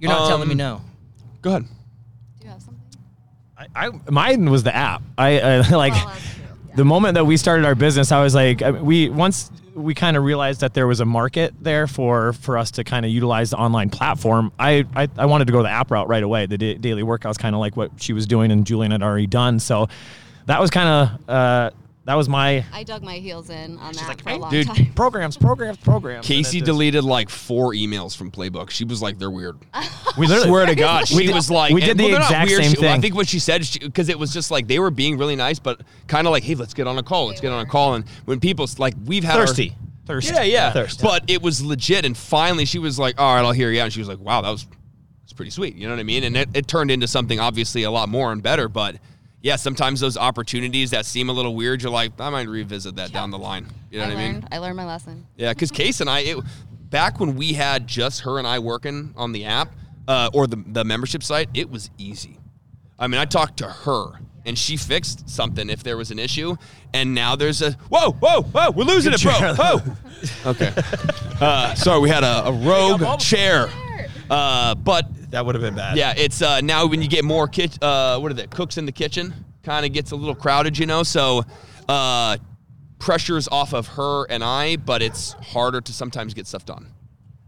You're 0.00 0.10
not 0.10 0.26
telling 0.28 0.48
me 0.48 0.52
Um, 0.54 0.58
no. 0.58 0.80
Go 1.42 1.50
ahead. 1.50 1.64
Do 2.40 2.44
you 2.46 2.50
have 2.50 2.60
something? 2.60 2.82
I, 3.56 3.86
I 3.86 3.90
mine 4.10 4.50
was 4.50 4.64
the 4.64 4.74
app. 4.74 5.02
I 5.16 5.38
uh, 5.38 5.64
like 5.76 5.92
Well, 5.92 6.06
that's 6.08 6.20
true. 6.34 6.42
Yeah. 6.70 6.74
the 6.76 6.84
moment 6.84 7.14
that 7.14 7.24
we 7.24 7.36
started 7.36 7.64
our 7.64 7.76
business. 7.76 8.10
I 8.10 8.20
was 8.20 8.34
like, 8.34 8.62
I- 8.62 8.72
we 8.72 9.10
once 9.10 9.48
we 9.74 9.94
kind 9.94 10.16
of 10.16 10.24
realized 10.24 10.60
that 10.60 10.74
there 10.74 10.86
was 10.86 11.00
a 11.00 11.04
market 11.04 11.54
there 11.60 11.86
for 11.86 12.32
for 12.32 12.58
us 12.58 12.70
to 12.72 12.84
kind 12.84 13.04
of 13.04 13.10
utilize 13.10 13.50
the 13.50 13.56
online 13.56 13.90
platform. 13.90 14.52
I 14.58 14.84
I, 14.94 15.08
I 15.16 15.26
wanted 15.26 15.46
to 15.46 15.52
go 15.52 15.62
the 15.62 15.70
app 15.70 15.90
route 15.90 16.08
right 16.08 16.22
away. 16.22 16.46
The 16.46 16.58
da- 16.58 16.78
daily 16.78 17.02
workouts 17.02 17.38
kind 17.38 17.54
of 17.54 17.60
like 17.60 17.76
what 17.76 17.90
she 17.96 18.12
was 18.12 18.26
doing 18.26 18.50
and 18.50 18.66
Julian 18.66 18.92
had 18.92 19.02
already 19.02 19.26
done. 19.26 19.58
So 19.58 19.88
that 20.46 20.60
was 20.60 20.70
kind 20.70 20.88
of 20.88 21.28
uh, 21.28 21.70
that 22.04 22.14
was 22.14 22.28
my 22.28 22.64
I 22.72 22.82
dug 22.82 23.02
my 23.02 23.18
heels 23.18 23.48
in 23.48 23.78
on 23.78 23.92
that 23.94 24.08
like, 24.08 24.22
for 24.22 24.30
a 24.30 24.36
long 24.36 24.50
dude, 24.50 24.66
time. 24.66 24.92
programs, 24.94 25.36
programs, 25.36 25.76
programs. 25.78 26.26
And 26.26 26.34
it 26.34 26.42
Casey 26.42 26.58
just- 26.58 26.66
deleted 26.66 27.04
like 27.04 27.30
four 27.30 27.72
emails 27.74 28.16
from 28.16 28.30
Playbook. 28.30 28.70
She 28.70 28.84
was 28.84 29.00
like, 29.00 29.18
"They're 29.18 29.30
weird." 29.30 29.58
We 30.18 30.26
literally 30.26 30.48
Swear 30.50 30.66
to 30.66 30.74
God, 30.74 31.00
We 31.10 31.20
she 31.22 31.26
did- 31.26 31.34
was 31.34 31.50
like, 31.50 31.72
we 31.72 31.80
did 31.80 31.90
and- 31.92 32.00
the 32.00 32.04
well, 32.04 32.10
they're 32.12 32.20
not 32.20 32.30
exact 32.30 32.48
weird. 32.50 32.62
same 32.64 32.74
She- 32.74 32.86
I 32.88 32.92
thing. 32.92 33.00
think 33.02 33.14
what 33.14 33.28
she 33.28 33.38
said 33.38 33.66
because 33.80 34.08
it 34.08 34.18
was 34.18 34.32
just 34.32 34.50
like 34.50 34.66
they 34.66 34.78
were 34.78 34.90
being 34.90 35.16
really 35.16 35.36
nice, 35.36 35.58
but 35.58 35.80
kind 36.08 36.26
of 36.26 36.32
like, 36.32 36.42
"Hey, 36.42 36.54
let's 36.54 36.74
get 36.74 36.86
on 36.86 36.98
a 36.98 37.02
call. 37.02 37.28
Let's 37.28 37.40
They 37.40 37.46
get 37.46 37.52
on 37.54 37.60
a 37.64 37.68
call." 37.68 37.94
And 37.94 38.04
when 38.26 38.40
people 38.40 38.66
like 38.78 38.94
we've 39.06 39.24
had 39.24 39.38
our- 39.38 39.46
Thirsty. 39.46 39.76
Thirsty. 40.04 40.34
yeah, 40.34 40.42
yeah, 40.42 40.72
Thirsty. 40.72 41.02
but 41.02 41.22
it 41.30 41.40
was 41.40 41.62
legit. 41.64 42.04
And 42.04 42.16
finally, 42.16 42.64
she 42.64 42.78
was 42.80 42.98
like, 42.98 43.20
"All 43.20 43.34
right, 43.36 43.42
I'll 43.44 43.52
hear 43.52 43.70
you." 43.70 43.80
out." 43.80 43.84
And 43.84 43.92
she 43.92 44.00
was 44.00 44.08
like, 44.08 44.18
"Wow, 44.18 44.40
that 44.42 44.50
was 44.50 44.66
it's 45.22 45.32
pretty 45.32 45.52
sweet." 45.52 45.76
You 45.76 45.86
know 45.86 45.94
what 45.94 46.00
I 46.00 46.02
mean? 46.02 46.24
And 46.24 46.36
it, 46.36 46.48
it 46.54 46.66
turned 46.66 46.90
into 46.90 47.06
something 47.06 47.38
obviously 47.38 47.84
a 47.84 47.90
lot 47.90 48.08
more 48.08 48.32
and 48.32 48.42
better, 48.42 48.68
but. 48.68 48.96
Yeah, 49.42 49.56
sometimes 49.56 49.98
those 50.00 50.16
opportunities 50.16 50.92
that 50.92 51.04
seem 51.04 51.28
a 51.28 51.32
little 51.32 51.54
weird, 51.56 51.82
you're 51.82 51.90
like, 51.90 52.12
I 52.20 52.30
might 52.30 52.48
revisit 52.48 52.96
that 52.96 53.12
down 53.12 53.30
the 53.30 53.38
line. 53.38 53.66
You 53.90 53.98
know 53.98 54.04
I 54.04 54.08
what 54.08 54.16
I 54.16 54.32
mean? 54.32 54.48
I 54.52 54.58
learned 54.58 54.76
my 54.76 54.86
lesson. 54.86 55.26
Yeah, 55.36 55.52
because 55.52 55.72
Case 55.72 56.00
and 56.00 56.08
I, 56.08 56.20
it, 56.20 56.38
back 56.90 57.18
when 57.18 57.34
we 57.34 57.52
had 57.52 57.88
just 57.88 58.20
her 58.20 58.38
and 58.38 58.46
I 58.46 58.60
working 58.60 59.12
on 59.16 59.32
the 59.32 59.44
app 59.46 59.72
uh, 60.06 60.30
or 60.32 60.46
the, 60.46 60.62
the 60.68 60.84
membership 60.84 61.24
site, 61.24 61.48
it 61.54 61.68
was 61.70 61.90
easy. 61.98 62.38
I 63.00 63.08
mean, 63.08 63.20
I 63.20 63.24
talked 63.24 63.56
to 63.58 63.66
her 63.66 64.20
and 64.44 64.56
she 64.56 64.76
fixed 64.76 65.28
something 65.28 65.68
if 65.70 65.82
there 65.82 65.96
was 65.96 66.10
an 66.12 66.18
issue. 66.20 66.56
And 66.94 67.14
now 67.14 67.34
there's 67.34 67.62
a 67.62 67.72
whoa, 67.88 68.12
whoa, 68.12 68.42
whoa, 68.42 68.70
we're 68.70 68.84
losing 68.84 69.12
it, 69.12 69.22
bro. 69.22 69.54
Whoa. 69.54 69.80
Okay. 70.46 70.72
Uh, 71.40 71.74
sorry, 71.74 72.00
we 72.00 72.08
had 72.08 72.22
a, 72.22 72.46
a 72.46 72.52
rogue 72.52 73.18
chair. 73.18 73.68
Uh, 74.30 74.72
but 74.76 75.08
That 75.32 75.44
would 75.44 75.54
have 75.54 75.62
been 75.62 75.74
bad. 75.74 75.96
yeah, 75.96 76.14
it's 76.16 76.40
uh, 76.42 76.60
now 76.60 76.86
when 76.86 77.02
you 77.02 77.08
get 77.08 77.24
more 77.24 77.48
kit, 77.48 77.82
uh, 77.82 78.18
what 78.20 78.30
are 78.30 78.34
they? 78.34 78.46
Cooks 78.46 78.78
in 78.78 78.86
the 78.86 78.92
kitchen, 78.92 79.34
kind 79.62 79.84
of 79.84 79.92
gets 79.92 80.10
a 80.12 80.16
little 80.16 80.34
crowded, 80.34 80.78
you 80.78 80.86
know. 80.86 81.02
So 81.02 81.42
uh, 81.88 82.36
pressure's 82.98 83.48
off 83.48 83.72
of 83.74 83.88
her 83.88 84.24
and 84.30 84.44
I, 84.44 84.76
but 84.76 85.02
it's 85.02 85.32
harder 85.32 85.80
to 85.80 85.92
sometimes 85.92 86.34
get 86.34 86.46
stuff 86.46 86.64
done. 86.64 86.86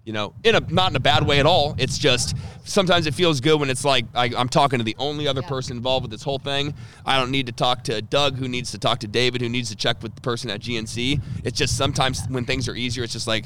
You 0.07 0.13
know, 0.13 0.35
in 0.45 0.55
a 0.55 0.61
not 0.61 0.91
in 0.93 0.97
a 0.97 1.01
bad 1.01 1.27
way 1.27 1.41
at 1.41 1.47
all. 1.47 1.75
It's 1.79 1.97
just 1.97 2.37
sometimes 2.65 3.07
it 3.07 3.15
feels 3.15 3.41
good 3.41 3.59
when 3.61 3.71
it's 3.71 3.85
like 3.87 4.05
I, 4.15 4.31
I'm 4.37 4.49
talking 4.51 4.79
to 4.79 4.85
the 4.85 4.97
only 4.99 5.27
other 5.29 5.41
Yeah. 5.43 5.49
person 5.49 5.77
involved 5.79 6.05
with 6.05 6.11
this 6.11 6.23
whole 6.23 6.39
thing. 6.39 6.75
I 7.07 7.19
don't 7.19 7.31
need 7.31 7.47
to 7.47 7.53
talk 7.53 7.85
to 7.85 8.03
Doug, 8.03 8.37
who 8.37 8.47
needs 8.49 8.71
to 8.73 8.79
talk 8.79 8.99
to 9.01 9.07
David, 9.09 9.41
who 9.41 9.49
needs 9.49 9.71
to 9.71 9.77
check 9.77 10.03
with 10.03 10.15
the 10.15 10.21
person 10.21 10.51
at 10.51 10.61
GNC. 10.61 11.23
It's 11.45 11.57
just 11.59 11.77
sometimes 11.79 12.23
when 12.29 12.45
things 12.45 12.69
are 12.69 12.75
easier, 12.75 13.03
it's 13.05 13.15
just 13.15 13.27
like 13.27 13.45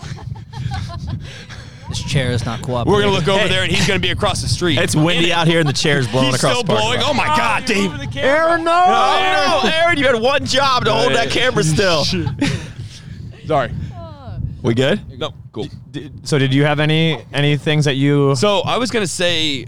This 1.90 2.02
chair 2.02 2.30
is 2.30 2.46
not 2.46 2.62
cooperating. 2.62 2.92
we're 2.92 3.02
gonna 3.02 3.12
look 3.16 3.28
over 3.28 3.46
there 3.48 3.62
and 3.64 3.70
he's 3.70 3.86
gonna 3.86 4.00
be 4.00 4.10
across 4.10 4.40
the 4.42 4.48
street. 4.48 4.78
It's 4.78 4.96
windy 4.96 5.32
out 5.32 5.46
here 5.46 5.60
and 5.60 5.68
the 5.68 5.72
chair's 5.74 6.08
blowing 6.08 6.26
He's 6.28 6.36
across 6.36 6.52
still 6.52 6.62
the 6.62 6.72
parking 6.72 7.00
blowing. 7.00 7.00
lot. 7.00 7.10
Oh 7.10 7.14
my 7.14 7.26
God, 7.36 7.64
Dave! 7.66 8.16
Aaron, 8.16 8.64
no. 8.64 8.72
Oh, 8.72 9.60
no, 9.64 9.70
Aaron, 9.70 9.98
you 9.98 10.06
had 10.06 10.20
one 10.20 10.46
job 10.46 10.84
to 10.86 10.92
hold 10.92 11.12
that 11.14 11.30
camera 11.30 11.62
still. 11.64 12.04
Sorry. 13.46 13.70
We 14.62 14.74
good? 14.74 15.18
No, 15.18 15.32
cool. 15.52 15.68
Did- 15.90 16.26
So 16.26 16.38
did 16.38 16.52
you 16.54 16.64
have 16.64 16.80
any 16.80 17.18
any 17.32 17.56
things 17.56 17.84
that 17.86 17.96
you? 17.96 18.34
So 18.36 18.60
I 18.60 18.76
was 18.76 18.90
gonna 18.90 19.06
say, 19.06 19.66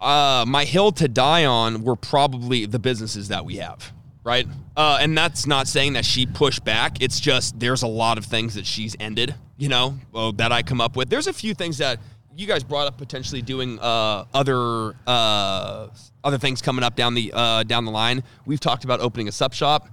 uh, 0.00 0.44
my 0.46 0.64
hill 0.64 0.92
to 0.92 1.08
die 1.08 1.44
on 1.44 1.82
were 1.82 1.96
probably 1.96 2.64
the 2.66 2.78
businesses 2.78 3.28
that 3.28 3.44
we 3.44 3.56
have, 3.56 3.92
right? 4.24 4.46
Uh, 4.76 4.98
and 5.00 5.18
that's 5.18 5.46
not 5.46 5.66
saying 5.68 5.94
that 5.94 6.04
she 6.04 6.24
pushed 6.24 6.64
back. 6.64 7.02
It's 7.02 7.20
just 7.20 7.58
there's 7.58 7.82
a 7.82 7.86
lot 7.88 8.16
of 8.16 8.24
things 8.24 8.54
that 8.54 8.64
she's 8.64 8.96
ended, 9.00 9.34
you 9.62 9.68
know, 9.68 9.96
uh, 10.12 10.32
that 10.32 10.50
I 10.50 10.62
come 10.62 10.80
up 10.80 10.96
with. 10.96 11.08
There's 11.08 11.28
a 11.28 11.32
few 11.32 11.54
things 11.54 11.78
that 11.78 12.00
you 12.36 12.48
guys 12.48 12.64
brought 12.64 12.88
up 12.88 12.98
potentially 12.98 13.42
doing 13.42 13.78
uh, 13.78 14.24
other 14.34 14.96
uh, 15.06 15.86
other 16.24 16.38
things 16.38 16.60
coming 16.60 16.82
up 16.82 16.96
down 16.96 17.14
the 17.14 17.30
uh, 17.32 17.62
down 17.62 17.84
the 17.84 17.92
line. 17.92 18.24
We've 18.44 18.58
talked 18.58 18.82
about 18.82 18.98
opening 19.00 19.28
a 19.28 19.32
sub 19.32 19.54
shop. 19.54 19.86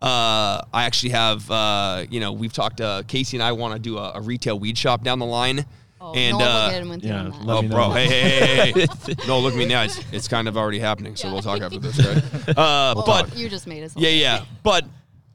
Uh, 0.00 0.62
I 0.72 0.84
actually 0.84 1.10
have, 1.10 1.50
uh, 1.50 2.04
you 2.08 2.20
know, 2.20 2.30
we've 2.32 2.52
talked. 2.52 2.80
Uh, 2.80 3.02
Casey 3.08 3.36
and 3.36 3.42
I 3.42 3.50
want 3.50 3.74
to 3.74 3.80
do 3.80 3.98
a, 3.98 4.12
a 4.14 4.20
retail 4.20 4.60
weed 4.60 4.78
shop 4.78 5.02
down 5.02 5.18
the 5.18 5.26
line. 5.26 5.64
Oh, 6.00 6.12
and 6.14 6.38
Noel 6.38 6.40
will 6.46 6.56
uh, 6.56 6.70
get 6.70 6.82
in 6.82 7.00
yeah, 7.00 7.22
that. 7.24 7.44
let 7.44 7.56
Oh, 7.56 7.62
me 7.62 7.68
bro, 7.68 7.90
hey, 7.90 8.06
hey, 8.06 8.30
hey, 8.30 8.72
hey, 8.72 8.86
hey. 9.06 9.14
no, 9.26 9.40
look 9.40 9.54
at 9.54 9.58
me 9.58 9.64
now. 9.66 9.82
It's, 9.82 9.98
it's 10.12 10.28
kind 10.28 10.46
of 10.46 10.56
already 10.56 10.78
happening, 10.78 11.16
so 11.16 11.26
Yeah. 11.26 11.32
we'll 11.32 11.42
talk 11.42 11.60
after 11.66 11.80
this, 11.80 11.98
right? 11.98 12.48
Uh, 12.50 12.92
Well, 12.94 13.04
but 13.06 13.36
you 13.36 13.48
just 13.48 13.66
made 13.66 13.82
us. 13.82 13.94
yeah, 13.96 14.10
yeah. 14.10 14.44
But 14.62 14.84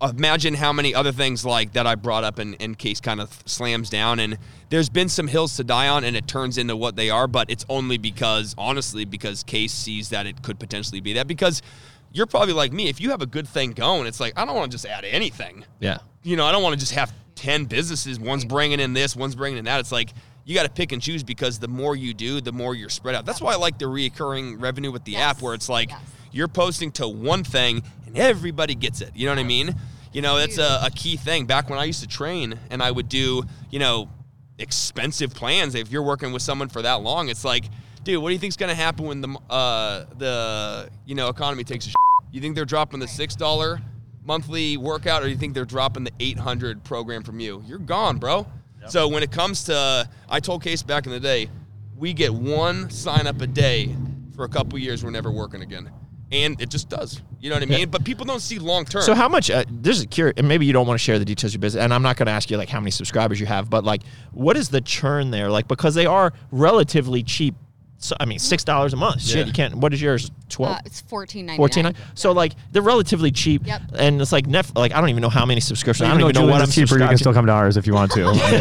imagine 0.01 0.53
how 0.53 0.73
many 0.73 0.93
other 0.95 1.11
things 1.11 1.45
like 1.45 1.73
that 1.73 1.85
I 1.87 1.95
brought 1.95 2.23
up 2.23 2.39
and, 2.39 2.55
and 2.59 2.77
Case 2.77 2.99
kind 2.99 3.21
of 3.21 3.31
slams 3.45 3.89
down. 3.89 4.19
And 4.19 4.37
there's 4.69 4.89
been 4.89 5.09
some 5.09 5.27
hills 5.27 5.55
to 5.57 5.63
die 5.63 5.87
on, 5.87 6.03
and 6.03 6.15
it 6.15 6.27
turns 6.27 6.57
into 6.57 6.75
what 6.75 6.95
they 6.95 7.09
are. 7.09 7.27
But 7.27 7.49
it's 7.49 7.65
only 7.69 7.97
because, 7.97 8.55
honestly, 8.57 9.05
because 9.05 9.43
Case 9.43 9.73
sees 9.73 10.09
that 10.09 10.25
it 10.25 10.41
could 10.41 10.59
potentially 10.59 11.01
be 11.01 11.13
that. 11.13 11.27
Because 11.27 11.61
you're 12.11 12.25
probably 12.25 12.53
like 12.53 12.73
me. 12.73 12.89
If 12.89 12.99
you 12.99 13.11
have 13.11 13.21
a 13.21 13.25
good 13.27 13.47
thing 13.47 13.71
going, 13.71 14.07
it's 14.07 14.19
like 14.19 14.33
I 14.37 14.45
don't 14.45 14.55
want 14.55 14.71
to 14.71 14.75
just 14.75 14.85
add 14.85 15.05
anything 15.05 15.63
Yeah. 15.79 15.99
you 16.23 16.35
know, 16.35 16.45
I 16.45 16.51
don't 16.51 16.61
want 16.63 16.73
to 16.73 16.79
just 16.79 16.91
have 16.93 17.13
10 17.35 17.65
businesses. 17.65 18.19
One's 18.19 18.43
bringing 18.43 18.79
in 18.79 18.93
this, 18.93 19.15
one's 19.15 19.35
bringing 19.35 19.57
in 19.59 19.65
that. 19.65 19.79
It's 19.79 19.91
like 19.93 20.09
you 20.43 20.53
got 20.55 20.63
to 20.63 20.69
pick 20.69 20.91
and 20.91 21.01
choose 21.01 21.23
because 21.23 21.57
the 21.59 21.67
more 21.69 21.95
you 21.95 22.13
do, 22.13 22.41
the 22.41 22.51
more 22.51 22.75
you're 22.75 22.89
spread 22.89 23.15
out. 23.15 23.25
That's 23.25 23.39
why 23.41 23.53
I 23.53 23.55
like 23.55 23.77
the 23.79 23.85
reoccurring 23.85 24.61
revenue 24.61 24.91
with 24.91 25.05
the 25.05 25.13
Yes. 25.13 25.21
app 25.37 25.41
where 25.41 25.53
it's 25.53 25.69
like 25.69 25.89
Yes. 25.91 26.01
You're 26.31 26.47
posting 26.47 26.91
to 26.93 27.07
one 27.07 27.43
thing 27.43 27.83
and 28.05 28.17
everybody 28.17 28.75
gets 28.75 29.01
it. 29.01 29.11
You 29.15 29.25
know 29.25 29.33
what 29.33 29.39
I 29.39 29.43
mean? 29.43 29.75
You 30.13 30.21
know, 30.21 30.37
that's 30.37 30.57
a, 30.57 30.81
a 30.83 30.89
key 30.93 31.15
thing. 31.15 31.45
Back 31.45 31.69
when 31.69 31.79
I 31.79 31.85
used 31.85 32.01
to 32.01 32.07
train 32.07 32.59
and 32.69 32.81
I 32.83 32.91
would 32.91 33.07
do, 33.07 33.43
you 33.69 33.79
know, 33.79 34.09
expensive 34.59 35.33
plans. 35.33 35.75
If 35.75 35.91
you're 35.91 36.03
working 36.03 36.33
with 36.33 36.41
someone 36.41 36.69
for 36.69 36.81
that 36.81 37.01
long, 37.01 37.29
it's 37.29 37.45
like, 37.45 37.65
dude, 38.03 38.21
what 38.21 38.29
do 38.29 38.33
you 38.33 38.39
think's 38.39 38.57
going 38.57 38.69
to 38.69 38.75
happen 38.75 39.05
when 39.05 39.21
the, 39.21 39.37
uh, 39.49 40.05
the, 40.17 40.89
you 41.05 41.15
know, 41.15 41.29
economy 41.29 41.63
takes 41.63 41.87
a 41.87 41.89
sh- 41.89 41.95
You 42.31 42.41
think 42.41 42.55
they're 42.55 42.65
dropping 42.65 42.99
the 42.99 43.05
$6 43.05 43.81
monthly 44.23 44.77
workout 44.77 45.23
or 45.23 45.27
you 45.27 45.37
think 45.37 45.53
they're 45.53 45.65
dropping 45.65 46.03
the 46.03 46.11
800 46.19 46.83
program 46.83 47.23
from 47.23 47.39
you? 47.39 47.63
You're 47.65 47.79
gone, 47.79 48.17
bro. 48.17 48.47
So 48.87 49.07
when 49.07 49.23
it 49.23 49.31
comes 49.31 49.65
to, 49.65 50.09
I 50.27 50.39
told 50.39 50.63
Case 50.63 50.81
back 50.83 51.05
in 51.05 51.11
the 51.11 51.19
day, 51.19 51.49
we 51.95 52.13
get 52.13 52.33
one 52.33 52.89
sign 52.89 53.27
up 53.27 53.39
a 53.41 53.47
day 53.47 53.95
for 54.35 54.43
a 54.43 54.49
couple 54.49 54.77
years. 54.79 55.03
We're 55.03 55.11
never 55.11 55.31
working 55.31 55.61
again. 55.61 55.91
And 56.31 56.59
it 56.61 56.69
just 56.69 56.89
does. 56.89 57.21
You 57.39 57.49
know 57.49 57.55
what 57.55 57.63
I 57.63 57.65
mean? 57.65 57.89
But 57.89 58.03
people 58.05 58.25
don't 58.25 58.39
see 58.39 58.59
long 58.59 58.85
term. 58.85 59.01
So 59.01 59.13
how 59.15 59.27
much? 59.27 59.49
Uh, 59.49 59.63
this 59.69 59.99
is 59.99 60.05
curious, 60.09 60.35
and 60.37 60.47
maybe 60.47 60.65
you 60.65 60.73
don't 60.73 60.87
want 60.87 60.99
to 60.99 61.03
share 61.03 61.19
the 61.19 61.25
details 61.25 61.51
of 61.51 61.55
your 61.55 61.61
business, 61.61 61.83
and 61.83 61.93
I'm 61.93 62.03
not 62.03 62.15
going 62.17 62.27
to 62.27 62.31
ask 62.31 62.49
you 62.51 62.57
like 62.57 62.69
how 62.69 62.79
many 62.79 62.91
subscribers 62.91 63.39
you 63.39 63.45
have, 63.47 63.69
but 63.69 63.83
like, 63.83 64.03
what 64.31 64.55
is 64.57 64.69
the 64.69 64.81
churn 64.81 65.31
there? 65.31 65.49
Like, 65.49 65.67
because 65.67 65.95
they 65.95 66.05
are 66.05 66.33
relatively 66.51 67.23
cheap. 67.23 67.55
So, 68.03 68.15
I 68.19 68.25
mean, 68.25 68.39
six 68.39 68.63
dollars 68.63 68.93
a 68.93 68.97
month. 68.97 69.21
Shit, 69.21 69.35
Yeah. 69.37 69.45
you 69.45 69.53
can't. 69.53 69.75
What 69.75 69.93
is 69.93 70.01
yours? 70.01 70.31
Twelve. 70.49 70.77
Uh, 70.77 70.81
it's 70.85 71.01
fourteen 71.01 71.45
ninety 71.45 71.57
Fourteen. 71.57 71.83
nine. 71.83 71.95
So 72.15 72.31
like 72.31 72.53
they're 72.71 72.81
relatively 72.81 73.29
cheap, 73.29 73.61
Yep. 73.67 73.81
and 73.95 74.19
it's 74.19 74.31
like 74.31 74.47
Nef- 74.47 74.75
like 74.75 74.91
I 74.91 74.99
don't 74.99 75.09
even 75.09 75.21
know 75.21 75.29
how 75.29 75.45
many 75.45 75.61
subscriptions. 75.61 76.07
I 76.07 76.11
don't 76.11 76.21
even 76.21 76.33
though 76.33 76.47
know 76.47 76.51
what 76.51 76.61
I'm 76.63 76.67
cheaper, 76.71 76.97
you 76.97 77.07
can 77.07 77.17
still 77.19 77.31
come 77.33 77.45
to 77.45 77.51
ours 77.51 77.77
if 77.77 77.85
you 77.85 77.93
want 77.93 78.11
to. 78.13 78.23
I 78.25 78.31
mean, 78.33 78.59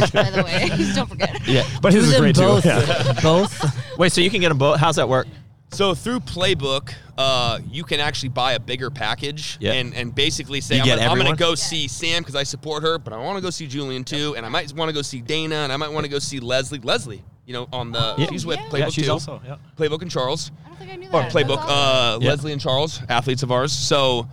like- 0.00 0.12
By 0.12 0.30
the 0.30 0.42
way, 0.44 0.92
don't 0.94 1.08
forget. 1.08 1.36
Yeah. 1.48 1.66
but 1.82 1.92
his 1.92 2.04
is 2.04 2.10
Use 2.10 2.14
them 2.14 2.22
great 2.22 2.34
too. 2.36 2.42
both. 2.42 2.64
Yeah. 2.64 3.20
Both. 3.22 3.98
Wait, 3.98 4.12
so 4.12 4.20
you 4.20 4.30
can 4.30 4.40
get 4.40 4.50
them 4.50 4.58
both? 4.58 4.78
How's 4.78 4.96
that 4.96 5.08
work? 5.08 5.26
So 5.72 5.94
through 5.94 6.20
Playbook, 6.20 6.94
uh, 7.18 7.58
you 7.70 7.82
can 7.84 8.00
actually 8.00 8.28
buy 8.30 8.52
a 8.52 8.60
bigger 8.60 8.88
package 8.90 9.58
Yeah. 9.60 9.72
and, 9.72 9.94
and 9.94 10.14
basically 10.14 10.60
say, 10.60 10.76
You 10.76 10.92
I'm 10.92 11.18
gonna, 11.18 11.30
I'm 11.30 11.36
go 11.36 11.54
see 11.54 11.88
Sam 11.88 12.22
because 12.22 12.36
I 12.36 12.44
support 12.44 12.82
her, 12.82 12.98
but 12.98 13.12
I 13.12 13.16
want 13.18 13.36
to 13.36 13.42
go 13.42 13.50
see 13.50 13.66
Julian 13.66 14.04
too, 14.04 14.34
and 14.36 14.46
I 14.46 14.48
might 14.48 14.72
want 14.72 14.88
to 14.88 14.94
go 14.94 15.02
see 15.02 15.20
Dana, 15.20 15.56
and 15.56 15.72
I 15.72 15.76
might 15.76 15.90
want 15.92 16.04
to 16.04 16.10
go 16.10 16.18
see 16.18 16.40
Leslie. 16.40 16.78
Leslie, 16.78 17.22
you 17.46 17.52
know, 17.52 17.68
on 17.72 17.90
the 17.92 18.14
Yeah. 18.16 18.26
she's 18.28 18.46
with 18.46 18.58
Playbook 18.60 18.78
Yeah, 18.78 18.88
she's 18.90 19.06
too. 19.06 19.12
also. 19.12 19.42
Yeah. 19.44 19.56
Playbook 19.76 20.02
and 20.02 20.10
Charles. 20.10 20.50
I 20.64 20.68
don't 20.68 20.78
think 20.78 20.92
I 20.92 20.96
knew 20.96 21.08
Or 21.08 21.22
that. 21.22 21.32
Playbook, 21.32 21.58
awesome. 21.58 21.70
uh, 21.70 22.18
Yeah. 22.22 22.30
Leslie 22.30 22.52
and 22.52 22.60
Charles, 22.60 23.00
athletes 23.08 23.42
of 23.42 23.50
ours. 23.50 23.72
So, 23.72 24.28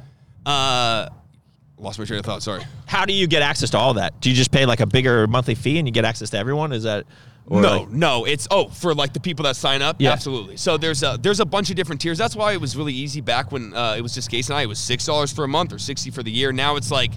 uh, 0.45 1.09
lost 1.77 1.99
my 1.99 2.05
train 2.05 2.19
of 2.19 2.25
thought. 2.25 2.43
Sorry. 2.43 2.63
How 2.85 3.05
do 3.05 3.13
you 3.13 3.27
get 3.27 3.41
access 3.41 3.71
to 3.71 3.77
all 3.77 3.95
that? 3.95 4.19
Do 4.21 4.29
you 4.29 4.35
just 4.35 4.51
pay 4.51 4.65
like 4.65 4.79
a 4.81 4.85
bigger 4.85 5.25
monthly 5.27 5.55
fee 5.55 5.79
and 5.79 5.87
you 5.87 5.91
get 5.91 6.05
access 6.05 6.29
to 6.29 6.37
everyone? 6.37 6.71
Is 6.71 6.83
that 6.83 7.05
or 7.45 7.61
no, 7.61 7.77
like- 7.79 7.89
no, 7.89 8.25
it's 8.25 8.47
oh 8.51 8.67
for 8.69 8.93
like 8.95 9.13
the 9.13 9.19
people 9.19 9.43
that 9.43 9.55
sign 9.55 9.81
up. 9.81 9.97
Yeah. 9.99 10.11
Absolutely. 10.11 10.57
So 10.57 10.77
there's 10.77 11.03
a 11.03 11.17
there's 11.21 11.39
a 11.39 11.45
bunch 11.45 11.69
of 11.69 11.75
different 11.75 12.01
tiers. 12.01 12.17
That's 12.17 12.35
why 12.35 12.53
it 12.53 12.61
was 12.61 12.75
really 12.77 12.93
easy 12.93 13.21
back 13.21 13.51
when 13.51 13.73
uh, 13.73 13.95
it 13.97 14.01
was 14.01 14.13
just 14.13 14.29
Case 14.31 14.49
and 14.49 14.57
I. 14.57 14.63
It 14.63 14.67
was 14.67 14.79
six 14.79 15.05
dollars 15.05 15.31
for 15.33 15.43
a 15.43 15.47
month 15.47 15.73
or 15.73 15.79
sixty 15.79 16.09
for 16.11 16.23
the 16.23 16.31
year. 16.31 16.51
Now 16.51 16.75
it's 16.77 16.91
like 16.91 17.11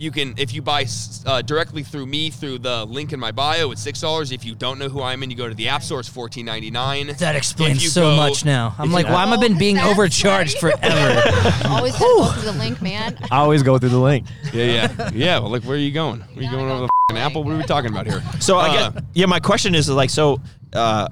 you 0.00 0.10
can 0.10 0.34
if 0.38 0.54
you 0.54 0.62
buy 0.62 0.86
uh, 1.26 1.42
directly 1.42 1.82
through 1.82 2.06
me 2.06 2.30
through 2.30 2.58
the 2.58 2.86
link 2.86 3.12
in 3.12 3.20
my 3.20 3.32
bio, 3.32 3.70
it's 3.70 3.82
six 3.82 4.00
dollars. 4.00 4.32
If 4.32 4.46
you 4.46 4.54
don't 4.54 4.78
know 4.78 4.88
who 4.88 5.02
I'm 5.02 5.22
and 5.22 5.30
you 5.30 5.36
go 5.36 5.46
to 5.46 5.54
the 5.54 5.68
App 5.68 5.82
Store. 5.82 6.00
It's 6.00 6.08
fourteen 6.08 6.46
ninety 6.46 6.70
nine. 6.70 7.08
That 7.18 7.36
explains 7.36 7.92
so 7.92 8.16
much 8.16 8.42
now. 8.46 8.74
I'm 8.78 8.90
like, 8.90 9.06
you- 9.06 9.12
why 9.12 9.22
am 9.24 9.32
I 9.34 9.36
been 9.36 9.58
being 9.58 9.78
overcharged 9.78 10.58
forever? 10.58 10.80
Always 11.68 11.92
gotta 11.92 12.04
go 12.16 12.32
through 12.32 12.52
the 12.52 12.58
link, 12.58 12.80
man. 12.80 13.18
I 13.30 13.36
always 13.40 13.62
go 13.62 13.78
through 13.78 13.90
the 13.90 13.98
link. 13.98 14.26
Yeah, 14.54 14.64
yeah, 14.64 15.10
yeah. 15.12 15.38
Well, 15.38 15.50
like 15.50 15.62
where 15.64 15.76
are 15.76 15.78
you 15.78 15.92
going? 15.92 16.22
Are 16.22 16.42
you 16.42 16.50
going 16.50 16.64
over 16.70 16.80
go 16.86 16.88
the 17.10 17.14
link. 17.14 17.26
Apple? 17.26 17.44
What 17.44 17.52
are 17.54 17.58
we 17.58 17.62
talking 17.64 17.90
about 17.90 18.06
here? 18.06 18.22
So 18.40 18.56
I 18.56 18.68
Uh, 18.68 18.90
get 18.90 19.04
yeah. 19.12 19.26
My 19.26 19.38
question 19.38 19.74
is 19.74 19.88
like 19.90 20.08
so. 20.10 20.40
Uh, 20.72 21.08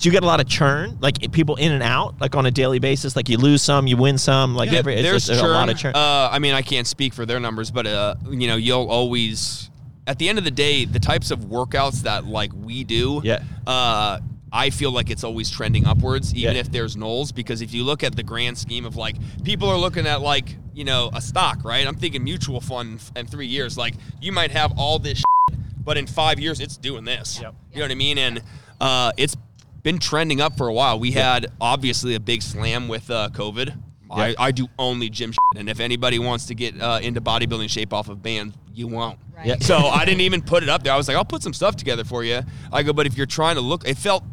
do 0.00 0.08
you 0.08 0.12
get 0.12 0.22
a 0.22 0.26
lot 0.26 0.40
of 0.40 0.48
churn, 0.48 0.96
like 1.02 1.30
people 1.30 1.56
in 1.56 1.72
and 1.72 1.82
out, 1.82 2.18
like 2.22 2.34
on 2.34 2.46
a 2.46 2.50
daily 2.50 2.78
basis? 2.78 3.14
Like 3.14 3.28
you 3.28 3.36
lose 3.36 3.60
some, 3.62 3.86
you 3.86 3.98
win 3.98 4.16
some, 4.16 4.54
like 4.54 4.70
Yeah, 4.70 4.78
every, 4.78 4.94
it's 4.94 5.02
there's 5.02 5.26
just 5.26 5.42
a 5.42 5.46
lot 5.46 5.68
of 5.68 5.76
churn. 5.76 5.94
Uh, 5.94 6.28
I 6.32 6.38
mean, 6.38 6.54
I 6.54 6.62
can't 6.62 6.86
speak 6.86 7.12
for 7.12 7.26
their 7.26 7.38
numbers, 7.38 7.70
but 7.70 7.86
uh, 7.86 8.14
you 8.30 8.48
know, 8.48 8.56
you'll 8.56 8.88
always. 8.90 9.68
At 10.06 10.18
the 10.18 10.28
end 10.30 10.38
of 10.38 10.44
the 10.44 10.50
day, 10.50 10.86
the 10.86 10.98
types 10.98 11.30
of 11.30 11.40
workouts 11.40 12.02
that 12.02 12.24
like 12.24 12.50
we 12.54 12.82
do, 12.82 13.20
Yeah. 13.22 13.42
Uh, 13.66 14.20
I 14.52 14.70
feel 14.70 14.90
like 14.90 15.10
it's 15.10 15.22
always 15.22 15.50
trending 15.50 15.86
upwards, 15.86 16.34
even 16.34 16.54
Yeah. 16.54 16.60
if 16.60 16.72
there's 16.72 16.96
nulls. 16.96 17.32
Because 17.34 17.60
if 17.60 17.74
you 17.74 17.84
look 17.84 18.02
at 18.02 18.16
the 18.16 18.22
grand 18.22 18.56
scheme 18.56 18.86
of 18.86 18.96
like 18.96 19.16
people 19.44 19.68
are 19.68 19.76
looking 19.78 20.06
at 20.06 20.22
like 20.22 20.56
you 20.72 20.84
know 20.84 21.10
a 21.12 21.20
stock, 21.20 21.62
right? 21.62 21.86
I'm 21.86 21.94
thinking 21.96 22.24
mutual 22.24 22.62
fund 22.62 23.00
in 23.14 23.26
three 23.26 23.46
years. 23.48 23.76
Like 23.76 23.94
you 24.20 24.32
might 24.32 24.50
have 24.50 24.72
all 24.78 24.98
this, 24.98 25.18
shit, 25.18 25.58
but 25.84 25.98
in 25.98 26.06
five 26.06 26.40
years 26.40 26.58
it's 26.58 26.78
doing 26.78 27.04
this. 27.04 27.38
Yep. 27.42 27.54
You 27.72 27.78
know 27.80 27.84
what 27.84 27.90
I 27.92 27.96
mean? 27.96 28.16
And 28.18 28.42
uh, 28.80 29.12
it's 29.18 29.36
been 29.82 29.98
trending 29.98 30.40
up 30.40 30.56
for 30.56 30.68
a 30.68 30.72
while. 30.72 30.98
We 30.98 31.12
had 31.12 31.46
obviously 31.60 32.14
a 32.14 32.20
big 32.20 32.42
slam 32.42 32.88
with 32.88 33.10
uh, 33.10 33.30
COVID. 33.32 33.76
I, 34.10 34.34
I 34.38 34.50
do 34.50 34.68
only 34.78 35.08
gym 35.08 35.32
shit, 35.32 35.38
and 35.60 35.68
if 35.68 35.78
anybody 35.78 36.18
wants 36.18 36.46
to 36.46 36.54
get 36.54 36.80
uh, 36.80 36.98
into 37.00 37.20
bodybuilding 37.20 37.70
shape 37.70 37.92
off 37.92 38.08
of 38.08 38.22
bands, 38.22 38.56
you 38.74 38.88
won't. 38.88 39.18
Right. 39.36 39.46
Yeah. 39.46 39.56
So 39.60 39.76
I 39.78 40.04
didn't 40.04 40.22
even 40.22 40.42
put 40.42 40.62
it 40.62 40.68
up 40.68 40.82
there. 40.82 40.92
I 40.92 40.96
was 40.96 41.06
like, 41.08 41.16
I'll 41.16 41.24
put 41.24 41.42
some 41.42 41.52
stuff 41.52 41.76
together 41.76 42.04
for 42.04 42.24
you. 42.24 42.40
I 42.72 42.82
go, 42.82 42.92
but 42.92 43.06
if 43.06 43.16
you're 43.16 43.26
trying 43.26 43.54
to 43.54 43.60
look, 43.60 43.86
it 43.86 43.96
felt, 43.96 44.24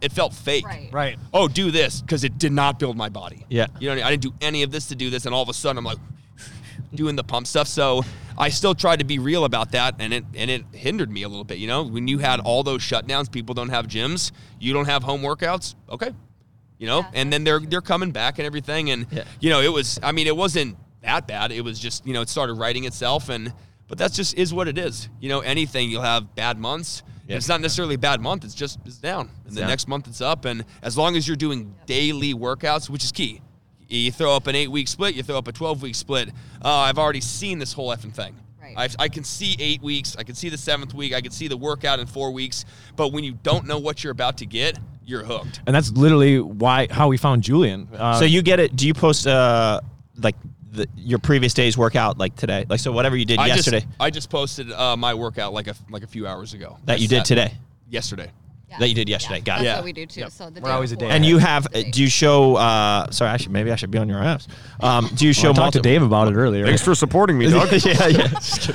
it 0.00 0.12
felt 0.12 0.32
fake. 0.32 0.64
Right. 0.64 0.88
Right. 0.90 1.18
Oh, 1.34 1.48
do 1.48 1.70
this 1.70 2.00
because 2.00 2.24
it 2.24 2.38
did 2.38 2.52
not 2.52 2.78
build 2.78 2.96
my 2.96 3.10
body. 3.10 3.44
Yeah. 3.50 3.66
You 3.78 3.88
know, 3.88 3.92
what 3.92 3.92
I, 3.92 3.96
mean? 3.96 4.04
I 4.04 4.10
didn't 4.10 4.22
do 4.22 4.32
any 4.40 4.62
of 4.62 4.70
this 4.70 4.88
to 4.88 4.94
do 4.94 5.10
this, 5.10 5.26
and 5.26 5.34
all 5.34 5.42
of 5.42 5.48
a 5.50 5.54
sudden 5.54 5.78
I'm 5.78 5.84
like 5.84 5.98
doing 6.94 7.16
the 7.16 7.24
pump 7.24 7.46
stuff. 7.46 7.68
So 7.68 8.04
I 8.36 8.48
still 8.48 8.74
tried 8.74 8.98
to 8.98 9.04
be 9.04 9.18
real 9.18 9.44
about 9.44 9.72
that, 9.72 9.96
and 9.98 10.12
it 10.12 10.24
and 10.34 10.50
it 10.50 10.64
hindered 10.72 11.10
me 11.10 11.22
a 11.22 11.28
little 11.28 11.44
bit. 11.44 11.58
You 11.58 11.66
know, 11.68 11.82
when 11.84 12.08
you 12.08 12.18
had 12.18 12.40
all 12.40 12.62
those 12.62 12.80
shutdowns, 12.82 13.30
people 13.30 13.54
don't 13.54 13.68
have 13.70 13.86
gyms, 13.86 14.32
you 14.58 14.72
don't 14.72 14.86
have 14.86 15.02
home 15.02 15.22
workouts. 15.22 15.74
Okay, 15.88 16.10
you 16.78 16.86
know, 16.86 17.00
Yeah, 17.00 17.10
and 17.14 17.32
then 17.32 17.44
they're 17.44 17.60
they're 17.60 17.80
coming 17.80 18.10
back 18.10 18.38
and 18.38 18.46
everything, 18.46 18.90
and 18.90 19.06
Yeah. 19.10 19.24
you 19.40 19.50
know, 19.50 19.60
it 19.60 19.72
was. 19.72 19.98
I 20.02 20.12
mean, 20.12 20.26
it 20.26 20.36
wasn't 20.36 20.76
that 21.02 21.26
bad. 21.26 21.52
It 21.52 21.62
was 21.62 21.78
just 21.78 22.06
you 22.06 22.12
know, 22.12 22.22
it 22.22 22.28
started 22.28 22.54
writing 22.54 22.84
itself, 22.84 23.28
and 23.28 23.52
but 23.88 23.98
that's 23.98 24.16
just 24.16 24.36
is 24.36 24.52
what 24.52 24.66
it 24.68 24.78
is. 24.78 25.08
You 25.20 25.28
know, 25.28 25.40
anything 25.40 25.90
you'll 25.90 26.02
have 26.02 26.34
bad 26.34 26.58
months. 26.58 27.02
Yeah. 27.26 27.36
It's 27.36 27.48
not 27.48 27.62
necessarily 27.62 27.94
a 27.94 27.98
bad 27.98 28.20
month. 28.20 28.44
It's 28.44 28.54
just 28.54 28.78
it's 28.84 28.98
down, 28.98 29.30
and 29.46 29.54
the 29.56 29.60
down. 29.60 29.68
next 29.70 29.88
month 29.88 30.08
it's 30.08 30.20
up. 30.20 30.44
And 30.44 30.64
as 30.82 30.98
long 30.98 31.16
as 31.16 31.26
you're 31.26 31.36
doing 31.38 31.74
daily 31.86 32.34
workouts, 32.34 32.90
which 32.90 33.02
is 33.02 33.12
key, 33.12 33.40
you 33.88 34.10
throw 34.12 34.34
up 34.34 34.46
an 34.46 34.54
eight 34.54 34.70
week 34.70 34.88
split, 34.88 35.14
you 35.14 35.22
throw 35.22 35.38
up 35.38 35.48
a 35.48 35.52
12 35.52 35.82
week 35.82 35.94
split. 35.94 36.30
Uh, 36.64 36.68
I've 36.68 36.98
already 36.98 37.20
seen 37.20 37.58
this 37.58 37.72
whole 37.72 37.90
effing 37.94 38.12
thing. 38.12 38.34
Right. 38.60 38.74
I've, 38.76 38.96
I 38.98 39.08
can 39.08 39.24
see 39.24 39.56
eight 39.58 39.82
weeks, 39.82 40.16
I 40.16 40.22
can 40.22 40.34
see 40.34 40.48
the 40.48 40.56
seventh 40.56 40.94
week, 40.94 41.12
I 41.12 41.20
can 41.20 41.32
see 41.32 41.48
the 41.48 41.56
workout 41.56 42.00
in 42.00 42.06
four 42.06 42.30
weeks. 42.30 42.64
But 42.96 43.12
when 43.12 43.22
you 43.24 43.32
don't 43.42 43.66
know 43.66 43.78
what 43.78 44.02
you're 44.02 44.12
about 44.12 44.38
to 44.38 44.46
get, 44.46 44.78
you're 45.04 45.22
hooked. 45.24 45.60
And 45.66 45.74
that's 45.76 45.92
literally 45.92 46.40
why 46.40 46.88
how 46.90 47.08
we 47.08 47.16
found 47.18 47.42
Julian. 47.42 47.88
Uh, 47.94 48.18
so 48.18 48.24
you 48.24 48.40
get 48.42 48.58
it? 48.60 48.74
Do 48.74 48.86
you 48.86 48.94
post 48.94 49.26
uh 49.26 49.80
like 50.16 50.36
the, 50.72 50.88
your 50.96 51.18
previous 51.18 51.52
day's 51.52 51.76
workout 51.76 52.16
like 52.16 52.36
today? 52.36 52.64
Like 52.68 52.80
so, 52.80 52.90
whatever 52.90 53.16
you 53.16 53.26
did 53.26 53.38
I 53.38 53.48
yesterday 53.48 53.80
just 53.80 53.92
I 54.00 54.08
just 54.10 54.30
posted 54.30 54.72
uh, 54.72 54.96
my 54.96 55.12
workout 55.12 55.52
like 55.52 55.68
a 55.68 55.74
like 55.90 56.02
a 56.02 56.06
few 56.06 56.26
hours 56.26 56.54
ago. 56.54 56.78
that 56.86 57.00
you 57.00 57.08
did 57.08 57.20
that- 57.20 57.26
today. 57.26 57.52
Yesterday. 57.90 58.30
Yeah. 58.74 58.80
That 58.80 58.88
you 58.88 58.94
did 58.96 59.08
yesterday. 59.08 59.40
Got 59.40 59.60
it. 59.60 59.64
That's 59.64 59.64
Yeah. 59.64 59.74
what 59.76 59.84
we 59.84 59.92
do 59.92 60.04
too. 60.04 60.20
Yep. 60.20 60.32
So 60.32 60.50
the 60.50 60.60
We're 60.60 60.68
day 60.68 60.74
always 60.74 60.90
a 60.92 60.96
before. 60.96 61.08
day 61.10 61.14
And 61.16 61.24
you 61.24 61.38
have? 61.38 61.62
the 61.64 61.84
day 61.84 61.90
Do 61.92 62.02
you 62.02 62.08
show? 62.08 62.56
uh 62.56 63.08
Sorry, 63.12 63.30
I 63.30 63.36
should 63.36 63.52
maybe 63.52 63.70
I 63.70 63.76
should 63.76 63.90
be 63.92 63.98
on 63.98 64.08
your 64.08 64.18
apps. 64.20 64.48
Um, 64.80 65.08
do 65.14 65.26
you 65.26 65.32
show? 65.32 65.50
I 65.50 65.52
talked 65.52 65.74
to 65.74 65.78
multi- 65.78 65.88
Dave 65.90 66.02
about 66.02 66.26
it 66.28 66.34
earlier. 66.34 66.66
Thanks 66.66 66.82
for 66.82 66.94
supporting 66.94 67.38
me, 67.38 67.46
yeah, 67.48 68.06
yeah. 68.08 68.28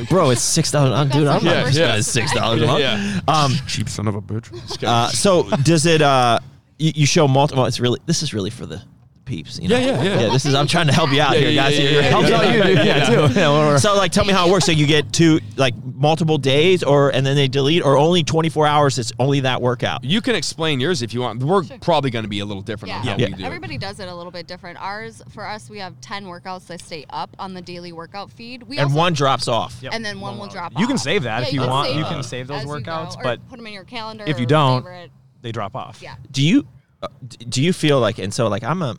Bro, 0.10 0.30
it's 0.30 0.42
six 0.42 0.72
dollars. 0.72 1.12
Dude, 1.12 1.28
I'm 1.28 1.44
Yeah, 1.46 1.64
not 1.64 1.74
yeah. 1.74 1.96
yeah, 1.96 2.02
six 2.02 2.34
dollars 2.34 2.62
a 2.62 2.68
month. 2.68 2.80
Yeah. 2.80 3.20
Um, 3.28 3.52
Cheap 3.68 3.90
son 3.90 4.08
of 4.08 4.16
a 4.16 4.22
bitch. 4.22 4.84
uh, 4.84 5.10
so 5.10 5.50
does 5.64 5.86
it? 5.86 6.02
Uh, 6.02 6.40
you, 6.78 6.94
you 6.96 7.06
show 7.06 7.28
multiple. 7.28 7.66
It's 7.66 7.80
really. 7.82 8.00
This 8.06 8.24
is 8.24 8.34
really 8.34 8.50
for 8.52 8.66
the 8.66 8.82
peeps. 9.30 9.60
You 9.62 9.70
know? 9.70 9.78
Yeah, 9.78 10.04
yeah, 10.04 10.20
yeah. 10.22 10.30
This 10.30 10.46
is. 10.46 10.54
I'm 10.56 10.68
trying 10.68 10.88
to 10.88 10.94
help 10.94 11.12
you 11.12 11.22
out 11.22 11.34
Yeah, 11.34 11.48
here, 11.48 11.56
guys. 11.56 11.78
yeah, 11.80 11.84
You're 11.90 12.02
yeah, 12.02 12.20
yeah, 12.20 12.54
yeah, 12.54 12.68
yeah, 12.84 13.10
yeah, 13.12 13.28
too. 13.74 13.78
So 13.78 13.96
like, 13.96 14.12
tell 14.12 14.26
me 14.26 14.34
how 14.34 14.48
it 14.48 14.52
works. 14.52 14.66
So 14.66 14.72
you 14.74 14.86
get 14.88 15.14
two 15.14 15.40
like 15.56 15.74
multiple 15.96 16.38
days, 16.38 16.84
or 16.84 17.10
and 17.12 17.26
then 17.26 17.36
they 17.36 17.48
delete, 17.48 17.84
or 17.84 17.98
only 17.98 18.24
24 18.24 18.68
hours. 18.68 18.98
It's 19.00 19.14
only 19.20 19.42
that 19.42 19.62
workout. 19.62 20.04
You 20.04 20.20
can 20.22 20.36
explain 20.36 20.80
yours 20.80 21.02
if 21.02 21.14
you 21.14 21.22
want. 21.22 21.42
We're 21.42 21.64
probably 21.82 22.10
going 22.10 22.24
to 22.24 22.30
be 22.30 22.40
a 22.40 22.46
little 22.46 22.64
different 22.64 22.94
on 22.96 23.06
Yeah. 23.06 23.12
how 23.12 23.18
Yeah. 23.18 23.28
we 23.28 23.34
do 23.34 23.44
it. 23.44 23.46
Everybody 23.46 23.78
does 23.78 24.00
it 24.00 24.10
a 24.10 24.16
little 24.16 24.32
bit 24.32 24.48
different. 24.48 24.82
Ours, 24.82 25.22
for 25.30 25.46
us, 25.46 25.70
we 25.70 25.80
have 25.80 26.00
10 26.02 26.26
workouts 26.26 26.68
that 26.68 26.82
stay 26.82 27.06
up 27.10 27.30
on 27.40 27.54
the 27.54 27.62
daily 27.62 27.92
workout 27.92 28.32
feed. 28.32 28.64
We 28.64 28.78
And 28.78 28.86
also, 28.88 28.98
one 28.98 29.14
drops 29.14 29.48
off. 29.48 29.78
Yep. 29.82 29.94
and 29.94 30.04
then 30.04 30.20
one 30.20 30.38
will 30.40 30.48
drop 30.48 30.74
off. 30.76 30.82
You 30.82 30.88
can 30.88 30.98
save 30.98 31.24
that 31.24 31.42
Yeah, 31.44 31.48
if 31.48 31.54
you 31.54 31.60
can 31.62 31.70
want. 31.70 31.94
You 31.94 32.04
can 32.04 32.24
save 32.24 32.48
those 32.48 32.60
as 32.62 32.66
go, 32.66 32.72
workouts, 32.72 33.18
or 33.18 33.24
but 33.24 33.48
put 33.50 33.58
them 33.58 33.68
in 33.68 33.74
your 33.74 33.84
calendar. 33.84 34.24
if 34.28 34.40
you 34.40 34.46
don't, 34.48 34.82
favorite. 34.82 35.12
they 35.42 35.52
drop 35.52 35.76
off. 35.76 36.02
Yeah. 36.02 36.16
do 36.32 36.42
you 36.42 36.68
uh, 37.02 37.08
do 37.48 37.64
you 37.64 37.72
feel 37.72 38.00
like 38.02 38.20
and 38.20 38.34
so 38.34 38.50
like 38.50 38.62
i'm 38.64 38.82
a 38.82 38.88
like 38.90 38.98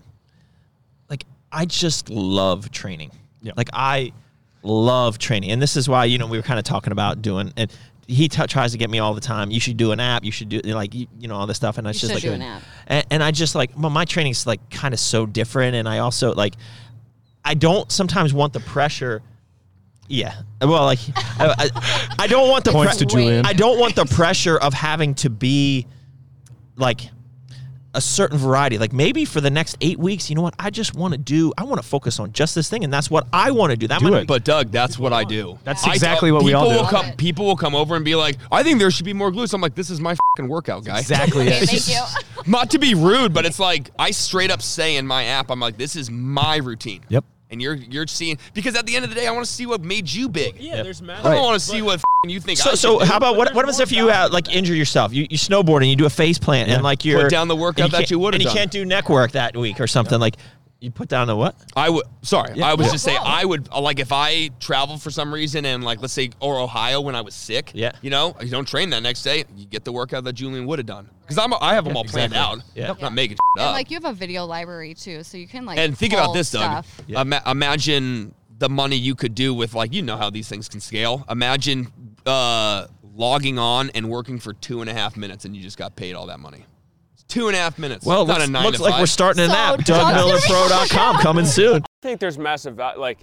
i 1.52 1.64
just 1.64 2.10
love 2.10 2.70
training 2.70 3.10
Yeah. 3.42 3.52
like 3.56 3.68
i 3.72 4.12
love 4.62 5.18
training 5.18 5.50
and 5.50 5.60
this 5.60 5.76
is 5.76 5.88
why 5.88 6.04
you 6.04 6.18
know 6.18 6.26
we 6.26 6.36
were 6.36 6.42
kind 6.42 6.58
of 6.58 6.64
talking 6.64 6.92
about 6.92 7.22
doing 7.22 7.52
and 7.56 7.70
he 8.06 8.28
t- 8.28 8.44
tries 8.46 8.72
to 8.72 8.78
get 8.78 8.90
me 8.90 8.98
all 8.98 9.14
the 9.14 9.20
time 9.20 9.50
you 9.50 9.60
should 9.60 9.76
do 9.76 9.92
an 9.92 10.00
app 10.00 10.24
you 10.24 10.32
should 10.32 10.48
do 10.48 10.60
like 10.62 10.94
you, 10.94 11.06
you 11.18 11.28
know 11.28 11.36
all 11.36 11.46
this 11.46 11.56
stuff 11.56 11.78
and 11.78 11.86
it's 11.86 12.02
You 12.02 12.08
just 12.08 12.20
should 12.20 12.30
like 12.32 12.38
do 12.40 12.44
an 12.44 12.48
app. 12.56 12.62
and, 12.86 13.06
and 13.10 13.22
i 13.22 13.30
just 13.30 13.54
like 13.54 13.70
well, 13.78 13.90
my 13.90 14.04
training's 14.04 14.46
like 14.46 14.68
kind 14.70 14.92
of 14.92 15.00
so 15.00 15.26
different 15.26 15.76
and 15.76 15.88
i 15.88 15.98
also 15.98 16.34
like 16.34 16.54
i 17.44 17.54
don't 17.54 17.90
sometimes 17.90 18.34
want 18.34 18.52
the 18.52 18.60
pressure 18.60 19.22
yeah 20.08 20.34
well 20.60 20.84
like 20.84 20.98
I, 21.16 21.54
I, 21.56 22.14
I 22.20 22.26
don't 22.26 22.48
want 22.50 22.64
the 22.64 22.72
Points 22.72 22.96
to 22.96 23.06
Julian. 23.06 23.46
I 23.46 23.52
don't 23.54 23.78
want 23.78 23.94
the 23.94 24.04
pressure 24.04 24.58
of 24.58 24.74
having 24.74 25.14
to 25.16 25.30
be 25.30 25.86
like 26.76 27.08
a 27.94 28.00
certain 28.00 28.38
variety. 28.38 28.78
Like 28.78 28.92
maybe 28.92 29.24
for 29.24 29.40
the 29.40 29.50
next 29.50 29.76
eight 29.80 29.98
weeks, 29.98 30.30
you 30.30 30.36
know 30.36 30.42
what? 30.42 30.54
I 30.58 30.70
just 30.70 30.94
want 30.94 31.12
to 31.12 31.18
do. 31.18 31.52
I 31.58 31.64
want 31.64 31.80
to 31.80 31.86
focus 31.86 32.18
on 32.20 32.32
just 32.32 32.54
this 32.54 32.68
thing, 32.68 32.84
and 32.84 32.92
that's 32.92 33.10
what 33.10 33.26
I 33.32 33.50
want 33.50 33.70
to 33.70 33.76
do. 33.76 33.88
That 33.88 34.00
Do 34.00 34.10
might 34.10 34.22
it. 34.22 34.26
But 34.28 34.44
Doug, 34.44 34.70
that's 34.70 34.98
what 34.98 35.12
I 35.12 35.24
do. 35.24 35.58
That's 35.64 35.86
I 35.86 35.92
exactly 35.92 36.32
what 36.32 36.44
we 36.44 36.54
all 36.54 36.64
people 36.64 36.78
do. 36.78 36.84
Will 36.84 37.02
come, 37.02 37.12
people 37.16 37.46
will 37.46 37.56
come 37.56 37.74
over 37.74 37.96
and 37.96 38.04
be 38.04 38.14
like, 38.14 38.36
"I 38.50 38.62
think 38.62 38.78
there 38.78 38.90
should 38.90 39.06
be 39.06 39.12
more 39.12 39.30
glutes." 39.30 39.54
I'm 39.54 39.60
like, 39.60 39.74
"This 39.74 39.90
is 39.90 40.00
my 40.00 40.14
fucking 40.36 40.48
workout, 40.48 40.84
guy." 40.84 40.98
Exactly. 40.98 41.40
Okay, 41.50 41.66
thank 41.66 41.88
you. 41.88 42.52
Not 42.52 42.70
to 42.70 42.78
be 42.78 42.94
rude, 42.94 43.32
but 43.32 43.44
it's 43.44 43.58
like 43.58 43.90
I 43.98 44.10
straight 44.10 44.50
up 44.50 44.62
say 44.62 44.96
in 44.96 45.06
my 45.06 45.24
app, 45.24 45.50
I'm 45.50 45.58
like, 45.60 45.76
"This 45.76 45.96
is 45.96 46.10
my 46.10 46.56
routine." 46.56 47.02
Yep. 47.08 47.24
And 47.50 47.60
you're 47.60 47.74
you're 47.74 48.06
seeing 48.06 48.38
because 48.54 48.76
at 48.76 48.86
the 48.86 48.94
end 48.94 49.04
of 49.04 49.10
the 49.10 49.16
day, 49.16 49.26
I 49.26 49.32
want 49.32 49.44
to 49.44 49.50
see 49.50 49.66
what 49.66 49.82
made 49.82 50.10
you 50.10 50.28
big. 50.28 50.56
Yeah, 50.60 50.82
there's 50.82 51.02
math. 51.02 51.24
I 51.24 51.34
don't 51.34 51.44
want 51.44 51.60
to 51.60 51.66
see 51.66 51.82
what 51.82 52.00
fucking 52.00 52.30
you 52.30 52.40
think. 52.40 52.58
So, 52.58 52.70
I 52.70 52.74
so 52.74 52.98
how 53.00 53.16
about 53.16 53.36
what? 53.36 53.54
What 53.54 53.64
happens 53.64 53.80
if 53.80 53.90
you 53.90 54.08
uh, 54.08 54.28
like 54.30 54.54
injure 54.54 54.74
yourself? 54.74 55.12
You, 55.12 55.26
you 55.28 55.36
snowboard 55.36 55.78
and 55.78 55.88
you 55.88 55.96
do 55.96 56.06
a 56.06 56.10
face 56.10 56.38
plant 56.38 56.68
and 56.70 56.82
like 56.82 57.04
you're 57.04 57.22
put 57.22 57.30
down 57.30 57.48
the 57.48 57.56
workout 57.56 57.86
and 57.86 57.92
that 57.92 58.10
you 58.10 58.18
would've 58.18 58.40
and 58.40 58.44
you 58.44 58.50
can't 58.50 58.70
do 58.70 58.84
neck 58.84 59.08
work 59.08 59.32
that 59.32 59.56
week 59.56 59.80
or 59.80 59.86
something 59.86 60.20
like. 60.20 60.36
You 60.80 60.90
put 60.90 61.08
down 61.10 61.28
a 61.28 61.36
what? 61.36 61.56
I 61.76 61.90
would. 61.90 62.06
Sorry, 62.22 62.54
Yeah. 62.56 62.66
I 62.66 62.74
was 62.74 62.86
Yeah. 62.86 62.92
just 62.92 63.04
say 63.04 63.14
Go. 63.14 63.22
I 63.22 63.44
would 63.44 63.68
like 63.70 63.98
if 63.98 64.12
I 64.12 64.48
traveled 64.60 65.02
for 65.02 65.10
some 65.10 65.32
reason 65.32 65.66
and 65.66 65.84
like 65.84 66.00
let's 66.00 66.14
say 66.14 66.30
or 66.40 66.58
Ohio 66.58 67.02
when 67.02 67.14
I 67.14 67.20
was 67.20 67.34
sick. 67.34 67.72
Yeah. 67.74 67.92
You 68.00 68.08
know, 68.08 68.34
you 68.40 68.48
don't 68.48 68.66
train 68.66 68.88
that 68.90 69.02
next 69.02 69.22
day. 69.22 69.44
You 69.56 69.66
get 69.66 69.84
the 69.84 69.92
workout 69.92 70.24
that 70.24 70.32
Julian 70.32 70.64
would 70.66 70.78
have 70.78 70.86
done 70.86 71.10
because 71.20 71.36
I'm 71.36 71.52
I 71.60 71.74
have 71.74 71.84
them 71.84 71.96
all 71.98 72.04
planned 72.04 72.34
out. 72.34 72.60
Yeah. 72.74 72.90
I'm 72.92 72.98
not 73.00 73.12
making 73.12 73.36
And 73.56 73.64
up. 73.66 73.72
like 73.74 73.90
you 73.90 73.96
have 73.96 74.06
a 74.06 74.12
video 74.14 74.46
library 74.46 74.94
too, 74.94 75.22
so 75.22 75.36
you 75.36 75.46
can 75.46 75.66
like. 75.66 75.78
and 75.78 75.96
think 75.98 76.14
about 76.14 76.26
pull 76.26 76.34
this, 76.34 76.50
Doug. 76.50 76.62
stuff. 76.62 77.02
Yeah. 77.06 77.20
Ima- 77.20 77.42
imagine 77.46 78.34
the 78.58 78.70
money 78.70 78.96
you 78.96 79.14
could 79.14 79.34
do 79.34 79.52
with 79.52 79.74
like 79.74 79.92
you 79.92 80.00
know 80.00 80.16
how 80.16 80.30
these 80.30 80.48
things 80.48 80.66
can 80.68 80.80
scale. 80.80 81.26
Imagine 81.28 81.92
uh, 82.24 82.86
logging 83.14 83.58
on 83.58 83.90
and 83.90 84.08
working 84.08 84.38
for 84.38 84.54
two 84.54 84.80
and 84.80 84.88
a 84.88 84.94
half 84.94 85.14
minutes 85.16 85.44
and 85.44 85.54
you 85.54 85.62
just 85.62 85.76
got 85.76 85.94
paid 85.94 86.14
all 86.14 86.26
that 86.28 86.40
money. 86.40 86.64
It's 87.30 87.34
two 87.34 87.46
and 87.46 87.56
a 87.56 87.60
half 87.60 87.78
minutes. 87.78 88.04
Well, 88.04 88.26
not 88.26 88.38
looks, 88.38 88.48
a 88.48 88.50
nine 88.52 88.64
looks 88.64 88.76
to 88.78 88.82
like 88.82 88.92
five. 88.94 89.00
we're 89.02 89.06
starting 89.06 89.44
an 89.44 89.50
So, 89.50 89.56
app. 89.56 89.84
Doug- 89.84 90.14
DougMillerPro.com 90.14 91.16
coming 91.18 91.46
soon. 91.46 91.82
I 91.82 91.86
think 92.02 92.18
there's 92.18 92.38
massive 92.38 92.74
val- 92.74 92.98
like, 92.98 93.18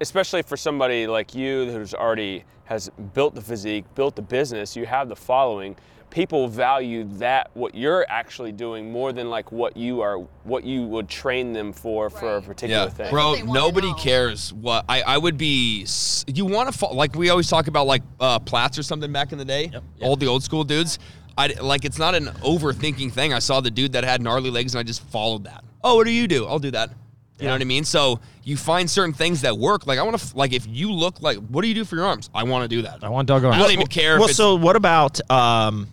especially 0.00 0.42
for 0.42 0.56
somebody 0.56 1.06
like 1.06 1.34
you 1.34 1.70
who's 1.70 1.94
already 1.94 2.44
has 2.64 2.90
built 3.14 3.34
the 3.34 3.40
physique, 3.40 3.84
built 3.94 4.16
the 4.16 4.22
business, 4.22 4.76
you 4.76 4.84
have 4.86 5.08
the 5.08 5.16
following. 5.16 5.74
People 6.10 6.46
value 6.46 7.04
that 7.14 7.50
what 7.54 7.74
you're 7.74 8.04
actually 8.10 8.52
doing 8.52 8.92
more 8.92 9.14
than 9.14 9.30
like 9.30 9.50
what 9.50 9.74
you 9.78 10.02
are, 10.02 10.18
what 10.44 10.62
you 10.62 10.82
would 10.82 11.08
train 11.08 11.54
them 11.54 11.72
for 11.72 12.10
for 12.10 12.32
a 12.32 12.34
Right. 12.36 12.44
particular 12.46 12.84
Yeah, 12.84 12.90
thing. 12.90 13.10
bro. 13.10 13.34
Nobody 13.46 13.94
cares 13.94 14.52
what 14.52 14.84
I. 14.90 15.00
I 15.00 15.16
would 15.16 15.38
be. 15.38 15.86
You 16.26 16.44
want 16.44 16.70
to 16.70 16.76
fall 16.78 16.94
like 16.94 17.14
we 17.16 17.30
always 17.30 17.48
talk 17.48 17.66
about 17.66 17.86
like 17.86 18.02
uh, 18.20 18.38
Platz 18.40 18.78
or 18.78 18.82
something 18.82 19.10
back 19.10 19.32
in 19.32 19.38
the 19.38 19.44
day. 19.46 19.70
Yep. 19.72 19.82
All 20.02 20.16
the 20.16 20.26
old 20.26 20.42
school 20.42 20.64
dudes. 20.64 20.98
I 21.36 21.48
like 21.60 21.84
it's 21.84 21.98
not 21.98 22.14
an 22.14 22.26
overthinking 22.26 23.12
thing. 23.12 23.32
I 23.32 23.38
saw 23.38 23.60
the 23.60 23.70
dude 23.70 23.92
that 23.92 24.04
had 24.04 24.20
gnarly 24.20 24.50
legs 24.50 24.74
and 24.74 24.80
I 24.80 24.82
just 24.82 25.02
followed 25.04 25.44
that. 25.44 25.64
Oh, 25.82 25.96
what 25.96 26.04
do 26.04 26.12
you 26.12 26.28
do? 26.28 26.46
I'll 26.46 26.58
do 26.58 26.70
that. 26.72 26.90
You 27.38 27.48
know 27.48 27.54
what 27.54 27.60
I 27.60 27.64
mean? 27.64 27.82
So 27.82 28.20
you 28.44 28.56
find 28.56 28.88
certain 28.88 29.12
things 29.12 29.40
that 29.40 29.58
work. 29.58 29.86
Like 29.86 29.98
I 29.98 30.02
want 30.02 30.16
to 30.16 30.36
like 30.36 30.52
if 30.52 30.66
you 30.68 30.92
look 30.92 31.20
like 31.22 31.38
what 31.38 31.62
do 31.62 31.68
you 31.68 31.74
do 31.74 31.84
for 31.84 31.96
your 31.96 32.04
arms? 32.04 32.30
I 32.32 32.44
want 32.44 32.62
to 32.62 32.68
do 32.68 32.82
that. 32.82 33.02
I 33.02 33.08
want 33.08 33.26
Doug 33.26 33.44
on. 33.44 33.52
I 33.52 33.58
don't 33.58 33.72
even 33.72 33.88
care. 33.88 34.18
Well, 34.18 34.28
so 34.28 34.54
what 34.54 34.76
about 34.76 35.18
um, 35.30 35.88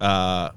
uh, 0.00 0.50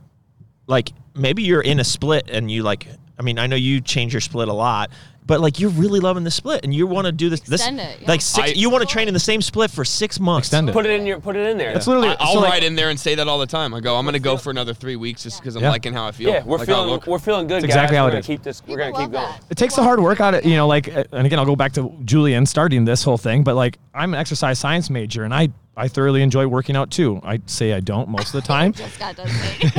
like 0.65 0.89
maybe 1.13 1.43
you're 1.43 1.61
in 1.61 1.79
a 1.79 1.83
split 1.83 2.29
and 2.29 2.49
you 2.49 2.63
like. 2.63 2.87
I 3.17 3.21
mean, 3.21 3.37
I 3.37 3.45
know 3.45 3.55
you 3.55 3.79
change 3.79 4.11
your 4.11 4.21
split 4.21 4.47
a 4.47 4.53
lot, 4.53 4.89
but 5.25 5.39
like 5.41 5.59
you're 5.59 5.69
really 5.71 5.99
loving 5.99 6.23
the 6.23 6.31
split 6.31 6.63
and 6.63 6.73
you 6.73 6.85
want 6.87 7.05
to 7.05 7.11
do 7.11 7.29
this. 7.29 7.39
Extend 7.41 7.79
this 7.79 7.95
it, 7.95 8.01
yeah. 8.01 8.07
like 8.07 8.21
six. 8.21 8.49
I- 8.49 8.53
you 8.53 8.69
want 8.69 8.81
to 8.87 8.91
train 8.91 9.07
in 9.07 9.13
the 9.13 9.19
same 9.19 9.41
split 9.41 9.71
for 9.71 9.85
six 9.85 10.19
months. 10.19 10.47
Extend 10.47 10.69
it. 10.69 10.73
Put 10.73 10.85
it 10.85 10.99
in 10.99 11.05
your, 11.05 11.19
put 11.19 11.35
it 11.35 11.47
in 11.49 11.57
there. 11.57 11.71
It's 11.71 11.87
literally. 11.87 12.09
I, 12.09 12.15
I'll 12.19 12.33
so, 12.33 12.39
like, 12.39 12.51
write 12.51 12.63
in 12.63 12.75
there 12.75 12.89
and 12.89 12.99
say 12.99 13.15
that 13.15 13.27
all 13.27 13.39
the 13.39 13.45
time. 13.45 13.73
I 13.73 13.79
go, 13.79 13.95
I'm 13.95 14.03
going 14.05 14.13
to 14.13 14.19
go 14.19 14.37
for 14.37 14.49
another 14.49 14.73
three 14.73 14.95
weeks 14.95 15.23
just 15.23 15.39
because 15.39 15.55
I'm 15.55 15.63
Yeah. 15.63 15.69
liking 15.71 15.93
how 15.93 16.05
I 16.07 16.11
feel. 16.11 16.29
yeah, 16.29 16.43
we're 16.43 16.57
Like, 16.57 16.69
I 16.69 16.71
feeling, 16.73 16.89
look- 16.89 17.07
we're 17.07 17.19
feeling 17.19 17.47
good, 17.47 17.55
That's 17.55 17.65
exactly 17.65 17.95
guys. 17.95 17.99
how 17.99 18.03
we're 18.05 18.09
it 18.09 18.11
gonna 18.11 18.19
is. 18.19 18.25
keep 18.27 18.43
this. 18.43 18.61
We're 18.67 18.77
gonna 18.77 18.91
keep 18.91 18.99
love 18.99 19.11
going. 19.11 19.25
that. 19.27 19.41
It 19.49 19.55
takes 19.57 19.75
the 19.75 19.83
hard 19.83 19.99
work 19.99 20.19
out 20.21 20.33
of 20.35 20.45
you 20.45 20.55
know, 20.55 20.67
like, 20.67 20.87
uh, 20.95 21.03
and 21.11 21.25
again, 21.25 21.39
I'll 21.39 21.45
go 21.45 21.55
back 21.55 21.73
to 21.73 21.91
Julian 22.05 22.45
starting 22.45 22.85
this 22.85 23.03
whole 23.03 23.17
thing, 23.17 23.43
but 23.43 23.55
like, 23.55 23.77
I'm 23.93 24.13
an 24.13 24.19
exercise 24.19 24.59
science 24.59 24.89
major, 24.89 25.23
and 25.23 25.33
I 25.33 25.49
I 25.75 25.87
thoroughly 25.87 26.21
enjoy 26.21 26.45
working 26.47 26.75
out 26.75 26.91
too. 26.91 27.19
I 27.23 27.39
say 27.47 27.73
I 27.73 27.79
don't 27.79 28.07
most 28.09 28.27
of 28.27 28.41
the 28.41 28.47
time, 28.47 28.73
Just 28.73 28.99
got 28.99 29.15
done 29.15 29.27
saying. 29.27 29.71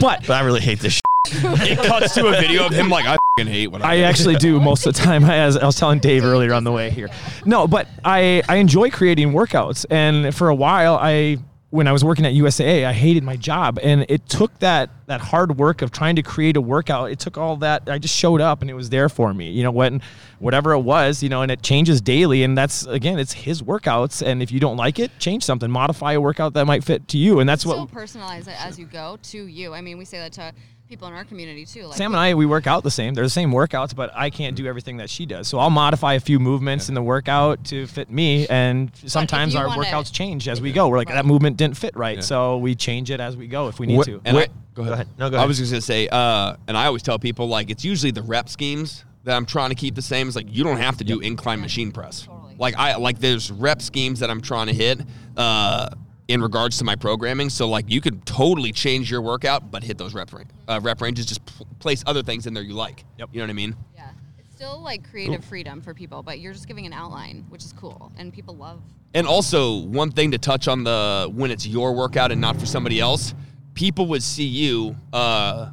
But 0.00 0.26
But 0.26 0.30
I 0.30 0.40
really 0.42 0.60
hate 0.60 0.80
this. 0.80 1.00
it 1.28 1.78
cuts 1.78 2.14
to 2.14 2.26
a 2.26 2.32
video 2.32 2.66
of 2.66 2.72
him 2.72 2.88
like 2.88 3.04
I 3.06 3.10
fing 3.12 3.18
hate 3.44 3.66
what 3.66 3.82
I, 3.82 3.96
I 3.96 3.98
actually 4.00 4.36
do 4.36 4.58
most 4.70 4.86
of 4.86 4.94
the 4.94 5.02
time. 5.02 5.24
As 5.36 5.58
I 5.58 5.66
was 5.66 5.76
telling 5.76 5.98
Dave 5.98 6.24
earlier 6.24 6.54
on 6.54 6.64
the 6.64 6.72
way 6.72 6.88
here. 6.88 7.08
No, 7.44 7.66
but 7.66 7.86
I 8.04 8.42
I 8.48 8.56
enjoy 8.56 8.90
creating 8.90 9.32
workouts, 9.32 9.84
and 9.90 10.34
for 10.34 10.48
a 10.48 10.54
while 10.54 10.96
I. 11.00 11.38
When 11.70 11.88
I 11.88 11.92
was 11.92 12.04
working 12.04 12.24
at 12.24 12.32
USAA, 12.32 12.86
I 12.86 12.92
hated 12.92 13.24
my 13.24 13.36
job, 13.36 13.80
and 13.82 14.06
it 14.08 14.26
took 14.28 14.56
that 14.60 14.88
that 15.08 15.20
hard 15.20 15.58
work 15.58 15.82
of 15.82 15.90
trying 15.90 16.14
to 16.16 16.22
create 16.22 16.56
a 16.56 16.60
workout. 16.60 17.10
It 17.10 17.18
took 17.18 17.36
all 17.36 17.56
that. 17.56 17.82
I 17.88 17.98
just 17.98 18.16
showed 18.16 18.40
up, 18.40 18.62
and 18.62 18.70
it 18.70 18.74
was 18.74 18.88
there 18.88 19.08
for 19.08 19.34
me. 19.34 19.50
You 19.50 19.64
know, 19.64 19.72
when 19.72 20.00
whatever 20.38 20.72
it 20.72 20.78
was, 20.78 21.24
you 21.24 21.28
know, 21.28 21.42
and 21.42 21.50
it 21.50 21.62
changes 21.62 22.00
daily, 22.00 22.44
and 22.44 22.56
that's 22.56 22.86
again, 22.86 23.18
it's 23.18 23.32
his 23.32 23.62
workouts. 23.62 24.24
And 24.24 24.42
if 24.44 24.52
you 24.52 24.60
don't 24.60 24.76
like 24.76 25.00
it, 25.00 25.10
change 25.18 25.42
something, 25.42 25.68
modify 25.70 26.12
a 26.12 26.20
workout 26.20 26.54
that 26.54 26.66
might 26.66 26.84
fit 26.84 27.08
to 27.08 27.18
you, 27.18 27.40
and 27.40 27.48
that's 27.48 27.62
Still 27.62 27.80
what 27.80 27.90
personalize 27.90 28.46
it 28.46 28.64
as 28.64 28.78
you 28.78 28.86
go 28.86 29.18
to 29.24 29.46
you. 29.46 29.74
I 29.74 29.80
mean, 29.80 29.98
we 29.98 30.04
say 30.04 30.18
that 30.18 30.32
to 30.34 30.54
people 30.88 31.08
in 31.08 31.14
our 31.14 31.24
community 31.24 31.64
too. 31.64 31.84
Like 31.86 31.96
Sam 31.96 32.12
and 32.12 32.20
I, 32.20 32.34
we 32.34 32.46
work 32.46 32.66
out 32.66 32.84
the 32.84 32.90
same. 32.90 33.14
They're 33.14 33.24
the 33.24 33.30
same 33.30 33.50
workouts, 33.50 33.94
but 33.94 34.10
I 34.14 34.30
can't 34.30 34.56
do 34.56 34.66
everything 34.66 34.98
that 34.98 35.10
she 35.10 35.26
does. 35.26 35.48
So 35.48 35.58
I'll 35.58 35.70
modify 35.70 36.14
a 36.14 36.20
few 36.20 36.38
movements 36.38 36.88
in 36.88 36.94
the 36.94 37.02
workout 37.02 37.64
to 37.66 37.86
fit 37.86 38.10
me. 38.10 38.46
And 38.48 38.90
sometimes 39.06 39.54
our 39.56 39.66
wanna- 39.66 39.82
workouts 39.84 40.12
change 40.12 40.48
as 40.48 40.60
we 40.60 40.72
go. 40.72 40.88
We're 40.88 40.98
like, 40.98 41.08
that 41.08 41.26
movement 41.26 41.56
didn't 41.56 41.76
fit 41.76 41.96
right. 41.96 42.16
Yeah. 42.16 42.22
So 42.22 42.58
we 42.58 42.74
change 42.74 43.10
it 43.10 43.20
as 43.20 43.36
we 43.36 43.46
go 43.48 43.68
if 43.68 43.80
we 43.80 43.86
need 43.86 44.00
Wh- 44.00 44.04
to. 44.04 44.20
And 44.24 44.36
Wait, 44.36 44.48
I, 44.48 44.52
go 44.74 44.82
go 44.84 44.92
ahead. 44.92 44.92
ahead. 44.94 45.08
No, 45.18 45.30
go 45.30 45.38
I 45.38 45.44
was 45.46 45.58
just 45.58 45.72
gonna 45.72 45.80
say, 45.80 46.08
uh, 46.08 46.56
and 46.68 46.76
I 46.76 46.86
always 46.86 47.02
tell 47.02 47.18
people 47.18 47.48
like 47.48 47.70
it's 47.70 47.84
usually 47.84 48.12
the 48.12 48.22
rep 48.22 48.48
schemes 48.48 49.04
that 49.24 49.36
I'm 49.36 49.46
trying 49.46 49.70
to 49.70 49.74
keep 49.74 49.96
the 49.96 50.02
same. 50.02 50.28
It's 50.28 50.36
like 50.36 50.46
you 50.48 50.62
don't 50.62 50.76
have 50.76 50.98
to 50.98 51.04
do 51.04 51.18
incline 51.18 51.60
machine 51.60 51.90
press. 51.90 52.22
Totally. 52.22 52.54
Like 52.58 52.76
I 52.76 52.96
like 52.96 53.18
there's 53.18 53.50
rep 53.50 53.82
schemes 53.82 54.20
that 54.20 54.30
I'm 54.30 54.40
trying 54.40 54.68
to 54.68 54.72
hit 54.72 55.00
uh, 55.36 55.88
in 56.28 56.42
regards 56.42 56.78
to 56.78 56.84
my 56.84 56.96
programming. 56.96 57.50
So 57.50 57.68
like 57.68 57.84
you 57.88 58.00
could 58.00 58.24
totally 58.26 58.72
change 58.72 59.10
your 59.10 59.22
workout, 59.22 59.70
but 59.70 59.82
hit 59.82 59.98
those 59.98 60.14
rep 60.14 60.32
range, 60.32 60.50
uh, 60.68 60.80
rep 60.82 61.00
ranges. 61.00 61.26
Just 61.26 61.44
pl- 61.46 61.66
place 61.78 62.02
other 62.06 62.22
things 62.22 62.46
in 62.46 62.54
there 62.54 62.62
you 62.62 62.74
like. 62.74 63.04
Yep. 63.18 63.30
You 63.32 63.40
know 63.40 63.44
what 63.44 63.50
I 63.50 63.54
mean? 63.54 63.76
Yeah. 63.94 64.10
It's 64.38 64.54
still 64.54 64.80
like 64.80 65.08
creative 65.10 65.44
freedom 65.44 65.80
for 65.80 65.94
people, 65.94 66.22
but 66.22 66.40
you're 66.40 66.52
just 66.52 66.66
giving 66.66 66.86
an 66.86 66.92
outline, 66.92 67.44
which 67.48 67.64
is 67.64 67.72
cool. 67.72 68.12
And 68.18 68.32
people 68.32 68.56
love 68.56 68.80
And 69.14 69.26
also, 69.26 69.76
one 69.82 70.10
thing 70.10 70.32
to 70.32 70.38
touch 70.38 70.66
on 70.68 70.84
the 70.84 71.30
when 71.32 71.50
it's 71.50 71.66
your 71.66 71.94
workout 71.94 72.32
and 72.32 72.40
not 72.40 72.58
for 72.58 72.66
somebody 72.66 72.98
else, 72.98 73.34
people 73.74 74.06
would 74.06 74.22
see 74.22 74.44
you 74.44 74.96
uh, 75.12 75.70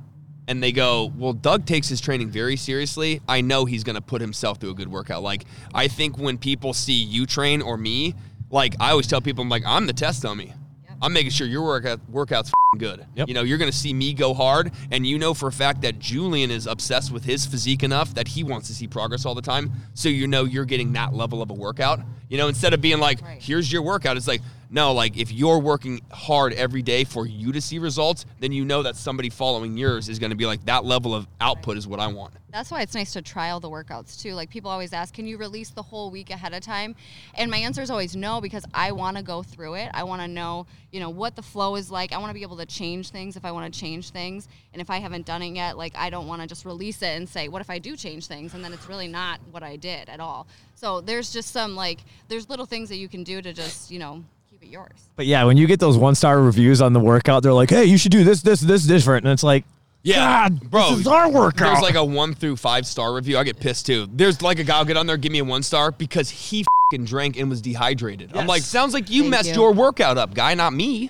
and 0.48 0.62
they 0.62 0.72
go, 0.74 1.12
"Well, 1.18 1.34
Doug 1.34 1.66
takes 1.66 1.88
his 1.88 2.02
training 2.02 2.30
very 2.30 2.58
seriously. 2.58 3.22
I 3.28 3.42
know 3.42 3.66
he's 3.66 3.84
going 3.84 3.96
to 3.96 4.02
put 4.02 4.20
himself 4.22 4.60
through 4.60 4.72
a 4.72 4.76
good 4.76 4.90
workout." 4.90 5.24
Like, 5.24 5.46
I 5.74 5.88
think 5.88 6.18
when 6.18 6.38
people 6.38 6.74
see 6.74 7.02
you 7.02 7.26
train 7.26 7.62
or 7.62 7.78
me, 7.78 8.14
like 8.54 8.76
I 8.80 8.92
always 8.92 9.08
tell 9.08 9.20
people, 9.20 9.42
I'm 9.42 9.50
like, 9.50 9.64
"I'm 9.66 9.88
the 9.88 9.94
test 9.94 10.24
dummy. 10.24 10.48
Yep. 10.48 10.98
I'm 11.02 11.14
making 11.14 11.32
sure 11.32 11.48
your 11.48 11.64
workout 11.64 12.00
workout's 12.10 12.52
good. 12.78 13.06
Yep. 13.16 13.28
You 13.28 13.34
know, 13.34 13.44
you're 13.44 13.58
going 13.58 13.72
to 13.72 13.78
see 13.78 13.94
me 13.94 14.14
go 14.14 14.34
hard, 14.34 14.72
and 14.92 15.06
you 15.06 15.18
know 15.20 15.34
for 15.34 15.48
a 15.48 15.52
fact 15.52 15.82
that 15.82 16.00
Julian 16.00 16.52
is 16.52 16.68
obsessed 16.68 17.12
with 17.12 17.24
his 17.24 17.46
physique 17.46 17.84
enough 17.84 18.14
that 18.16 18.28
he 18.28 18.44
wants 18.44 18.68
to 18.68 18.74
see 18.74 18.88
progress 18.88 19.26
all 19.26 19.36
the 19.36 19.42
time. 19.42 19.72
So 19.94 20.10
you 20.10 20.28
know 20.28 20.44
you're 20.44 20.66
getting 20.66 20.94
that 20.94 21.14
level 21.14 21.42
of 21.42 21.50
a 21.50 21.54
workout. 21.54 22.00
You 22.30 22.38
know, 22.38 22.48
instead 22.48 22.74
of 22.74 22.82
being 22.82 23.00
like, 23.00 23.22
Right. 23.22 23.42
"Here's 23.42 23.72
your 23.72 23.84
workout," 23.84 24.18
it's 24.18 24.28
like, 24.28 24.42
no, 24.72 24.92
like 24.94 25.18
if 25.18 25.32
you're 25.32 25.60
working 25.60 26.02
hard 26.12 26.54
every 26.54 26.82
day 26.82 27.04
for 27.04 27.28
you 27.28 27.52
to 27.52 27.62
see 27.62 27.78
results, 27.78 28.26
then 28.40 28.52
you 28.52 28.66
know 28.66 28.82
that 28.82 28.96
somebody 28.96 29.30
following 29.30 29.78
yours 29.78 30.10
is 30.10 30.18
going 30.18 30.32
to 30.32 30.36
be 30.36 30.48
like 30.48 30.66
that 30.66 30.84
level 30.84 31.14
of 31.14 31.28
output 31.40 31.78
is 31.78 31.88
what 31.88 32.00
I 32.00 32.08
want. 32.08 32.34
That's 32.52 32.72
why 32.72 32.82
it's 32.82 32.96
nice 32.96 33.14
to 33.14 33.22
trial 33.22 33.60
the 33.60 33.70
workouts 33.70 34.20
too. 34.20 34.34
Like 34.34 34.50
people 34.50 34.72
always 34.72 34.94
ask, 34.94 35.14
can 35.14 35.28
you 35.28 35.38
release 35.38 35.70
the 35.70 35.82
whole 35.84 36.10
week 36.10 36.32
ahead 36.32 36.54
of 36.54 36.62
time? 36.62 36.96
And 37.36 37.52
my 37.52 37.58
answer 37.58 37.82
is 37.84 37.92
always 37.92 38.16
no 38.16 38.42
because 38.42 38.66
I 38.74 38.92
want 38.94 39.18
to 39.18 39.24
go 39.24 39.44
through 39.44 39.76
it. 39.76 39.90
I 39.94 40.04
want 40.04 40.22
to 40.24 40.28
know, 40.28 40.66
you 40.92 41.00
know, 41.00 41.10
what 41.10 41.36
the 41.36 41.42
flow 41.44 41.76
is 41.76 41.92
like. 41.92 42.12
I 42.12 42.18
want 42.18 42.30
to 42.32 42.36
be 42.36 42.42
able 42.44 42.58
to 42.58 42.63
change 42.66 43.10
things 43.10 43.36
if 43.36 43.46
I 43.46 43.52
want 43.52 43.72
to 43.74 43.80
change 43.80 44.10
things. 44.12 44.48
And 44.74 44.82
if 44.82 44.90
I 44.90 44.98
haven't 45.00 45.26
done 45.26 45.42
it 45.42 45.56
yet, 45.56 45.78
like 45.78 45.94
I 45.96 46.10
don't 46.10 46.28
want 46.28 46.42
to 46.42 46.48
just 46.48 46.66
release 46.66 47.02
it 47.02 47.18
and 47.18 47.28
say, 47.28 47.48
what 47.48 47.62
if 47.62 47.70
I 47.70 47.80
do 47.80 47.96
change 47.96 48.28
things 48.28 48.54
and 48.54 48.64
then 48.64 48.74
it's 48.74 48.88
really 48.88 49.08
not 49.08 49.40
what 49.52 49.64
I 49.64 49.76
did 49.76 50.10
at 50.10 50.20
all. 50.20 50.48
So 50.76 51.02
there's 51.02 51.32
just 51.32 51.52
some 51.52 51.76
like 51.76 52.00
there's 52.28 52.50
little 52.50 52.66
things 52.66 52.90
that 52.90 52.98
you 52.98 53.08
can 53.08 53.24
do 53.24 53.42
to 53.42 53.54
just, 53.54 53.92
you 53.92 54.00
know, 54.00 54.24
keep 54.50 54.64
it 54.64 54.70
yours. 54.70 55.10
But 55.16 55.26
yeah, 55.26 55.44
when 55.46 55.58
you 55.58 55.68
get 55.68 55.80
those 55.80 55.98
one 55.98 56.16
star 56.16 56.42
reviews 56.42 56.82
on 56.82 56.94
the 56.94 57.00
workout, 57.00 57.44
they're 57.44 57.54
like, 57.54 57.70
hey, 57.70 57.86
you 57.86 57.98
should 57.98 58.12
do 58.12 58.24
this, 58.24 58.42
this, 58.42 58.62
this 58.62 58.84
different. 58.86 59.26
And 59.26 59.32
it's 59.34 59.44
like, 59.44 59.66
Yeah, 60.04 60.50
God, 60.50 60.70
bro. 60.70 60.90
this 60.92 61.00
is 61.00 61.08
our 61.08 61.30
workout. 61.30 61.68
There's 61.74 61.82
like 61.82 61.96
a 61.96 62.04
one 62.04 62.34
through 62.34 62.58
five 62.58 62.86
star 62.86 63.14
review. 63.14 63.38
I 63.38 63.44
get 63.44 63.60
pissed 63.60 63.86
too. 63.86 64.08
There's 64.12 64.42
like 64.42 64.60
a 64.60 64.64
guy 64.64 64.80
will 64.80 64.86
get 64.86 64.98
on 64.98 65.08
there, 65.08 65.18
give 65.18 65.32
me 65.32 65.40
a 65.40 65.46
one 65.46 65.64
star 65.64 65.92
because 65.92 66.30
he 66.30 66.66
fing 66.92 67.06
drank 67.06 67.38
and 67.38 67.50
was 67.50 67.62
dehydrated. 67.62 68.36
I'm 68.36 68.46
like, 68.46 68.62
sounds 68.62 68.94
like 68.94 69.10
you 69.10 69.22
Thank 69.22 69.32
messed 69.32 69.50
you. 69.50 69.62
your 69.62 69.72
workout 69.74 70.18
up, 70.18 70.34
guy, 70.36 70.54
not 70.54 70.74
me. 70.74 71.10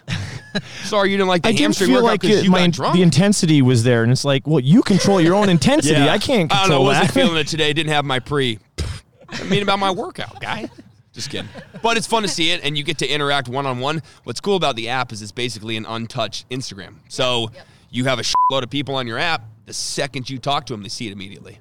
Sorry, 0.84 1.12
you 1.12 1.18
didn't 1.18 1.28
like 1.30 1.41
the 1.43 1.49
I 1.49 1.51
didn't 1.51 1.62
hamstring 1.64 1.89
feel 1.89 1.95
workout 1.97 2.08
like 2.12 2.22
because 2.22 2.38
it, 2.39 2.45
you 2.45 2.51
my, 2.51 2.66
got 2.66 2.72
drunk. 2.72 2.95
the 2.95 3.01
intensity 3.01 3.62
was 3.62 3.84
there. 3.84 4.04
And 4.04 4.12
it's 4.12 4.26
like, 4.26 4.45
well, 4.47 4.60
you 4.60 4.82
control 4.84 5.20
your 5.22 5.36
own 5.36 5.49
intensity. 5.58 5.95
I 6.01 6.18
can't 6.18 6.51
I 6.51 6.62
don't 6.62 6.70
know. 6.70 6.76
control 6.78 6.84
Wasn't 6.86 7.08
that. 7.08 7.14
feeling 7.14 7.38
it 7.38 7.47
today. 7.47 7.74
Didn't 7.74 7.91
have 7.91 8.06
my 8.06 8.20
pre. 8.20 8.60
I 9.30 9.43
mean 9.43 9.64
about 9.64 9.80
my 9.80 9.91
workout, 9.91 10.39
guy. 10.39 10.70
Just 11.14 11.30
kidding. 11.30 11.49
But 11.82 11.97
it's 11.97 12.08
fun 12.08 12.24
to 12.24 12.28
see 12.28 12.51
it, 12.51 12.62
and 12.64 12.76
you 12.78 12.84
get 12.84 12.97
to 12.99 13.08
interact 13.08 13.47
one 13.47 13.66
on 13.68 13.80
one. 13.80 14.01
What's 14.24 14.39
cool 14.41 14.56
about 14.56 14.76
the 14.76 14.89
app 14.89 15.12
is 15.12 15.22
it's 15.22 15.32
basically 15.32 15.78
an 15.78 15.86
untouched 15.86 16.49
Instagram. 16.49 16.95
So 17.08 17.49
Yep. 17.54 17.68
you 17.91 18.06
have 18.06 18.20
a 18.20 18.24
load 18.51 18.64
of 18.64 18.70
people 18.72 18.95
on 18.95 19.06
your 19.08 19.20
app. 19.20 19.43
The 19.66 19.74
second 19.74 20.30
you 20.30 20.39
talk 20.39 20.66
to 20.68 20.74
them, 20.74 20.82
they 20.84 20.89
see 20.89 21.08
it 21.08 21.14
immediately. 21.14 21.60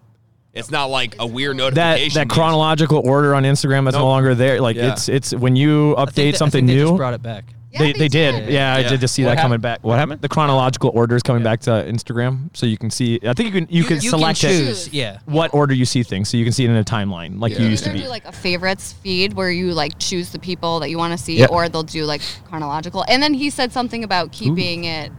It's 0.54 0.70
not 0.70 0.86
like 0.90 1.16
a 1.18 1.26
weird 1.26 1.56
that 1.56 1.74
notification. 1.74 2.14
that 2.28 2.28
chronological 2.34 3.00
order 3.08 3.34
on 3.34 3.44
Instagram 3.44 3.84
that's 3.84 3.94
no 3.94 4.00
Nope. 4.00 4.08
longer 4.08 4.34
there. 4.34 4.60
Like 4.60 4.76
Yeah. 4.76 4.92
it's 4.92 5.08
it's 5.08 5.34
when 5.34 5.54
you 5.56 5.96
I 5.96 6.04
think 6.06 6.10
update 6.10 6.32
that- 6.32 6.38
something 6.38 6.64
I 6.64 6.66
think 6.66 6.68
They 6.68 6.74
new. 6.82 6.88
just 6.88 6.96
brought 6.96 7.14
it 7.14 7.22
back. 7.22 7.44
Yeah, 7.72 7.78
they, 7.78 7.92
they 7.94 8.08
did. 8.08 8.50
Yeah, 8.50 8.74
I 8.74 8.82
did 8.82 9.00
just 9.00 9.14
see 9.14 9.24
What 9.24 9.36
that 9.36 9.42
coming 9.42 9.60
back. 9.60 9.82
What 9.82 9.98
happened? 9.98 10.20
The 10.20 10.28
chronological 10.28 10.90
order 10.94 11.16
is 11.16 11.22
coming 11.22 11.42
back 11.42 11.60
to 11.60 11.70
Instagram, 11.70 12.54
so 12.54 12.66
you 12.66 12.76
can 12.76 12.90
see. 12.90 13.18
I 13.26 13.32
think 13.32 13.54
you 13.54 13.60
can 13.60 13.74
you, 13.74 13.84
can 13.84 14.00
you 14.00 14.10
select 14.10 14.40
can 14.40 14.50
it 14.50 14.58
choose. 14.58 14.92
Yeah. 14.92 15.20
what 15.24 15.54
order 15.54 15.72
you 15.72 15.86
see 15.86 16.02
things, 16.02 16.28
so 16.28 16.36
you 16.36 16.44
can 16.44 16.52
see 16.52 16.64
it 16.64 16.70
in 16.70 16.76
a 16.76 16.84
timeline 16.84 17.40
like 17.40 17.52
Yeah. 17.52 17.58
you 17.60 17.64
They 17.64 17.70
used 17.70 17.84
to 17.84 17.92
be. 17.92 18.02
do 18.02 18.08
like 18.08 18.26
a 18.26 18.32
favorites 18.32 18.92
feed 18.92 19.32
where 19.32 19.50
you 19.50 19.72
like 19.72 19.98
choose 19.98 20.30
the 20.32 20.38
people 20.38 20.80
that 20.80 20.90
you 20.90 20.98
want 20.98 21.12
to 21.12 21.18
see, 21.24 21.38
Yep. 21.38 21.50
or 21.50 21.68
they'll 21.70 21.82
do 21.82 22.04
like 22.04 22.20
chronological. 22.44 23.04
And 23.08 23.22
then 23.22 23.32
he 23.32 23.48
said 23.48 23.72
something 23.72 24.04
about 24.04 24.32
keeping 24.32 24.84
it 24.84 25.10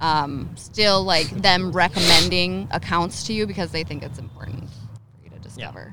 um, 0.00 0.50
still 0.56 1.02
like 1.02 1.28
them 1.42 1.72
recommending 1.72 2.68
accounts 2.70 3.24
to 3.24 3.32
you 3.32 3.46
because 3.46 3.70
they 3.72 3.82
think 3.82 4.02
it's 4.02 4.18
important 4.18 4.68
for 4.68 5.24
you 5.24 5.30
to 5.30 5.38
discover 5.40 5.92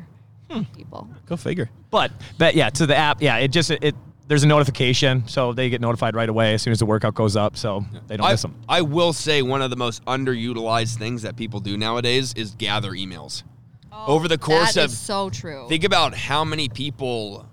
people. 0.76 1.08
Go 1.26 1.36
figure. 1.38 1.70
But 1.90 2.12
but 2.38 2.54
yeah, 2.54 2.70
to 2.72 2.86
the 2.86 2.96
app, 2.96 3.22
yeah, 3.22 3.38
it 3.38 3.48
just 3.48 3.72
it, 3.72 3.96
there's 4.34 4.44
a 4.44 4.48
notification, 4.48 5.28
so 5.28 5.54
they 5.54 5.70
get 5.70 5.80
notified 5.80 6.16
right 6.16 6.28
away 6.28 6.56
as 6.56 6.64
soon 6.64 6.72
as 6.72 6.80
the 6.80 6.88
workout 6.88 7.14
goes 7.14 7.36
up, 7.36 7.56
so 7.56 7.86
they 8.08 8.18
don't 8.18 8.26
I, 8.26 8.32
miss 8.32 8.42
them. 8.42 8.56
I 8.68 8.82
will 8.82 9.14
say 9.14 9.44
one 9.44 9.62
of 9.62 9.70
the 9.70 9.76
most 9.76 10.04
underutilized 10.06 10.98
things 10.98 11.22
that 11.22 11.36
people 11.36 11.60
do 11.60 11.78
nowadays 11.78 12.34
is 12.34 12.56
gather 12.56 12.94
emails. 12.94 13.44
Oh, 13.92 14.16
over 14.16 14.28
the 14.28 14.40
course 14.40 14.74
That 14.74 14.86
of 14.86 14.90
is 14.90 14.98
so 14.98 15.30
true. 15.30 15.68
think 15.70 15.84
about 15.84 16.16
how 16.16 16.44
many 16.44 16.68
people 16.68 17.48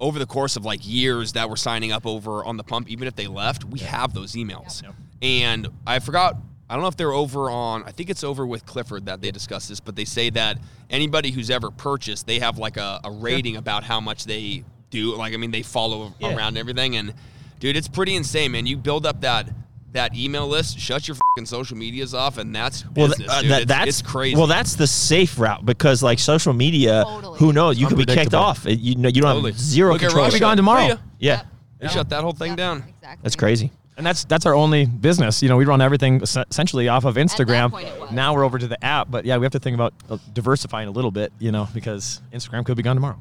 over 0.00 0.18
the 0.18 0.24
course 0.24 0.56
of 0.56 0.64
like 0.64 0.80
years 0.82 1.34
that 1.34 1.50
were 1.50 1.56
signing 1.56 1.92
up 1.92 2.06
over 2.06 2.42
on 2.42 2.56
the 2.56 2.64
pump, 2.64 2.88
even 2.88 3.06
if 3.06 3.14
they 3.14 3.26
left, 3.26 3.66
we 3.66 3.80
have 3.80 4.14
those 4.14 4.32
emails. 4.32 4.82
And 5.20 5.68
I 5.86 5.98
forgot. 5.98 6.38
I 6.70 6.76
don't 6.76 6.80
know 6.80 6.88
if 6.88 6.96
they're 6.96 7.12
over 7.12 7.50
on. 7.50 7.82
I 7.84 7.90
think 7.90 8.08
it's 8.08 8.24
over 8.24 8.46
with 8.46 8.64
Clifford 8.64 9.04
that 9.04 9.20
they 9.20 9.30
discuss 9.30 9.68
this, 9.68 9.80
but 9.80 9.96
they 9.96 10.06
say 10.06 10.30
that 10.30 10.56
anybody 10.88 11.30
who's 11.30 11.50
ever 11.50 11.70
purchased, 11.70 12.26
they 12.26 12.38
have 12.38 12.56
like 12.56 12.78
a, 12.78 13.00
a 13.04 13.10
rating 13.10 13.58
about 13.58 13.84
how 13.84 14.00
much 14.00 14.24
they 14.24 14.64
do. 14.92 15.16
Like, 15.16 15.34
I 15.34 15.36
mean, 15.38 15.50
they 15.50 15.62
follow 15.62 16.14
Yeah. 16.20 16.36
around 16.36 16.56
everything, 16.56 16.94
and 16.96 17.12
dude, 17.58 17.76
it's 17.76 17.88
pretty 17.88 18.14
insane, 18.14 18.52
man. 18.52 18.66
You 18.66 18.76
build 18.76 19.04
up 19.06 19.20
that 19.22 19.48
that 19.92 20.16
email 20.16 20.48
list, 20.48 20.78
shut 20.78 21.06
your 21.06 21.16
fucking 21.16 21.44
social 21.44 21.76
medias 21.76 22.14
off, 22.14 22.38
and 22.38 22.54
that's 22.56 22.82
Well, 22.96 23.08
business, 23.08 23.18
th- 23.18 23.28
uh, 23.28 23.42
dude. 23.42 23.50
that, 23.50 23.62
It's- 23.62 23.68
that's 23.78 23.88
it's 24.00 24.02
crazy. 24.10 24.36
Well, 24.36 24.46
that's 24.46 24.74
the 24.76 24.86
safe 24.86 25.38
route 25.38 25.66
because 25.66 26.02
like 26.02 26.18
social 26.18 26.54
media, 26.54 27.04
Totally. 27.06 27.38
who 27.38 27.52
knows? 27.52 27.78
You 27.78 27.88
could 27.88 27.98
be 27.98 28.06
kicked 28.06 28.32
off. 28.32 28.64
You 28.66 28.94
know, 28.94 29.08
you 29.10 29.20
don't 29.20 29.32
Totally. 29.34 29.50
have 29.52 29.60
zero 29.60 29.92
Look 29.92 30.02
at 30.02 30.06
control. 30.06 30.24
Russia. 30.24 30.36
Be 30.36 30.40
gone 30.40 30.56
tomorrow. 30.56 30.86
Yeah. 30.86 30.96
Yeah, 31.18 31.42
They 31.78 31.88
shut 31.88 32.08
that 32.08 32.22
whole 32.22 32.32
thing 32.32 32.52
Yep, 32.52 32.56
down. 32.56 32.76
Exactly. 32.88 33.18
that's 33.22 33.36
crazy. 33.36 33.70
And 33.98 34.06
that's 34.06 34.24
that's 34.24 34.46
our 34.46 34.54
only 34.54 34.86
business. 34.86 35.42
You 35.42 35.50
know, 35.50 35.58
we 35.58 35.66
run 35.66 35.82
everything 35.82 36.22
essentially 36.22 36.88
off 36.88 37.04
of 37.04 37.16
Instagram. 37.16 37.70
point 37.70 37.86
it 37.88 38.00
was. 38.00 38.10
Now 38.12 38.32
we're 38.32 38.44
over 38.44 38.58
to 38.58 38.66
the 38.66 38.82
app, 38.82 39.10
but 39.10 39.26
yeah, 39.26 39.36
we 39.36 39.44
have 39.44 39.52
to 39.52 39.58
think 39.58 39.74
about 39.74 39.92
uh, 40.08 40.16
diversifying 40.32 40.88
a 40.88 40.90
little 40.90 41.10
bit, 41.10 41.34
you 41.38 41.52
know, 41.52 41.68
because 41.74 42.22
Instagram 42.32 42.64
could 42.64 42.78
be 42.78 42.82
gone 42.82 42.96
tomorrow. 42.96 43.18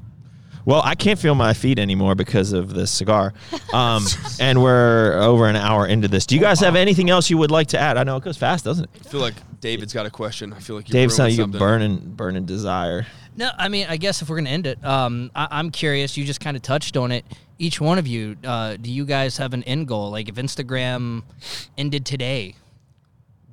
Well, 0.66 0.82
I 0.84 0.96
can't 0.96 1.18
feel 1.20 1.36
my 1.36 1.54
feet 1.54 1.80
anymore 1.80 2.16
because 2.16 2.54
of 2.54 2.74
this 2.74 2.92
cigar, 2.92 3.34
um, 3.74 4.06
and 4.40 4.62
we're 4.62 5.14
over 5.22 5.48
an 5.48 5.56
hour 5.56 5.88
into 5.88 6.08
this. 6.08 6.26
Do 6.26 6.36
you 6.36 6.42
guys 6.42 6.60
have 6.60 6.76
anything 6.76 7.10
else 7.10 7.30
you 7.30 7.38
would 7.38 7.52
like 7.52 7.68
to 7.70 7.80
add? 7.80 7.98
I 7.98 8.04
know 8.04 8.16
it 8.18 8.24
goes 8.24 8.38
fast, 8.38 8.66
doesn't 8.66 8.84
it? 8.86 8.90
I 9.06 9.10
feel 9.10 9.22
like 9.22 9.34
David's 9.60 9.94
got 9.94 10.06
a 10.06 10.10
question. 10.12 10.54
I 10.54 10.60
feel 10.60 10.76
like 10.76 10.88
you're 10.90 10.94
Dave's 10.94 11.16
brewing 11.18 11.30
not 11.32 11.38
you 11.38 11.44
something. 11.44 11.60
burning 11.60 11.98
burning 12.16 12.46
desire. 12.46 13.06
No, 13.36 13.50
I 13.58 13.70
mean, 13.70 13.88
I 13.90 13.98
guess 13.98 14.22
if 14.22 14.30
we're 14.30 14.36
gonna 14.38 14.50
end 14.50 14.68
it, 14.68 14.84
um, 14.86 15.32
I, 15.36 15.48
I'm 15.52 15.72
curious. 15.72 16.18
You 16.18 16.26
just 16.26 16.42
kind 16.42 16.56
of 16.58 16.62
touched 16.64 16.98
on 16.98 17.12
it. 17.12 17.26
Each 17.58 17.80
one 17.80 17.98
of 17.98 18.06
you, 18.08 18.36
uh, 18.44 18.76
do 18.76 18.92
you 18.92 19.06
guys 19.06 19.38
have 19.38 19.54
an 19.54 19.64
end 19.64 19.88
goal? 19.88 20.10
Like, 20.12 20.28
if 20.30 20.36
Instagram 20.36 21.24
ended 21.78 22.06
today, 22.06 22.56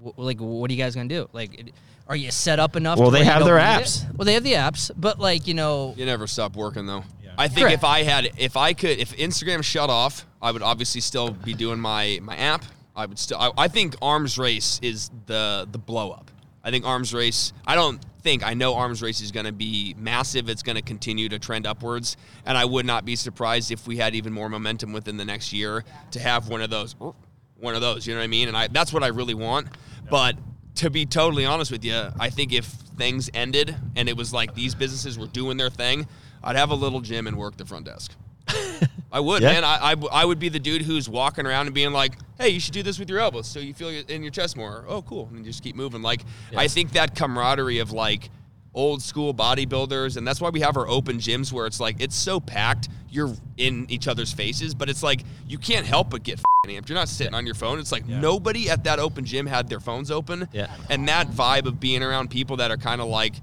wh- 0.02 0.18
like, 0.18 0.38
what 0.40 0.70
are 0.70 0.74
you 0.74 0.82
guys 0.82 0.94
gonna 0.94 1.08
do? 1.08 1.28
Like, 1.32 1.58
it- 1.60 1.74
are 2.08 2.16
you 2.16 2.30
set 2.30 2.58
up 2.58 2.74
enough? 2.76 2.98
Well, 2.98 3.10
to 3.10 3.18
they 3.18 3.24
have 3.24 3.44
their 3.44 3.56
need 3.56 3.62
it? 3.62 3.84
apps. 3.84 4.16
Well, 4.16 4.24
they 4.24 4.34
have 4.34 4.44
the 4.44 4.54
apps, 4.54 4.90
but 4.96 5.18
like, 5.20 5.46
you 5.46 5.54
know, 5.54 5.94
You 5.96 6.06
never 6.06 6.26
stop 6.26 6.56
working 6.56 6.86
though. 6.86 7.04
I 7.40 7.46
think 7.46 7.66
Correct. 7.68 7.74
if 7.74 7.84
I 7.84 8.02
had, 8.02 8.32
if 8.36 8.56
I 8.56 8.72
could, 8.72 8.98
if 8.98 9.16
Instagram 9.16 9.62
shut 9.62 9.90
off, 9.90 10.26
I 10.42 10.50
would 10.50 10.62
obviously 10.62 11.00
still 11.00 11.30
be 11.30 11.54
doing 11.54 11.78
my 11.78 12.18
my 12.20 12.36
app. 12.36 12.64
I 12.96 13.06
would 13.06 13.16
still. 13.18 13.38
I, 13.38 13.52
I 13.56 13.68
think 13.68 13.94
Arms 14.02 14.38
Race 14.38 14.80
is 14.82 15.08
the 15.26 15.68
the 15.70 15.78
blow 15.78 16.10
up. 16.10 16.32
I 16.64 16.72
think 16.72 16.84
Arms 16.84 17.14
Race. 17.14 17.52
I 17.64 17.76
don't 17.76 18.04
think 18.22 18.44
I 18.44 18.54
know 18.54 18.74
Arms 18.74 19.02
Race 19.02 19.20
is 19.20 19.30
going 19.30 19.46
to 19.46 19.52
be 19.52 19.94
massive. 19.96 20.48
It's 20.48 20.64
going 20.64 20.74
to 20.74 20.82
continue 20.82 21.28
to 21.28 21.38
trend 21.38 21.64
upwards, 21.64 22.16
and 22.44 22.58
I 22.58 22.64
would 22.64 22.84
not 22.84 23.04
be 23.04 23.14
surprised 23.14 23.70
if 23.70 23.86
we 23.86 23.96
had 23.98 24.16
even 24.16 24.32
more 24.32 24.48
momentum 24.48 24.92
within 24.92 25.16
the 25.16 25.24
next 25.24 25.52
year 25.52 25.84
to 26.10 26.18
have 26.18 26.48
one 26.48 26.60
of 26.60 26.70
those, 26.70 26.96
one 26.98 27.76
of 27.76 27.80
those. 27.80 28.04
You 28.04 28.14
know 28.14 28.20
what 28.20 28.24
I 28.24 28.28
mean? 28.28 28.48
And 28.48 28.56
I 28.56 28.66
that's 28.66 28.92
what 28.92 29.04
I 29.04 29.08
really 29.08 29.34
want. 29.34 29.68
But 30.10 30.36
to 30.78 30.90
be 30.90 31.06
totally 31.06 31.44
honest 31.44 31.70
with 31.70 31.84
you, 31.84 32.08
I 32.18 32.30
think 32.30 32.52
if 32.52 32.64
things 32.66 33.30
ended 33.34 33.74
and 33.96 34.08
it 34.08 34.16
was 34.16 34.32
like 34.32 34.54
these 34.54 34.74
businesses 34.74 35.18
were 35.18 35.26
doing 35.26 35.56
their 35.56 35.70
thing, 35.70 36.06
I'd 36.42 36.56
have 36.56 36.70
a 36.70 36.74
little 36.74 37.00
gym 37.00 37.26
and 37.26 37.36
work 37.36 37.56
the 37.56 37.64
front 37.64 37.84
desk. 37.86 38.12
I 39.12 39.20
would, 39.20 39.42
Yeah. 39.42 39.52
man. 39.52 39.64
I, 39.64 39.92
I, 39.92 39.94
I 40.12 40.24
would 40.24 40.38
be 40.38 40.48
the 40.48 40.58
dude 40.58 40.82
who's 40.82 41.08
walking 41.08 41.46
around 41.46 41.66
and 41.66 41.74
being 41.74 41.92
like, 41.92 42.14
hey, 42.38 42.48
you 42.50 42.60
should 42.60 42.74
do 42.74 42.82
this 42.82 42.98
with 42.98 43.08
your 43.10 43.18
elbows 43.20 43.46
so 43.48 43.58
you 43.60 43.74
feel 43.74 43.88
it 43.88 44.10
in 44.10 44.22
your 44.22 44.30
chest 44.30 44.56
more. 44.56 44.84
Oh, 44.88 45.02
cool. 45.02 45.28
And 45.34 45.44
just 45.44 45.62
keep 45.62 45.76
moving. 45.76 46.02
Like, 46.02 46.22
I 46.56 46.68
think 46.68 46.92
that 46.92 47.14
camaraderie 47.16 47.78
of 47.78 47.92
like 47.92 48.30
old 48.74 49.02
school 49.02 49.34
bodybuilders, 49.34 50.16
and 50.16 50.26
that's 50.26 50.40
why 50.40 50.50
we 50.50 50.60
have 50.60 50.76
our 50.76 50.86
open 50.88 51.18
gyms 51.18 51.52
where 51.52 51.66
it's 51.66 51.80
like, 51.80 51.96
it's 52.00 52.14
so 52.16 52.38
packed, 52.38 52.88
you're 53.10 53.34
in 53.56 53.86
each 53.88 54.06
other's 54.06 54.32
faces, 54.32 54.74
but 54.74 54.88
it's 54.88 55.02
like, 55.02 55.22
you 55.46 55.58
can't 55.58 55.86
help 55.86 56.10
but 56.10 56.22
get 56.22 56.34
f***ing 56.38 56.76
amped. 56.80 56.88
You're 56.88 56.98
not 56.98 57.08
sitting 57.08 57.34
on 57.34 57.44
your 57.46 57.54
phone. 57.54 57.78
It's 57.78 57.90
like, 57.92 58.06
nobody 58.06 58.70
at 58.70 58.84
that 58.84 58.98
open 58.98 59.24
gym 59.24 59.46
had 59.46 59.68
their 59.68 59.80
phones 59.80 60.10
open. 60.10 60.48
Yeah. 60.52 60.68
And 60.90 61.08
that 61.08 61.28
vibe 61.28 61.66
of 61.66 61.80
being 61.80 62.02
around 62.02 62.30
people 62.30 62.58
that 62.58 62.70
are 62.70 62.76
kind 62.76 63.00
of 63.00 63.08
like, 63.08 63.34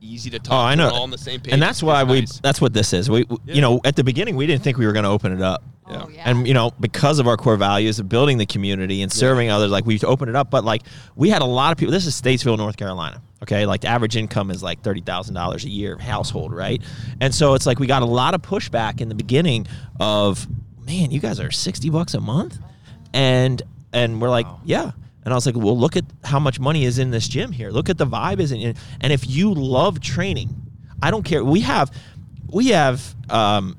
easy 0.00 0.30
to 0.30 0.38
talk 0.38 0.52
Oh, 0.52 0.56
I 0.56 0.74
know. 0.74 0.90
all 0.90 1.02
on 1.02 1.10
the 1.10 1.18
same 1.18 1.40
page. 1.40 1.52
And 1.52 1.60
that's 1.60 1.78
is 1.78 1.82
why 1.84 2.04
we. 2.04 2.26
That's 2.42 2.60
what 2.60 2.72
this 2.72 2.92
is. 2.92 3.10
We, 3.10 3.24
we- 3.24 3.38
you 3.46 3.60
know, 3.60 3.80
at 3.84 3.96
the 3.96 4.04
beginning, 4.04 4.36
we 4.36 4.46
didn't 4.46 4.62
think 4.62 4.78
we 4.78 4.86
were 4.86 4.92
going 4.92 5.04
to 5.04 5.08
open 5.10 5.32
it 5.32 5.42
up. 5.42 5.64
Oh, 5.88 6.08
yeah. 6.08 6.28
And 6.28 6.48
you 6.48 6.54
know, 6.54 6.72
because 6.80 7.18
of 7.18 7.28
our 7.28 7.36
core 7.36 7.56
values 7.56 7.98
of 7.98 8.08
building 8.08 8.38
the 8.38 8.46
community 8.46 9.02
and 9.02 9.12
serving 9.12 9.50
others, 9.50 9.70
like 9.70 9.86
we 9.86 10.00
opened 10.00 10.28
it 10.28 10.36
up. 10.36 10.50
But 10.50 10.64
like 10.64 10.82
we 11.14 11.30
had 11.30 11.42
a 11.42 11.46
lot 11.46 11.72
of 11.72 11.78
people. 11.78 11.92
This 11.92 12.06
is 12.06 12.20
Statesville, 12.20 12.58
North 12.58 12.76
Carolina. 12.76 13.22
Okay, 13.42 13.66
like 13.66 13.82
the 13.82 13.88
average 13.88 14.16
income 14.16 14.50
is 14.50 14.62
like 14.62 14.82
thirty 14.82 15.00
thousand 15.00 15.34
dollars 15.34 15.64
a 15.64 15.68
year 15.68 15.96
household, 15.98 16.52
right? 16.52 16.82
And 17.20 17.34
so 17.34 17.54
it's 17.54 17.66
like 17.66 17.78
we 17.78 17.86
got 17.86 18.02
a 18.02 18.06
lot 18.06 18.34
of 18.34 18.42
pushback 18.42 19.00
in 19.00 19.08
the 19.08 19.14
beginning 19.14 19.66
of, 20.00 20.46
man, 20.84 21.10
you 21.10 21.20
guys 21.20 21.38
are 21.38 21.50
sixty 21.50 21.90
bucks 21.90 22.14
a 22.14 22.20
month, 22.20 22.58
and 23.12 23.62
and 23.92 24.20
we're 24.20 24.30
like, 24.30 24.46
yeah. 24.64 24.90
And 25.24 25.32
I 25.32 25.36
was 25.36 25.44
like, 25.44 25.56
well, 25.56 25.76
look 25.78 25.96
at 25.96 26.04
how 26.24 26.38
much 26.38 26.60
money 26.60 26.84
is 26.84 26.98
in 26.98 27.10
this 27.10 27.28
gym 27.28 27.52
here. 27.52 27.70
Look 27.70 27.88
at 27.88 27.98
the 27.98 28.06
vibe 28.06 28.40
is 28.40 28.52
in, 28.52 28.74
and 29.00 29.12
if 29.12 29.28
you 29.28 29.54
love 29.54 30.00
training, 30.00 30.54
I 31.02 31.10
don't 31.10 31.24
care. 31.24 31.44
We 31.44 31.60
have, 31.60 31.92
we 32.48 32.68
have. 32.68 33.14
Um, 33.30 33.76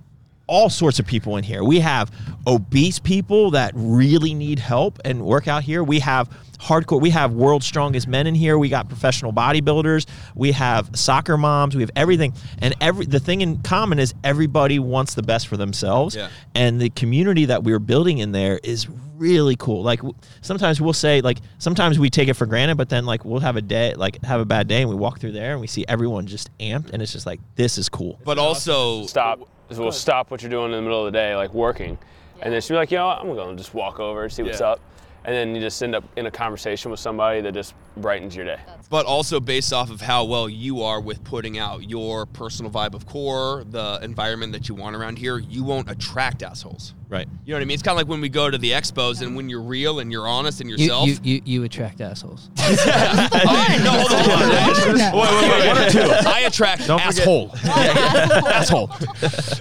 all 0.47 0.69
sorts 0.69 0.99
of 0.99 1.05
people 1.05 1.37
in 1.37 1.43
here. 1.43 1.63
We 1.63 1.79
have 1.81 2.11
obese 2.45 2.99
people 2.99 3.51
that 3.51 3.73
really 3.75 4.33
need 4.33 4.59
help 4.59 4.99
and 5.05 5.23
work 5.23 5.47
out 5.47 5.63
here. 5.63 5.83
We 5.83 5.99
have 5.99 6.29
hardcore. 6.59 7.01
We 7.01 7.11
have 7.11 7.33
world's 7.33 7.65
strongest 7.65 8.07
men 8.07 8.27
in 8.27 8.35
here. 8.35 8.57
We 8.57 8.69
got 8.69 8.87
professional 8.87 9.33
bodybuilders. 9.33 10.07
We 10.35 10.53
have 10.53 10.89
soccer 10.95 11.37
moms. 11.37 11.75
We 11.75 11.81
have 11.81 11.91
everything. 11.95 12.33
And 12.59 12.75
every 12.81 13.05
the 13.05 13.19
thing 13.19 13.41
in 13.41 13.57
common 13.61 13.99
is 13.99 14.13
everybody 14.23 14.79
wants 14.79 15.13
the 15.13 15.23
best 15.23 15.47
for 15.47 15.57
themselves. 15.57 16.15
Yeah. 16.15 16.29
And 16.55 16.81
the 16.81 16.89
community 16.89 17.45
that 17.45 17.63
we're 17.63 17.79
building 17.79 18.19
in 18.19 18.31
there 18.31 18.59
is 18.63 18.87
really 19.17 19.55
cool. 19.55 19.83
Like 19.83 20.01
sometimes 20.41 20.79
we'll 20.79 20.93
say 20.93 21.21
like 21.21 21.39
sometimes 21.57 21.99
we 21.99 22.09
take 22.09 22.29
it 22.29 22.35
for 22.35 22.45
granted, 22.45 22.77
but 22.77 22.89
then 22.89 23.05
like 23.05 23.25
we'll 23.25 23.39
have 23.39 23.55
a 23.55 23.61
day 23.61 23.93
like 23.95 24.23
have 24.23 24.39
a 24.39 24.45
bad 24.45 24.67
day 24.67 24.81
and 24.81 24.89
we 24.89 24.95
walk 24.95 25.19
through 25.19 25.33
there 25.33 25.51
and 25.51 25.61
we 25.61 25.67
see 25.67 25.85
everyone 25.87 26.27
just 26.27 26.55
amped 26.59 26.91
and 26.91 27.01
it's 27.01 27.11
just 27.11 27.25
like 27.25 27.39
this 27.55 27.77
is 27.77 27.89
cool. 27.89 28.19
But 28.23 28.37
also, 28.37 29.05
Stop. 29.05 29.49
We'll 29.69 29.91
stop 29.91 30.31
what 30.31 30.41
you're 30.41 30.49
doing 30.51 30.65
in 30.65 30.71
the 30.71 30.81
middle 30.81 31.05
of 31.05 31.11
the 31.11 31.17
day, 31.17 31.35
like 31.35 31.53
working, 31.53 31.97
and 32.41 32.53
then 32.53 32.61
she'll 32.61 32.75
be 32.75 32.79
like, 32.79 32.91
you 32.91 32.97
know, 32.97 33.07
what? 33.07 33.19
I'm 33.19 33.35
gonna 33.35 33.55
just 33.55 33.73
walk 33.73 33.99
over 33.99 34.23
and 34.23 34.31
see 34.31 34.43
what's 34.43 34.59
Yeah. 34.61 34.67
up, 34.71 34.79
and 35.27 35.35
then 35.35 35.53
you 35.53 35.59
just 35.59 35.83
end 35.83 35.93
up 35.93 36.05
in 36.15 36.25
a 36.25 36.31
conversation 36.31 36.89
with 36.89 37.01
somebody 37.01 37.41
that 37.41 37.53
just 37.53 37.73
brightens 37.97 38.33
your 38.33 38.45
day. 38.45 38.57
but 38.89 39.05
also 39.05 39.41
based 39.41 39.73
off 39.73 39.89
of 39.91 39.99
how 39.99 40.23
well 40.23 40.47
you 40.47 40.81
are 40.81 41.01
with 41.01 41.21
putting 41.25 41.57
out 41.57 41.83
your 41.89 42.25
personal 42.25 42.71
vibe 42.71 42.93
of 42.93 43.05
core, 43.05 43.65
the 43.69 43.99
environment 44.01 44.53
that 44.53 44.69
you 44.69 44.75
want 44.75 44.95
around 44.95 45.17
here, 45.17 45.37
you 45.37 45.65
won't 45.65 45.91
attract 45.91 46.43
assholes. 46.43 46.93
Right. 47.09 47.27
You 47.45 47.51
know 47.51 47.57
what 47.57 47.61
I 47.61 47.65
mean? 47.65 47.73
It's 47.75 47.83
kind 47.83 47.93
of 47.93 47.97
like 47.97 48.07
when 48.09 48.21
we 48.21 48.29
go 48.29 48.49
to 48.49 48.57
the 48.57 48.71
expos 48.71 49.21
and 49.21 49.35
when 49.35 49.49
you're 49.49 49.61
real 49.61 49.99
and 49.99 50.11
you're 50.11 50.27
honest 50.27 50.61
and 50.61 50.69
yourself. 50.69 51.07
you, 51.07 51.17
you, 51.23 51.41
you 51.43 51.63
attract 51.65 51.99
assholes. 52.01 52.49
Oh, 52.59 53.81
no, 53.83 53.91
hold 53.91 54.11
on, 54.11 54.29
hold 54.29 55.01
on. 55.01 55.13
Wait, 55.17 55.41
wait, 55.41 55.59
wait, 55.59 55.67
one 55.67 55.77
or 55.77 55.89
two. 55.89 56.29
I 56.29 56.41
attract 56.41 56.89
asshole. 56.89 57.51
asshole. 57.65 58.89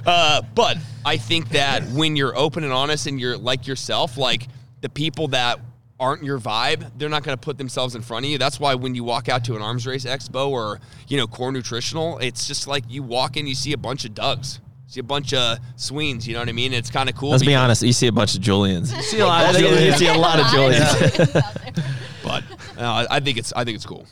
Uh, 0.07 0.43
but 0.55 0.77
I 1.05 1.17
think 1.17 1.51
that 1.51 1.83
when 1.91 2.17
you're 2.17 2.37
open 2.37 2.64
and 2.64 2.73
honest 2.73 3.07
and 3.07 3.21
you're 3.21 3.37
like 3.37 3.67
yourself, 3.67 4.17
like 4.17 4.49
the 4.81 4.89
people 4.89 5.29
that 5.29 5.61
aren't 5.99 6.22
your 6.22 6.39
vibe, 6.39 6.91
they're 6.99 7.09
not 7.09 7.22
going 7.22 7.37
to 7.37 7.41
put 7.41 7.57
themselves 7.57 7.95
in 7.95 8.03
front 8.03 8.24
of 8.27 8.31
you. 8.31 8.37
That's 8.39 8.61
why 8.61 8.74
when 8.74 8.95
you 8.95 9.03
walk 9.03 9.29
out 9.31 9.45
to 9.47 9.57
an 9.57 9.62
arms 9.62 9.87
race 9.87 10.05
expo 10.05 10.49
or 10.49 10.81
you 11.09 11.16
know 11.16 11.27
core 11.27 11.51
nutritional, 11.53 12.18
it's 12.18 12.47
just 12.47 12.66
like 12.66 12.85
you 12.89 13.03
walk 13.03 13.37
in, 13.37 13.47
you 13.47 13.55
see 13.55 13.72
a 13.72 13.79
bunch 13.79 14.05
of 14.05 14.12
Dougs. 14.14 14.61
See 14.89 15.01
a 15.01 15.03
bunch 15.03 15.35
of 15.35 15.59
Sweens, 15.74 16.29
you 16.29 16.35
know 16.35 16.41
what 16.41 16.49
I 16.49 16.53
mean? 16.53 16.72
It's 16.72 16.91
kind 16.91 17.09
of 17.09 17.16
cool. 17.16 17.31
Let's 17.31 17.43
be 17.45 17.57
honest. 17.57 17.82
You 17.82 17.93
see 17.93 18.07
a 18.07 18.12
bunch 18.12 18.36
of 18.36 18.40
Julians. 18.40 18.93
You 18.94 19.03
See 19.03 19.19
a 19.19 19.27
lot 19.27 19.53
of 19.53 19.61
you 19.61 19.66
Julians. 19.69 19.97
see 19.97 20.07
a 20.07 20.15
lot 20.16 20.39
of 20.39 20.47
Julians. 20.48 21.43
But 22.23 22.43
uh, 22.77 22.82
I- 22.82 23.07
I 23.16 23.20
think 23.20 23.39
it's 23.39 23.53
I 23.53 23.65
think 23.65 23.77
it's 23.77 23.86
cool. 23.86 24.07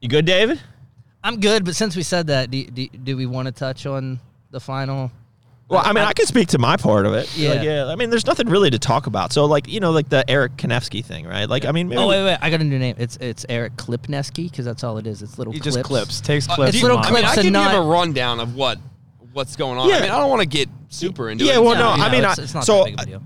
You 0.00 0.08
good, 0.08 0.24
David? 0.26 0.60
I'm 1.24 1.38
good, 1.40 1.64
but 1.64 1.76
since 1.76 1.94
we 1.96 2.02
said 2.02 2.26
that, 2.26 2.50
do, 2.50 2.64
do, 2.66 2.88
do 2.88 3.16
we 3.16 3.26
want 3.26 3.46
to 3.46 3.52
touch 3.52 3.86
on 3.86 4.18
the 4.50 4.58
final? 4.58 5.12
Well, 5.68 5.80
I 5.82 5.92
mean, 5.94 6.04
I 6.04 6.12
can 6.12 6.26
speak 6.26 6.48
to 6.48 6.58
my 6.58 6.76
part 6.76 7.06
of 7.06 7.14
it. 7.14 7.34
Yeah. 7.34 7.50
Like, 7.50 7.62
yeah. 7.62 7.86
I 7.86 7.96
mean, 7.96 8.10
there's 8.10 8.26
nothing 8.26 8.48
really 8.48 8.68
to 8.70 8.78
talk 8.78 9.06
about. 9.06 9.32
So, 9.32 9.46
like, 9.46 9.68
you 9.68 9.80
know, 9.80 9.90
like 9.90 10.08
the 10.10 10.28
Eric 10.30 10.56
Kanefsky 10.56 11.02
thing, 11.02 11.26
right? 11.26 11.48
Like, 11.48 11.64
I 11.64 11.72
mean, 11.72 11.88
maybe 11.88 11.98
Oh 12.02 12.08
wait, 12.08 12.22
wait! 12.24 12.36
I 12.42 12.50
got 12.50 12.60
a 12.60 12.64
new 12.64 12.78
name. 12.78 12.96
It's 12.98 13.16
it's 13.16 13.46
Eric 13.48 13.76
Klipneski 13.76 14.50
because 14.50 14.66
that's 14.66 14.84
all 14.84 14.98
it 14.98 15.06
is. 15.06 15.22
It's 15.22 15.38
little 15.38 15.52
He 15.52 15.60
clips. 15.60 15.76
just 15.76 15.86
clips, 15.86 16.20
takes 16.20 16.46
Uh, 16.48 16.56
clips. 16.56 16.72
do 16.72 16.78
you- 16.78 16.82
little 16.84 16.98
from 16.98 17.04
I 17.04 17.08
on- 17.08 17.14
mean, 17.14 17.24
I 17.24 17.28
clips 17.28 17.46
can 17.46 17.56
and 17.56 17.64
give 17.64 17.72
not- 17.72 17.86
a 17.86 17.88
rundown 17.88 18.40
of 18.40 18.54
what 18.54 18.78
what's 19.32 19.56
going 19.56 19.78
on. 19.78 19.88
Yeah. 19.88 19.96
I 19.96 20.00
mean, 20.02 20.10
I 20.10 20.18
don't 20.18 20.28
want 20.28 20.40
to 20.42 20.46
get 20.46 20.68
super 20.90 21.30
into 21.30 21.44
it. 21.44 21.48
Yeah, 21.48 21.58
well, 21.58 21.74
No, 21.74 21.96
no, 21.96 22.02
I 22.04 22.10
mean, 22.10 22.18
it's- 22.20 22.38
I- 22.38 22.42
it's 22.42 22.52
not 22.54 22.64
so 22.66 22.78
that 22.78 22.84
big 22.84 22.94
of 22.94 23.00
a 23.00 23.06
deal. 23.06 23.22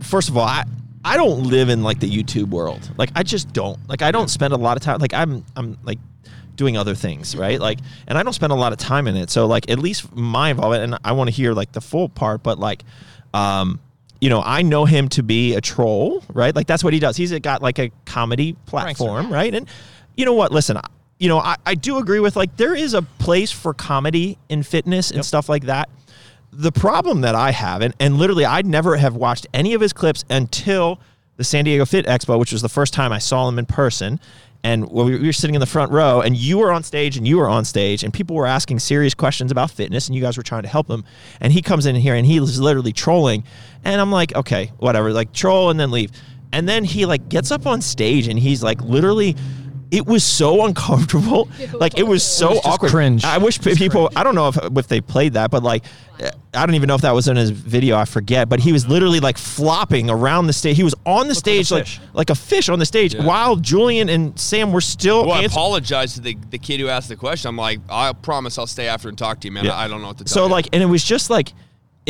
first 0.00 0.28
of 0.28 0.36
all, 0.36 0.44
I, 0.44 0.62
I 1.04 1.16
don't 1.16 1.42
live 1.44 1.70
in 1.70 1.82
like 1.82 1.98
the 1.98 2.08
YouTube 2.08 2.50
world. 2.50 2.88
Like 2.96 3.10
I 3.16 3.24
just 3.24 3.52
don't. 3.52 3.78
Like 3.88 4.02
I 4.02 4.12
don't 4.12 4.28
spend 4.30 4.52
a 4.52 4.56
lot 4.56 4.76
of 4.76 4.82
time. 4.84 5.00
Like 5.00 5.12
I'm 5.14 5.44
I'm 5.56 5.76
like 5.82 5.98
doing 6.60 6.76
other 6.76 6.94
things, 6.94 7.34
right? 7.34 7.58
Like, 7.58 7.78
and 8.06 8.18
I 8.18 8.22
don't 8.22 8.34
spend 8.34 8.52
a 8.52 8.54
lot 8.54 8.72
of 8.72 8.78
time 8.78 9.08
in 9.08 9.16
it. 9.16 9.30
So 9.30 9.46
like 9.46 9.70
at 9.70 9.78
least 9.78 10.14
my 10.14 10.50
involvement, 10.50 10.84
and 10.84 10.98
I 11.02 11.12
want 11.12 11.28
to 11.28 11.34
hear 11.34 11.54
like 11.54 11.72
the 11.72 11.80
full 11.80 12.10
part, 12.10 12.42
but 12.42 12.58
like, 12.58 12.84
um, 13.32 13.80
you 14.20 14.28
know, 14.28 14.42
I 14.44 14.60
know 14.60 14.84
him 14.84 15.08
to 15.10 15.22
be 15.22 15.54
a 15.54 15.62
troll, 15.62 16.22
right? 16.34 16.54
Like 16.54 16.66
that's 16.66 16.84
what 16.84 16.92
he 16.92 16.98
does. 17.00 17.16
He's 17.16 17.32
got 17.40 17.62
like 17.62 17.78
a 17.78 17.90
comedy 18.04 18.52
platform, 18.66 19.32
right? 19.32 19.54
And 19.54 19.66
you 20.18 20.26
know 20.26 20.34
what? 20.34 20.52
Listen, 20.52 20.76
I- 20.76 20.82
you 21.18 21.28
know, 21.28 21.38
I, 21.38 21.56
I 21.66 21.74
do 21.74 21.98
agree 21.98 22.20
with 22.20 22.36
like 22.36 22.56
there 22.56 22.74
is 22.74 22.92
a 22.94 23.02
place 23.02 23.50
for 23.52 23.72
comedy 23.74 24.36
in 24.48 24.62
fitness 24.62 25.10
and 25.10 25.24
stuff 25.24 25.48
like 25.48 25.64
that. 25.64 25.88
The 26.52 26.72
problem 26.72 27.20
that 27.22 27.34
I 27.34 27.50
have, 27.52 27.80
and, 27.82 27.94
and 28.00 28.16
literally 28.18 28.44
I'd 28.46 28.66
never 28.66 28.96
have 28.96 29.14
watched 29.16 29.46
any 29.54 29.72
of 29.74 29.80
his 29.80 29.92
clips 29.92 30.24
until 30.30 30.98
the 31.36 31.44
San 31.44 31.64
Diego 31.64 31.84
Fit 31.86 32.06
Expo, 32.06 32.38
which 32.38 32.52
was 32.52 32.60
the 32.62 32.68
first 32.68 32.92
time 32.92 33.12
I 33.12 33.18
saw 33.18 33.48
him 33.48 33.58
in 33.58 33.64
person. 33.66 34.18
And 34.62 34.90
we 34.90 35.18
we 35.18 35.26
were 35.26 35.32
sitting 35.32 35.54
in 35.54 35.60
the 35.60 35.66
front 35.66 35.90
row, 35.90 36.20
and 36.20 36.36
you 36.36 36.58
were 36.58 36.70
on 36.70 36.82
stage, 36.82 37.16
and 37.16 37.26
you 37.26 37.38
were 37.38 37.48
on 37.48 37.64
stage, 37.64 38.04
and 38.04 38.12
people 38.12 38.36
were 38.36 38.46
asking 38.46 38.78
serious 38.80 39.14
questions 39.14 39.50
about 39.50 39.70
fitness, 39.70 40.06
and 40.06 40.14
you 40.14 40.20
guys 40.20 40.36
were 40.36 40.42
trying 40.42 40.62
to 40.62 40.68
help 40.68 40.86
them. 40.86 41.04
And 41.40 41.52
he 41.52 41.62
comes 41.62 41.86
in 41.86 41.96
here, 41.96 42.14
and 42.14 42.26
he 42.26 42.40
was 42.40 42.60
literally 42.60 42.92
trolling, 42.92 43.44
and 43.84 44.00
I'm 44.00 44.12
like, 44.12 44.34
okay, 44.34 44.72
whatever, 44.78 45.12
like 45.12 45.32
troll 45.32 45.70
and 45.70 45.80
then 45.80 45.90
leave. 45.90 46.10
And 46.52 46.68
then 46.68 46.84
he 46.84 47.06
like 47.06 47.28
gets 47.28 47.50
up 47.50 47.66
on 47.66 47.80
stage, 47.80 48.28
and 48.28 48.38
he's 48.38 48.62
like 48.62 48.80
literally. 48.82 49.36
It 49.90 50.06
was 50.06 50.22
so 50.22 50.64
uncomfortable, 50.66 51.48
like 51.74 51.98
it 51.98 52.04
was 52.06 52.22
so 52.22 52.54
just 52.54 52.66
awkward. 52.66 52.90
cringe. 52.92 53.24
I 53.24 53.38
wish 53.38 53.60
p- 53.60 53.74
people. 53.74 54.10
I 54.14 54.22
don't 54.22 54.34
know 54.34 54.48
if 54.48 54.56
if 54.76 54.86
they 54.88 55.00
played 55.00 55.32
that, 55.34 55.50
but 55.50 55.62
like, 55.64 55.84
I 56.54 56.64
don't 56.66 56.74
even 56.74 56.86
know 56.86 56.94
if 56.94 57.00
that 57.00 57.12
was 57.14 57.26
in 57.28 57.36
his 57.36 57.50
video. 57.50 57.96
I 57.96 58.04
forget. 58.04 58.48
But 58.48 58.60
he 58.60 58.72
was 58.72 58.86
literally 58.86 59.18
like 59.20 59.36
flopping 59.36 60.08
around 60.08 60.46
the 60.46 60.52
stage. 60.52 60.76
He 60.76 60.84
was 60.84 60.94
on 61.04 61.26
the 61.28 61.34
stage 61.34 61.70
a 61.72 61.76
like 61.76 61.88
like 62.14 62.30
a 62.30 62.34
fish 62.36 62.68
on 62.68 62.78
the 62.78 62.86
stage, 62.86 63.14
Yeah. 63.14 63.24
while 63.24 63.56
Julian 63.56 64.08
and 64.08 64.38
Sam 64.38 64.70
were 64.72 64.80
still. 64.80 65.22
Well, 65.26 65.32
I 65.32 65.42
answering- 65.42 65.50
apologized 65.52 66.14
to 66.16 66.20
the, 66.20 66.36
the 66.50 66.58
kid 66.58 66.78
who 66.80 66.88
asked 66.88 67.08
the 67.08 67.16
question. 67.16 67.48
I'm 67.48 67.56
like, 67.56 67.80
I 67.88 68.12
promise 68.12 68.58
I'll 68.58 68.66
stay 68.68 68.86
after 68.86 69.08
and 69.08 69.18
talk 69.18 69.40
to 69.40 69.48
you, 69.48 69.52
man. 69.52 69.64
Yeah. 69.64 69.76
I 69.76 69.88
don't 69.88 70.02
know 70.02 70.08
what 70.08 70.18
to 70.18 70.24
tell 70.24 70.32
So 70.34 70.44
you. 70.46 70.50
like, 70.52 70.68
and 70.72 70.82
it 70.82 70.86
was 70.86 71.02
just 71.02 71.30
like, 71.30 71.52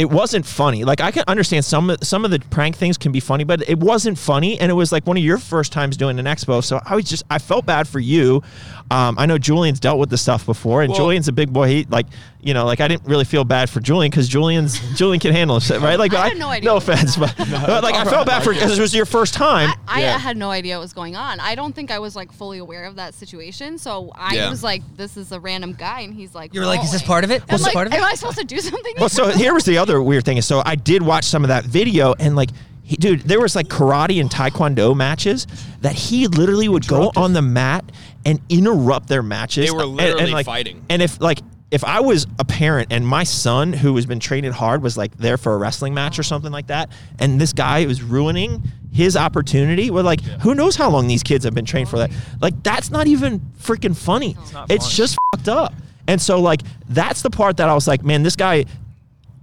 it 0.00 0.10
wasn't 0.10 0.46
funny. 0.46 0.82
Like 0.82 1.02
I 1.02 1.10
can 1.10 1.24
understand 1.28 1.62
some 1.64 1.94
some 2.00 2.24
of 2.24 2.30
the 2.30 2.38
prank 2.38 2.74
things 2.74 2.96
can 2.96 3.12
be 3.12 3.20
funny, 3.20 3.44
but 3.44 3.68
it 3.68 3.78
wasn't 3.78 4.18
funny. 4.18 4.58
And 4.58 4.70
it 4.70 4.74
was 4.74 4.92
like 4.92 5.06
one 5.06 5.18
of 5.18 5.22
your 5.22 5.36
first 5.36 5.72
times 5.72 5.98
doing 5.98 6.18
an 6.18 6.24
expo, 6.24 6.64
so 6.64 6.80
I 6.86 6.96
was 6.96 7.04
just 7.04 7.22
I 7.28 7.38
felt 7.38 7.66
bad 7.66 7.86
for 7.86 8.00
you. 8.00 8.42
Um, 8.90 9.16
I 9.18 9.26
know 9.26 9.38
Julian's 9.38 9.78
dealt 9.78 9.98
with 10.00 10.10
this 10.10 10.20
stuff 10.20 10.44
before, 10.46 10.82
and 10.82 10.90
Well- 10.90 10.98
Julian's 10.98 11.28
a 11.28 11.32
big 11.32 11.52
boy. 11.52 11.68
He 11.68 11.86
like 11.88 12.06
you 12.42 12.54
know 12.54 12.64
like 12.64 12.80
I 12.80 12.88
didn't 12.88 13.06
really 13.06 13.24
feel 13.24 13.44
bad 13.44 13.70
for 13.70 13.78
Julian 13.80 14.10
because 14.10 14.28
Julian's 14.28 14.80
Julian 14.96 15.20
can 15.20 15.32
handle 15.32 15.56
it, 15.58 15.70
right? 15.70 15.98
Like 15.98 16.12
I 16.12 16.22
but 16.22 16.28
had 16.30 16.38
no 16.38 16.48
idea 16.48 16.70
No 16.70 16.76
offense, 16.76 17.16
but, 17.16 17.34
but 17.36 17.82
like 17.84 17.94
I 17.94 18.04
felt 18.04 18.26
bad 18.26 18.42
for 18.42 18.52
because 18.52 18.76
it 18.78 18.80
was 18.80 18.94
your 18.94 19.06
first 19.06 19.34
time. 19.34 19.70
I, 19.86 19.98
I 19.98 20.00
Yeah. 20.00 20.18
had 20.18 20.36
no 20.36 20.50
idea 20.50 20.76
what 20.76 20.82
was 20.82 20.92
going 20.92 21.14
on. 21.16 21.38
I 21.38 21.54
don't 21.54 21.74
think 21.74 21.90
I 21.90 21.98
was 22.00 22.16
like 22.16 22.32
fully 22.32 22.58
aware 22.58 22.84
of 22.84 22.96
that 22.96 23.14
situation. 23.14 23.78
So 23.78 24.10
I 24.16 24.34
Yeah. 24.34 24.50
was 24.50 24.62
like, 24.64 24.82
"This 24.96 25.16
is 25.16 25.30
a 25.32 25.38
random 25.38 25.74
guy," 25.74 26.00
and 26.00 26.12
he's 26.12 26.34
like, 26.34 26.52
You 26.54 26.60
were 26.60 26.66
like, 26.66 26.82
"Is 26.82 26.90
this 26.92 27.02
part 27.02 27.22
of 27.24 27.30
it? 27.30 27.42
I'm 27.42 27.52
Was 27.52 27.60
this 27.60 27.66
like, 27.66 27.74
part 27.74 27.86
of 27.86 27.92
it?" 27.92 27.96
Am 27.98 28.04
I 28.04 28.14
supposed 28.14 28.38
to 28.38 28.44
do 28.44 28.58
something? 28.60 28.94
Well, 28.98 29.08
so 29.08 29.28
here 29.30 29.54
was 29.54 29.64
the 29.64 29.78
other 29.78 30.02
weird 30.02 30.24
thing 30.24 30.36
is 30.36 30.46
so 30.46 30.62
I 30.66 30.74
did 30.74 31.02
watch 31.02 31.24
some 31.26 31.44
of 31.44 31.48
that 31.48 31.64
video 31.64 32.14
and 32.18 32.34
like 32.34 32.50
he, 32.90 32.96
dude, 32.96 33.20
there 33.20 33.40
was 33.40 33.54
like 33.54 33.68
karate 33.68 34.20
and 34.20 34.28
taekwondo 34.28 34.96
matches 34.96 35.46
that 35.80 35.94
he 35.94 36.26
literally 36.26 36.66
would 36.66 36.88
go 36.88 37.12
on 37.14 37.34
the 37.34 37.40
mat 37.40 37.84
and 38.26 38.40
interrupt 38.48 39.06
their 39.06 39.22
matches. 39.22 39.66
They 39.66 39.70
were 39.70 39.86
literally 39.86 40.24
and, 40.24 40.32
like, 40.32 40.44
fighting. 40.44 40.84
And 40.90 41.00
if 41.00 41.20
like 41.20 41.38
if 41.70 41.84
I 41.84 42.00
was 42.00 42.26
a 42.40 42.44
parent 42.44 42.88
and 42.90 43.06
my 43.06 43.22
son 43.22 43.72
who 43.72 43.94
has 43.94 44.06
been 44.06 44.18
training 44.18 44.50
hard 44.50 44.82
was 44.82 44.96
like 44.96 45.16
there 45.16 45.36
for 45.36 45.54
a 45.54 45.56
wrestling 45.56 45.94
match 45.94 46.18
or 46.18 46.24
something 46.24 46.50
like 46.50 46.66
that, 46.66 46.90
and 47.20 47.40
this 47.40 47.52
guy 47.52 47.86
was 47.86 48.02
ruining 48.02 48.60
his 48.92 49.16
opportunity, 49.16 49.92
we're 49.92 50.02
like, 50.02 50.20
who 50.42 50.56
knows 50.56 50.74
how 50.74 50.90
long 50.90 51.06
these 51.06 51.22
kids 51.22 51.44
have 51.44 51.54
been 51.54 51.64
trained 51.64 51.88
for 51.88 51.98
that? 51.98 52.10
Like 52.40 52.60
that's 52.64 52.90
not 52.90 53.06
even 53.06 53.38
freaking 53.60 53.96
funny. 53.96 54.36
It's, 54.36 54.52
not 54.52 54.66
funny. 54.66 54.80
just 54.80 55.16
fucked 55.32 55.48
up. 55.48 55.74
And 56.08 56.20
so 56.20 56.40
like 56.40 56.62
that's 56.88 57.22
the 57.22 57.30
part 57.30 57.58
that 57.58 57.68
I 57.68 57.74
was 57.74 57.86
like, 57.86 58.02
man, 58.02 58.24
this 58.24 58.34
guy 58.34 58.64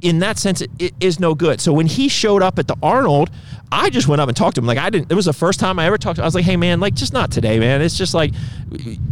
in 0.02 0.20
that 0.20 0.38
sense 0.38 0.62
it, 0.62 0.70
it 0.80 0.94
is 1.00 1.20
no 1.20 1.34
good. 1.34 1.60
So 1.60 1.74
when 1.74 1.88
he 1.88 2.08
showed 2.08 2.42
up 2.44 2.60
at 2.60 2.68
the 2.68 2.76
Arnold, 2.84 3.30
I 3.72 3.90
just 3.90 4.08
went 4.08 4.22
up 4.22 4.30
and 4.30 4.38
talked 4.38 4.56
to 4.56 4.62
him. 4.62 4.68
Like 4.68 4.78
I 4.78 4.90
didn't. 4.90 5.12
It 5.12 5.16
was 5.16 5.26
the 5.26 5.34
first 5.34 5.60
time 5.60 5.80
I 5.80 5.86
ever 5.88 5.98
talked 5.98 6.16
to. 6.18 6.22
him. 6.22 6.24
I 6.24 6.28
was 6.28 6.36
like, 6.36 6.46
"Hey 6.46 6.56
man, 6.56 6.80
like 6.80 6.94
just 6.94 7.14
not 7.14 7.32
today, 7.32 7.60
man. 7.60 7.82
It's 7.82 7.98
just 7.98 8.14
like, 8.14 8.34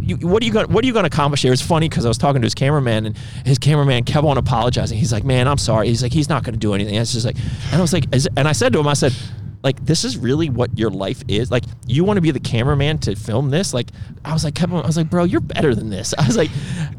you, 0.00 0.16
what 0.16 0.42
are 0.42 0.46
you 0.46 0.52
going? 0.52 0.72
What 0.72 0.84
are 0.84 0.86
you 0.86 0.92
going 0.92 1.02
to 1.04 1.08
accomplish 1.08 1.42
here?" 1.42 1.52
It's 1.52 1.60
funny 1.60 1.88
because 1.88 2.04
I 2.04 2.08
was 2.08 2.18
talking 2.18 2.40
to 2.40 2.46
his 2.46 2.54
cameraman, 2.54 3.06
and 3.06 3.16
his 3.44 3.58
cameraman 3.58 4.04
kept 4.04 4.24
on 4.24 4.38
apologizing. 4.38 4.96
He's 4.98 5.12
like, 5.12 5.24
"Man, 5.24 5.48
I'm 5.48 5.58
sorry." 5.58 5.88
He's 5.88 6.02
like, 6.02 6.12
"He's 6.12 6.28
not 6.28 6.42
going 6.44 6.54
to 6.54 6.58
do 6.58 6.72
anything." 6.72 6.94
It's 6.94 7.12
just 7.12 7.26
like, 7.26 7.36
and 7.36 7.74
I 7.74 7.80
was 7.80 7.92
like, 7.92 8.06
and 8.36 8.48
I 8.48 8.52
said 8.52 8.72
to 8.72 8.78
him, 8.78 8.88
I 8.88 8.94
said. 8.94 9.12
Like 9.66 9.84
this 9.84 10.04
is 10.04 10.16
really 10.16 10.48
what 10.48 10.78
your 10.78 10.90
life 10.90 11.24
is. 11.26 11.50
Like 11.50 11.64
you 11.88 12.04
want 12.04 12.18
to 12.18 12.20
be 12.20 12.30
the 12.30 12.38
cameraman 12.38 12.98
to 12.98 13.16
film 13.16 13.50
this. 13.50 13.74
Like 13.74 13.88
I 14.24 14.32
was 14.32 14.44
like, 14.44 14.54
kept 14.54 14.72
on, 14.72 14.84
I 14.84 14.86
was 14.86 14.96
like, 14.96 15.10
bro, 15.10 15.24
you're 15.24 15.40
better 15.40 15.74
than 15.74 15.90
this. 15.90 16.14
I 16.18 16.24
was 16.24 16.36
like, 16.36 16.50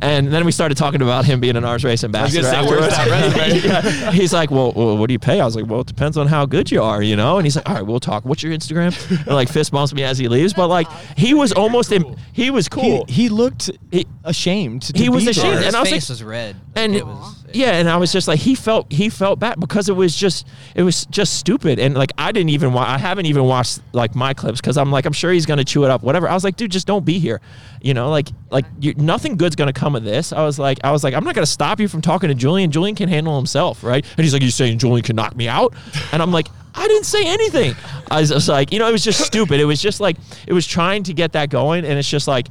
and 0.02 0.28
then 0.34 0.44
we 0.44 0.52
started 0.52 0.76
talking 0.76 1.02
about 1.02 1.24
him 1.24 1.40
being 1.40 1.56
an 1.56 1.64
arms 1.64 1.86
race 1.86 2.04
ambassador. 2.04 2.44
say, 2.44 2.62
where's 2.66 2.94
afterwards. 2.94 2.98
that 2.98 3.08
resume? 3.10 3.68
Yeah. 3.68 4.12
He's 4.12 4.34
like, 4.34 4.52
well, 4.52 4.74
well, 4.74 4.98
what 4.98 5.08
do 5.08 5.14
you 5.14 5.20
pay? 5.20 5.40
I 5.40 5.46
was 5.46 5.56
like, 5.56 5.66
well, 5.68 5.80
it 5.80 5.88
depends 5.88 6.18
on 6.18 6.28
how 6.28 6.46
good 6.46 6.70
you 6.70 6.84
are, 6.84 7.02
you 7.02 7.16
know. 7.16 7.38
And 7.38 7.46
he's 7.46 7.56
like, 7.56 7.70
all 7.70 7.76
right, 7.76 7.86
we'll 7.86 8.02
talk. 8.02 8.26
What's 8.26 8.44
your 8.44 8.52
Instagram? 8.52 8.92
And 9.26 9.28
like 9.28 9.48
fist 9.48 9.72
bumps 9.72 9.94
me 9.94 10.04
as 10.04 10.18
he 10.18 10.28
leaves, 10.28 10.54
but 10.54 10.68
like 10.68 10.92
he 11.18 11.34
was 11.34 11.54
almost 11.54 11.94
in, 11.94 12.18
he 12.34 12.52
was 12.52 12.68
cool. 12.68 13.06
He, 13.08 13.24
he 13.24 13.30
looked 13.30 13.72
He- 13.92 14.06
ashamed. 14.26 14.82
To 14.94 15.02
he 15.02 15.08
was 15.08 15.26
ashamed, 15.26 15.54
there. 15.56 15.58
His 15.60 15.68
and 15.68 15.76
I 15.78 15.80
was 15.80 15.90
face 15.90 16.10
like- 16.10 16.16
was 16.16 16.24
red. 16.24 16.56
and 16.76 16.94
It 16.96 17.08
was- 17.08 17.46
yeah, 17.54 17.74
and 17.74 17.90
I 17.90 17.96
was 17.98 18.12
just 18.12 18.28
like 18.28 18.40
he 18.40 18.56
felt 18.56 18.92
he 18.92 19.10
felt 19.10 19.40
bad 19.40 19.60
because 19.60 19.88
it 19.88 19.94
was 19.94 20.16
just 20.16 20.46
it 20.76 20.84
was 20.84 21.06
just 21.06 21.36
stupid. 21.36 21.80
And 21.80 21.96
like 21.96 22.12
I 22.18 22.32
didn't 22.32 22.50
even 22.50 22.74
wa- 22.74 22.86
I 22.86 22.98
haven't 22.98 23.26
even 23.26 23.46
watched 23.46 23.80
like 23.94 24.16
my 24.16 24.34
clips 24.34 24.60
because 24.60 24.78
I'm 24.78 24.92
like 24.92 25.06
I'm 25.06 25.14
sure 25.14 25.32
he's 25.32 25.46
gonna 25.46 25.64
chew 25.64 25.86
it 25.86 25.90
up 25.90 26.04
whatever. 26.04 26.28
I 26.28 26.34
was 26.34 26.44
like 26.44 26.58
dude 26.58 26.72
just 26.72 26.88
don't 26.88 27.06
be 27.06 27.20
here. 27.20 27.40
You 27.82 27.94
know 27.94 28.10
like 28.10 28.30
like 28.50 28.66
you, 28.80 28.94
nothing 28.96 29.38
good's 29.38 29.56
gonna 29.56 29.72
come 29.72 29.96
of 29.96 30.04
this. 30.04 30.34
I 30.34 30.44
was 30.44 30.60
like 30.60 30.80
I 30.84 30.92
was 30.92 31.04
like 31.04 31.14
I'm 31.14 31.24
not 31.24 31.36
gonna 31.36 31.46
stop 31.46 31.80
you 31.80 31.88
from 31.88 32.02
talking 32.02 32.28
to 32.28 32.36
Julian. 32.36 32.70
Julian 32.70 32.96
can 32.96 33.08
handle 33.08 33.38
himself 33.38 33.84
right? 33.84 34.06
And 34.18 34.24
he's 34.24 34.34
like 34.34 34.42
you're 34.42 34.52
saying 34.52 34.80
Julian 34.80 35.04
can 35.04 35.16
knock 35.16 35.36
me 35.36 35.48
out? 35.48 35.74
And 36.12 36.22
I'm 36.22 36.32
like 36.32 36.48
I 36.76 36.88
didn't 36.88 37.06
say 37.06 37.26
anything. 37.26 37.76
I 38.12 38.20
was 38.22 38.30
just 38.30 38.50
like 38.50 38.74
you 38.74 38.80
know 38.80 38.90
it 38.90 38.92
was 38.92 39.04
just 39.04 39.22
stupid. 39.26 39.62
It 39.62 39.66
was 39.66 39.82
just 39.82 40.02
like 40.02 40.18
it 40.46 40.54
was 40.54 40.68
trying 40.68 41.04
to 41.04 41.14
get 41.14 41.32
that 41.32 41.50
going 41.50 41.86
and 41.86 41.98
it's 41.98 42.10
just 42.10 42.28
like 42.28 42.48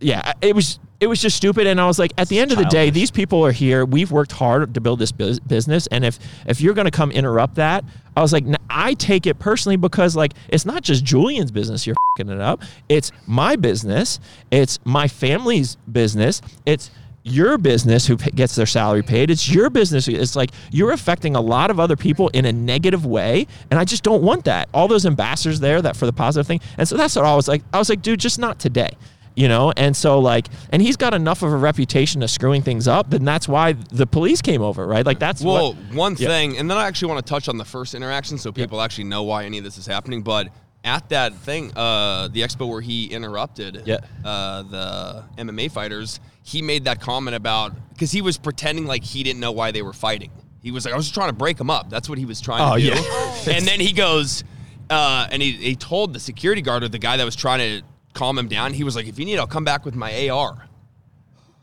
yeah, 0.00 0.32
it 0.42 0.54
was 0.54 0.78
it 1.02 1.08
was 1.08 1.20
just 1.20 1.36
stupid. 1.36 1.66
And 1.66 1.80
I 1.80 1.86
was 1.88 1.98
like, 1.98 2.12
at 2.16 2.28
the 2.28 2.38
end 2.38 2.52
of 2.52 2.58
the 2.58 2.64
day, 2.66 2.88
these 2.88 3.10
people 3.10 3.44
are 3.44 3.50
here. 3.50 3.84
We've 3.84 4.12
worked 4.12 4.30
hard 4.30 4.72
to 4.74 4.80
build 4.80 5.00
this 5.00 5.10
bus- 5.10 5.40
business, 5.40 5.88
and 5.88 6.04
if 6.04 6.20
if 6.46 6.60
you're 6.60 6.74
going 6.74 6.84
to 6.84 6.92
come 6.92 7.10
interrupt 7.10 7.56
that, 7.56 7.84
I 8.16 8.22
was 8.22 8.32
like, 8.32 8.44
I 8.70 8.94
take 8.94 9.26
it 9.26 9.40
personally 9.40 9.74
because 9.76 10.14
like 10.14 10.34
it's 10.48 10.64
not 10.64 10.84
just 10.84 11.04
Julian's 11.04 11.50
business 11.50 11.88
you're 11.88 11.96
fucking 12.16 12.32
it 12.32 12.40
up. 12.40 12.62
It's 12.88 13.10
my 13.26 13.56
business. 13.56 14.20
It's 14.52 14.78
my 14.84 15.08
family's 15.08 15.74
business. 15.90 16.40
It's 16.66 16.92
your 17.24 17.58
business 17.58 18.06
who 18.06 18.16
gets 18.16 18.54
their 18.54 18.66
salary 18.66 19.02
paid. 19.02 19.28
It's 19.30 19.52
your 19.52 19.70
business. 19.70 20.06
It's 20.06 20.36
like 20.36 20.50
you're 20.70 20.92
affecting 20.92 21.34
a 21.34 21.40
lot 21.40 21.72
of 21.72 21.80
other 21.80 21.96
people 21.96 22.28
in 22.28 22.44
a 22.44 22.52
negative 22.52 23.04
way, 23.04 23.48
and 23.72 23.80
I 23.80 23.84
just 23.84 24.04
don't 24.04 24.22
want 24.22 24.44
that. 24.44 24.68
All 24.72 24.86
those 24.86 25.04
ambassadors 25.04 25.58
there 25.58 25.82
that 25.82 25.96
for 25.96 26.06
the 26.06 26.12
positive 26.12 26.46
thing, 26.46 26.60
and 26.78 26.86
so 26.86 26.96
that's 26.96 27.16
what 27.16 27.24
I 27.24 27.34
was 27.34 27.48
like. 27.48 27.62
I 27.72 27.78
was 27.78 27.88
like, 27.88 28.02
dude, 28.02 28.20
just 28.20 28.38
not 28.38 28.60
today 28.60 28.90
you 29.34 29.48
know 29.48 29.72
and 29.76 29.96
so 29.96 30.18
like 30.18 30.46
and 30.70 30.82
he's 30.82 30.96
got 30.96 31.14
enough 31.14 31.42
of 31.42 31.52
a 31.52 31.56
reputation 31.56 32.22
of 32.22 32.30
screwing 32.30 32.60
things 32.62 32.86
up 32.86 33.08
then 33.10 33.24
that's 33.24 33.48
why 33.48 33.72
the 33.72 34.06
police 34.06 34.42
came 34.42 34.60
over 34.62 34.86
right 34.86 35.06
like 35.06 35.18
that's 35.18 35.42
Well, 35.42 35.72
what 35.74 35.94
one 35.94 36.16
Yeah. 36.18 36.28
thing, 36.28 36.58
and 36.58 36.70
then 36.70 36.76
I 36.78 36.86
actually 36.86 37.12
want 37.12 37.24
to 37.24 37.30
touch 37.30 37.48
on 37.48 37.56
the 37.56 37.64
first 37.64 37.94
interaction 37.94 38.36
so 38.38 38.52
people 38.52 38.80
actually 38.80 39.04
know 39.04 39.22
why 39.22 39.44
any 39.44 39.58
of 39.58 39.64
this 39.64 39.78
is 39.78 39.86
happening. 39.86 40.22
But 40.22 40.48
at 40.84 41.08
that 41.10 41.34
thing, 41.36 41.72
uh, 41.76 42.28
the 42.28 42.40
expo 42.42 42.68
where 42.68 42.80
he 42.80 43.06
interrupted 43.06 43.82
Yeah. 43.86 43.98
uh, 44.24 44.62
the 44.62 45.24
MMA 45.38 45.70
fighters, 45.70 46.20
he 46.42 46.60
made 46.60 46.84
that 46.84 47.00
comment 47.00 47.34
about 47.36 47.72
because 47.90 48.10
he 48.12 48.20
was 48.20 48.36
pretending 48.36 48.86
like 48.86 49.04
he 49.04 49.22
didn't 49.22 49.40
know 49.40 49.52
why 49.52 49.70
they 49.70 49.82
were 49.82 49.92
fighting. 49.92 50.30
He 50.60 50.70
was 50.72 50.84
like, 50.84 50.92
I 50.92 50.96
was 50.96 51.06
just 51.06 51.14
trying 51.14 51.28
to 51.30 51.34
break 51.36 51.56
them 51.56 51.70
up. 51.70 51.88
That's 51.88 52.08
what 52.08 52.18
he 52.18 52.24
was 52.26 52.40
trying 52.40 52.60
Oh, 52.60 52.76
to 52.76 52.80
do. 52.82 52.88
yeah. 53.00 53.54
and 53.56 53.64
then 53.66 53.80
he 53.80 53.92
goes, 53.92 54.44
uh, 54.90 55.26
and 55.30 55.40
he, 55.40 55.52
he 55.52 55.74
told 55.76 56.12
the 56.12 56.20
security 56.20 56.62
guard 56.62 56.82
or 56.82 56.88
the 56.88 56.98
guy 56.98 57.16
that 57.16 57.24
was 57.24 57.36
trying 57.36 57.58
to 57.60 57.86
calm 58.14 58.38
him 58.38 58.48
down, 58.48 58.72
he 58.74 58.84
was 58.84 58.96
like, 58.96 59.06
if 59.06 59.18
you 59.18 59.24
need, 59.24 59.38
I'll 59.38 59.46
come 59.46 59.64
back 59.64 59.84
with 59.84 59.94
my 59.94 60.28
AR. 60.28 60.66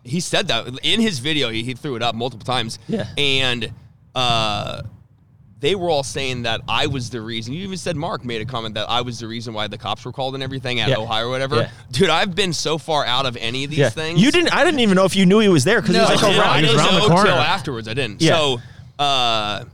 He 0.03 0.19
said 0.19 0.47
that 0.47 0.67
in 0.83 1.01
his 1.01 1.19
video. 1.19 1.49
He, 1.49 1.63
he 1.63 1.73
threw 1.73 1.95
it 1.95 2.01
up 2.01 2.15
multiple 2.15 2.45
times. 2.45 2.79
Yeah. 2.87 3.05
And 3.17 3.71
uh, 4.15 4.81
they 5.59 5.75
were 5.75 5.89
all 5.89 6.03
saying 6.03 6.43
that 6.43 6.61
I 6.69 6.87
was 6.87 7.09
the 7.09 7.19
reason. 7.21 7.53
You 7.53 7.63
even 7.63 7.77
said 7.77 7.95
Mark 7.97 8.23
made 8.23 8.41
a 8.41 8.45
comment 8.45 8.75
that 8.75 8.89
I 8.89 9.01
was 9.01 9.19
the 9.19 9.27
reason 9.27 9.53
why 9.53 9.67
the 9.67 9.77
cops 9.77 10.05
were 10.05 10.13
called 10.13 10.33
and 10.35 10.41
everything 10.41 10.79
at 10.79 10.87
Yeah. 10.89 10.95
Ohio 10.99 11.27
or 11.27 11.29
whatever. 11.29 11.57
Yeah. 11.57 11.69
Dude, 11.91 12.09
I've 12.09 12.33
been 12.33 12.53
so 12.53 12.77
far 12.77 13.05
out 13.05 13.25
of 13.25 13.35
any 13.37 13.65
of 13.65 13.69
these 13.69 13.79
yeah 13.79 13.89
things. 13.89 14.21
you 14.21 14.31
didn't 14.31 14.53
i 14.53 14.63
didn't 14.63 14.79
even 14.79 14.95
know 14.95 15.03
if 15.05 15.15
you 15.17 15.25
knew 15.25 15.39
he 15.39 15.49
was 15.49 15.65
there 15.65 15.81
because 15.81 15.95
No, 15.95 16.05
he 16.05 16.11
was 16.13 16.23
like 16.23 16.37
around 16.37 16.49
I 16.49 16.59
he 16.61 16.65
was 16.65 16.75
around 16.75 16.95
the 17.01 17.07
corner. 17.07 17.29
afterwards. 17.31 17.87
I 17.89 17.93
didn't. 17.93 18.21
Yeah. 18.21 18.35
So 18.37 18.61
uh, 18.97 19.65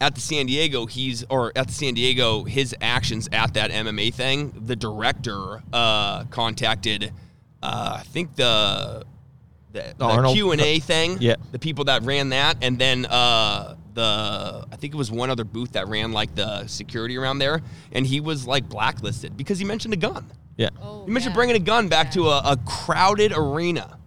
at 0.00 0.14
the 0.14 0.20
San 0.20 0.46
Diego, 0.46 0.86
he's 0.86 1.24
or 1.30 1.52
at 1.56 1.68
the 1.68 1.72
San 1.72 1.94
Diego, 1.94 2.44
his 2.44 2.74
actions 2.80 3.28
at 3.32 3.54
that 3.54 3.70
MMA 3.70 4.12
thing, 4.12 4.52
the 4.66 4.76
director 4.76 5.62
uh, 5.72 6.24
contacted, 6.24 7.12
uh, 7.62 7.98
I 8.00 8.02
think 8.02 8.36
the 8.36 9.04
the, 9.72 9.92
the 9.98 10.04
Arnold. 10.04 10.34
Q 10.34 10.52
and 10.52 10.60
A 10.60 10.78
thing, 10.78 11.16
Yeah. 11.20 11.34
the 11.52 11.58
people 11.58 11.84
that 11.86 12.02
ran 12.04 12.28
that, 12.30 12.58
and 12.62 12.78
then 12.78 13.06
uh, 13.06 13.74
the 13.94 14.66
I 14.70 14.76
think 14.76 14.94
it 14.94 14.96
was 14.96 15.10
one 15.10 15.30
other 15.30 15.44
booth 15.44 15.72
that 15.72 15.88
ran 15.88 16.12
like 16.12 16.34
the 16.34 16.66
security 16.66 17.16
around 17.16 17.38
there, 17.38 17.60
and 17.92 18.06
he 18.06 18.20
was 18.20 18.46
like 18.46 18.68
blacklisted 18.68 19.36
because 19.36 19.58
he 19.58 19.64
mentioned 19.64 19.94
a 19.94 19.96
gun. 19.96 20.30
Yeah. 20.56 20.70
Oh, 20.80 21.04
He 21.04 21.10
mentioned 21.10 21.32
yeah. 21.32 21.36
bringing 21.38 21.56
a 21.56 21.60
gun 21.60 21.88
back 21.88 22.06
Yeah. 22.06 22.22
to 22.22 22.28
a, 22.28 22.38
a 22.52 22.56
crowded 22.64 23.32
arena. 23.34 23.98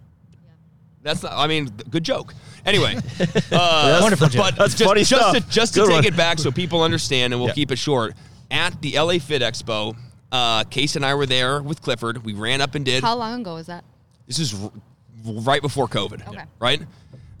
That's 1.02 1.22
not, 1.22 1.32
I 1.32 1.46
mean, 1.46 1.66
good 1.90 2.04
joke. 2.04 2.34
Anyway, 2.68 2.96
uh, 3.52 3.98
Wonderful 4.02 4.28
joke. 4.28 4.42
But 4.44 4.56
That's 4.56 4.74
just, 4.74 4.84
funny 4.88 5.00
just 5.04 5.20
stuff. 5.20 5.34
To, 5.36 5.40
just 5.50 5.74
to 5.74 5.80
Good 5.80 5.86
take 5.88 5.94
one. 5.96 6.04
it 6.06 6.16
back 6.16 6.38
so 6.38 6.50
people 6.50 6.82
understand, 6.82 7.32
and 7.32 7.40
we'll 7.40 7.48
Yeah. 7.50 7.54
keep 7.54 7.70
it 7.72 7.76
short. 7.78 8.14
At 8.50 8.80
the 8.82 8.98
LA 8.98 9.18
Fit 9.18 9.42
Expo, 9.42 9.96
uh, 10.32 10.64
Case 10.64 10.96
and 10.96 11.04
I 11.04 11.14
were 11.14 11.26
there 11.26 11.62
with 11.62 11.80
Clifford. 11.82 12.24
We 12.24 12.34
ran 12.34 12.60
up 12.60 12.74
and 12.74 12.84
did. 12.84 13.02
How 13.02 13.16
long 13.16 13.40
ago 13.40 13.54
was 13.54 13.66
that? 13.66 13.84
This 14.26 14.38
is 14.38 14.54
r- 14.54 14.70
right 15.24 15.62
before 15.62 15.88
COVID. 15.88 16.28
Okay. 16.28 16.44
Right. 16.58 16.82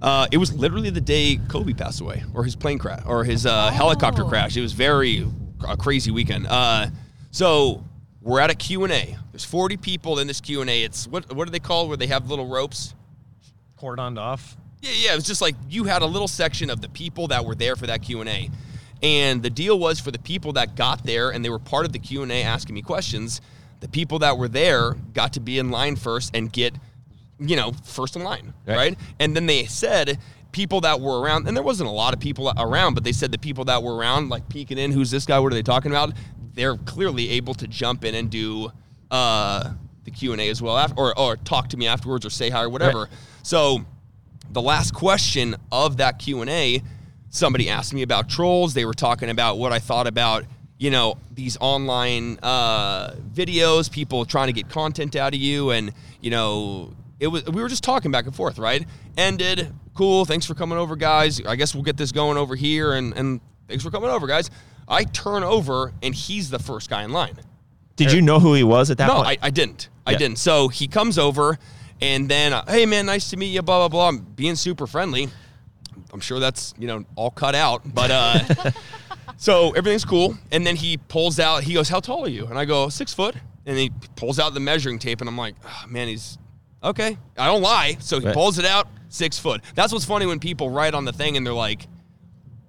Uh, 0.00 0.26
it 0.30 0.36
was 0.38 0.54
literally 0.54 0.90
the 0.90 1.00
day 1.00 1.38
Kobe 1.48 1.72
passed 1.72 2.00
away, 2.00 2.22
or 2.34 2.44
his 2.44 2.54
plane 2.56 2.78
crash, 2.78 3.02
or 3.04 3.24
his 3.24 3.44
uh, 3.46 3.70
helicopter 3.70 4.22
Oh. 4.24 4.28
crash. 4.28 4.56
It 4.56 4.60
was 4.62 4.72
very 4.72 5.26
a 5.68 5.76
crazy 5.76 6.10
weekend. 6.10 6.46
Uh, 6.46 6.86
so 7.32 7.84
we're 8.22 8.40
at 8.40 8.48
a 8.50 8.54
Q 8.54 8.84
and 8.84 8.92
A. 8.92 9.16
There's 9.32 9.44
40 9.44 9.76
people 9.76 10.18
in 10.20 10.26
this 10.26 10.40
Q 10.40 10.60
and 10.60 10.70
A. 10.70 10.82
It's 10.84 11.06
what 11.08 11.34
what 11.34 11.46
do 11.46 11.50
they 11.50 11.58
call 11.58 11.88
where 11.88 11.96
they 11.96 12.06
have 12.06 12.30
little 12.30 12.46
ropes? 12.46 12.94
Cordoned 13.80 14.18
off. 14.18 14.56
Yeah, 14.80 14.90
yeah. 14.94 15.12
It 15.12 15.16
was 15.16 15.24
just 15.26 15.40
like 15.42 15.56
you 15.68 15.84
had 15.84 16.02
a 16.02 16.06
little 16.06 16.28
section 16.28 16.70
of 16.70 16.80
the 16.80 16.88
people 16.88 17.28
that 17.28 17.44
were 17.44 17.54
there 17.54 17.76
for 17.76 17.86
that 17.86 18.02
Q 18.02 18.20
and 18.20 18.28
A, 18.28 18.50
and 19.02 19.42
the 19.42 19.50
deal 19.50 19.78
was 19.78 20.00
for 20.00 20.10
the 20.10 20.18
people 20.18 20.52
that 20.54 20.74
got 20.76 21.04
there 21.04 21.30
and 21.30 21.44
they 21.44 21.50
were 21.50 21.58
part 21.58 21.84
of 21.86 21.92
the 21.92 21.98
Q 21.98 22.22
and 22.22 22.32
A 22.32 22.42
asking 22.42 22.74
me 22.74 22.82
questions. 22.82 23.40
The 23.80 23.88
people 23.88 24.18
that 24.20 24.36
were 24.38 24.48
there 24.48 24.94
got 25.14 25.34
to 25.34 25.40
be 25.40 25.58
in 25.58 25.70
line 25.70 25.94
first 25.96 26.34
and 26.34 26.52
get, 26.52 26.74
you 27.38 27.54
know, 27.54 27.72
first 27.84 28.16
in 28.16 28.24
line, 28.24 28.52
Right. 28.66 28.76
right? 28.76 28.98
And 29.20 29.36
then 29.36 29.46
they 29.46 29.66
said 29.66 30.18
people 30.50 30.80
that 30.80 31.00
were 31.00 31.20
around, 31.20 31.46
and 31.46 31.56
there 31.56 31.62
wasn't 31.62 31.88
a 31.88 31.92
lot 31.92 32.12
of 32.12 32.18
people 32.18 32.52
around, 32.56 32.94
but 32.94 33.04
they 33.04 33.12
said 33.12 33.30
the 33.30 33.38
people 33.38 33.64
that 33.66 33.80
were 33.82 33.94
around, 33.94 34.30
like 34.30 34.48
peeking 34.48 34.78
in, 34.78 34.90
who's 34.90 35.10
this 35.12 35.26
guy? 35.26 35.38
What 35.38 35.52
are 35.52 35.54
they 35.54 35.62
talking 35.62 35.92
about? 35.92 36.12
They're 36.54 36.76
clearly 36.76 37.30
able 37.30 37.54
to 37.54 37.68
jump 37.68 38.04
in 38.04 38.16
and 38.16 38.30
do 38.30 38.72
uh, 39.12 39.70
the 40.04 40.10
Q 40.10 40.32
and 40.32 40.40
A 40.40 40.48
as 40.48 40.60
well, 40.60 40.76
af- 40.76 40.94
or 40.96 41.16
or 41.16 41.36
talk 41.36 41.68
to 41.68 41.76
me 41.76 41.86
afterwards, 41.86 42.26
or 42.26 42.30
say 42.30 42.50
hi 42.50 42.62
or 42.64 42.68
whatever. 42.68 43.08
So 43.44 43.84
the 44.50 44.62
last 44.62 44.94
question 44.94 45.56
of 45.70 45.98
that 45.98 46.18
q&a 46.18 46.82
somebody 47.30 47.68
asked 47.68 47.92
me 47.92 48.00
about 48.02 48.28
trolls. 48.28 48.72
They 48.72 48.86
were 48.86 48.94
talking 48.94 49.28
about 49.28 49.58
what 49.58 49.72
i 49.72 49.78
thought 49.78 50.06
about 50.06 50.44
you 50.78 50.90
know 50.90 51.18
these 51.32 51.58
online 51.60 52.38
uh, 52.42 53.10
videos 53.34 53.90
people 53.90 54.24
trying 54.24 54.46
to 54.46 54.52
get 54.52 54.68
content 54.68 55.16
out 55.16 55.34
of 55.34 55.40
you. 55.40 55.70
And 55.70 55.92
you 56.20 56.30
know 56.30 56.94
it 57.20 57.26
was 57.26 57.44
we 57.46 57.60
were 57.60 57.68
just 57.68 57.84
talking 57.84 58.10
back 58.10 58.26
and 58.26 58.34
forth 58.34 58.58
right? 58.58 58.86
Ended. 59.16 59.72
Cool. 59.94 60.24
Thanks 60.24 60.46
for 60.46 60.54
coming 60.54 60.78
over 60.78 60.94
guys. 60.96 61.44
I 61.44 61.56
guess 61.56 61.74
we'll 61.74 61.82
get 61.84 61.96
this 61.96 62.12
going 62.12 62.38
over 62.38 62.54
here. 62.54 62.92
And 62.94 63.12
and 63.16 63.40
thanks 63.66 63.82
for 63.84 63.90
coming 63.90 64.08
over 64.08 64.26
guys. 64.26 64.50
I 64.86 65.04
turn 65.04 65.42
over 65.42 65.92
and 66.02 66.14
he's 66.14 66.48
the 66.48 66.58
first 66.60 66.88
guy 66.88 67.02
in 67.02 67.12
line. 67.12 67.36
Did 67.96 68.12
you 68.12 68.22
know 68.22 68.38
who 68.38 68.54
he 68.54 68.62
was 68.62 68.90
at 68.90 68.98
that 68.98 69.08
no, 69.08 69.16
point? 69.22 69.40
I, 69.42 69.48
I 69.48 69.50
didn't. 69.50 69.88
I 70.06 70.12
Yeah. 70.12 70.18
didn't. 70.18 70.38
So 70.38 70.68
he 70.68 70.86
comes 70.86 71.18
over, 71.18 71.58
and 72.00 72.28
then, 72.28 72.52
uh, 72.52 72.64
hey 72.68 72.86
man, 72.86 73.06
nice 73.06 73.30
to 73.30 73.36
meet 73.36 73.48
you. 73.48 73.62
Blah 73.62 73.78
blah 73.80 73.88
blah. 73.88 74.08
I'm 74.08 74.18
being 74.18 74.54
super 74.56 74.86
friendly. 74.86 75.28
I'm 76.12 76.20
sure 76.20 76.38
that's 76.40 76.74
you 76.78 76.86
know 76.86 77.04
all 77.16 77.30
cut 77.30 77.54
out, 77.54 77.82
but 77.84 78.10
uh, 78.10 78.70
so 79.36 79.72
everything's 79.72 80.04
cool. 80.04 80.36
And 80.52 80.66
then 80.66 80.76
he 80.76 80.96
pulls 80.96 81.38
out. 81.38 81.62
He 81.64 81.74
goes, 81.74 81.88
"How 81.88 82.00
tall 82.00 82.24
are 82.24 82.28
you?" 82.30 82.46
And 82.46 82.58
I 82.58 82.64
go, 82.64 82.88
six 82.88 83.12
foot. 83.12 83.34
And 83.66 83.76
he 83.76 83.90
pulls 84.16 84.38
out 84.38 84.54
the 84.54 84.60
measuring 84.60 84.98
tape, 84.98 85.20
and 85.20 85.28
I'm 85.28 85.36
like, 85.36 85.54
oh, 85.62 85.84
man, 85.88 86.08
he's 86.08 86.38
okay. 86.82 87.18
I 87.36 87.46
don't 87.46 87.60
lie. 87.60 87.98
So 88.00 88.18
he 88.18 88.24
Right. 88.24 88.34
pulls 88.34 88.58
it 88.58 88.64
out, 88.64 88.88
six 89.10 89.38
foot. 89.38 89.60
That's 89.74 89.92
what's 89.92 90.06
funny 90.06 90.24
when 90.24 90.40
people 90.40 90.70
write 90.70 90.94
on 90.94 91.04
the 91.04 91.12
thing 91.12 91.36
and 91.36 91.46
they're 91.46 91.52
like, 91.52 91.86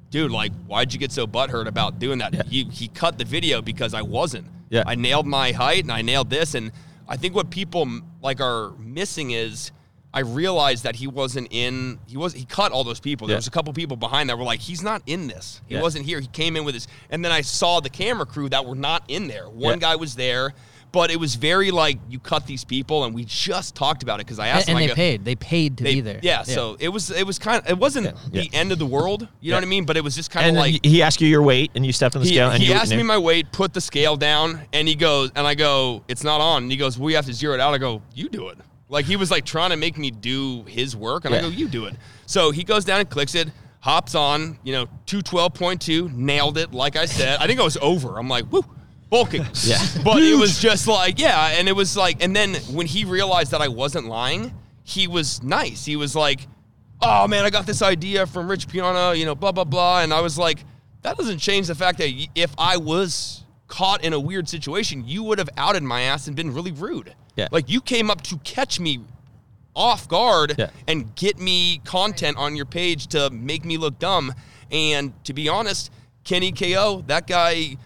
dude, 0.10 0.30
like, 0.30 0.52
why'd 0.68 0.92
you 0.92 1.00
get 1.00 1.14
so 1.14 1.26
butthurt 1.26 1.68
about 1.68 2.00
doing 2.00 2.18
that? 2.20 2.34
Yeah. 2.34 2.44
He, 2.44 2.64
he 2.66 2.88
cut 2.90 3.18
the 3.18 3.24
video 3.24 3.62
because 3.62 3.94
I 3.94 4.02
wasn't. 4.02 4.48
Yeah. 4.70 4.84
I 4.86 4.96
nailed 4.96 5.26
my 5.26 5.54
height 5.54 5.84
and 5.84 5.92
I 5.94 6.02
nailed 6.02 6.30
this. 6.30 6.54
And 6.54 6.74
I 7.08 7.16
think 7.16 7.34
what 7.34 7.50
people 7.50 7.86
like 8.22 8.42
are 8.42 8.72
missing 8.80 9.32
is 9.32 9.72
I 10.12 10.22
realized 10.22 10.86
that 10.86 10.96
he 10.96 11.06
wasn't 11.06 11.50
in. 11.52 12.00
He 12.08 12.18
was. 12.18 12.34
He 12.34 12.44
cut 12.46 12.72
all 12.72 12.84
those 12.84 13.00
people. 13.00 13.28
There 13.28 13.36
Yeah. 13.36 13.38
was 13.40 13.46
a 13.48 13.52
couple 13.52 13.72
people 13.74 13.96
behind 13.96 14.30
that 14.30 14.40
were 14.40 14.44
like, 14.44 14.60
he's 14.60 14.82
not 14.82 15.04
in 15.06 15.28
this. 15.28 15.62
He 15.68 15.76
Yeah. 15.76 15.82
wasn't 15.82 16.04
here. 16.06 16.20
He 16.20 16.26
came 16.28 16.56
in 16.56 16.64
with 16.64 16.74
his. 16.74 16.88
And 17.12 17.24
then 17.24 17.32
I 17.32 17.42
saw 17.42 17.80
the 17.80 17.92
camera 17.92 18.26
crew 18.26 18.50
that 18.50 18.66
were 18.66 18.74
not 18.76 19.04
in 19.08 19.28
there. 19.28 19.48
One 19.48 19.74
Yeah. 19.76 19.90
guy 19.90 19.96
was 19.98 20.16
there. 20.16 20.56
But 20.92 21.12
it 21.12 21.20
was 21.20 21.36
very 21.36 21.70
like 21.70 22.00
you 22.10 22.18
cut 22.20 22.48
these 22.48 22.64
people, 22.64 23.04
and 23.04 23.14
we 23.14 23.24
just 23.26 23.76
talked 23.76 24.02
about 24.02 24.20
it 24.20 24.26
because 24.26 24.40
I 24.40 24.48
asked 24.48 24.70
and, 24.70 24.78
him. 24.80 24.84
and 24.84 24.84
I 24.84 24.88
they 24.88 24.88
go- 24.88 24.94
uh, 24.94 24.96
paid. 24.96 25.26
They 25.26 25.36
paid 25.36 25.78
to 25.78 25.84
they- 25.84 25.94
be 25.96 26.02
there. 26.02 26.20
Yeah, 26.24 26.42
so 26.42 26.78
it 26.80 26.90
was 26.90 27.12
it 27.12 27.28
was 27.28 27.38
kind 27.38 27.62
of 27.64 27.70
it 27.70 27.78
wasn't 27.78 28.08
Yeah. 28.08 28.42
the 28.42 28.50
end 28.54 28.72
of 28.72 28.80
the 28.80 28.88
world, 28.88 29.28
you 29.40 29.52
know 29.52 29.58
what 29.58 29.64
I 29.64 29.68
mean? 29.68 29.86
But 29.86 29.98
it 29.98 30.04
was 30.04 30.16
just 30.16 30.32
kind 30.32 30.50
of 30.50 30.56
like 30.56 30.80
he 30.84 30.90
he 30.90 31.02
asked 31.04 31.22
you 31.22 31.28
your 31.28 31.44
weight, 31.44 31.70
and 31.76 31.86
you 31.86 31.94
stepped 31.94 32.16
on 32.16 32.24
the 32.24 32.28
he, 32.28 32.34
scale, 32.36 32.50
and 32.50 32.62
he 32.64 32.70
you 32.70 32.74
asked 32.76 32.92
me 32.92 33.04
my 33.04 33.18
weight, 33.20 33.52
put 33.52 33.74
the 33.74 33.82
scale 33.82 34.18
down, 34.18 34.62
and 34.74 34.88
he 34.88 34.96
goes, 34.96 35.32
and 35.36 35.46
I 35.46 35.54
go, 35.54 36.04
it's 36.08 36.24
not 36.24 36.42
on. 36.42 36.64
And 36.64 36.72
he 36.72 36.78
goes, 36.78 36.98
we 36.98 37.14
have 37.14 37.26
to 37.28 37.34
zero 37.34 37.54
it 37.54 37.60
out. 37.60 37.74
I 37.74 37.78
go, 37.78 38.02
you 38.16 38.28
do 38.28 38.48
it. 38.50 38.58
Like 38.88 39.06
he 39.06 39.16
was 39.16 39.30
like 39.30 39.46
trying 39.46 39.70
to 39.70 39.78
make 39.78 39.98
me 39.98 40.10
do 40.10 40.64
his 40.64 40.96
work, 40.96 41.26
and 41.26 41.36
I 41.36 41.42
go, 41.42 41.50
you 41.50 41.68
do 41.68 41.86
it. 41.86 41.96
So 42.26 42.50
he 42.50 42.64
goes 42.64 42.84
down 42.84 43.00
and 43.00 43.08
clicks 43.08 43.36
it, 43.36 43.50
hops 43.82 44.16
on, 44.16 44.58
you 44.64 44.74
know, 44.74 44.88
two 45.06 45.22
twelve 45.22 45.54
point 45.54 45.82
two, 45.82 46.10
nailed 46.16 46.58
it. 46.58 46.74
Like 46.74 46.96
I 46.96 47.06
said, 47.06 47.38
I 47.40 47.46
think 47.46 47.60
I 47.60 47.64
was 47.64 47.78
over. 47.78 48.18
I'm 48.18 48.28
like, 48.28 48.52
woo. 48.52 48.66
Bulking. 49.10 49.46
Yeah. 49.64 49.80
But 50.04 50.22
it 50.24 50.38
was 50.38 50.60
just 50.60 50.88
like, 50.88 51.20
yeah. 51.20 51.56
And 51.58 51.68
it 51.68 51.76
was 51.76 51.98
like, 51.98 52.24
and 52.24 52.36
then 52.36 52.56
when 52.72 52.86
he 52.86 53.06
realized 53.06 53.52
that 53.52 53.62
I 53.62 53.68
wasn't 53.68 54.08
lying, 54.08 54.54
he 54.84 55.08
was 55.08 55.42
nice. 55.44 55.86
He 55.86 55.96
was 55.96 56.16
like, 56.16 56.48
oh 57.02 57.28
man, 57.28 57.46
I 57.46 57.50
got 57.50 57.66
this 57.66 57.82
idea 57.82 58.26
from 58.28 58.50
Rich 58.50 58.68
Piana, 58.68 59.16
you 59.16 59.26
know, 59.26 59.36
blah, 59.36 59.52
blah, 59.52 59.64
blah. 59.64 60.02
And 60.02 60.14
I 60.14 60.22
was 60.22 60.38
like, 60.38 60.64
that 61.02 61.18
doesn't 61.18 61.40
change 61.40 61.68
the 61.68 61.76
fact 61.76 61.98
that 62.00 62.10
if 62.36 62.52
I 62.58 62.78
was 62.78 63.44
caught 63.68 64.04
in 64.04 64.14
a 64.14 64.20
weird 64.20 64.50
situation, 64.50 65.04
you 65.08 65.24
would 65.24 65.38
have 65.40 65.50
outed 65.58 65.84
my 65.84 66.02
ass 66.02 66.28
and 66.28 66.36
been 66.36 66.54
really 66.54 66.72
rude. 66.72 67.14
Yeah. 67.36 67.48
Like 67.52 67.70
you 67.70 67.82
came 67.82 68.10
up 68.12 68.22
to 68.24 68.38
catch 68.40 68.80
me 68.80 69.00
off 69.76 70.08
guard 70.10 70.56
Yeah. 70.58 70.72
and 70.88 71.16
get 71.16 71.40
me 71.40 71.80
content 71.86 72.38
on 72.38 72.56
your 72.56 72.66
page 72.66 73.08
to 73.08 73.30
make 73.30 73.64
me 73.64 73.78
look 73.78 73.98
dumb. 74.00 74.34
And 74.72 75.14
to 75.26 75.34
be 75.34 75.48
honest, 75.48 75.90
Kenny 76.24 76.52
KO, 76.52 77.04
that 77.08 77.28
guy 77.28 77.78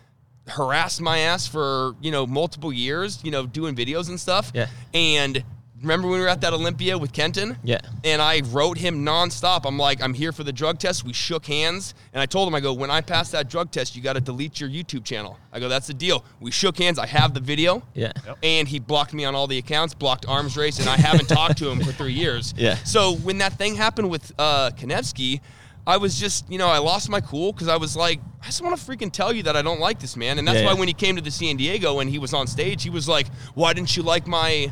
harassed 0.48 1.02
my 1.02 1.20
ass 1.20 1.48
for, 1.48 1.96
you 2.02 2.12
know, 2.12 2.26
multiple 2.28 2.74
years, 2.74 3.24
you 3.24 3.32
know, 3.32 3.46
doing 3.46 3.76
videos 3.76 4.10
and 4.10 4.20
stuff. 4.20 4.52
Yeah. 4.54 4.68
And 4.94 5.44
remember 5.82 6.08
when 6.08 6.20
we 6.20 6.24
were 6.24 6.30
at 6.30 6.42
that 6.42 6.54
Olympia 6.54 6.98
with 6.98 7.14
Kenton? 7.14 7.58
Yeah. 7.64 7.80
And 8.04 8.22
I 8.22 8.42
wrote 8.48 8.78
him 8.78 9.06
nonstop. 9.06 9.66
I'm 9.66 9.78
like, 9.78 10.02
I'm 10.02 10.14
here 10.14 10.32
for 10.32 10.44
the 10.44 10.52
drug 10.52 10.80
test. 10.80 11.04
We 11.04 11.14
shook 11.14 11.46
hands. 11.46 11.94
And 12.14 12.22
I 12.22 12.26
told 12.26 12.48
him, 12.48 12.56
I 12.56 12.60
go, 12.60 12.74
when 12.74 12.90
I 12.90 13.02
pass 13.02 13.32
that 13.32 13.50
drug 13.50 13.72
test, 13.72 13.96
you 13.96 14.02
got 14.02 14.14
to 14.14 14.22
delete 14.22 14.60
your 14.60 14.70
YouTube 14.70 15.04
channel. 15.04 15.38
I 15.52 15.60
go, 15.60 15.70
that's 15.70 15.88
the 15.88 15.94
deal. 15.94 16.26
We 16.40 16.52
shook 16.52 16.78
hands. 16.78 17.00
I 17.00 17.06
have 17.06 17.34
the 17.34 17.40
video. 17.40 17.84
Yeah. 17.94 18.14
And 18.42 18.68
he 18.68 18.80
blocked 18.80 19.14
me 19.14 19.26
on 19.26 19.36
all 19.36 19.48
the 19.48 19.58
accounts, 19.58 19.94
blocked 19.94 20.26
arms 20.28 20.58
race, 20.58 20.80
and 20.80 20.90
I 20.90 20.98
haven't 20.98 21.28
talked 21.28 21.58
to 21.60 21.70
him 21.70 21.80
for 21.82 21.92
three 21.92 22.14
years. 22.14 22.54
Yeah. 22.64 22.76
So 22.86 23.16
when 23.18 23.40
that 23.40 23.54
thing 23.58 23.76
happened 23.76 24.10
with 24.10 24.32
uh, 24.38 24.72
Konevsky, 24.78 25.42
I 25.86 25.98
was 25.98 26.18
just, 26.20 26.50
you 26.50 26.58
know, 26.58 26.68
I 26.68 26.78
lost 26.78 27.10
my 27.10 27.20
cool 27.20 27.52
because 27.52 27.68
I 27.68 27.76
was 27.76 27.96
like, 27.96 28.22
I 28.42 28.46
just 28.46 28.62
want 28.62 28.78
to 28.78 28.84
freaking 28.86 29.12
tell 29.12 29.34
you 29.34 29.44
that 29.44 29.58
I 29.58 29.62
don't 29.62 29.80
like 29.82 30.00
this 30.00 30.16
man. 30.16 30.40
And 30.40 30.48
that's 30.48 30.60
Yeah, 30.60 30.66
why 30.66 30.74
yeah. 30.74 30.80
when 30.80 30.88
he 30.88 30.94
came 30.94 31.16
to 31.18 31.22
the 31.22 31.32
San 31.32 31.58
Diego 31.58 32.00
and 32.00 32.10
he 32.10 32.20
was 32.20 32.34
on 32.34 32.48
stage, 32.48 32.84
he 32.84 32.90
was 32.90 33.08
like, 33.10 33.28
why 33.54 33.74
didn't 33.74 33.96
you 33.98 34.04
like 34.04 34.26
my, 34.26 34.72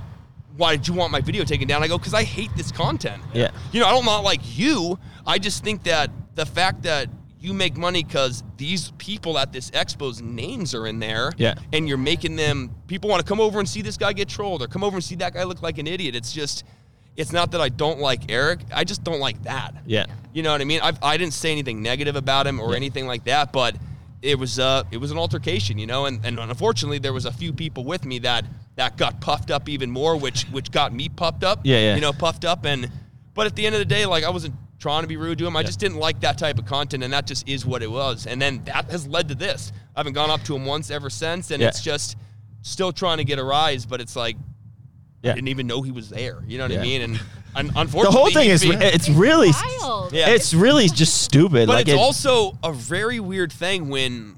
why 0.55 0.75
did 0.75 0.87
you 0.87 0.93
want 0.93 1.11
my 1.11 1.19
video 1.19 1.43
taken 1.43 1.67
down? 1.67 1.83
I 1.83 1.87
go, 1.89 1.97
because 1.97 2.13
I 2.13 2.23
hate 2.23 2.49
this 2.55 2.71
content. 2.71 3.21
Yeah. 3.33 3.51
You 3.73 3.81
know, 3.81 3.87
I 3.87 3.91
don't 3.91 4.05
not 4.05 4.23
like 4.23 4.39
you. 4.57 4.97
I 5.25 5.37
just 5.37 5.63
think 5.65 5.83
that 5.83 6.11
the 6.35 6.45
fact 6.45 6.83
that 6.83 7.09
you 7.41 7.53
make 7.53 7.75
money 7.75 8.03
because 8.03 8.43
these 8.57 8.91
people 8.97 9.37
at 9.37 9.51
this 9.51 9.71
expo's 9.71 10.21
names 10.21 10.75
are 10.75 10.85
in 10.87 10.99
there. 10.99 11.33
Yeah. 11.37 11.55
And 11.73 11.89
you're 11.89 11.97
making 11.97 12.35
them, 12.37 12.73
people 12.87 13.09
want 13.09 13.21
to 13.21 13.27
come 13.27 13.41
over 13.41 13.59
and 13.59 13.67
see 13.67 13.81
this 13.81 13.97
guy 13.97 14.13
get 14.13 14.29
trolled 14.29 14.61
or 14.61 14.67
come 14.67 14.83
over 14.83 14.95
and 14.95 15.03
see 15.03 15.15
that 15.15 15.33
guy 15.33 15.43
look 15.43 15.61
like 15.61 15.77
an 15.77 15.87
idiot. 15.87 16.15
It's 16.15 16.31
just, 16.31 16.63
it's 17.17 17.31
not 17.31 17.51
that 17.51 17.61
I 17.61 17.69
don't 17.69 17.99
like 17.99 18.31
Eric. 18.31 18.59
I 18.73 18.83
just 18.83 19.03
don't 19.03 19.19
like 19.19 19.41
that. 19.43 19.75
Yeah. 19.85 20.05
You 20.33 20.43
know 20.43 20.51
what 20.51 20.61
I 20.61 20.63
mean? 20.65 20.79
I've, 20.81 20.97
I 21.03 21.17
didn't 21.17 21.33
say 21.33 21.51
anything 21.51 21.81
negative 21.81 22.15
about 22.15 22.47
him 22.47 22.59
or 22.59 22.71
Yeah. 22.71 22.77
anything 22.77 23.05
like 23.07 23.25
that, 23.25 23.51
but 23.51 23.75
it 24.21 24.37
was 24.37 24.59
uh 24.59 24.83
it 24.91 24.97
was 24.97 25.11
an 25.11 25.17
altercation, 25.17 25.77
you 25.77 25.87
know, 25.87 26.05
and, 26.05 26.23
and 26.25 26.39
unfortunately 26.39 26.99
there 26.99 27.11
was 27.13 27.25
a 27.25 27.31
few 27.31 27.51
people 27.53 27.83
with 27.83 28.05
me 28.05 28.19
that 28.19 28.45
that 28.75 28.95
got 28.97 29.19
puffed 29.19 29.51
up 29.51 29.67
even 29.67 29.91
more, 29.91 30.15
which 30.15 30.43
which 30.51 30.71
got 30.71 30.93
me 30.93 31.09
puffed 31.09 31.43
up. 31.43 31.59
Yeah, 31.63 31.79
yeah. 31.79 31.95
You 31.95 32.01
know, 32.01 32.13
puffed 32.13 32.45
up 32.45 32.65
and 32.65 32.89
but 33.33 33.45
at 33.47 33.55
the 33.55 33.65
end 33.65 33.75
of 33.75 33.79
the 33.79 33.85
day, 33.85 34.05
like 34.05 34.23
I 34.23 34.29
wasn't 34.29 34.53
trying 34.79 35.01
to 35.03 35.07
be 35.07 35.17
rude 35.17 35.37
to 35.39 35.45
him. 35.45 35.55
I 35.55 35.63
just 35.63 35.79
didn't 35.79 35.97
like 35.97 36.21
that 36.21 36.37
type 36.37 36.57
of 36.57 36.65
content 36.65 37.03
and 37.03 37.13
that 37.13 37.27
just 37.27 37.47
is 37.47 37.65
what 37.65 37.83
it 37.83 37.91
was. 37.91 38.25
And 38.25 38.41
then 38.41 38.63
that 38.65 38.89
has 38.89 39.07
led 39.07 39.27
to 39.29 39.35
this. 39.35 39.71
I 39.95 39.99
haven't 39.99 40.13
gone 40.13 40.29
up 40.31 40.43
to 40.45 40.55
him 40.55 40.65
once 40.65 40.89
ever 40.89 41.09
since 41.09 41.51
and 41.51 41.61
Yeah. 41.61 41.67
it's 41.67 41.81
just 41.81 42.15
still 42.63 42.91
trying 42.91 43.17
to 43.17 43.23
get 43.23 43.37
a 43.39 43.43
rise, 43.43 43.85
but 43.85 44.01
it's 44.01 44.15
like 44.15 44.37
Yeah. 45.23 45.31
I 45.31 45.35
didn't 45.35 45.49
even 45.49 45.67
know 45.67 45.81
he 45.81 45.91
was 45.91 46.09
there. 46.09 46.41
You 46.47 46.57
know 46.57 46.63
what 46.65 46.71
Yeah. 46.71 46.79
I 46.79 46.83
mean? 46.83 47.01
And, 47.01 47.19
and 47.77 47.89
The 47.89 48.09
whole 48.11 48.29
thing 48.31 48.49
is 48.49 48.61
being- 48.63 48.81
it's 48.81 49.07
really 49.09 49.51
Wild. 49.81 50.13
Yeah. 50.13 50.29
it's 50.29 50.53
really 50.53 50.87
just 50.87 51.21
stupid. 51.21 51.67
but 51.67 51.73
like 51.73 51.87
it's 51.87 51.95
it- 51.95 51.99
also 51.99 52.57
a 52.63 52.71
very 52.73 53.19
weird 53.19 53.51
thing 53.51 53.89
when 53.89 54.35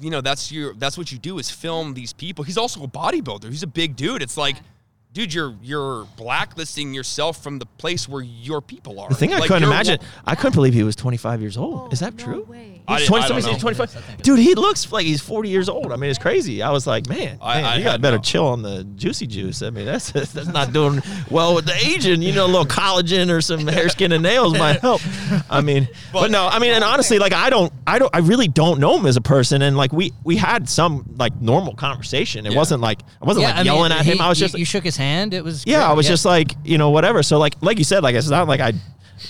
you 0.00 0.10
know 0.10 0.20
that's 0.20 0.50
your 0.52 0.74
that's 0.74 0.98
what 0.98 1.10
you 1.12 1.18
do 1.18 1.38
is 1.38 1.50
film 1.50 1.94
these 1.94 2.12
people. 2.12 2.44
He's 2.44 2.58
also 2.58 2.82
a 2.82 2.88
bodybuilder. 2.88 3.48
He's 3.48 3.62
a 3.62 3.66
big 3.68 3.96
dude. 3.96 4.20
It's 4.22 4.36
like 4.36 4.56
dude, 5.12 5.32
you're 5.32 5.54
you're 5.62 6.04
blacklisting 6.16 6.92
yourself 6.92 7.42
from 7.42 7.58
the 7.60 7.66
place 7.66 8.08
where 8.08 8.22
your 8.22 8.60
people 8.60 8.98
are. 9.00 9.08
The 9.08 9.14
thing 9.14 9.32
I 9.32 9.38
Like, 9.38 9.48
couldn't 9.48 9.62
imagine, 9.62 10.00
I 10.26 10.34
couldn't 10.34 10.54
believe 10.56 10.74
he 10.74 10.82
was 10.82 10.96
25 10.96 11.40
years 11.40 11.56
old. 11.56 11.82
Oh, 11.86 11.88
Is 11.92 12.00
that 12.00 12.14
no 12.18 12.24
true? 12.24 12.42
way. 12.44 12.73
I 12.86 12.98
He's 12.98 13.08
didn't- 13.08 13.08
20, 13.28 13.42
somebody 13.42 13.42
said 13.54 13.60
25. 13.60 14.22
Dude, 14.22 14.38
he 14.38 14.54
looks 14.54 14.92
like 14.92 15.06
he's 15.06 15.20
40 15.22 15.48
years 15.48 15.68
old. 15.70 15.90
I 15.90 15.96
mean, 15.96 16.10
it's 16.10 16.18
crazy. 16.18 16.62
I 16.62 16.70
was 16.70 16.86
like, 16.86 17.08
man, 17.08 17.38
I- 17.40 17.54
man 17.62 17.64
I 17.64 17.76
you 17.78 17.84
got 17.84 18.00
better 18.02 18.16
no- 18.16 18.22
chill 18.22 18.46
on 18.46 18.60
the 18.62 18.84
juicy 18.84 19.26
juice. 19.26 19.62
I 19.62 19.70
mean, 19.70 19.86
that's 19.86 20.10
that's 20.32 20.46
not 20.46 20.72
doing 20.72 21.02
well 21.30 21.54
with 21.54 21.64
the 21.64 21.74
aging. 21.74 22.20
You 22.20 22.32
know, 22.32 22.44
a 22.44 22.46
little 22.46 22.66
collagen 22.66 23.30
or 23.30 23.40
some 23.40 23.66
hair, 23.66 23.88
skin, 23.88 24.12
and 24.12 24.22
nails 24.22 24.52
might 24.58 24.80
help. 24.80 25.00
I 25.50 25.60
mean, 25.62 25.88
but, 26.12 26.30
no, 26.30 26.46
I 26.46 26.58
mean, 26.58 26.72
and 26.72 26.84
honestly, 26.84 27.18
like, 27.18 27.32
I 27.32 27.48
don't, 27.50 27.72
I 27.86 27.98
don't, 27.98 28.14
I 28.14 28.18
really 28.18 28.48
don't 28.48 28.78
know 28.80 28.98
him 28.98 29.06
as 29.06 29.16
a 29.16 29.22
person. 29.22 29.62
And 29.62 29.76
like, 29.76 29.92
we 29.92 30.12
we 30.22 30.36
had 30.36 30.68
some 30.68 31.04
like 31.18 31.34
normal 31.40 31.74
conversation. 31.74 32.44
It 32.44 32.52
Yeah. 32.52 32.58
wasn't 32.58 32.82
like 32.82 33.00
I 33.22 33.24
wasn't 33.24 33.42
Yeah, 33.42 33.48
like 33.48 33.56
I 33.56 33.58
mean, 33.60 33.66
yelling 33.66 33.92
at 33.92 34.04
him. 34.04 34.20
I 34.20 34.28
was 34.28 34.38
you- 34.40 34.44
just 34.46 34.58
you 34.58 34.64
shook 34.66 34.84
his 34.84 34.96
hand. 34.98 35.32
It 35.32 35.42
was 35.42 35.64
yeah, 35.66 35.78
great. 35.78 35.86
I 35.86 35.92
was 35.94 36.06
just 36.06 36.24
like, 36.26 36.52
you 36.64 36.76
know, 36.76 36.90
whatever. 36.90 37.22
So 37.22 37.38
like, 37.38 37.54
like 37.62 37.78
you 37.78 37.84
said, 37.84 38.02
like 38.02 38.14
it's 38.14 38.28
not 38.28 38.46
like 38.46 38.60
I 38.60 38.74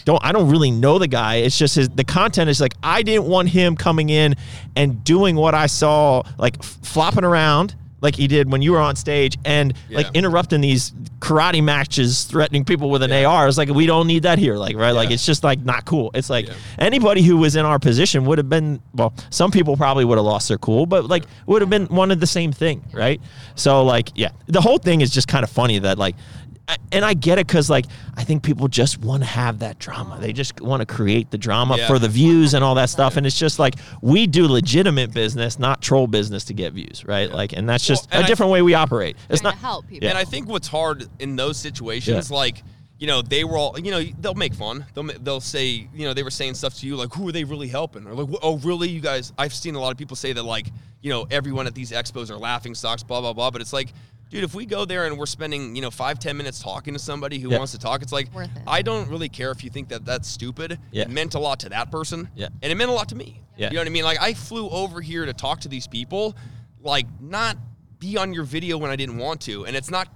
don't, 0.04 0.24
I 0.24 0.32
don't 0.32 0.50
really 0.50 0.70
know 0.70 0.98
the 0.98 1.08
guy. 1.08 1.36
It's 1.36 1.58
just 1.58 1.76
his, 1.76 1.88
the 1.88 2.04
content 2.04 2.50
is 2.50 2.60
like, 2.60 2.74
I 2.82 3.02
didn't 3.02 3.24
want 3.26 3.48
him 3.48 3.76
coming 3.76 4.08
in 4.10 4.34
and 4.76 5.02
doing 5.04 5.36
what 5.36 5.54
I 5.54 5.66
saw, 5.66 6.22
like 6.38 6.62
flopping 6.62 7.24
around 7.24 7.74
like 8.00 8.14
he 8.16 8.26
did 8.26 8.52
when 8.52 8.60
you 8.60 8.72
were 8.72 8.80
on 8.80 8.94
stage 8.96 9.38
and 9.46 9.72
like 9.88 10.06
interrupting 10.12 10.60
these 10.60 10.90
karate 11.20 11.64
matches, 11.64 12.24
threatening 12.24 12.62
people 12.62 12.90
with 12.90 13.02
an 13.02 13.08
Yeah. 13.08 13.24
AR. 13.24 13.48
It's 13.48 13.56
like, 13.56 13.70
we 13.70 13.86
don't 13.86 14.06
need 14.06 14.24
that 14.24 14.38
here. 14.38 14.56
Like, 14.58 14.76
right. 14.76 14.90
Like, 14.90 15.10
it's 15.10 15.24
just 15.24 15.42
like 15.42 15.64
not 15.64 15.86
cool. 15.86 16.10
It's 16.12 16.28
like 16.28 16.48
Yeah. 16.48 16.52
anybody 16.78 17.22
who 17.22 17.38
was 17.38 17.56
in 17.56 17.64
our 17.64 17.78
position 17.78 18.26
would 18.26 18.36
have 18.36 18.50
been, 18.50 18.82
well, 18.92 19.14
some 19.30 19.50
people 19.50 19.74
probably 19.78 20.04
would 20.04 20.18
have 20.18 20.24
lost 20.26 20.48
their 20.48 20.58
cool, 20.58 20.84
but 20.84 21.06
like 21.06 21.24
would 21.46 21.62
have 21.62 21.70
been 21.70 21.86
wanted 21.88 22.20
the 22.20 22.26
same 22.26 22.52
thing. 22.52 22.84
Right. 22.92 23.22
So 23.54 23.82
like, 23.84 24.10
yeah, 24.14 24.32
the 24.48 24.60
whole 24.60 24.76
thing 24.76 25.00
is 25.00 25.08
just 25.10 25.26
kind 25.26 25.42
of 25.42 25.48
funny 25.48 25.78
that 25.78 25.96
like, 25.96 26.14
and 26.92 27.04
I 27.04 27.14
get 27.14 27.38
it 27.38 27.46
because 27.46 27.68
like 27.68 27.84
I 28.16 28.24
think 28.24 28.42
people 28.42 28.68
just 28.68 28.98
want 28.98 29.22
to 29.22 29.28
have 29.28 29.58
that 29.58 29.78
drama. 29.78 30.18
They 30.20 30.32
just 30.32 30.60
want 30.60 30.80
to 30.80 30.86
create 30.86 31.30
the 31.30 31.38
drama 31.38 31.76
Yeah. 31.76 31.86
for 31.86 31.98
the 31.98 32.08
views 32.08 32.54
and 32.54 32.64
all 32.64 32.74
that 32.76 32.88
stuff. 32.90 33.16
And 33.16 33.26
it's 33.26 33.38
just 33.38 33.58
like 33.58 33.74
we 34.00 34.26
do 34.26 34.46
legitimate 34.48 35.12
business, 35.12 35.58
not 35.58 35.82
troll 35.82 36.06
business 36.06 36.44
to 36.46 36.54
get 36.54 36.72
views, 36.72 37.04
right? 37.04 37.30
Like, 37.30 37.52
and 37.52 37.68
that's 37.68 37.86
just 37.86 38.10
Well, 38.10 38.20
and 38.20 38.22
a 38.22 38.26
I- 38.26 38.28
different 38.28 38.52
way 38.52 38.62
we 38.62 38.74
operate. 38.74 39.16
It's 39.28 39.42
not 39.42 39.54
to 39.54 39.58
help 39.60 39.88
people. 39.88 40.08
And 40.08 40.16
I 40.16 40.24
think 40.24 40.48
what's 40.48 40.68
hard 40.68 41.06
in 41.18 41.36
those 41.36 41.56
situations, 41.58 42.30
Yeah. 42.30 42.36
like 42.36 42.62
you 42.96 43.08
know, 43.08 43.20
they 43.22 43.42
were 43.44 43.58
all 43.58 43.78
you 43.78 43.90
know 43.90 44.02
they'll 44.20 44.34
make 44.34 44.54
fun. 44.54 44.86
They'll 44.94 45.04
they'll 45.20 45.40
say 45.40 45.88
you 45.94 46.06
know 46.06 46.14
they 46.14 46.22
were 46.22 46.30
saying 46.30 46.54
stuff 46.54 46.74
to 46.78 46.86
you 46.86 46.96
like 46.96 47.12
who 47.12 47.28
are 47.28 47.32
they 47.32 47.44
really 47.44 47.68
helping 47.68 48.06
or 48.06 48.14
like 48.14 48.28
oh 48.42 48.56
really 48.58 48.88
you 48.88 49.00
guys? 49.00 49.32
I've 49.36 49.52
seen 49.52 49.74
a 49.74 49.80
lot 49.80 49.90
of 49.90 49.98
people 49.98 50.16
say 50.16 50.32
that 50.32 50.44
like 50.44 50.68
you 51.02 51.10
know 51.10 51.26
everyone 51.30 51.66
at 51.66 51.74
these 51.74 51.90
expos 51.90 52.30
are 52.30 52.38
laughing 52.38 52.74
stocks 52.74 53.02
blah 53.02 53.20
blah 53.20 53.34
blah. 53.34 53.50
But 53.50 53.60
it's 53.60 53.72
like. 53.74 53.92
Dude, 54.34 54.42
if 54.42 54.52
we 54.52 54.66
go 54.66 54.84
there 54.84 55.06
and 55.06 55.16
we're 55.16 55.26
spending, 55.26 55.76
you 55.76 55.80
know, 55.82 55.92
five, 55.92 56.18
ten 56.18 56.36
minutes 56.36 56.58
talking 56.60 56.92
to 56.92 56.98
somebody 56.98 57.38
who 57.38 57.50
Yeah. 57.52 57.58
wants 57.58 57.70
to 57.70 57.78
talk, 57.78 58.02
it's 58.02 58.10
like, 58.10 58.34
Worth 58.34 58.50
it. 58.56 58.62
I 58.66 58.82
don't 58.82 59.08
really 59.08 59.28
care 59.28 59.52
if 59.52 59.62
you 59.62 59.70
think 59.70 59.90
that 59.90 60.04
that's 60.04 60.26
stupid. 60.26 60.76
Yeah. 60.90 61.02
It 61.02 61.10
meant 61.10 61.34
a 61.34 61.38
lot 61.38 61.60
to 61.60 61.68
that 61.68 61.92
person. 61.92 62.28
Yeah. 62.34 62.48
And 62.60 62.72
it 62.72 62.74
meant 62.74 62.90
a 62.90 62.94
lot 62.94 63.08
to 63.10 63.14
me. 63.14 63.40
Yeah. 63.56 63.68
You 63.68 63.74
know 63.74 63.82
what 63.82 63.86
I 63.86 63.90
mean? 63.90 64.02
Like, 64.02 64.20
I 64.20 64.34
flew 64.34 64.68
over 64.70 65.00
here 65.00 65.24
to 65.24 65.32
talk 65.32 65.60
to 65.60 65.68
these 65.68 65.86
people, 65.86 66.34
like, 66.80 67.06
not 67.20 67.56
be 68.00 68.16
on 68.16 68.34
your 68.34 68.42
video 68.42 68.76
when 68.76 68.90
I 68.90 68.96
didn't 68.96 69.18
want 69.18 69.40
to. 69.42 69.66
And 69.66 69.76
it's 69.76 69.88
not 69.88 70.08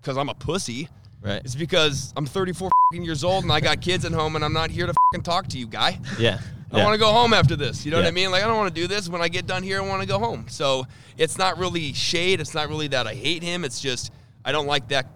because 0.00 0.16
I'm 0.16 0.28
a 0.28 0.34
pussy. 0.34 0.88
Right. 1.20 1.42
It's 1.44 1.56
because 1.56 2.12
I'm 2.16 2.24
34 2.24 2.70
years 2.92 3.24
old 3.24 3.42
and 3.42 3.52
I 3.52 3.58
got 3.58 3.80
kids 3.80 4.04
at 4.04 4.12
home 4.12 4.36
and 4.36 4.44
I'm 4.44 4.52
not 4.52 4.70
here 4.70 4.86
to 4.86 4.94
fing 5.12 5.22
talk 5.22 5.48
to 5.48 5.58
you, 5.58 5.66
guy. 5.66 5.98
yeah. 6.20 6.38
I 6.76 6.84
want 6.84 6.94
to 6.94 6.98
go 6.98 7.12
home 7.12 7.32
after 7.32 7.56
this. 7.56 7.84
You 7.84 7.90
know 7.90 7.96
what 7.98 8.06
I 8.06 8.10
mean? 8.10 8.30
Like, 8.30 8.42
I 8.42 8.46
don't 8.46 8.56
want 8.56 8.74
to 8.74 8.80
do 8.80 8.86
this. 8.86 9.08
When 9.08 9.22
I 9.22 9.28
get 9.28 9.46
done 9.46 9.62
here, 9.62 9.80
I 9.82 9.86
want 9.86 10.02
to 10.02 10.08
go 10.08 10.18
home. 10.18 10.46
So 10.48 10.86
it's 11.18 11.38
not 11.38 11.58
really 11.58 11.92
shade. 11.92 12.40
It's 12.40 12.54
not 12.54 12.68
really 12.68 12.88
that 12.88 13.06
I 13.06 13.14
hate 13.14 13.42
him. 13.42 13.64
It's 13.64 13.80
just 13.80 14.12
I 14.44 14.52
don't 14.52 14.66
like 14.66 14.88
that. 14.88 15.06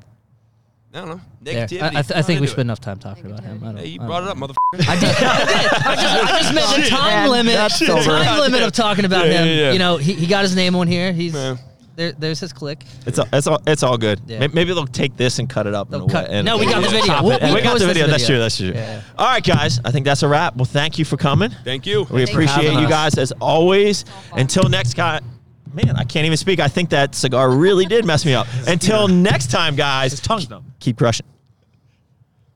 I 0.93 0.99
don't 0.99 1.09
know 1.09 1.21
There. 1.41 1.67
negativity. 1.69 1.83
I, 1.83 1.87
I, 1.87 2.03
th- 2.03 2.11
I 2.13 2.23
think 2.23 2.29
we 2.41 2.47
into 2.47 2.49
spent 2.49 2.59
it. 2.59 2.63
enough 2.63 2.81
time 2.81 2.99
talking 2.99 3.27
about 3.27 3.45
him. 3.45 3.61
I 3.63 3.67
don't, 3.67 3.77
Hey, 3.77 3.87
you 3.87 4.01
I 4.03 4.07
brought 4.07 4.25
it 4.25 4.27
don't 4.27 4.43
up, 4.43 4.49
know. 4.51 4.55
motherfucker. 4.55 4.89
I 4.89 4.99
did. 4.99 5.09
I 5.09 5.45
did. 5.45 5.87
I 5.87 5.95
just, 5.95 6.33
I 6.35 6.39
just 6.41 6.55
meant 6.55 6.85
the 6.85 6.91
time 6.91 7.31
limit. 7.31 7.55
that's 7.55 7.79
The 7.79 7.87
time 7.87 8.41
limit 8.41 8.63
of 8.63 8.73
talking 8.73 9.05
about 9.05 9.27
Yeah, 9.27 9.33
him. 9.35 9.47
yeah, 9.47 9.55
yeah. 9.67 9.73
You 9.73 9.79
know, 9.79 9.99
he, 9.99 10.15
he 10.15 10.27
got 10.27 10.43
his 10.43 10.57
name 10.57 10.75
on 10.75 10.89
here. 10.89 11.13
He's 11.13 11.35
Yeah. 11.35 11.59
There. 12.01 12.13
There's 12.13 12.41
his 12.41 12.53
click. 12.53 12.85
It's 13.07 13.19
all, 13.19 13.27
it's 13.33 13.47
all, 13.47 13.61
it's 13.67 13.83
all 13.83 13.97
good. 13.99 14.21
Yeah. 14.27 14.41
May- 14.41 14.49
Maybe 14.49 14.73
they'll 14.75 14.87
take 14.87 15.17
this 15.17 15.39
and 15.39 15.49
cut 15.49 15.67
it 15.67 15.75
up. 15.75 15.91
They'll 15.91 16.07
a 16.07 16.09
cut- 16.09 16.29
way 16.29 16.37
and- 16.39 16.47
no, 16.47 16.59
we 16.59 16.65
got 16.65 16.83
the 16.83 16.89
video. 16.89 17.23
We'll- 17.23 17.39
we'll 17.41 17.55
we 17.55 17.61
got 17.63 17.75
the 17.79 17.81
this 17.81 17.89
video. 17.89 18.07
That's 18.07 18.23
video. 18.25 18.37
true. 18.37 18.39
That's 18.41 18.57
true. 18.57 18.73
Yeah. 18.75 19.03
All 19.19 19.27
right, 19.27 19.45
guys. 19.45 19.81
I 19.85 19.91
think 19.91 20.05
that's 20.07 20.23
a 20.23 20.29
wrap. 20.29 20.57
Well, 20.57 20.65
thank 20.65 20.99
you 20.99 21.05
for 21.05 21.17
coming. 21.17 21.51
Thank 21.65 21.87
you. 21.87 22.01
We 22.11 22.25
Thank 22.25 22.31
appreciate 22.31 22.65
Having 22.65 22.79
you 22.81 22.89
guys 22.89 23.17
as 23.19 23.33
always. 23.41 24.05
Until 24.33 24.69
next 24.69 24.95
time. 24.95 25.25
Man, 25.73 25.95
I 25.97 26.03
can't 26.03 26.27
even 26.27 26.37
speak. 26.37 26.59
I 26.59 26.67
think 26.67 26.91
that 26.91 27.15
cigar 27.15 27.49
really 27.51 27.85
did 27.87 28.05
mess 28.05 28.25
me 28.27 28.35
up. 28.35 28.49
Until 28.67 29.07
next 29.07 29.53
time, 29.53 29.77
guys. 29.77 30.11
His 30.11 30.21
tongue's 30.21 30.51
numb. 30.51 30.65
Keep 30.81 30.99
crushing. 30.99 31.27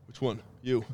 Which 0.08 0.20
one? 0.20 0.40
You. 0.62 0.84